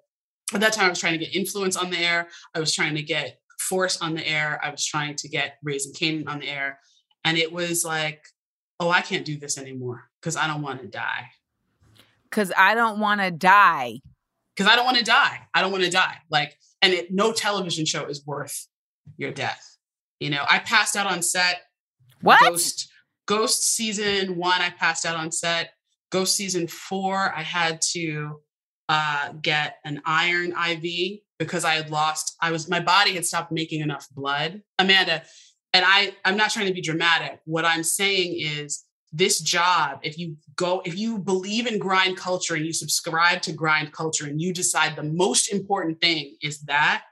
at 0.54 0.60
that 0.60 0.72
time 0.72 0.86
I 0.86 0.88
was 0.90 1.00
trying 1.00 1.18
to 1.18 1.24
get 1.24 1.34
Influence 1.34 1.76
on 1.76 1.90
the 1.90 1.98
air. 1.98 2.28
I 2.54 2.60
was 2.60 2.72
trying 2.72 2.94
to 2.94 3.02
get 3.02 3.40
Force 3.70 4.02
on 4.02 4.14
the 4.14 4.26
air. 4.26 4.60
I 4.62 4.70
was 4.70 4.84
trying 4.84 5.14
to 5.22 5.28
get 5.28 5.58
Raising 5.62 5.94
Kanan 5.94 6.28
on 6.28 6.40
the 6.40 6.48
air, 6.48 6.80
and 7.24 7.38
it 7.38 7.52
was 7.52 7.84
like, 7.84 8.20
oh, 8.80 8.90
I 8.90 9.00
can't 9.00 9.24
do 9.24 9.38
this 9.38 9.56
anymore 9.56 10.10
because 10.20 10.36
I 10.36 10.46
don't 10.48 10.62
want 10.62 10.80
to 10.82 10.88
die. 10.88 11.26
Because 12.24 12.50
I 12.56 12.74
don't 12.74 12.98
want 12.98 13.20
to 13.20 13.30
die. 13.30 14.00
because 14.56 14.70
I 14.70 14.76
don't 14.76 14.84
want 14.84 14.98
to 14.98 15.04
die. 15.04 15.38
I 15.54 15.62
don't 15.62 15.72
want 15.72 15.84
to 15.84 15.90
die. 15.90 16.16
Like, 16.30 16.58
and 16.82 16.92
it, 16.92 17.10
no 17.10 17.32
television 17.32 17.86
show 17.86 18.04
is 18.06 18.26
worth 18.26 18.66
your 19.16 19.30
death. 19.30 19.64
You 20.18 20.28
know, 20.30 20.44
I 20.46 20.58
passed 20.58 20.96
out 20.96 21.06
on 21.06 21.22
set. 21.22 21.62
What? 22.20 22.40
Ghost, 22.40 22.90
Ghost 23.26 23.62
season 23.74 24.36
one, 24.36 24.60
I 24.60 24.70
passed 24.70 25.06
out 25.06 25.16
on 25.16 25.32
set. 25.32 25.70
Ghost 26.10 26.36
season 26.36 26.66
four, 26.66 27.16
I 27.34 27.42
had 27.42 27.80
to 27.92 28.40
uh, 28.90 29.32
get 29.40 29.76
an 29.84 30.02
iron 30.04 30.50
IV 30.50 31.20
because 31.38 31.64
I 31.64 31.74
had 31.74 31.90
lost. 31.90 32.36
I 32.40 32.50
was 32.50 32.68
my 32.68 32.80
body 32.80 33.14
had 33.14 33.24
stopped 33.24 33.52
making 33.52 33.82
enough 33.82 34.08
blood. 34.10 34.62
Amanda, 34.80 35.22
and 35.72 35.84
I, 35.86 36.16
I'm 36.24 36.36
not 36.36 36.50
trying 36.50 36.66
to 36.66 36.74
be 36.74 36.80
dramatic. 36.80 37.38
What 37.44 37.64
I'm 37.64 37.84
saying 37.84 38.34
is 38.36 38.84
this 39.12 39.38
job, 39.40 40.00
if 40.02 40.18
you 40.18 40.36
go, 40.56 40.82
if 40.84 40.98
you 40.98 41.18
believe 41.18 41.68
in 41.68 41.78
grind 41.78 42.16
culture 42.16 42.56
and 42.56 42.66
you 42.66 42.72
subscribe 42.72 43.42
to 43.42 43.52
grind 43.52 43.92
culture 43.92 44.26
and 44.26 44.40
you 44.40 44.52
decide 44.52 44.96
the 44.96 45.04
most 45.04 45.52
important 45.52 46.00
thing 46.00 46.34
is 46.42 46.62
that, 46.62 47.04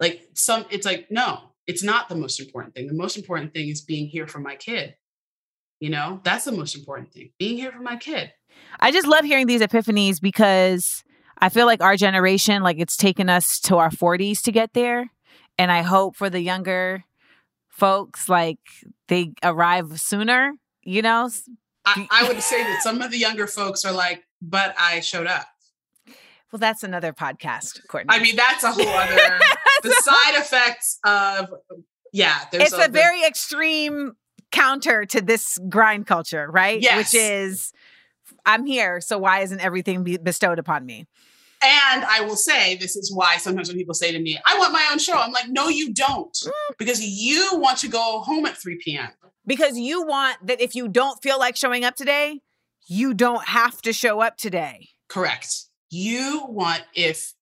like 0.00 0.22
some, 0.34 0.66
it's 0.70 0.86
like, 0.86 1.06
no, 1.08 1.52
it's 1.68 1.84
not 1.84 2.08
the 2.08 2.16
most 2.16 2.40
important 2.40 2.74
thing. 2.74 2.88
The 2.88 2.94
most 2.94 3.16
important 3.16 3.54
thing 3.54 3.68
is 3.68 3.80
being 3.80 4.08
here 4.08 4.26
for 4.26 4.40
my 4.40 4.56
kid. 4.56 4.96
You 5.78 5.90
know, 5.90 6.20
that's 6.24 6.46
the 6.46 6.52
most 6.52 6.74
important 6.74 7.12
thing. 7.12 7.30
Being 7.38 7.58
here 7.58 7.70
for 7.70 7.82
my 7.82 7.94
kid. 7.94 8.32
I 8.80 8.92
just 8.92 9.06
love 9.06 9.24
hearing 9.24 9.46
these 9.46 9.60
epiphanies 9.60 10.20
because 10.20 11.04
I 11.38 11.48
feel 11.48 11.66
like 11.66 11.82
our 11.82 11.96
generation, 11.96 12.62
like 12.62 12.78
it's 12.78 12.96
taken 12.96 13.28
us 13.28 13.60
to 13.60 13.76
our 13.76 13.90
40s 13.90 14.42
to 14.42 14.52
get 14.52 14.72
there. 14.72 15.10
And 15.58 15.72
I 15.72 15.82
hope 15.82 16.16
for 16.16 16.28
the 16.28 16.40
younger 16.40 17.04
folks, 17.68 18.28
like 18.28 18.58
they 19.08 19.32
arrive 19.42 20.00
sooner, 20.00 20.52
you 20.82 21.02
know? 21.02 21.30
I, 21.84 22.06
I 22.10 22.28
would 22.28 22.42
say 22.42 22.62
that 22.62 22.82
some 22.82 23.00
of 23.00 23.10
the 23.10 23.18
younger 23.18 23.46
folks 23.46 23.84
are 23.84 23.92
like, 23.92 24.24
but 24.42 24.74
I 24.78 25.00
showed 25.00 25.26
up. 25.26 25.46
Well, 26.52 26.60
that's 26.60 26.82
another 26.82 27.12
podcast, 27.12 27.86
Courtney. 27.88 28.14
I 28.14 28.22
mean, 28.22 28.36
that's 28.36 28.64
a 28.64 28.72
whole 28.72 28.86
other 28.86 29.40
the 29.82 29.92
side 30.02 30.40
effects 30.40 30.98
of 31.04 31.52
yeah. 32.12 32.38
There's 32.50 32.72
it's 32.72 32.86
a 32.86 32.88
very 32.88 33.24
extreme 33.24 34.12
counter 34.52 35.04
to 35.06 35.20
this 35.20 35.58
grind 35.68 36.06
culture, 36.06 36.48
right? 36.50 36.80
Yes. 36.80 37.12
Which 37.12 37.20
is, 37.20 37.72
I'm 38.46 38.64
here, 38.64 39.00
so 39.00 39.18
why 39.18 39.40
isn't 39.40 39.60
everything 39.60 40.04
be 40.04 40.16
bestowed 40.16 40.58
upon 40.58 40.86
me? 40.86 41.06
And 41.62 42.04
I 42.04 42.20
will 42.20 42.36
say, 42.36 42.76
this 42.76 42.96
is 42.96 43.12
why 43.14 43.38
sometimes 43.38 43.68
when 43.68 43.76
people 43.76 43.94
say 43.94 44.12
to 44.12 44.18
me, 44.18 44.38
I 44.46 44.58
want 44.58 44.72
my 44.72 44.88
own 44.92 44.98
show, 44.98 45.14
I'm 45.14 45.32
like, 45.32 45.48
no, 45.48 45.68
you 45.68 45.92
don't. 45.92 46.32
Mm. 46.32 46.50
Because 46.78 47.02
you 47.02 47.48
want 47.54 47.78
to 47.78 47.88
go 47.88 48.20
home 48.20 48.46
at 48.46 48.56
3 48.56 48.78
p.m. 48.84 49.08
Because 49.46 49.78
you 49.78 50.06
want 50.06 50.36
that 50.46 50.60
if 50.60 50.74
you 50.74 50.86
don't 50.86 51.22
feel 51.22 51.38
like 51.38 51.56
showing 51.56 51.84
up 51.84 51.96
today, 51.96 52.40
you 52.86 53.14
don't 53.14 53.44
have 53.46 53.80
to 53.82 53.92
show 53.92 54.20
up 54.20 54.36
today. 54.36 54.88
Correct. 55.08 55.64
You 55.90 56.44
want, 56.48 56.82
if 56.94 57.32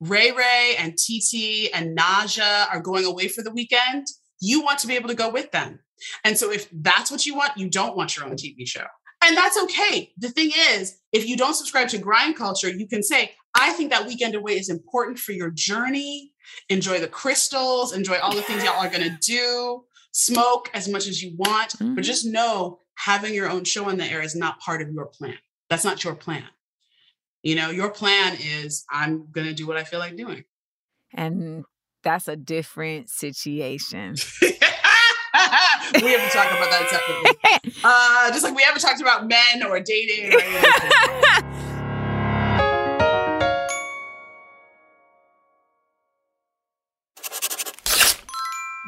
Ray 0.00 0.30
Ray 0.30 0.76
and 0.78 0.94
TT 0.94 1.70
and 1.74 1.96
Naja 1.98 2.72
are 2.72 2.80
going 2.80 3.04
away 3.04 3.28
for 3.28 3.42
the 3.42 3.50
weekend, 3.50 4.06
you 4.40 4.62
want 4.62 4.78
to 4.80 4.86
be 4.86 4.94
able 4.94 5.08
to 5.08 5.14
go 5.14 5.30
with 5.30 5.50
them. 5.50 5.80
And 6.24 6.38
so 6.38 6.52
if 6.52 6.68
that's 6.72 7.10
what 7.10 7.26
you 7.26 7.34
want, 7.34 7.56
you 7.56 7.68
don't 7.68 7.96
want 7.96 8.16
your 8.16 8.26
own 8.26 8.36
TV 8.36 8.66
show. 8.66 8.84
And 9.24 9.36
that's 9.36 9.58
okay. 9.64 10.12
The 10.16 10.30
thing 10.30 10.50
is, 10.72 10.98
if 11.12 11.28
you 11.28 11.36
don't 11.36 11.54
subscribe 11.54 11.88
to 11.88 11.98
grind 11.98 12.36
culture, 12.36 12.68
you 12.68 12.86
can 12.86 13.02
say, 13.02 13.32
I 13.54 13.72
think 13.72 13.90
that 13.90 14.06
weekend 14.06 14.34
away 14.34 14.52
is 14.52 14.68
important 14.68 15.18
for 15.18 15.32
your 15.32 15.50
journey. 15.50 16.32
Enjoy 16.68 17.00
the 17.00 17.08
crystals, 17.08 17.92
enjoy 17.92 18.18
all 18.18 18.34
the 18.34 18.42
things 18.42 18.62
y'all 18.62 18.80
are 18.80 18.88
going 18.88 19.02
to 19.02 19.18
do, 19.20 19.84
smoke 20.12 20.70
as 20.72 20.88
much 20.88 21.06
as 21.08 21.22
you 21.22 21.34
want. 21.36 21.70
Mhm. 21.78 21.96
But 21.96 22.04
just 22.04 22.24
know 22.24 22.78
having 22.94 23.34
your 23.34 23.48
own 23.48 23.64
show 23.64 23.88
on 23.88 23.96
the 23.96 24.04
air 24.04 24.22
is 24.22 24.34
not 24.34 24.60
part 24.60 24.82
of 24.82 24.90
your 24.92 25.06
plan. 25.06 25.38
That's 25.68 25.84
not 25.84 26.04
your 26.04 26.14
plan. 26.14 26.44
You 27.42 27.56
know, 27.56 27.70
your 27.70 27.90
plan 27.90 28.36
is 28.40 28.84
I'm 28.90 29.30
going 29.30 29.46
to 29.46 29.54
do 29.54 29.66
what 29.66 29.76
I 29.76 29.84
feel 29.84 29.98
like 29.98 30.16
doing. 30.16 30.44
And 31.12 31.64
that's 32.02 32.28
a 32.28 32.36
different 32.36 33.10
situation. 33.10 34.16
we 36.02 36.10
haven't 36.12 36.30
talked 36.32 36.52
about 36.52 36.70
that 36.70 36.88
separately. 36.90 37.34
Uh, 37.84 38.28
just 38.32 38.42
like 38.42 38.56
we 38.56 38.62
haven't 38.62 38.80
talked 38.80 39.00
about 39.00 39.28
men 39.28 39.62
or 39.68 39.78
dating 39.78 40.32
or. 40.34 40.40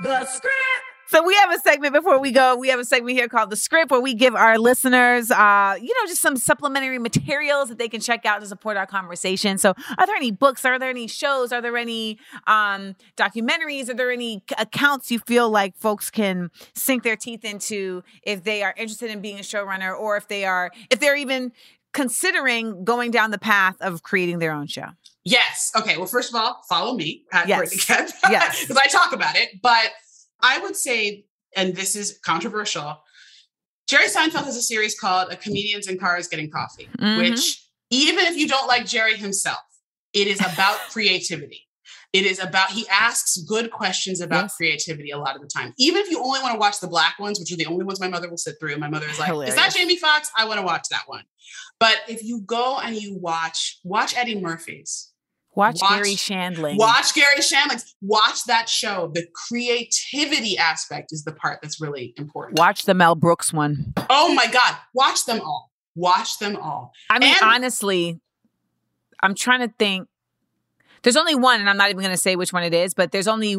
The 0.02 0.24
script. 0.24 0.69
So 1.10 1.24
we 1.24 1.34
have 1.34 1.50
a 1.52 1.58
segment 1.58 1.92
before 1.92 2.20
we 2.20 2.30
go. 2.30 2.54
We 2.56 2.68
have 2.68 2.78
a 2.78 2.84
segment 2.84 3.16
here 3.18 3.26
called 3.26 3.50
the 3.50 3.56
script 3.56 3.90
where 3.90 4.00
we 4.00 4.14
give 4.14 4.36
our 4.36 4.60
listeners, 4.60 5.32
uh, 5.32 5.74
you 5.80 5.88
know, 5.88 6.06
just 6.06 6.22
some 6.22 6.36
supplementary 6.36 7.00
materials 7.00 7.68
that 7.68 7.78
they 7.78 7.88
can 7.88 8.00
check 8.00 8.24
out 8.24 8.40
to 8.42 8.46
support 8.46 8.76
our 8.76 8.86
conversation. 8.86 9.58
So, 9.58 9.74
are 9.98 10.06
there 10.06 10.14
any 10.14 10.30
books? 10.30 10.64
Are 10.64 10.78
there 10.78 10.88
any 10.88 11.08
shows? 11.08 11.52
Are 11.52 11.60
there 11.60 11.76
any 11.76 12.20
um, 12.46 12.94
documentaries? 13.16 13.88
Are 13.88 13.94
there 13.94 14.12
any 14.12 14.44
accounts 14.56 15.10
you 15.10 15.18
feel 15.26 15.50
like 15.50 15.76
folks 15.76 16.12
can 16.12 16.48
sink 16.76 17.02
their 17.02 17.16
teeth 17.16 17.44
into 17.44 18.04
if 18.22 18.44
they 18.44 18.62
are 18.62 18.72
interested 18.76 19.10
in 19.10 19.20
being 19.20 19.40
a 19.40 19.42
showrunner, 19.42 19.98
or 19.98 20.16
if 20.16 20.28
they 20.28 20.44
are, 20.44 20.70
if 20.90 21.00
they're 21.00 21.16
even 21.16 21.50
considering 21.92 22.84
going 22.84 23.10
down 23.10 23.32
the 23.32 23.38
path 23.38 23.74
of 23.80 24.04
creating 24.04 24.38
their 24.38 24.52
own 24.52 24.68
show? 24.68 24.86
Yes. 25.24 25.72
Okay. 25.76 25.96
Well, 25.96 26.06
first 26.06 26.32
of 26.32 26.40
all, 26.40 26.60
follow 26.68 26.94
me 26.94 27.24
at 27.32 27.48
Yes. 27.48 27.58
Courtney 27.58 27.78
Kemp. 27.80 28.10
Yes. 28.30 28.60
Because 28.60 28.76
I 28.76 28.86
talk 28.86 29.12
about 29.12 29.34
it. 29.34 29.60
But 29.60 29.90
I 30.42 30.58
would 30.60 30.76
say, 30.76 31.24
and 31.56 31.74
this 31.74 31.96
is 31.96 32.18
controversial, 32.24 33.02
Jerry 33.88 34.06
Seinfeld 34.06 34.44
has 34.44 34.56
a 34.56 34.62
series 34.62 34.98
called 34.98 35.32
A 35.32 35.36
Comedians 35.36 35.88
in 35.88 35.98
Cars 35.98 36.28
Getting 36.28 36.50
Coffee, 36.50 36.88
Mhm. 37.00 37.18
which 37.18 37.66
even 37.90 38.24
if 38.26 38.36
you 38.36 38.46
don't 38.46 38.68
like 38.68 38.86
Jerry 38.86 39.16
himself, 39.16 39.58
It 40.12 40.26
is 40.26 40.40
about 40.40 40.76
creativity. 40.90 41.68
It 42.12 42.26
is 42.26 42.40
about, 42.40 42.72
he 42.72 42.84
asks 42.88 43.36
good 43.36 43.70
questions 43.70 44.20
about 44.20 44.46
Yes. 44.46 44.56
creativity 44.56 45.10
a 45.12 45.18
lot 45.18 45.36
of 45.36 45.40
the 45.40 45.46
time. 45.46 45.72
Even 45.78 46.02
if 46.02 46.10
you 46.10 46.18
only 46.20 46.40
want 46.40 46.52
to 46.54 46.58
watch 46.58 46.80
the 46.80 46.88
black 46.88 47.20
ones, 47.20 47.38
which 47.38 47.52
are 47.52 47.56
the 47.56 47.66
only 47.66 47.84
ones 47.84 48.00
my 48.00 48.08
mother 48.08 48.28
will 48.28 48.36
sit 48.36 48.56
through. 48.58 48.76
My 48.78 48.88
mother 48.88 49.08
is 49.08 49.20
like, 49.20 49.30
is 49.48 49.54
that 49.54 49.72
Jamie 49.72 49.96
Foxx? 49.96 50.28
I 50.36 50.46
want 50.46 50.58
to 50.58 50.66
watch 50.66 50.88
that 50.90 51.04
one. 51.06 51.22
But 51.78 51.96
if 52.08 52.24
you 52.24 52.40
go 52.40 52.78
and 52.78 52.96
you 53.00 53.14
watch, 53.18 53.78
watch 53.84 54.16
Eddie 54.16 54.40
Murphy's, 54.40 55.12
Watch, 55.56 55.78
Watch- 55.82 55.90
Garry 55.90 56.14
Shandling. 56.14 56.76
watch 56.76 57.12
Garry 57.14 57.40
Shandling's, 57.42 57.94
watch 58.00 58.44
that 58.44 58.68
show. 58.68 59.10
The 59.12 59.26
creativity 59.48 60.56
aspect 60.56 61.12
is 61.12 61.24
the 61.24 61.32
part 61.32 61.58
that's 61.60 61.80
really 61.80 62.14
important. 62.16 62.58
Watch 62.58 62.84
the 62.84 62.94
Mel 62.94 63.14
Brooks 63.16 63.52
one. 63.52 63.92
Oh 64.08 64.32
my 64.34 64.46
God, 64.46 64.76
watch 64.94 65.24
them 65.26 65.40
all. 65.40 65.70
Watch 65.96 66.38
them 66.38 66.56
all. 66.56 66.92
I 67.10 67.18
mean, 67.18 67.30
And- 67.34 67.42
honestly, 67.42 68.20
I'm 69.22 69.34
trying 69.34 69.60
to 69.68 69.74
think. 69.78 70.08
There's 71.02 71.16
only 71.16 71.34
one, 71.34 71.60
and 71.60 71.68
I'm 71.68 71.76
not 71.78 71.88
even 71.90 72.02
going 72.02 72.14
to 72.14 72.18
say 72.20 72.36
which 72.36 72.52
one 72.52 72.62
it 72.62 72.74
is, 72.74 72.92
but 72.94 73.10
there's 73.10 73.26
only 73.26 73.54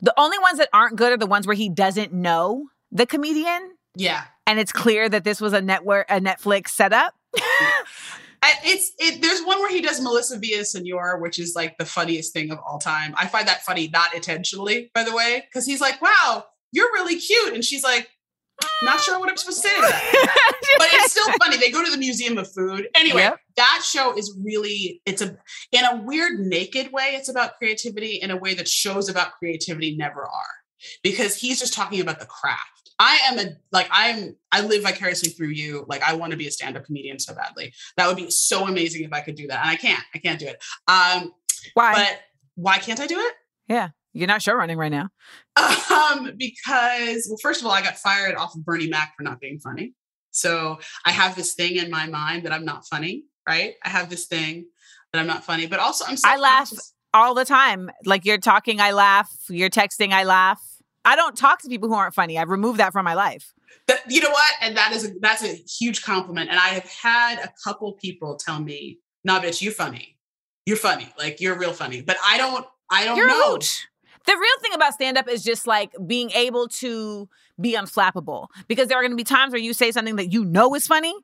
the 0.00 0.14
only 0.16 0.38
ones 0.38 0.58
that 0.58 0.68
aren't 0.72 0.96
good 0.96 1.12
are 1.12 1.16
the 1.16 1.26
ones 1.26 1.46
where 1.46 1.54
he 1.56 1.68
doesn't 1.68 2.12
know 2.12 2.68
the 2.90 3.06
comedian, 3.06 3.76
Yeah. 3.94 4.24
and 4.46 4.58
it's 4.58 4.72
clear 4.72 5.08
that 5.08 5.24
this 5.24 5.40
was 5.40 5.52
a 5.52 5.60
network, 5.60 6.06
a 6.10 6.20
Netflix 6.20 6.68
setup. 6.70 7.14
It's 8.64 8.92
it. 8.98 9.22
There's 9.22 9.42
one 9.42 9.58
where 9.60 9.70
he 9.70 9.80
does 9.80 10.00
Melissa 10.00 10.38
Villasenor, 10.38 11.20
which 11.20 11.38
is 11.38 11.54
like 11.54 11.76
the 11.78 11.84
funniest 11.86 12.32
thing 12.32 12.50
of 12.50 12.58
all 12.66 12.78
time. 12.78 13.14
I 13.16 13.26
find 13.26 13.46
that 13.48 13.62
funny, 13.62 13.88
not 13.92 14.14
intentionally, 14.14 14.90
by 14.94 15.04
the 15.04 15.14
way, 15.14 15.42
because 15.46 15.66
he's 15.66 15.80
like, 15.80 16.00
"Wow, 16.02 16.44
you're 16.72 16.92
really 16.92 17.16
cute," 17.18 17.54
and 17.54 17.64
she's 17.64 17.84
like, 17.84 18.08
"Not 18.82 19.00
sure 19.00 19.18
what 19.20 19.28
I'm 19.30 19.36
supposed 19.36 19.62
to 19.62 19.68
say 19.68 19.74
to 19.74 19.80
that." 19.82 20.52
but 20.78 20.88
it's 20.92 21.12
still 21.12 21.32
funny. 21.42 21.56
They 21.56 21.70
go 21.70 21.84
to 21.84 21.90
the 21.90 21.96
Museum 21.98 22.38
of 22.38 22.52
Food. 22.52 22.88
Anyway, 22.94 23.22
Yep. 23.22 23.38
that 23.56 23.82
show 23.84 24.16
is 24.16 24.36
really 24.44 25.00
it's 25.06 25.22
a 25.22 25.36
in 25.72 25.84
a 25.84 26.02
weird 26.02 26.40
naked 26.40 26.92
way. 26.92 27.12
It's 27.14 27.28
about 27.28 27.56
creativity 27.58 28.14
in 28.16 28.30
a 28.30 28.36
way 28.36 28.54
that 28.54 28.68
shows 28.68 29.08
about 29.08 29.32
creativity 29.38 29.96
never 29.96 30.22
are 30.22 30.54
because 31.02 31.36
he's 31.36 31.60
just 31.60 31.72
talking 31.72 32.00
about 32.00 32.20
the 32.20 32.26
craft. 32.26 32.73
I 32.98 33.18
am 33.28 33.38
a 33.38 33.52
like 33.72 33.88
I'm 33.90 34.36
I 34.52 34.60
live 34.60 34.82
vicariously 34.82 35.30
through 35.30 35.48
you. 35.48 35.84
Like 35.88 36.02
I 36.02 36.14
want 36.14 36.30
to 36.32 36.36
be 36.36 36.46
a 36.46 36.50
stand-up 36.50 36.84
comedian 36.84 37.18
so 37.18 37.34
badly. 37.34 37.72
That 37.96 38.06
would 38.06 38.16
be 38.16 38.30
so 38.30 38.66
amazing 38.66 39.04
if 39.04 39.12
I 39.12 39.20
could 39.20 39.34
do 39.34 39.46
that. 39.48 39.60
And 39.60 39.70
I 39.70 39.76
can't. 39.76 40.02
I 40.14 40.18
can't 40.18 40.38
do 40.38 40.46
it. 40.46 40.62
Um, 40.86 41.32
Why? 41.74 41.94
but 41.94 42.20
why 42.54 42.78
can't 42.78 43.00
I 43.00 43.06
do 43.06 43.18
it? 43.18 43.34
yeah, 43.68 43.88
you're 44.12 44.28
not 44.28 44.42
show 44.42 44.54
running 44.54 44.78
right 44.78 44.92
now. 44.92 45.08
Um, 45.56 46.32
because 46.36 47.26
well, 47.28 47.38
first 47.40 47.60
of 47.60 47.66
all, 47.66 47.72
I 47.72 47.80
got 47.80 47.96
fired 47.96 48.34
off 48.34 48.54
of 48.54 48.64
Bernie 48.64 48.88
Mac 48.88 49.14
for 49.16 49.22
not 49.22 49.40
being 49.40 49.58
funny. 49.60 49.94
So 50.32 50.80
I 51.04 51.12
have 51.12 51.36
this 51.36 51.54
thing 51.54 51.76
in 51.76 51.90
my 51.90 52.06
mind 52.06 52.44
that 52.44 52.52
I'm 52.52 52.64
not 52.64 52.86
funny, 52.86 53.24
right? 53.48 53.74
I 53.84 53.88
have 53.88 54.10
this 54.10 54.26
thing 54.26 54.66
that 55.12 55.20
I'm 55.20 55.28
not 55.28 55.44
funny, 55.44 55.66
but 55.66 55.78
also 55.78 56.04
I'm 56.06 56.16
I 56.24 56.36
laugh. 56.36 56.72
All 57.12 57.34
the 57.34 57.44
time, 57.44 57.90
like 58.04 58.24
you're 58.24 58.38
talking, 58.38 58.80
I 58.80 58.90
laugh. 58.90 59.30
You're 59.48 59.70
texting, 59.70 60.12
I 60.12 60.24
laugh. 60.24 60.60
I 61.04 61.16
don't 61.16 61.36
talk 61.36 61.60
to 61.62 61.68
people 61.68 61.88
who 61.88 61.94
aren't 61.94 62.14
funny. 62.14 62.38
I've 62.38 62.48
removed 62.48 62.78
that 62.80 62.92
from 62.92 63.04
my 63.04 63.14
life. 63.14 63.52
That, 63.88 64.00
you 64.08 64.20
know 64.20 64.30
what? 64.30 64.50
And 64.62 64.76
that 64.76 64.92
is 64.92 65.04
a, 65.04 65.12
that's 65.20 65.42
a 65.44 65.54
huge 65.54 66.02
compliment. 66.02 66.48
And 66.50 66.58
I 66.58 66.68
have 66.68 66.84
had 66.88 67.38
a 67.40 67.52
couple 67.62 67.92
people 67.92 68.36
tell 68.36 68.60
me, 68.60 68.98
"Nah, 69.24 69.40
bitch, 69.40 69.60
you're 69.62 69.72
funny. 69.72 70.16
You're 70.66 70.76
funny. 70.78 71.08
Like 71.18 71.40
you're 71.40 71.58
real 71.58 71.72
funny." 71.72 72.00
But 72.00 72.16
I 72.24 72.38
don't. 72.38 72.64
I 72.90 73.04
don't 73.04 73.16
You're 73.16 73.26
know. 73.28 73.52
hooch. 73.54 73.86
The 74.26 74.32
real 74.32 74.60
thing 74.62 74.72
about 74.74 74.94
stand 74.94 75.18
up 75.18 75.28
is 75.28 75.42
just 75.42 75.66
like 75.66 75.90
being 76.06 76.30
able 76.30 76.68
to 76.68 77.28
be 77.60 77.74
unflappable 77.74 78.46
because 78.68 78.88
there 78.88 78.98
are 78.98 79.02
going 79.02 79.10
to 79.12 79.16
be 79.16 79.24
times 79.24 79.52
where 79.52 79.60
you 79.60 79.72
say 79.74 79.90
something 79.92 80.16
that 80.16 80.32
you 80.32 80.44
know 80.44 80.74
is 80.74 80.86
funny 80.86 81.14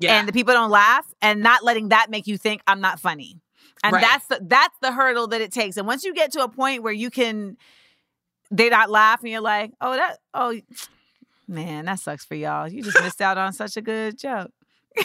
Yeah. 0.00 0.18
and 0.18 0.28
the 0.28 0.32
people 0.32 0.54
don't 0.54 0.70
laugh 0.70 1.06
and 1.22 1.40
not 1.42 1.62
letting 1.64 1.88
that 1.90 2.10
make 2.10 2.26
you 2.26 2.36
think 2.38 2.62
I'm 2.66 2.80
not 2.80 3.00
funny. 3.00 3.40
And 3.84 3.92
Right. 3.94 4.00
that's 4.02 4.26
the 4.26 4.40
that's 4.42 4.76
the 4.80 4.92
hurdle 4.92 5.26
that 5.28 5.40
it 5.40 5.52
takes. 5.52 5.76
And 5.76 5.86
once 5.86 6.04
you 6.04 6.14
get 6.14 6.32
to 6.32 6.42
a 6.42 6.48
point 6.48 6.82
where 6.82 6.92
you 6.92 7.10
can 7.10 7.56
they 8.50 8.68
not 8.68 8.90
laugh 8.90 9.20
and 9.22 9.30
you're 9.30 9.40
like, 9.40 9.72
"Oh, 9.80 9.94
that 9.94 10.18
oh 10.34 10.58
man, 11.48 11.84
that 11.86 12.00
sucks 12.00 12.24
for 12.24 12.34
y'all. 12.34 12.68
You 12.68 12.82
just 12.82 13.00
missed 13.02 13.20
out 13.20 13.38
on 13.38 13.52
such 13.52 13.76
a 13.76 13.82
good 13.82 14.18
joke." 14.18 14.50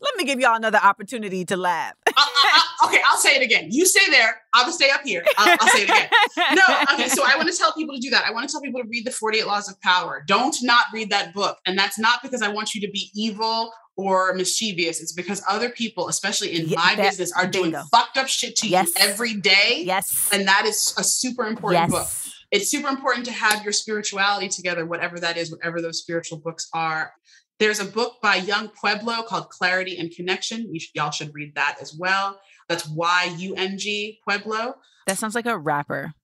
Let 0.00 0.16
me 0.18 0.24
give 0.24 0.38
y'all 0.38 0.54
another 0.54 0.78
opportunity 0.82 1.44
to 1.46 1.56
laugh. 1.56 1.94
I- 2.06 2.12
I- 2.16 2.60
I- 2.82 2.86
okay, 2.88 3.00
I'll 3.08 3.16
say 3.16 3.36
it 3.36 3.42
again. 3.42 3.68
You 3.70 3.86
stay 3.86 4.10
there. 4.10 4.36
I'll 4.52 4.70
stay 4.70 4.90
up 4.90 5.00
here. 5.04 5.24
I'll, 5.38 5.56
I'll 5.60 5.68
say 5.68 5.82
it 5.84 5.88
again. 5.88 6.08
no, 6.54 6.62
okay. 6.92 7.08
So 7.08 7.22
I 7.26 7.34
want 7.36 7.50
to 7.50 7.56
tell 7.56 7.72
people 7.72 7.94
to 7.94 8.00
do 8.00 8.10
that. 8.10 8.24
I 8.26 8.32
want 8.32 8.46
to 8.46 8.52
tell 8.52 8.60
people 8.60 8.82
to 8.82 8.88
read 8.88 9.06
the 9.06 9.10
48 9.10 9.46
Laws 9.46 9.70
of 9.70 9.80
Power. 9.80 10.22
Don't 10.26 10.54
not 10.62 10.86
read 10.92 11.08
that 11.10 11.32
book. 11.32 11.58
And 11.64 11.78
that's 11.78 11.98
not 11.98 12.22
because 12.22 12.42
I 12.42 12.48
want 12.48 12.74
you 12.74 12.82
to 12.82 12.90
be 12.92 13.10
evil 13.14 13.72
or 13.96 14.34
mischievous. 14.34 15.00
It's 15.00 15.12
because 15.12 15.42
other 15.48 15.70
people, 15.70 16.08
especially 16.08 16.54
in 16.54 16.68
Yeah, 16.68 16.78
my 16.80 16.96
business, 16.96 17.32
are 17.32 17.46
doing 17.46 17.70
bingo. 17.70 17.84
fucked 17.90 18.18
up 18.18 18.28
shit 18.28 18.56
to 18.56 18.68
Yes. 18.68 18.88
you 18.88 18.94
every 18.98 19.34
day. 19.34 19.82
yes. 19.86 20.28
And 20.32 20.46
that 20.46 20.66
is 20.66 20.92
a 20.98 21.04
super 21.04 21.46
important 21.46 21.90
book. 21.90 22.08
It's 22.54 22.70
super 22.70 22.86
important 22.86 23.26
to 23.26 23.32
have 23.32 23.64
your 23.64 23.72
spirituality 23.72 24.48
together, 24.48 24.86
whatever 24.86 25.18
that 25.18 25.36
is, 25.36 25.50
whatever 25.50 25.82
those 25.82 25.98
spiritual 25.98 26.38
books 26.38 26.68
are. 26.72 27.12
There's 27.58 27.80
a 27.80 27.84
book 27.84 28.18
by 28.22 28.36
Yung 28.36 28.68
Pueblo 28.68 29.24
called 29.24 29.50
Clarity 29.50 29.98
and 29.98 30.08
Connection. 30.14 30.72
You 30.72 30.78
should, 30.78 30.94
y'all 30.94 31.10
should 31.10 31.34
read 31.34 31.56
that 31.56 31.78
as 31.82 31.96
well. 31.98 32.38
That's 32.68 32.88
Y 32.88 33.34
U 33.38 33.56
N 33.56 33.76
G 33.76 34.20
Pueblo. 34.22 34.76
That 35.08 35.18
sounds 35.18 35.34
like 35.34 35.46
a 35.46 35.58
rapper. 35.58 36.14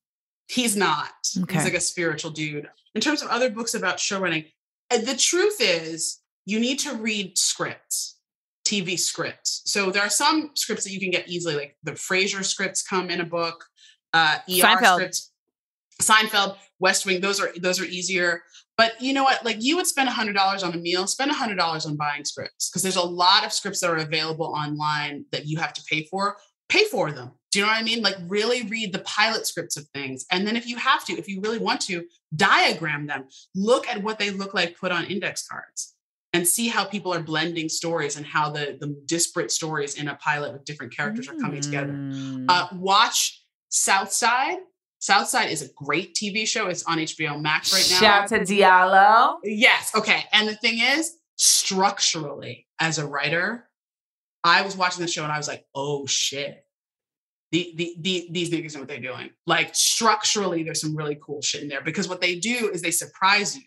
He's 0.47 0.77
not. 0.77 1.11
Okay. 1.37 1.57
He's 1.57 1.65
like 1.65 1.75
a 1.75 1.81
spiritual 1.81 2.31
dude. 2.31 2.69
In 2.95 3.01
terms 3.01 3.23
of 3.23 3.29
other 3.29 3.51
books 3.51 3.75
about 3.75 3.99
show 3.99 4.21
running, 4.21 4.45
uh, 4.93 4.99
the 4.99 5.17
truth 5.17 5.57
is 5.59 6.21
you 6.47 6.61
need 6.61 6.79
to 6.81 6.95
read 6.95 7.39
scripts, 7.39 8.19
TV 8.65 8.97
scripts. 8.97 9.63
So 9.65 9.91
there 9.91 10.03
are 10.03 10.11
some 10.11 10.53
scripts 10.55 10.85
that 10.85 10.93
you 10.93 11.01
can 11.01 11.11
get 11.11 11.29
easily, 11.29 11.57
like 11.57 11.77
the 11.83 11.93
Frasier 11.93 12.45
scripts 12.45 12.85
come 12.85 13.11
in 13.11 13.21
a 13.21 13.27
book, 13.27 13.65
uh, 14.13 14.39
ER 14.49 14.53
Seinfeld. 14.53 14.95
scripts, 14.95 15.30
Seinfeld, 16.01 16.57
West 16.79 17.07
Wing. 17.07 17.21
Those 17.21 17.41
are 17.41 17.53
those 17.61 17.81
are 17.81 17.85
easier. 17.85 18.43
But 18.77 19.01
you 19.01 19.13
know 19.13 19.25
what? 19.25 19.45
Like 19.45 19.59
you 19.61 19.77
would 19.77 19.87
spend 19.87 20.09
hundred 20.09 20.35
dollars 20.35 20.63
on 20.63 20.73
a 20.73 20.79
meal, 20.79 21.07
spend 21.07 21.31
hundred 21.31 21.57
dollars 21.57 21.87
on 21.87 21.97
buying 21.97 22.25
scripts 22.25 22.71
because 22.71 22.83
there's 22.83 22.97
a 22.97 23.03
lot 23.03 23.45
of 23.45 23.53
scripts 23.53 23.81
that 23.81 23.91
are 23.91 23.97
available 23.97 24.47
online 24.47 25.25
that 25.33 25.47
you 25.47 25.59
have 25.59 25.73
to 25.75 25.83
pay 25.91 26.05
for. 26.05 26.37
Pay 26.69 26.85
for 26.85 27.11
them. 27.11 27.33
Do 27.51 27.59
you 27.59 27.65
know 27.65 27.73
what 27.73 27.81
I 27.81 27.83
mean? 27.83 28.01
Like 28.03 28.17
really 28.29 28.63
read 28.63 28.93
the 28.93 29.01
pilot 29.01 29.47
scripts 29.47 29.77
of 29.77 29.87
things. 29.89 30.25
And 30.31 30.47
then 30.47 30.57
if 30.57 30.67
you 30.67 30.77
have 30.77 31.05
to, 31.07 31.13
if 31.15 31.29
you 31.29 31.41
really 31.41 31.59
want 31.59 31.81
to, 31.83 32.07
diagram 32.35 33.07
them. 33.07 33.25
Look 33.57 33.89
at 33.89 34.03
what 34.03 34.19
they 34.19 34.31
look 34.31 34.55
like 34.55 34.79
put 34.79 34.93
on 34.93 35.05
index 35.07 35.47
cards 35.49 35.97
and 36.33 36.47
see 36.47 36.69
how 36.69 36.85
people 36.85 37.13
are 37.13 37.23
blending 37.23 37.69
stories 37.69 38.17
and 38.17 38.25
how 38.25 38.51
the, 38.51 38.79
the 38.81 38.97
disparate 39.07 39.51
stories 39.51 39.97
in 39.97 40.07
a 40.09 40.15
pilot 40.17 40.53
with 40.53 40.65
different 40.65 40.95
characters 40.97 41.29
are 41.29 41.35
coming 41.35 41.61
together. 41.61 41.93
Mm. 41.93 42.47
Uh, 42.49 42.69
watch 42.75 43.45
Southside. 43.69 44.59
Southside 45.01 45.51
is 45.51 45.63
a 45.63 45.69
great 45.75 46.15
TV 46.15 46.47
show. 46.47 46.69
It's 46.69 46.85
on 46.85 46.99
HBO 46.99 47.41
Max 47.41 47.73
right 47.73 47.89
now. 47.91 48.01
Shout 48.01 48.29
to 48.29 48.41
Diallo. 48.41 49.39
Yes. 49.43 49.93
Okay. 49.97 50.25
And 50.33 50.47
the 50.47 50.55
thing 50.55 50.79
is, 50.79 51.17
structurally, 51.37 52.67
as 52.79 52.99
a 52.99 53.07
writer, 53.07 53.69
I 54.45 54.61
was 54.63 54.77
watching 54.77 55.03
the 55.03 55.11
show 55.11 55.25
and 55.25 55.33
I 55.33 55.39
was 55.39 55.49
like, 55.49 55.65
oh 55.75 56.07
shit. 56.07 56.65
The, 57.51 57.73
the, 57.77 57.97
the, 57.99 58.29
these 58.31 58.51
niggas 58.51 58.75
know 58.75 58.81
what 58.81 58.89
they're 58.89 59.01
doing. 59.01 59.31
Like 59.47 59.75
structurally, 59.75 60.63
there's 60.63 60.83
some 60.83 60.95
really 60.95 61.19
cool 61.21 61.43
shit 61.43 61.63
in 61.63 61.69
there 61.69 61.81
because 61.81 62.09
what 62.09 62.21
they 62.21 62.39
do 62.39 62.71
is 62.73 62.81
they 62.83 62.93
surprise 62.93 63.57
you. 63.57 63.63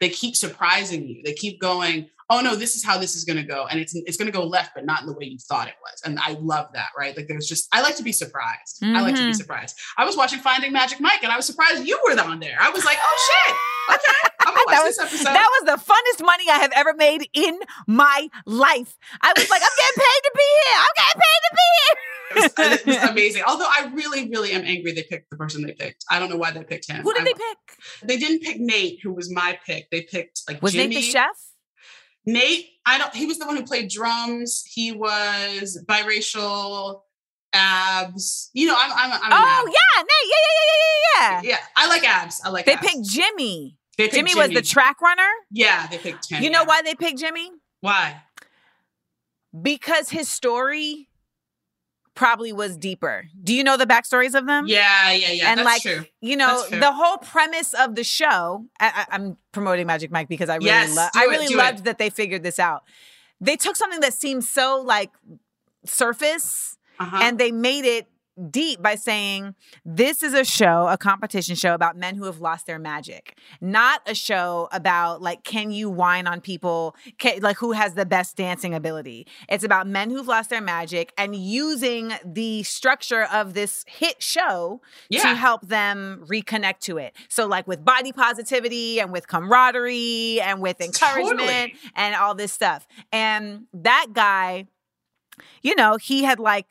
They 0.00 0.08
keep 0.08 0.36
surprising 0.36 1.06
you. 1.06 1.22
They 1.24 1.34
keep 1.34 1.60
going, 1.60 2.08
oh 2.28 2.40
no, 2.40 2.56
this 2.56 2.74
is 2.74 2.84
how 2.84 2.98
this 2.98 3.14
is 3.14 3.24
going 3.24 3.36
to 3.36 3.44
go. 3.44 3.66
And 3.70 3.78
it's, 3.78 3.94
it's 3.94 4.16
going 4.16 4.26
to 4.26 4.36
go 4.36 4.44
left, 4.44 4.72
but 4.74 4.84
not 4.84 5.00
in 5.02 5.06
the 5.06 5.12
way 5.12 5.26
you 5.26 5.38
thought 5.38 5.68
it 5.68 5.74
was. 5.80 6.00
And 6.04 6.18
I 6.18 6.32
love 6.40 6.68
that, 6.74 6.88
right? 6.98 7.16
Like 7.16 7.28
there's 7.28 7.46
just, 7.46 7.68
I 7.72 7.82
like 7.82 7.96
to 7.96 8.02
be 8.02 8.12
surprised. 8.12 8.82
I 8.82 9.00
like 9.00 9.14
to 9.14 9.22
be 9.22 9.30
Mhm. 9.30 9.36
surprised. 9.36 9.76
I 9.96 10.04
was 10.04 10.16
watching 10.16 10.40
Finding 10.40 10.72
Magic 10.72 11.00
Mike 11.00 11.22
and 11.22 11.30
I 11.32 11.36
was 11.36 11.46
surprised 11.46 11.86
you 11.86 11.98
were 12.04 12.18
on 12.20 12.40
there. 12.40 12.56
I 12.60 12.70
was 12.70 12.84
like, 12.84 12.98
oh 13.00 13.30
shit. 13.46 13.56
Okay. 13.94 14.32
I'm 14.46 14.54
going 14.54 14.66
to 14.66 14.70
That 14.72 14.82
was- 14.84 14.96
this 14.96 15.06
episode. 15.06 15.24
That 15.34 15.48
was 15.60 15.78
the 15.78 15.92
funnest 15.92 16.26
money 16.26 16.44
I 16.50 16.58
have 16.58 16.72
ever 16.74 16.94
made 16.94 17.28
in 17.32 17.58
my 17.86 18.28
life. 18.44 18.96
I 19.22 19.32
was 19.36 19.48
like, 19.50 19.62
I'm 19.62 19.68
getting 19.78 20.02
paid 20.02 20.20
to 20.24 20.32
be 20.34 20.48
here. 20.64 20.78
I'm 20.78 20.94
getting 20.96 21.20
paid 21.22 21.40
to 21.46 21.56
be 21.56 21.66
It 22.28 22.34
was, 22.34 22.54
here. 22.56 22.72
it 22.94 23.02
was 23.02 23.10
amazing. 23.10 23.42
Although 23.46 23.68
I 23.68 23.90
really, 23.94 24.28
really 24.28 24.50
am 24.52 24.62
angry 24.64 24.92
they 24.92 25.04
picked 25.04 25.30
the 25.30 25.36
person 25.36 25.64
they 25.64 25.72
picked. 25.74 26.04
I 26.10 26.18
don't 26.18 26.28
know 26.28 26.36
why 26.36 26.50
they 26.50 26.64
picked 26.64 26.90
him. 26.90 27.02
Who 27.02 27.12
did 27.14 27.22
I- 27.22 27.24
they 27.26 27.34
pick? 27.34 27.58
They 28.02 28.16
didn't 28.16 28.40
pick 28.42 28.56
Nate, 28.58 28.98
who 29.02 29.12
was 29.14 29.32
my 29.32 29.58
pick. 29.64 29.90
They 29.90 30.02
picked 30.02 30.42
like 30.48 30.60
Was 30.60 30.72
Jimmy. 30.72 30.88
Nate 30.96 31.04
the 31.04 31.10
chef? 31.12 31.26
Nate, 32.26 32.66
I 32.84 32.98
don't. 32.98 33.14
He 33.14 33.26
was 33.26 33.38
the 33.38 33.46
one 33.46 33.56
who 33.56 33.64
played 33.64 33.88
drums. 33.88 34.64
He 34.66 34.92
was 34.92 35.82
biracial, 35.88 37.02
abs. 37.52 38.50
You 38.52 38.66
know, 38.66 38.74
I'm. 38.76 38.92
I'm. 38.92 39.20
I'm 39.22 39.32
Oh 39.32 39.72
yeah, 39.72 40.02
Nate. 40.02 40.08
Yeah, 40.24 40.42
yeah, 40.44 40.62
yeah, 40.66 41.40
yeah, 41.40 41.42
yeah. 41.42 41.50
yeah. 41.50 41.66
I 41.76 41.88
like 41.88 42.04
abs. 42.04 42.40
I 42.44 42.50
like. 42.50 42.66
They 42.66 42.74
abs. 42.74 42.86
picked 42.86 43.08
Jimmy. 43.08 43.78
They 43.96 44.04
picked 44.04 44.14
Jimmy, 44.14 44.34
was 44.34 44.50
the 44.50 44.62
track 44.62 45.00
runner. 45.00 45.28
yeah, 45.50 45.86
they 45.86 45.98
picked 45.98 46.30
him. 46.30 46.42
You 46.42 46.50
know 46.50 46.62
yeah. 46.62 46.66
why 46.66 46.82
they 46.82 46.94
picked 46.94 47.18
Jimmy? 47.18 47.50
Why? 47.80 48.22
Because 49.62 50.10
his 50.10 50.28
story 50.28 51.08
probably 52.16 52.52
was 52.52 52.76
deeper. 52.76 53.26
Do 53.44 53.54
you 53.54 53.62
know 53.62 53.76
the 53.76 53.86
backstories 53.86 54.34
of 54.34 54.46
them? 54.46 54.64
Yeah, 54.66 55.12
yeah, 55.12 55.30
yeah. 55.30 55.52
and 55.52 55.60
like 55.62 55.82
true. 55.82 56.04
you 56.20 56.36
know 56.36 56.64
the 56.68 56.92
whole 56.92 57.18
premise 57.18 57.72
of 57.74 57.94
the 57.94 58.02
show 58.02 58.64
I, 58.80 58.86
I, 59.08 59.14
i'm 59.14 59.36
promoting 59.52 59.86
magic 59.86 60.10
mike 60.10 60.26
because 60.28 60.48
i 60.48 60.56
really 60.56 60.66
Yes, 60.66 60.96
love 60.96 61.10
do 61.12 61.20
i 61.20 61.24
it, 61.24 61.28
really 61.28 61.54
loved 61.54 61.78
it. 61.80 61.84
that 61.84 61.98
they 61.98 62.10
figured 62.10 62.42
this 62.42 62.58
out 62.58 62.82
they 63.40 63.54
took 63.56 63.76
something 63.76 64.00
that 64.00 64.14
seemed 64.14 64.42
so 64.44 64.82
like 64.84 65.10
surface 65.84 66.78
Uh-huh. 66.98 67.20
and 67.22 67.38
they 67.38 67.52
made 67.52 67.84
it 67.84 68.06
deep 68.50 68.82
by 68.82 68.94
saying 68.94 69.54
this 69.84 70.22
is 70.22 70.34
a 70.34 70.44
show 70.44 70.88
a 70.88 70.98
competition 70.98 71.56
show 71.56 71.74
about 71.74 71.96
men 71.96 72.16
who 72.16 72.24
have 72.24 72.40
lost 72.40 72.66
their 72.66 72.78
magic 72.78 73.38
not 73.60 74.00
a 74.06 74.14
show 74.14 74.68
about 74.72 75.22
like 75.22 75.42
can 75.44 75.70
you 75.70 75.88
whine 75.88 76.26
on 76.26 76.40
people 76.40 76.94
can, 77.18 77.40
like 77.40 77.56
who 77.56 77.72
has 77.72 77.94
the 77.94 78.06
best 78.06 78.36
dancing 78.36 78.74
ability. 78.74 79.26
It's 79.48 79.64
about 79.64 79.86
men 79.86 80.10
who've 80.10 80.26
lost 80.26 80.50
their 80.50 80.60
magic 80.60 81.12
and 81.16 81.34
using 81.34 82.12
the 82.24 82.62
structure 82.62 83.24
of 83.32 83.54
this 83.54 83.84
hit 83.88 84.22
show 84.22 84.80
to 85.10 85.28
help 85.28 85.66
them 85.66 86.24
reconnect 86.26 86.80
to 86.80 86.98
it. 86.98 87.16
So 87.28 87.46
like 87.46 87.66
with 87.66 87.84
body 87.84 88.12
positivity 88.12 89.00
and 89.00 89.12
with 89.12 89.28
camaraderie 89.28 90.40
and 90.40 90.60
with 90.60 90.80
encouragement 90.80 91.38
Totally. 91.40 91.74
and 91.94 92.14
all 92.14 92.34
this 92.34 92.52
stuff. 92.52 92.86
And 93.12 93.66
that 93.72 94.08
guy 94.12 94.66
you 95.62 95.74
know 95.74 95.96
he 95.96 96.24
had 96.24 96.38
like 96.38 96.66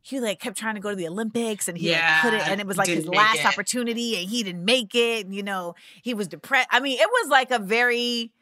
he 0.00 0.20
like 0.20 0.40
kept 0.40 0.56
trying 0.56 0.74
to 0.74 0.80
go 0.80 0.90
to 0.90 0.96
the 0.96 1.06
Olympics 1.08 1.68
and 1.68 1.76
he 1.78 1.88
like 1.88 1.98
Yeah, 1.98 2.22
couldn't 2.22 2.40
and 2.40 2.60
it 2.60 2.66
was 2.66 2.76
like 2.76 2.88
his 2.88 3.06
last 3.06 3.40
it. 3.40 3.46
opportunity 3.46 4.16
and 4.20 4.28
he 4.28 4.42
didn't 4.42 4.64
make 4.64 4.94
it 4.94 5.26
and 5.26 5.34
you 5.34 5.42
know 5.42 5.74
he 6.02 6.14
was 6.14 6.28
depressed 6.28 6.68
I 6.70 6.80
mean 6.80 6.98
it 6.98 7.08
was 7.08 7.28
like 7.30 7.50
a 7.50 7.58
very 7.58 8.32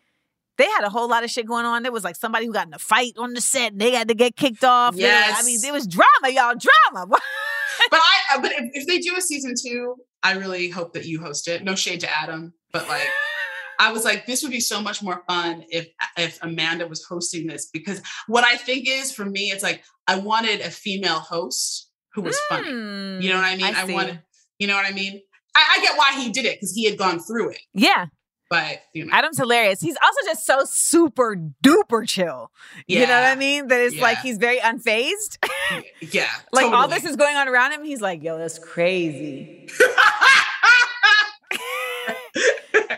they 0.59 0.65
had 0.65 0.85
a 0.85 0.91
whole 0.91 1.09
lot 1.09 1.25
of 1.25 1.31
shit 1.31 1.47
going 1.47 1.65
on 1.65 1.83
there 1.83 1.93
was 1.93 2.05
like 2.05 2.17
somebody 2.17 2.47
who 2.47 2.53
got 2.53 2.67
in 2.67 2.75
a 2.75 2.79
fight 2.79 3.13
on 3.19 3.33
the 3.35 3.41
set 3.41 3.73
and 3.73 3.81
they 3.81 3.93
had 3.93 4.09
to 4.09 4.15
get 4.15 4.37
kicked 4.37 4.65
off 4.65 4.97
There- 4.97 5.07
I 5.37 5.43
mean 5.45 5.59
there 5.63 5.73
was 5.73 5.87
drama 5.87 6.07
y'all 6.29 6.55
drama 6.55 7.07
but 7.91 8.01
I 8.03 8.37
uh, 8.37 8.41
but 8.43 8.53
if, 8.53 8.71
if 8.75 8.87
they 8.87 8.99
do 8.99 9.15
a 9.17 9.21
season 9.21 9.55
two, 9.61 9.97
I 10.23 10.33
really 10.35 10.69
hope 10.69 10.93
that 10.93 11.07
you 11.07 11.21
host 11.21 11.49
it. 11.49 11.65
No 11.65 11.75
shade 11.75 12.01
to 12.01 12.11
Adam, 12.15 12.53
but 12.73 12.87
like 12.89 13.09
I 13.81 13.91
was 13.93 14.05
like, 14.05 14.27
this 14.27 14.43
would 14.43 14.53
be 14.53 14.61
so 14.61 14.81
much 14.81 15.03
more 15.03 15.23
fun 15.27 15.65
if 15.71 15.89
if 16.17 16.39
Amanda 16.43 16.87
was 16.87 17.03
hosting 17.05 17.47
this 17.47 17.67
because 17.73 18.01
what 18.29 18.45
I 18.45 18.57
think 18.57 18.87
is 18.89 19.11
for 19.11 19.25
me, 19.25 19.51
it's 19.51 19.63
like 19.63 19.83
I 20.07 20.19
wanted 20.19 20.61
a 20.61 20.71
female 20.71 21.19
host 21.21 21.91
who 22.15 22.23
was 22.23 22.39
funny. 22.49 22.69
Hmm, 22.71 23.21
You 23.23 23.31
know 23.31 23.37
what 23.37 23.45
I 23.47 23.57
mean? 23.57 23.75
I, 23.75 23.87
see. 23.87 23.93
wanted, 23.95 24.21
you 24.59 24.67
know 24.67 24.75
what 24.77 24.85
I 24.87 24.93
mean? 24.93 25.21
I, 25.57 25.77
I 25.79 25.81
get 25.83 25.97
why 25.97 26.21
he 26.21 26.31
did 26.31 26.45
it 26.45 26.57
because 26.59 26.73
he 26.73 26.85
had 26.85 26.99
gone 26.99 27.19
through 27.19 27.51
it, 27.51 27.61
yeah 27.75 28.07
but 28.49 28.81
you 28.95 29.05
know, 29.05 29.13
Adam's 29.13 29.39
hilarious 29.39 29.81
he's 29.81 29.97
also 30.03 30.21
just 30.25 30.45
so 30.45 30.63
super 30.67 31.37
duper 31.65 32.05
chill 32.07 32.51
Yeah. 32.89 33.01
you 33.01 33.07
know 33.07 33.15
what 33.15 33.27
I 33.29 33.37
mean 33.37 33.69
that 33.69 33.81
it's 33.81 33.97
like 34.01 34.19
he's 34.19 34.39
very 34.39 34.59
unfazed 34.59 35.39
yeah, 36.01 36.27
like 36.53 36.73
all 36.73 36.89
this 36.89 37.05
is 37.05 37.15
going 37.15 37.37
on 37.37 37.47
around 37.49 37.71
him 37.73 37.85
he's 37.85 38.01
like 38.01 38.25
yo 38.25 38.39
that's 38.39 38.59
crazy 38.59 39.69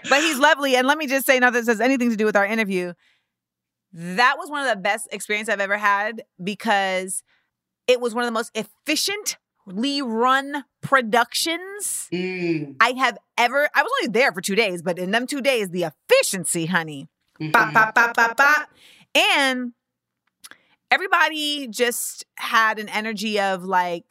but 0.09 0.21
he's 0.23 0.39
lovely. 0.39 0.77
And 0.77 0.87
let 0.87 0.99
me 0.99 1.07
just 1.07 1.27
say, 1.27 1.39
not 1.39 1.53
that 1.53 1.61
this 1.61 1.69
has 1.69 1.81
anything 1.81 2.11
to 2.11 2.17
do 2.17 2.25
with 2.25 2.37
our 2.37 2.47
interview. 2.47 2.93
That 3.93 4.37
was 4.39 4.49
one 4.51 4.67
of 4.67 4.75
the 4.75 4.81
best 4.81 5.09
experience 5.13 5.49
I've 5.49 5.61
ever 5.61 5.77
had 5.77 6.23
because 6.43 7.23
it 7.87 8.01
was 8.01 8.15
one 8.15 8.25
of 8.25 8.29
the 8.29 8.33
most 8.33 8.51
efficiently 8.55 10.03
run 10.03 10.65
productions 10.81 12.09
Mm, 12.13 12.77
I 12.81 12.93
have 12.93 13.19
ever. 13.37 13.69
I 13.75 13.83
was 13.83 13.91
only 14.03 14.13
there 14.13 14.33
for 14.33 14.41
two 14.41 14.55
days, 14.55 14.83
but 14.83 14.99
in 14.99 15.11
them 15.11 15.27
two 15.27 15.41
days, 15.41 15.71
the 15.71 15.85
efficiency, 15.85 16.67
honey, 16.67 17.09
mhm. 17.41 17.53
bop, 17.53 17.73
bop, 17.73 17.95
bop, 17.95 18.15
bop, 18.15 18.37
bop. 18.37 18.69
and 19.15 19.73
everybody 20.91 21.69
just 21.69 22.25
had 22.37 22.79
an 22.79 22.89
energy 22.89 23.41
of 23.41 23.65
like 23.65 24.05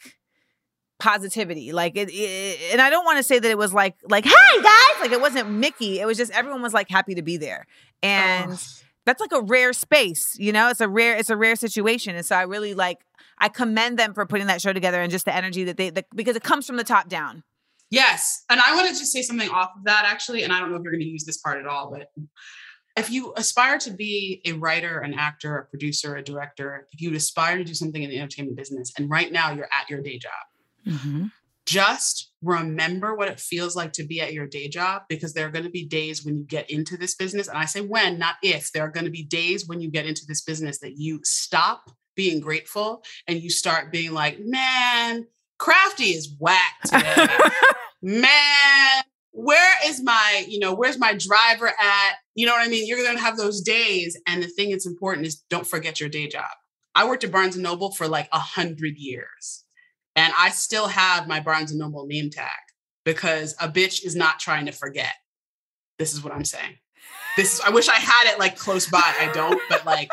positivity. 1.02 1.72
Like 1.72 1.98
it, 1.98 2.10
it 2.12 2.72
and 2.72 2.80
i 2.80 2.92
don't 2.92 3.04
want 3.04 3.18
to 3.18 3.24
say 3.24 3.40
that 3.40 3.50
it 3.50 3.58
was 3.58 3.74
like 3.74 3.96
like 4.08 4.24
hey 4.24 4.62
guys! 4.62 5.02
Like 5.02 5.12
it 5.12 5.20
wasn't 5.20 5.50
mickey. 5.50 6.00
It 6.00 6.06
was 6.06 6.16
just 6.18 6.32
everyone 6.32 6.62
was 6.62 6.74
like 6.74 6.90
happy 6.90 7.16
to 7.16 7.24
be 7.24 7.38
there. 7.38 7.66
And 8.04 8.52
that's 9.06 9.20
like 9.20 9.32
a 9.34 9.42
rare 9.42 9.74
space 9.74 10.36
you 10.38 10.52
know? 10.52 10.70
It's 10.70 10.80
a 10.80 10.88
rare 10.88 11.18
it's 11.18 11.32
a 11.32 11.36
rare 11.36 11.56
situation. 11.56 12.16
And 12.16 12.26
so 12.26 12.36
i 12.36 12.44
really 12.44 12.74
like 12.76 13.00
i 13.40 13.50
commend 13.50 13.98
them 13.98 14.14
for 14.14 14.26
putting 14.28 14.48
that 14.48 14.62
show 14.62 14.74
together 14.74 15.02
and 15.02 15.12
just 15.12 15.26
the 15.26 15.36
energy 15.36 15.64
that 15.66 15.78
they 15.78 15.90
the, 15.90 16.06
because 16.16 16.36
it 16.36 16.44
comes 16.44 16.68
from 16.68 16.78
the 16.78 16.84
top 16.84 17.10
down. 17.10 17.44
Yes. 17.90 18.46
And 18.50 18.62
I 18.62 18.76
want 18.76 18.88
to 18.88 18.94
just 18.94 19.12
say 19.12 19.24
something 19.24 19.50
off 19.50 19.72
of 19.76 19.84
that 19.86 20.06
actually. 20.06 20.44
And 20.44 20.54
I 20.54 20.60
don't 20.60 20.70
know 20.70 20.78
if 20.78 20.84
you're 20.84 20.94
going 20.94 21.02
to 21.02 21.10
use 21.10 21.26
this 21.26 21.38
part 21.38 21.60
at 21.60 21.66
all, 21.66 21.92
but 21.92 22.08
if 22.96 23.10
you 23.10 23.34
aspire 23.38 23.78
to 23.80 23.92
be 23.92 24.42
a 24.46 24.54
writer, 24.54 25.00
an 25.00 25.14
actor, 25.14 25.58
a 25.58 25.66
producer, 25.66 26.16
a 26.16 26.24
director, 26.24 26.88
if 26.92 27.02
you 27.02 27.16
aspire 27.16 27.58
to 27.58 27.64
do 27.64 27.74
something 27.74 28.04
in 28.04 28.10
the 28.10 28.20
entertainment 28.20 28.58
business, 28.58 28.92
and 28.98 29.10
right 29.10 29.32
now 29.32 29.52
you're 29.52 29.70
at 29.72 29.90
your 29.90 30.02
day 30.02 30.18
job, 30.18 30.32
Mm-hmm. 30.88 31.26
just 31.66 32.32
remember 32.42 33.16
what 33.16 33.28
it 33.28 33.40
feels 33.40 33.76
like 33.76 33.94
to 33.94 34.04
be 34.04 34.20
at 34.20 34.34
your 34.34 34.48
day 34.48 34.68
job 34.68 35.04
because 35.08 35.34
there 35.34 35.46
are 35.46 35.52
going 35.52 35.66
to 35.66 35.72
be 35.72 35.86
days 35.86 36.26
when 36.26 36.38
you 36.38 36.44
get 36.44 36.70
into 36.70 36.98
this 36.98 37.16
business. 37.16 37.48
And 37.48 37.58
I 37.58 37.66
say 37.66 37.82
when, 37.82 38.18
not 38.18 38.36
if. 38.42 38.72
There 38.72 38.84
are 38.84 38.90
going 38.90 39.06
to 39.06 39.12
be 39.12 39.24
days 39.24 39.68
when 39.68 39.80
you 39.80 39.92
get 39.92 40.06
into 40.06 40.26
this 40.28 40.42
business 40.42 40.80
that 40.80 40.98
you 40.98 41.20
stop 41.24 41.92
being 42.16 42.40
grateful 42.40 43.04
and 43.28 43.42
you 43.42 43.50
start 43.50 43.92
being 43.92 44.12
like, 44.12 44.40
man, 44.40 45.28
crafty 45.60 46.06
is 46.06 46.36
whack 46.40 46.82
today. 46.86 47.28
man, 48.02 49.04
where 49.32 49.76
is 49.86 50.04
my, 50.04 50.46
you 50.48 50.60
know, 50.60 50.74
where's 50.74 51.00
my 51.00 51.14
driver 51.14 51.68
at? 51.68 52.16
You 52.36 52.46
know 52.46 52.54
what 52.54 52.66
I 52.66 52.70
mean? 52.70 52.88
You're 52.88 53.04
going 53.04 53.16
to 53.16 53.24
have 53.24 53.38
those 53.38 53.62
days. 53.62 54.20
And 54.28 54.44
the 54.44 54.48
thing 54.48 54.72
that's 54.72 54.88
important 54.88 55.28
is 55.28 55.44
don't 55.50 55.68
forget 55.68 56.00
your 56.00 56.10
day 56.10 56.28
job. 56.28 56.50
I 56.96 57.08
worked 57.08 57.24
at 57.24 57.32
Barnes 57.32 57.56
and 57.56 57.64
Noble 57.64 57.92
for 57.92 58.08
like 58.08 58.28
a 58.34 58.40
hundred 58.40 58.98
years 58.98 59.64
and 60.16 60.34
I 60.38 60.50
still 60.50 60.88
have 60.88 61.28
my 61.28 61.40
Barnes 61.40 61.72
and 61.72 61.80
Noble 61.80 62.06
name 62.06 62.30
tag 62.30 62.50
because 63.06 63.56
a 63.60 63.68
bitch 63.68 64.06
is 64.06 64.16
not 64.16 64.40
trying 64.40 64.66
to 64.66 64.72
forget. 64.72 65.14
This 65.98 66.14
is 66.14 66.24
what 66.24 66.34
I'm 66.34 66.46
saying. 66.46 66.78
This 67.38 67.56
is, 67.56 67.62
I 67.62 67.70
wish 67.70 67.88
I 67.88 67.96
had 67.96 68.32
it 68.32 68.40
like 68.40 68.58
close 68.58 68.88
by. 68.90 69.00
I 69.20 69.32
don't, 69.34 69.62
but 69.70 69.86
like, 69.86 70.10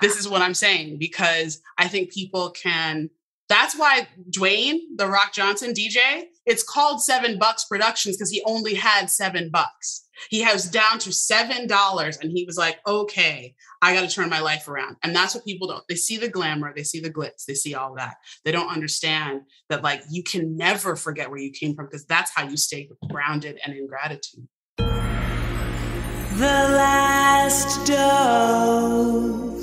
this 0.00 0.16
is 0.18 0.28
what 0.28 0.42
I'm 0.42 0.54
saying 0.54 0.98
because 0.98 1.60
I 1.78 1.88
think 1.88 2.12
people 2.12 2.50
can. 2.50 3.10
That's 3.48 3.78
why 3.78 4.06
Dwayne, 4.30 4.80
the 4.96 5.08
Rock 5.08 5.32
Johnson 5.32 5.72
DJ, 5.72 6.24
it's 6.44 6.62
called 6.62 7.02
Seven 7.02 7.38
Bucks 7.38 7.64
Productions 7.64 8.16
because 8.16 8.30
he 8.30 8.42
only 8.44 8.74
had 8.74 9.08
seven 9.08 9.48
bucks. 9.50 10.06
He 10.28 10.44
was 10.44 10.68
down 10.68 10.98
to 11.00 11.12
seven 11.12 11.66
dollars 11.66 12.18
and 12.18 12.30
he 12.30 12.44
was 12.44 12.58
like, 12.58 12.78
okay, 12.86 13.54
I 13.80 13.94
got 13.94 14.08
to 14.08 14.14
turn 14.14 14.28
my 14.28 14.40
life 14.40 14.66
around. 14.68 14.96
And 15.02 15.14
that's 15.14 15.34
what 15.34 15.44
people 15.44 15.68
don't. 15.68 15.84
They 15.88 15.94
see 15.94 16.16
the 16.16 16.28
glamour, 16.28 16.72
they 16.74 16.82
see 16.82 17.00
the 17.00 17.10
glitz, 17.10 17.44
they 17.46 17.54
see 17.54 17.74
all 17.74 17.94
that. 17.96 18.16
They 18.44 18.52
don't 18.52 18.70
understand 18.70 19.42
that 19.68 19.82
like 19.82 20.02
you 20.10 20.22
can 20.22 20.56
never 20.56 20.96
forget 20.96 21.30
where 21.30 21.38
you 21.38 21.52
came 21.52 21.74
from 21.74 21.86
because 21.86 22.04
that's 22.06 22.30
how 22.34 22.48
you 22.48 22.56
stay 22.56 22.88
grounded 23.08 23.58
and 23.64 23.74
in 23.74 23.86
gratitude. 23.86 24.48
The 24.76 26.44
last 26.44 27.86
dose. 27.86 29.58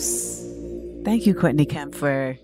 Thank 1.03 1.25
you, 1.25 1.33
Courtney 1.35 1.65
Kemp, 1.65 1.95
for 1.95 2.37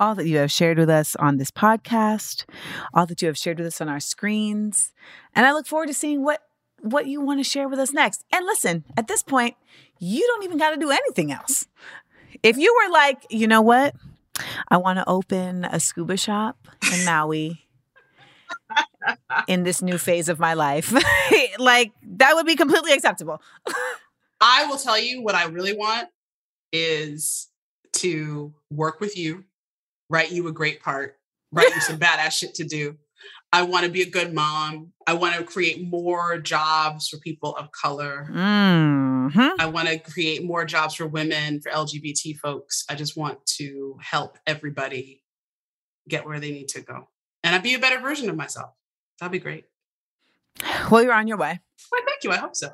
all 0.00 0.14
that 0.16 0.26
you 0.26 0.38
have 0.38 0.50
shared 0.50 0.78
with 0.78 0.90
us 0.90 1.14
on 1.16 1.36
this 1.36 1.50
podcast, 1.50 2.44
all 2.92 3.06
that 3.06 3.22
you 3.22 3.28
have 3.28 3.38
shared 3.38 3.58
with 3.58 3.68
us 3.68 3.80
on 3.80 3.88
our 3.88 4.00
screens. 4.00 4.92
And 5.34 5.46
I 5.46 5.52
look 5.52 5.66
forward 5.66 5.86
to 5.86 5.94
seeing 5.94 6.24
what 6.24 6.40
what 6.82 7.06
you 7.06 7.20
want 7.20 7.40
to 7.40 7.44
share 7.44 7.68
with 7.68 7.78
us 7.78 7.92
next. 7.92 8.24
And 8.32 8.44
listen, 8.44 8.84
at 8.96 9.08
this 9.08 9.22
point, 9.22 9.56
you 9.98 10.26
don't 10.26 10.44
even 10.44 10.58
got 10.58 10.70
to 10.70 10.76
do 10.76 10.90
anything 10.90 11.32
else. 11.32 11.66
If 12.42 12.56
you 12.56 12.74
were 12.74 12.92
like, 12.92 13.26
you 13.30 13.46
know 13.46 13.62
what? 13.62 13.94
I 14.68 14.76
want 14.78 14.98
to 14.98 15.08
open 15.08 15.64
a 15.64 15.78
scuba 15.78 16.16
shop 16.16 16.56
in 16.92 17.04
Maui 17.04 17.66
in 19.46 19.62
this 19.62 19.82
new 19.82 19.98
phase 19.98 20.28
of 20.28 20.38
my 20.38 20.54
life. 20.54 20.92
like 21.58 21.92
that 22.02 22.34
would 22.34 22.46
be 22.46 22.56
completely 22.56 22.92
acceptable. 22.92 23.40
I 24.40 24.66
will 24.66 24.78
tell 24.78 24.98
you 24.98 25.22
what 25.22 25.34
I 25.34 25.44
really 25.46 25.72
want 25.72 26.08
is 26.72 27.48
to 27.94 28.52
work 28.70 29.00
with 29.00 29.16
you, 29.16 29.44
write 30.08 30.32
you 30.32 30.48
a 30.48 30.52
great 30.52 30.82
part, 30.82 31.16
write 31.52 31.72
you 31.74 31.80
some 31.80 31.98
badass 31.98 32.32
shit 32.32 32.54
to 32.56 32.64
do. 32.64 32.96
I 33.52 33.62
want 33.62 33.84
to 33.84 33.90
be 33.90 34.02
a 34.02 34.08
good 34.08 34.32
mom. 34.32 34.92
I 35.06 35.12
want 35.14 35.34
to 35.36 35.44
create 35.44 35.86
more 35.86 36.38
jobs 36.38 37.08
for 37.08 37.18
people 37.18 37.54
of 37.56 37.70
color. 37.72 38.26
Mhm. 38.30 39.52
I 39.58 39.66
want 39.66 39.88
to 39.88 39.98
create 39.98 40.42
more 40.42 40.64
jobs 40.64 40.94
for 40.94 41.06
women, 41.06 41.60
for 41.60 41.70
LGBT 41.70 42.34
folks. 42.34 42.84
I 42.88 42.94
just 42.94 43.16
want 43.16 43.44
to 43.58 43.98
help 44.00 44.38
everybody 44.46 45.22
get 46.08 46.24
where 46.24 46.40
they 46.40 46.50
need 46.50 46.68
to 46.68 46.80
go. 46.80 47.08
And 47.44 47.54
I'd 47.54 47.62
be 47.62 47.74
a 47.74 47.78
better 47.78 47.98
version 48.00 48.30
of 48.30 48.36
myself. 48.36 48.70
That'd 49.20 49.32
be 49.32 49.38
great. 49.38 49.64
Well, 50.90 51.02
you're 51.02 51.12
on 51.12 51.26
your 51.28 51.38
way. 51.38 51.60
Well, 51.90 52.02
thank 52.06 52.24
you. 52.24 52.30
I 52.30 52.36
hope 52.36 52.56
so. 52.56 52.70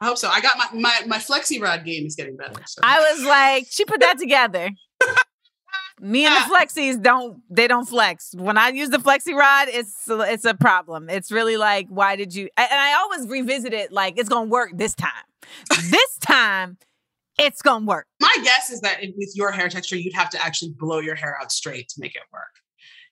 I 0.00 0.06
hope 0.06 0.18
so. 0.18 0.28
I 0.28 0.40
got 0.40 0.56
my 0.58 0.68
my, 0.72 1.02
my 1.06 1.18
flexi 1.18 1.60
rod 1.60 1.84
game 1.84 2.06
is 2.06 2.14
getting 2.14 2.36
better. 2.36 2.60
So. 2.66 2.80
I 2.82 3.00
was 3.00 3.24
like, 3.24 3.66
she 3.70 3.84
put 3.84 4.00
that 4.00 4.18
together. 4.18 4.70
Me 6.00 6.26
and 6.26 6.34
the 6.34 6.40
ah. 6.40 6.50
flexies 6.50 7.02
don't 7.02 7.40
they 7.48 7.66
don't 7.66 7.88
flex. 7.88 8.34
When 8.36 8.58
I 8.58 8.68
use 8.68 8.90
the 8.90 8.98
flexi 8.98 9.34
rod, 9.34 9.68
it's 9.68 9.94
it's 10.08 10.44
a 10.44 10.54
problem. 10.54 11.08
It's 11.08 11.32
really 11.32 11.56
like, 11.56 11.86
why 11.88 12.16
did 12.16 12.34
you? 12.34 12.48
And 12.56 12.68
I 12.70 12.94
always 12.94 13.26
revisit 13.28 13.72
it 13.72 13.92
like 13.92 14.18
it's 14.18 14.28
gonna 14.28 14.48
work 14.50 14.70
this 14.74 14.94
time. 14.94 15.10
this 15.70 16.18
time, 16.20 16.76
it's 17.38 17.62
gonna 17.62 17.86
work. 17.86 18.06
my 18.20 18.34
guess 18.44 18.70
is 18.70 18.80
that 18.82 19.00
with 19.00 19.32
your 19.34 19.52
hair 19.52 19.68
texture, 19.68 19.96
you'd 19.96 20.14
have 20.14 20.28
to 20.30 20.44
actually 20.44 20.72
blow 20.78 20.98
your 20.98 21.14
hair 21.14 21.38
out 21.40 21.50
straight 21.50 21.88
to 21.88 21.94
make 21.98 22.14
it 22.14 22.22
work. 22.32 22.42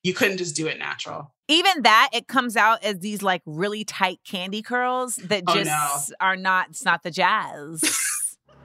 You 0.03 0.13
couldn't 0.13 0.37
just 0.37 0.55
do 0.55 0.67
it 0.67 0.79
natural. 0.79 1.35
Even 1.49 1.83
that, 1.83 2.11
it 2.13 2.29
comes 2.29 2.57
out 2.57 2.85
as 2.85 2.99
these 2.99 3.23
like 3.23 3.41
really 3.47 3.85
tight 3.85 4.21
candy 4.29 4.61
curls 4.61 5.17
that 5.17 5.45
Oh, 5.47 5.55
just 5.55 6.11
no. 6.11 6.15
are 6.21 6.37
not. 6.37 6.69
It's 6.69 6.85
not 6.85 7.03
the 7.03 7.11
jazz. 7.11 7.83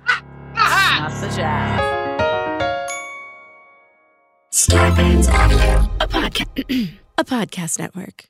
not 0.56 1.12
the 1.22 1.34
jazz. 1.34 2.09
Starburns 4.60 5.30
Audio, 5.31 5.90
a 6.02 6.07
podcast, 6.10 6.90
a 7.18 7.23
podcast 7.23 7.80
network. 7.80 8.26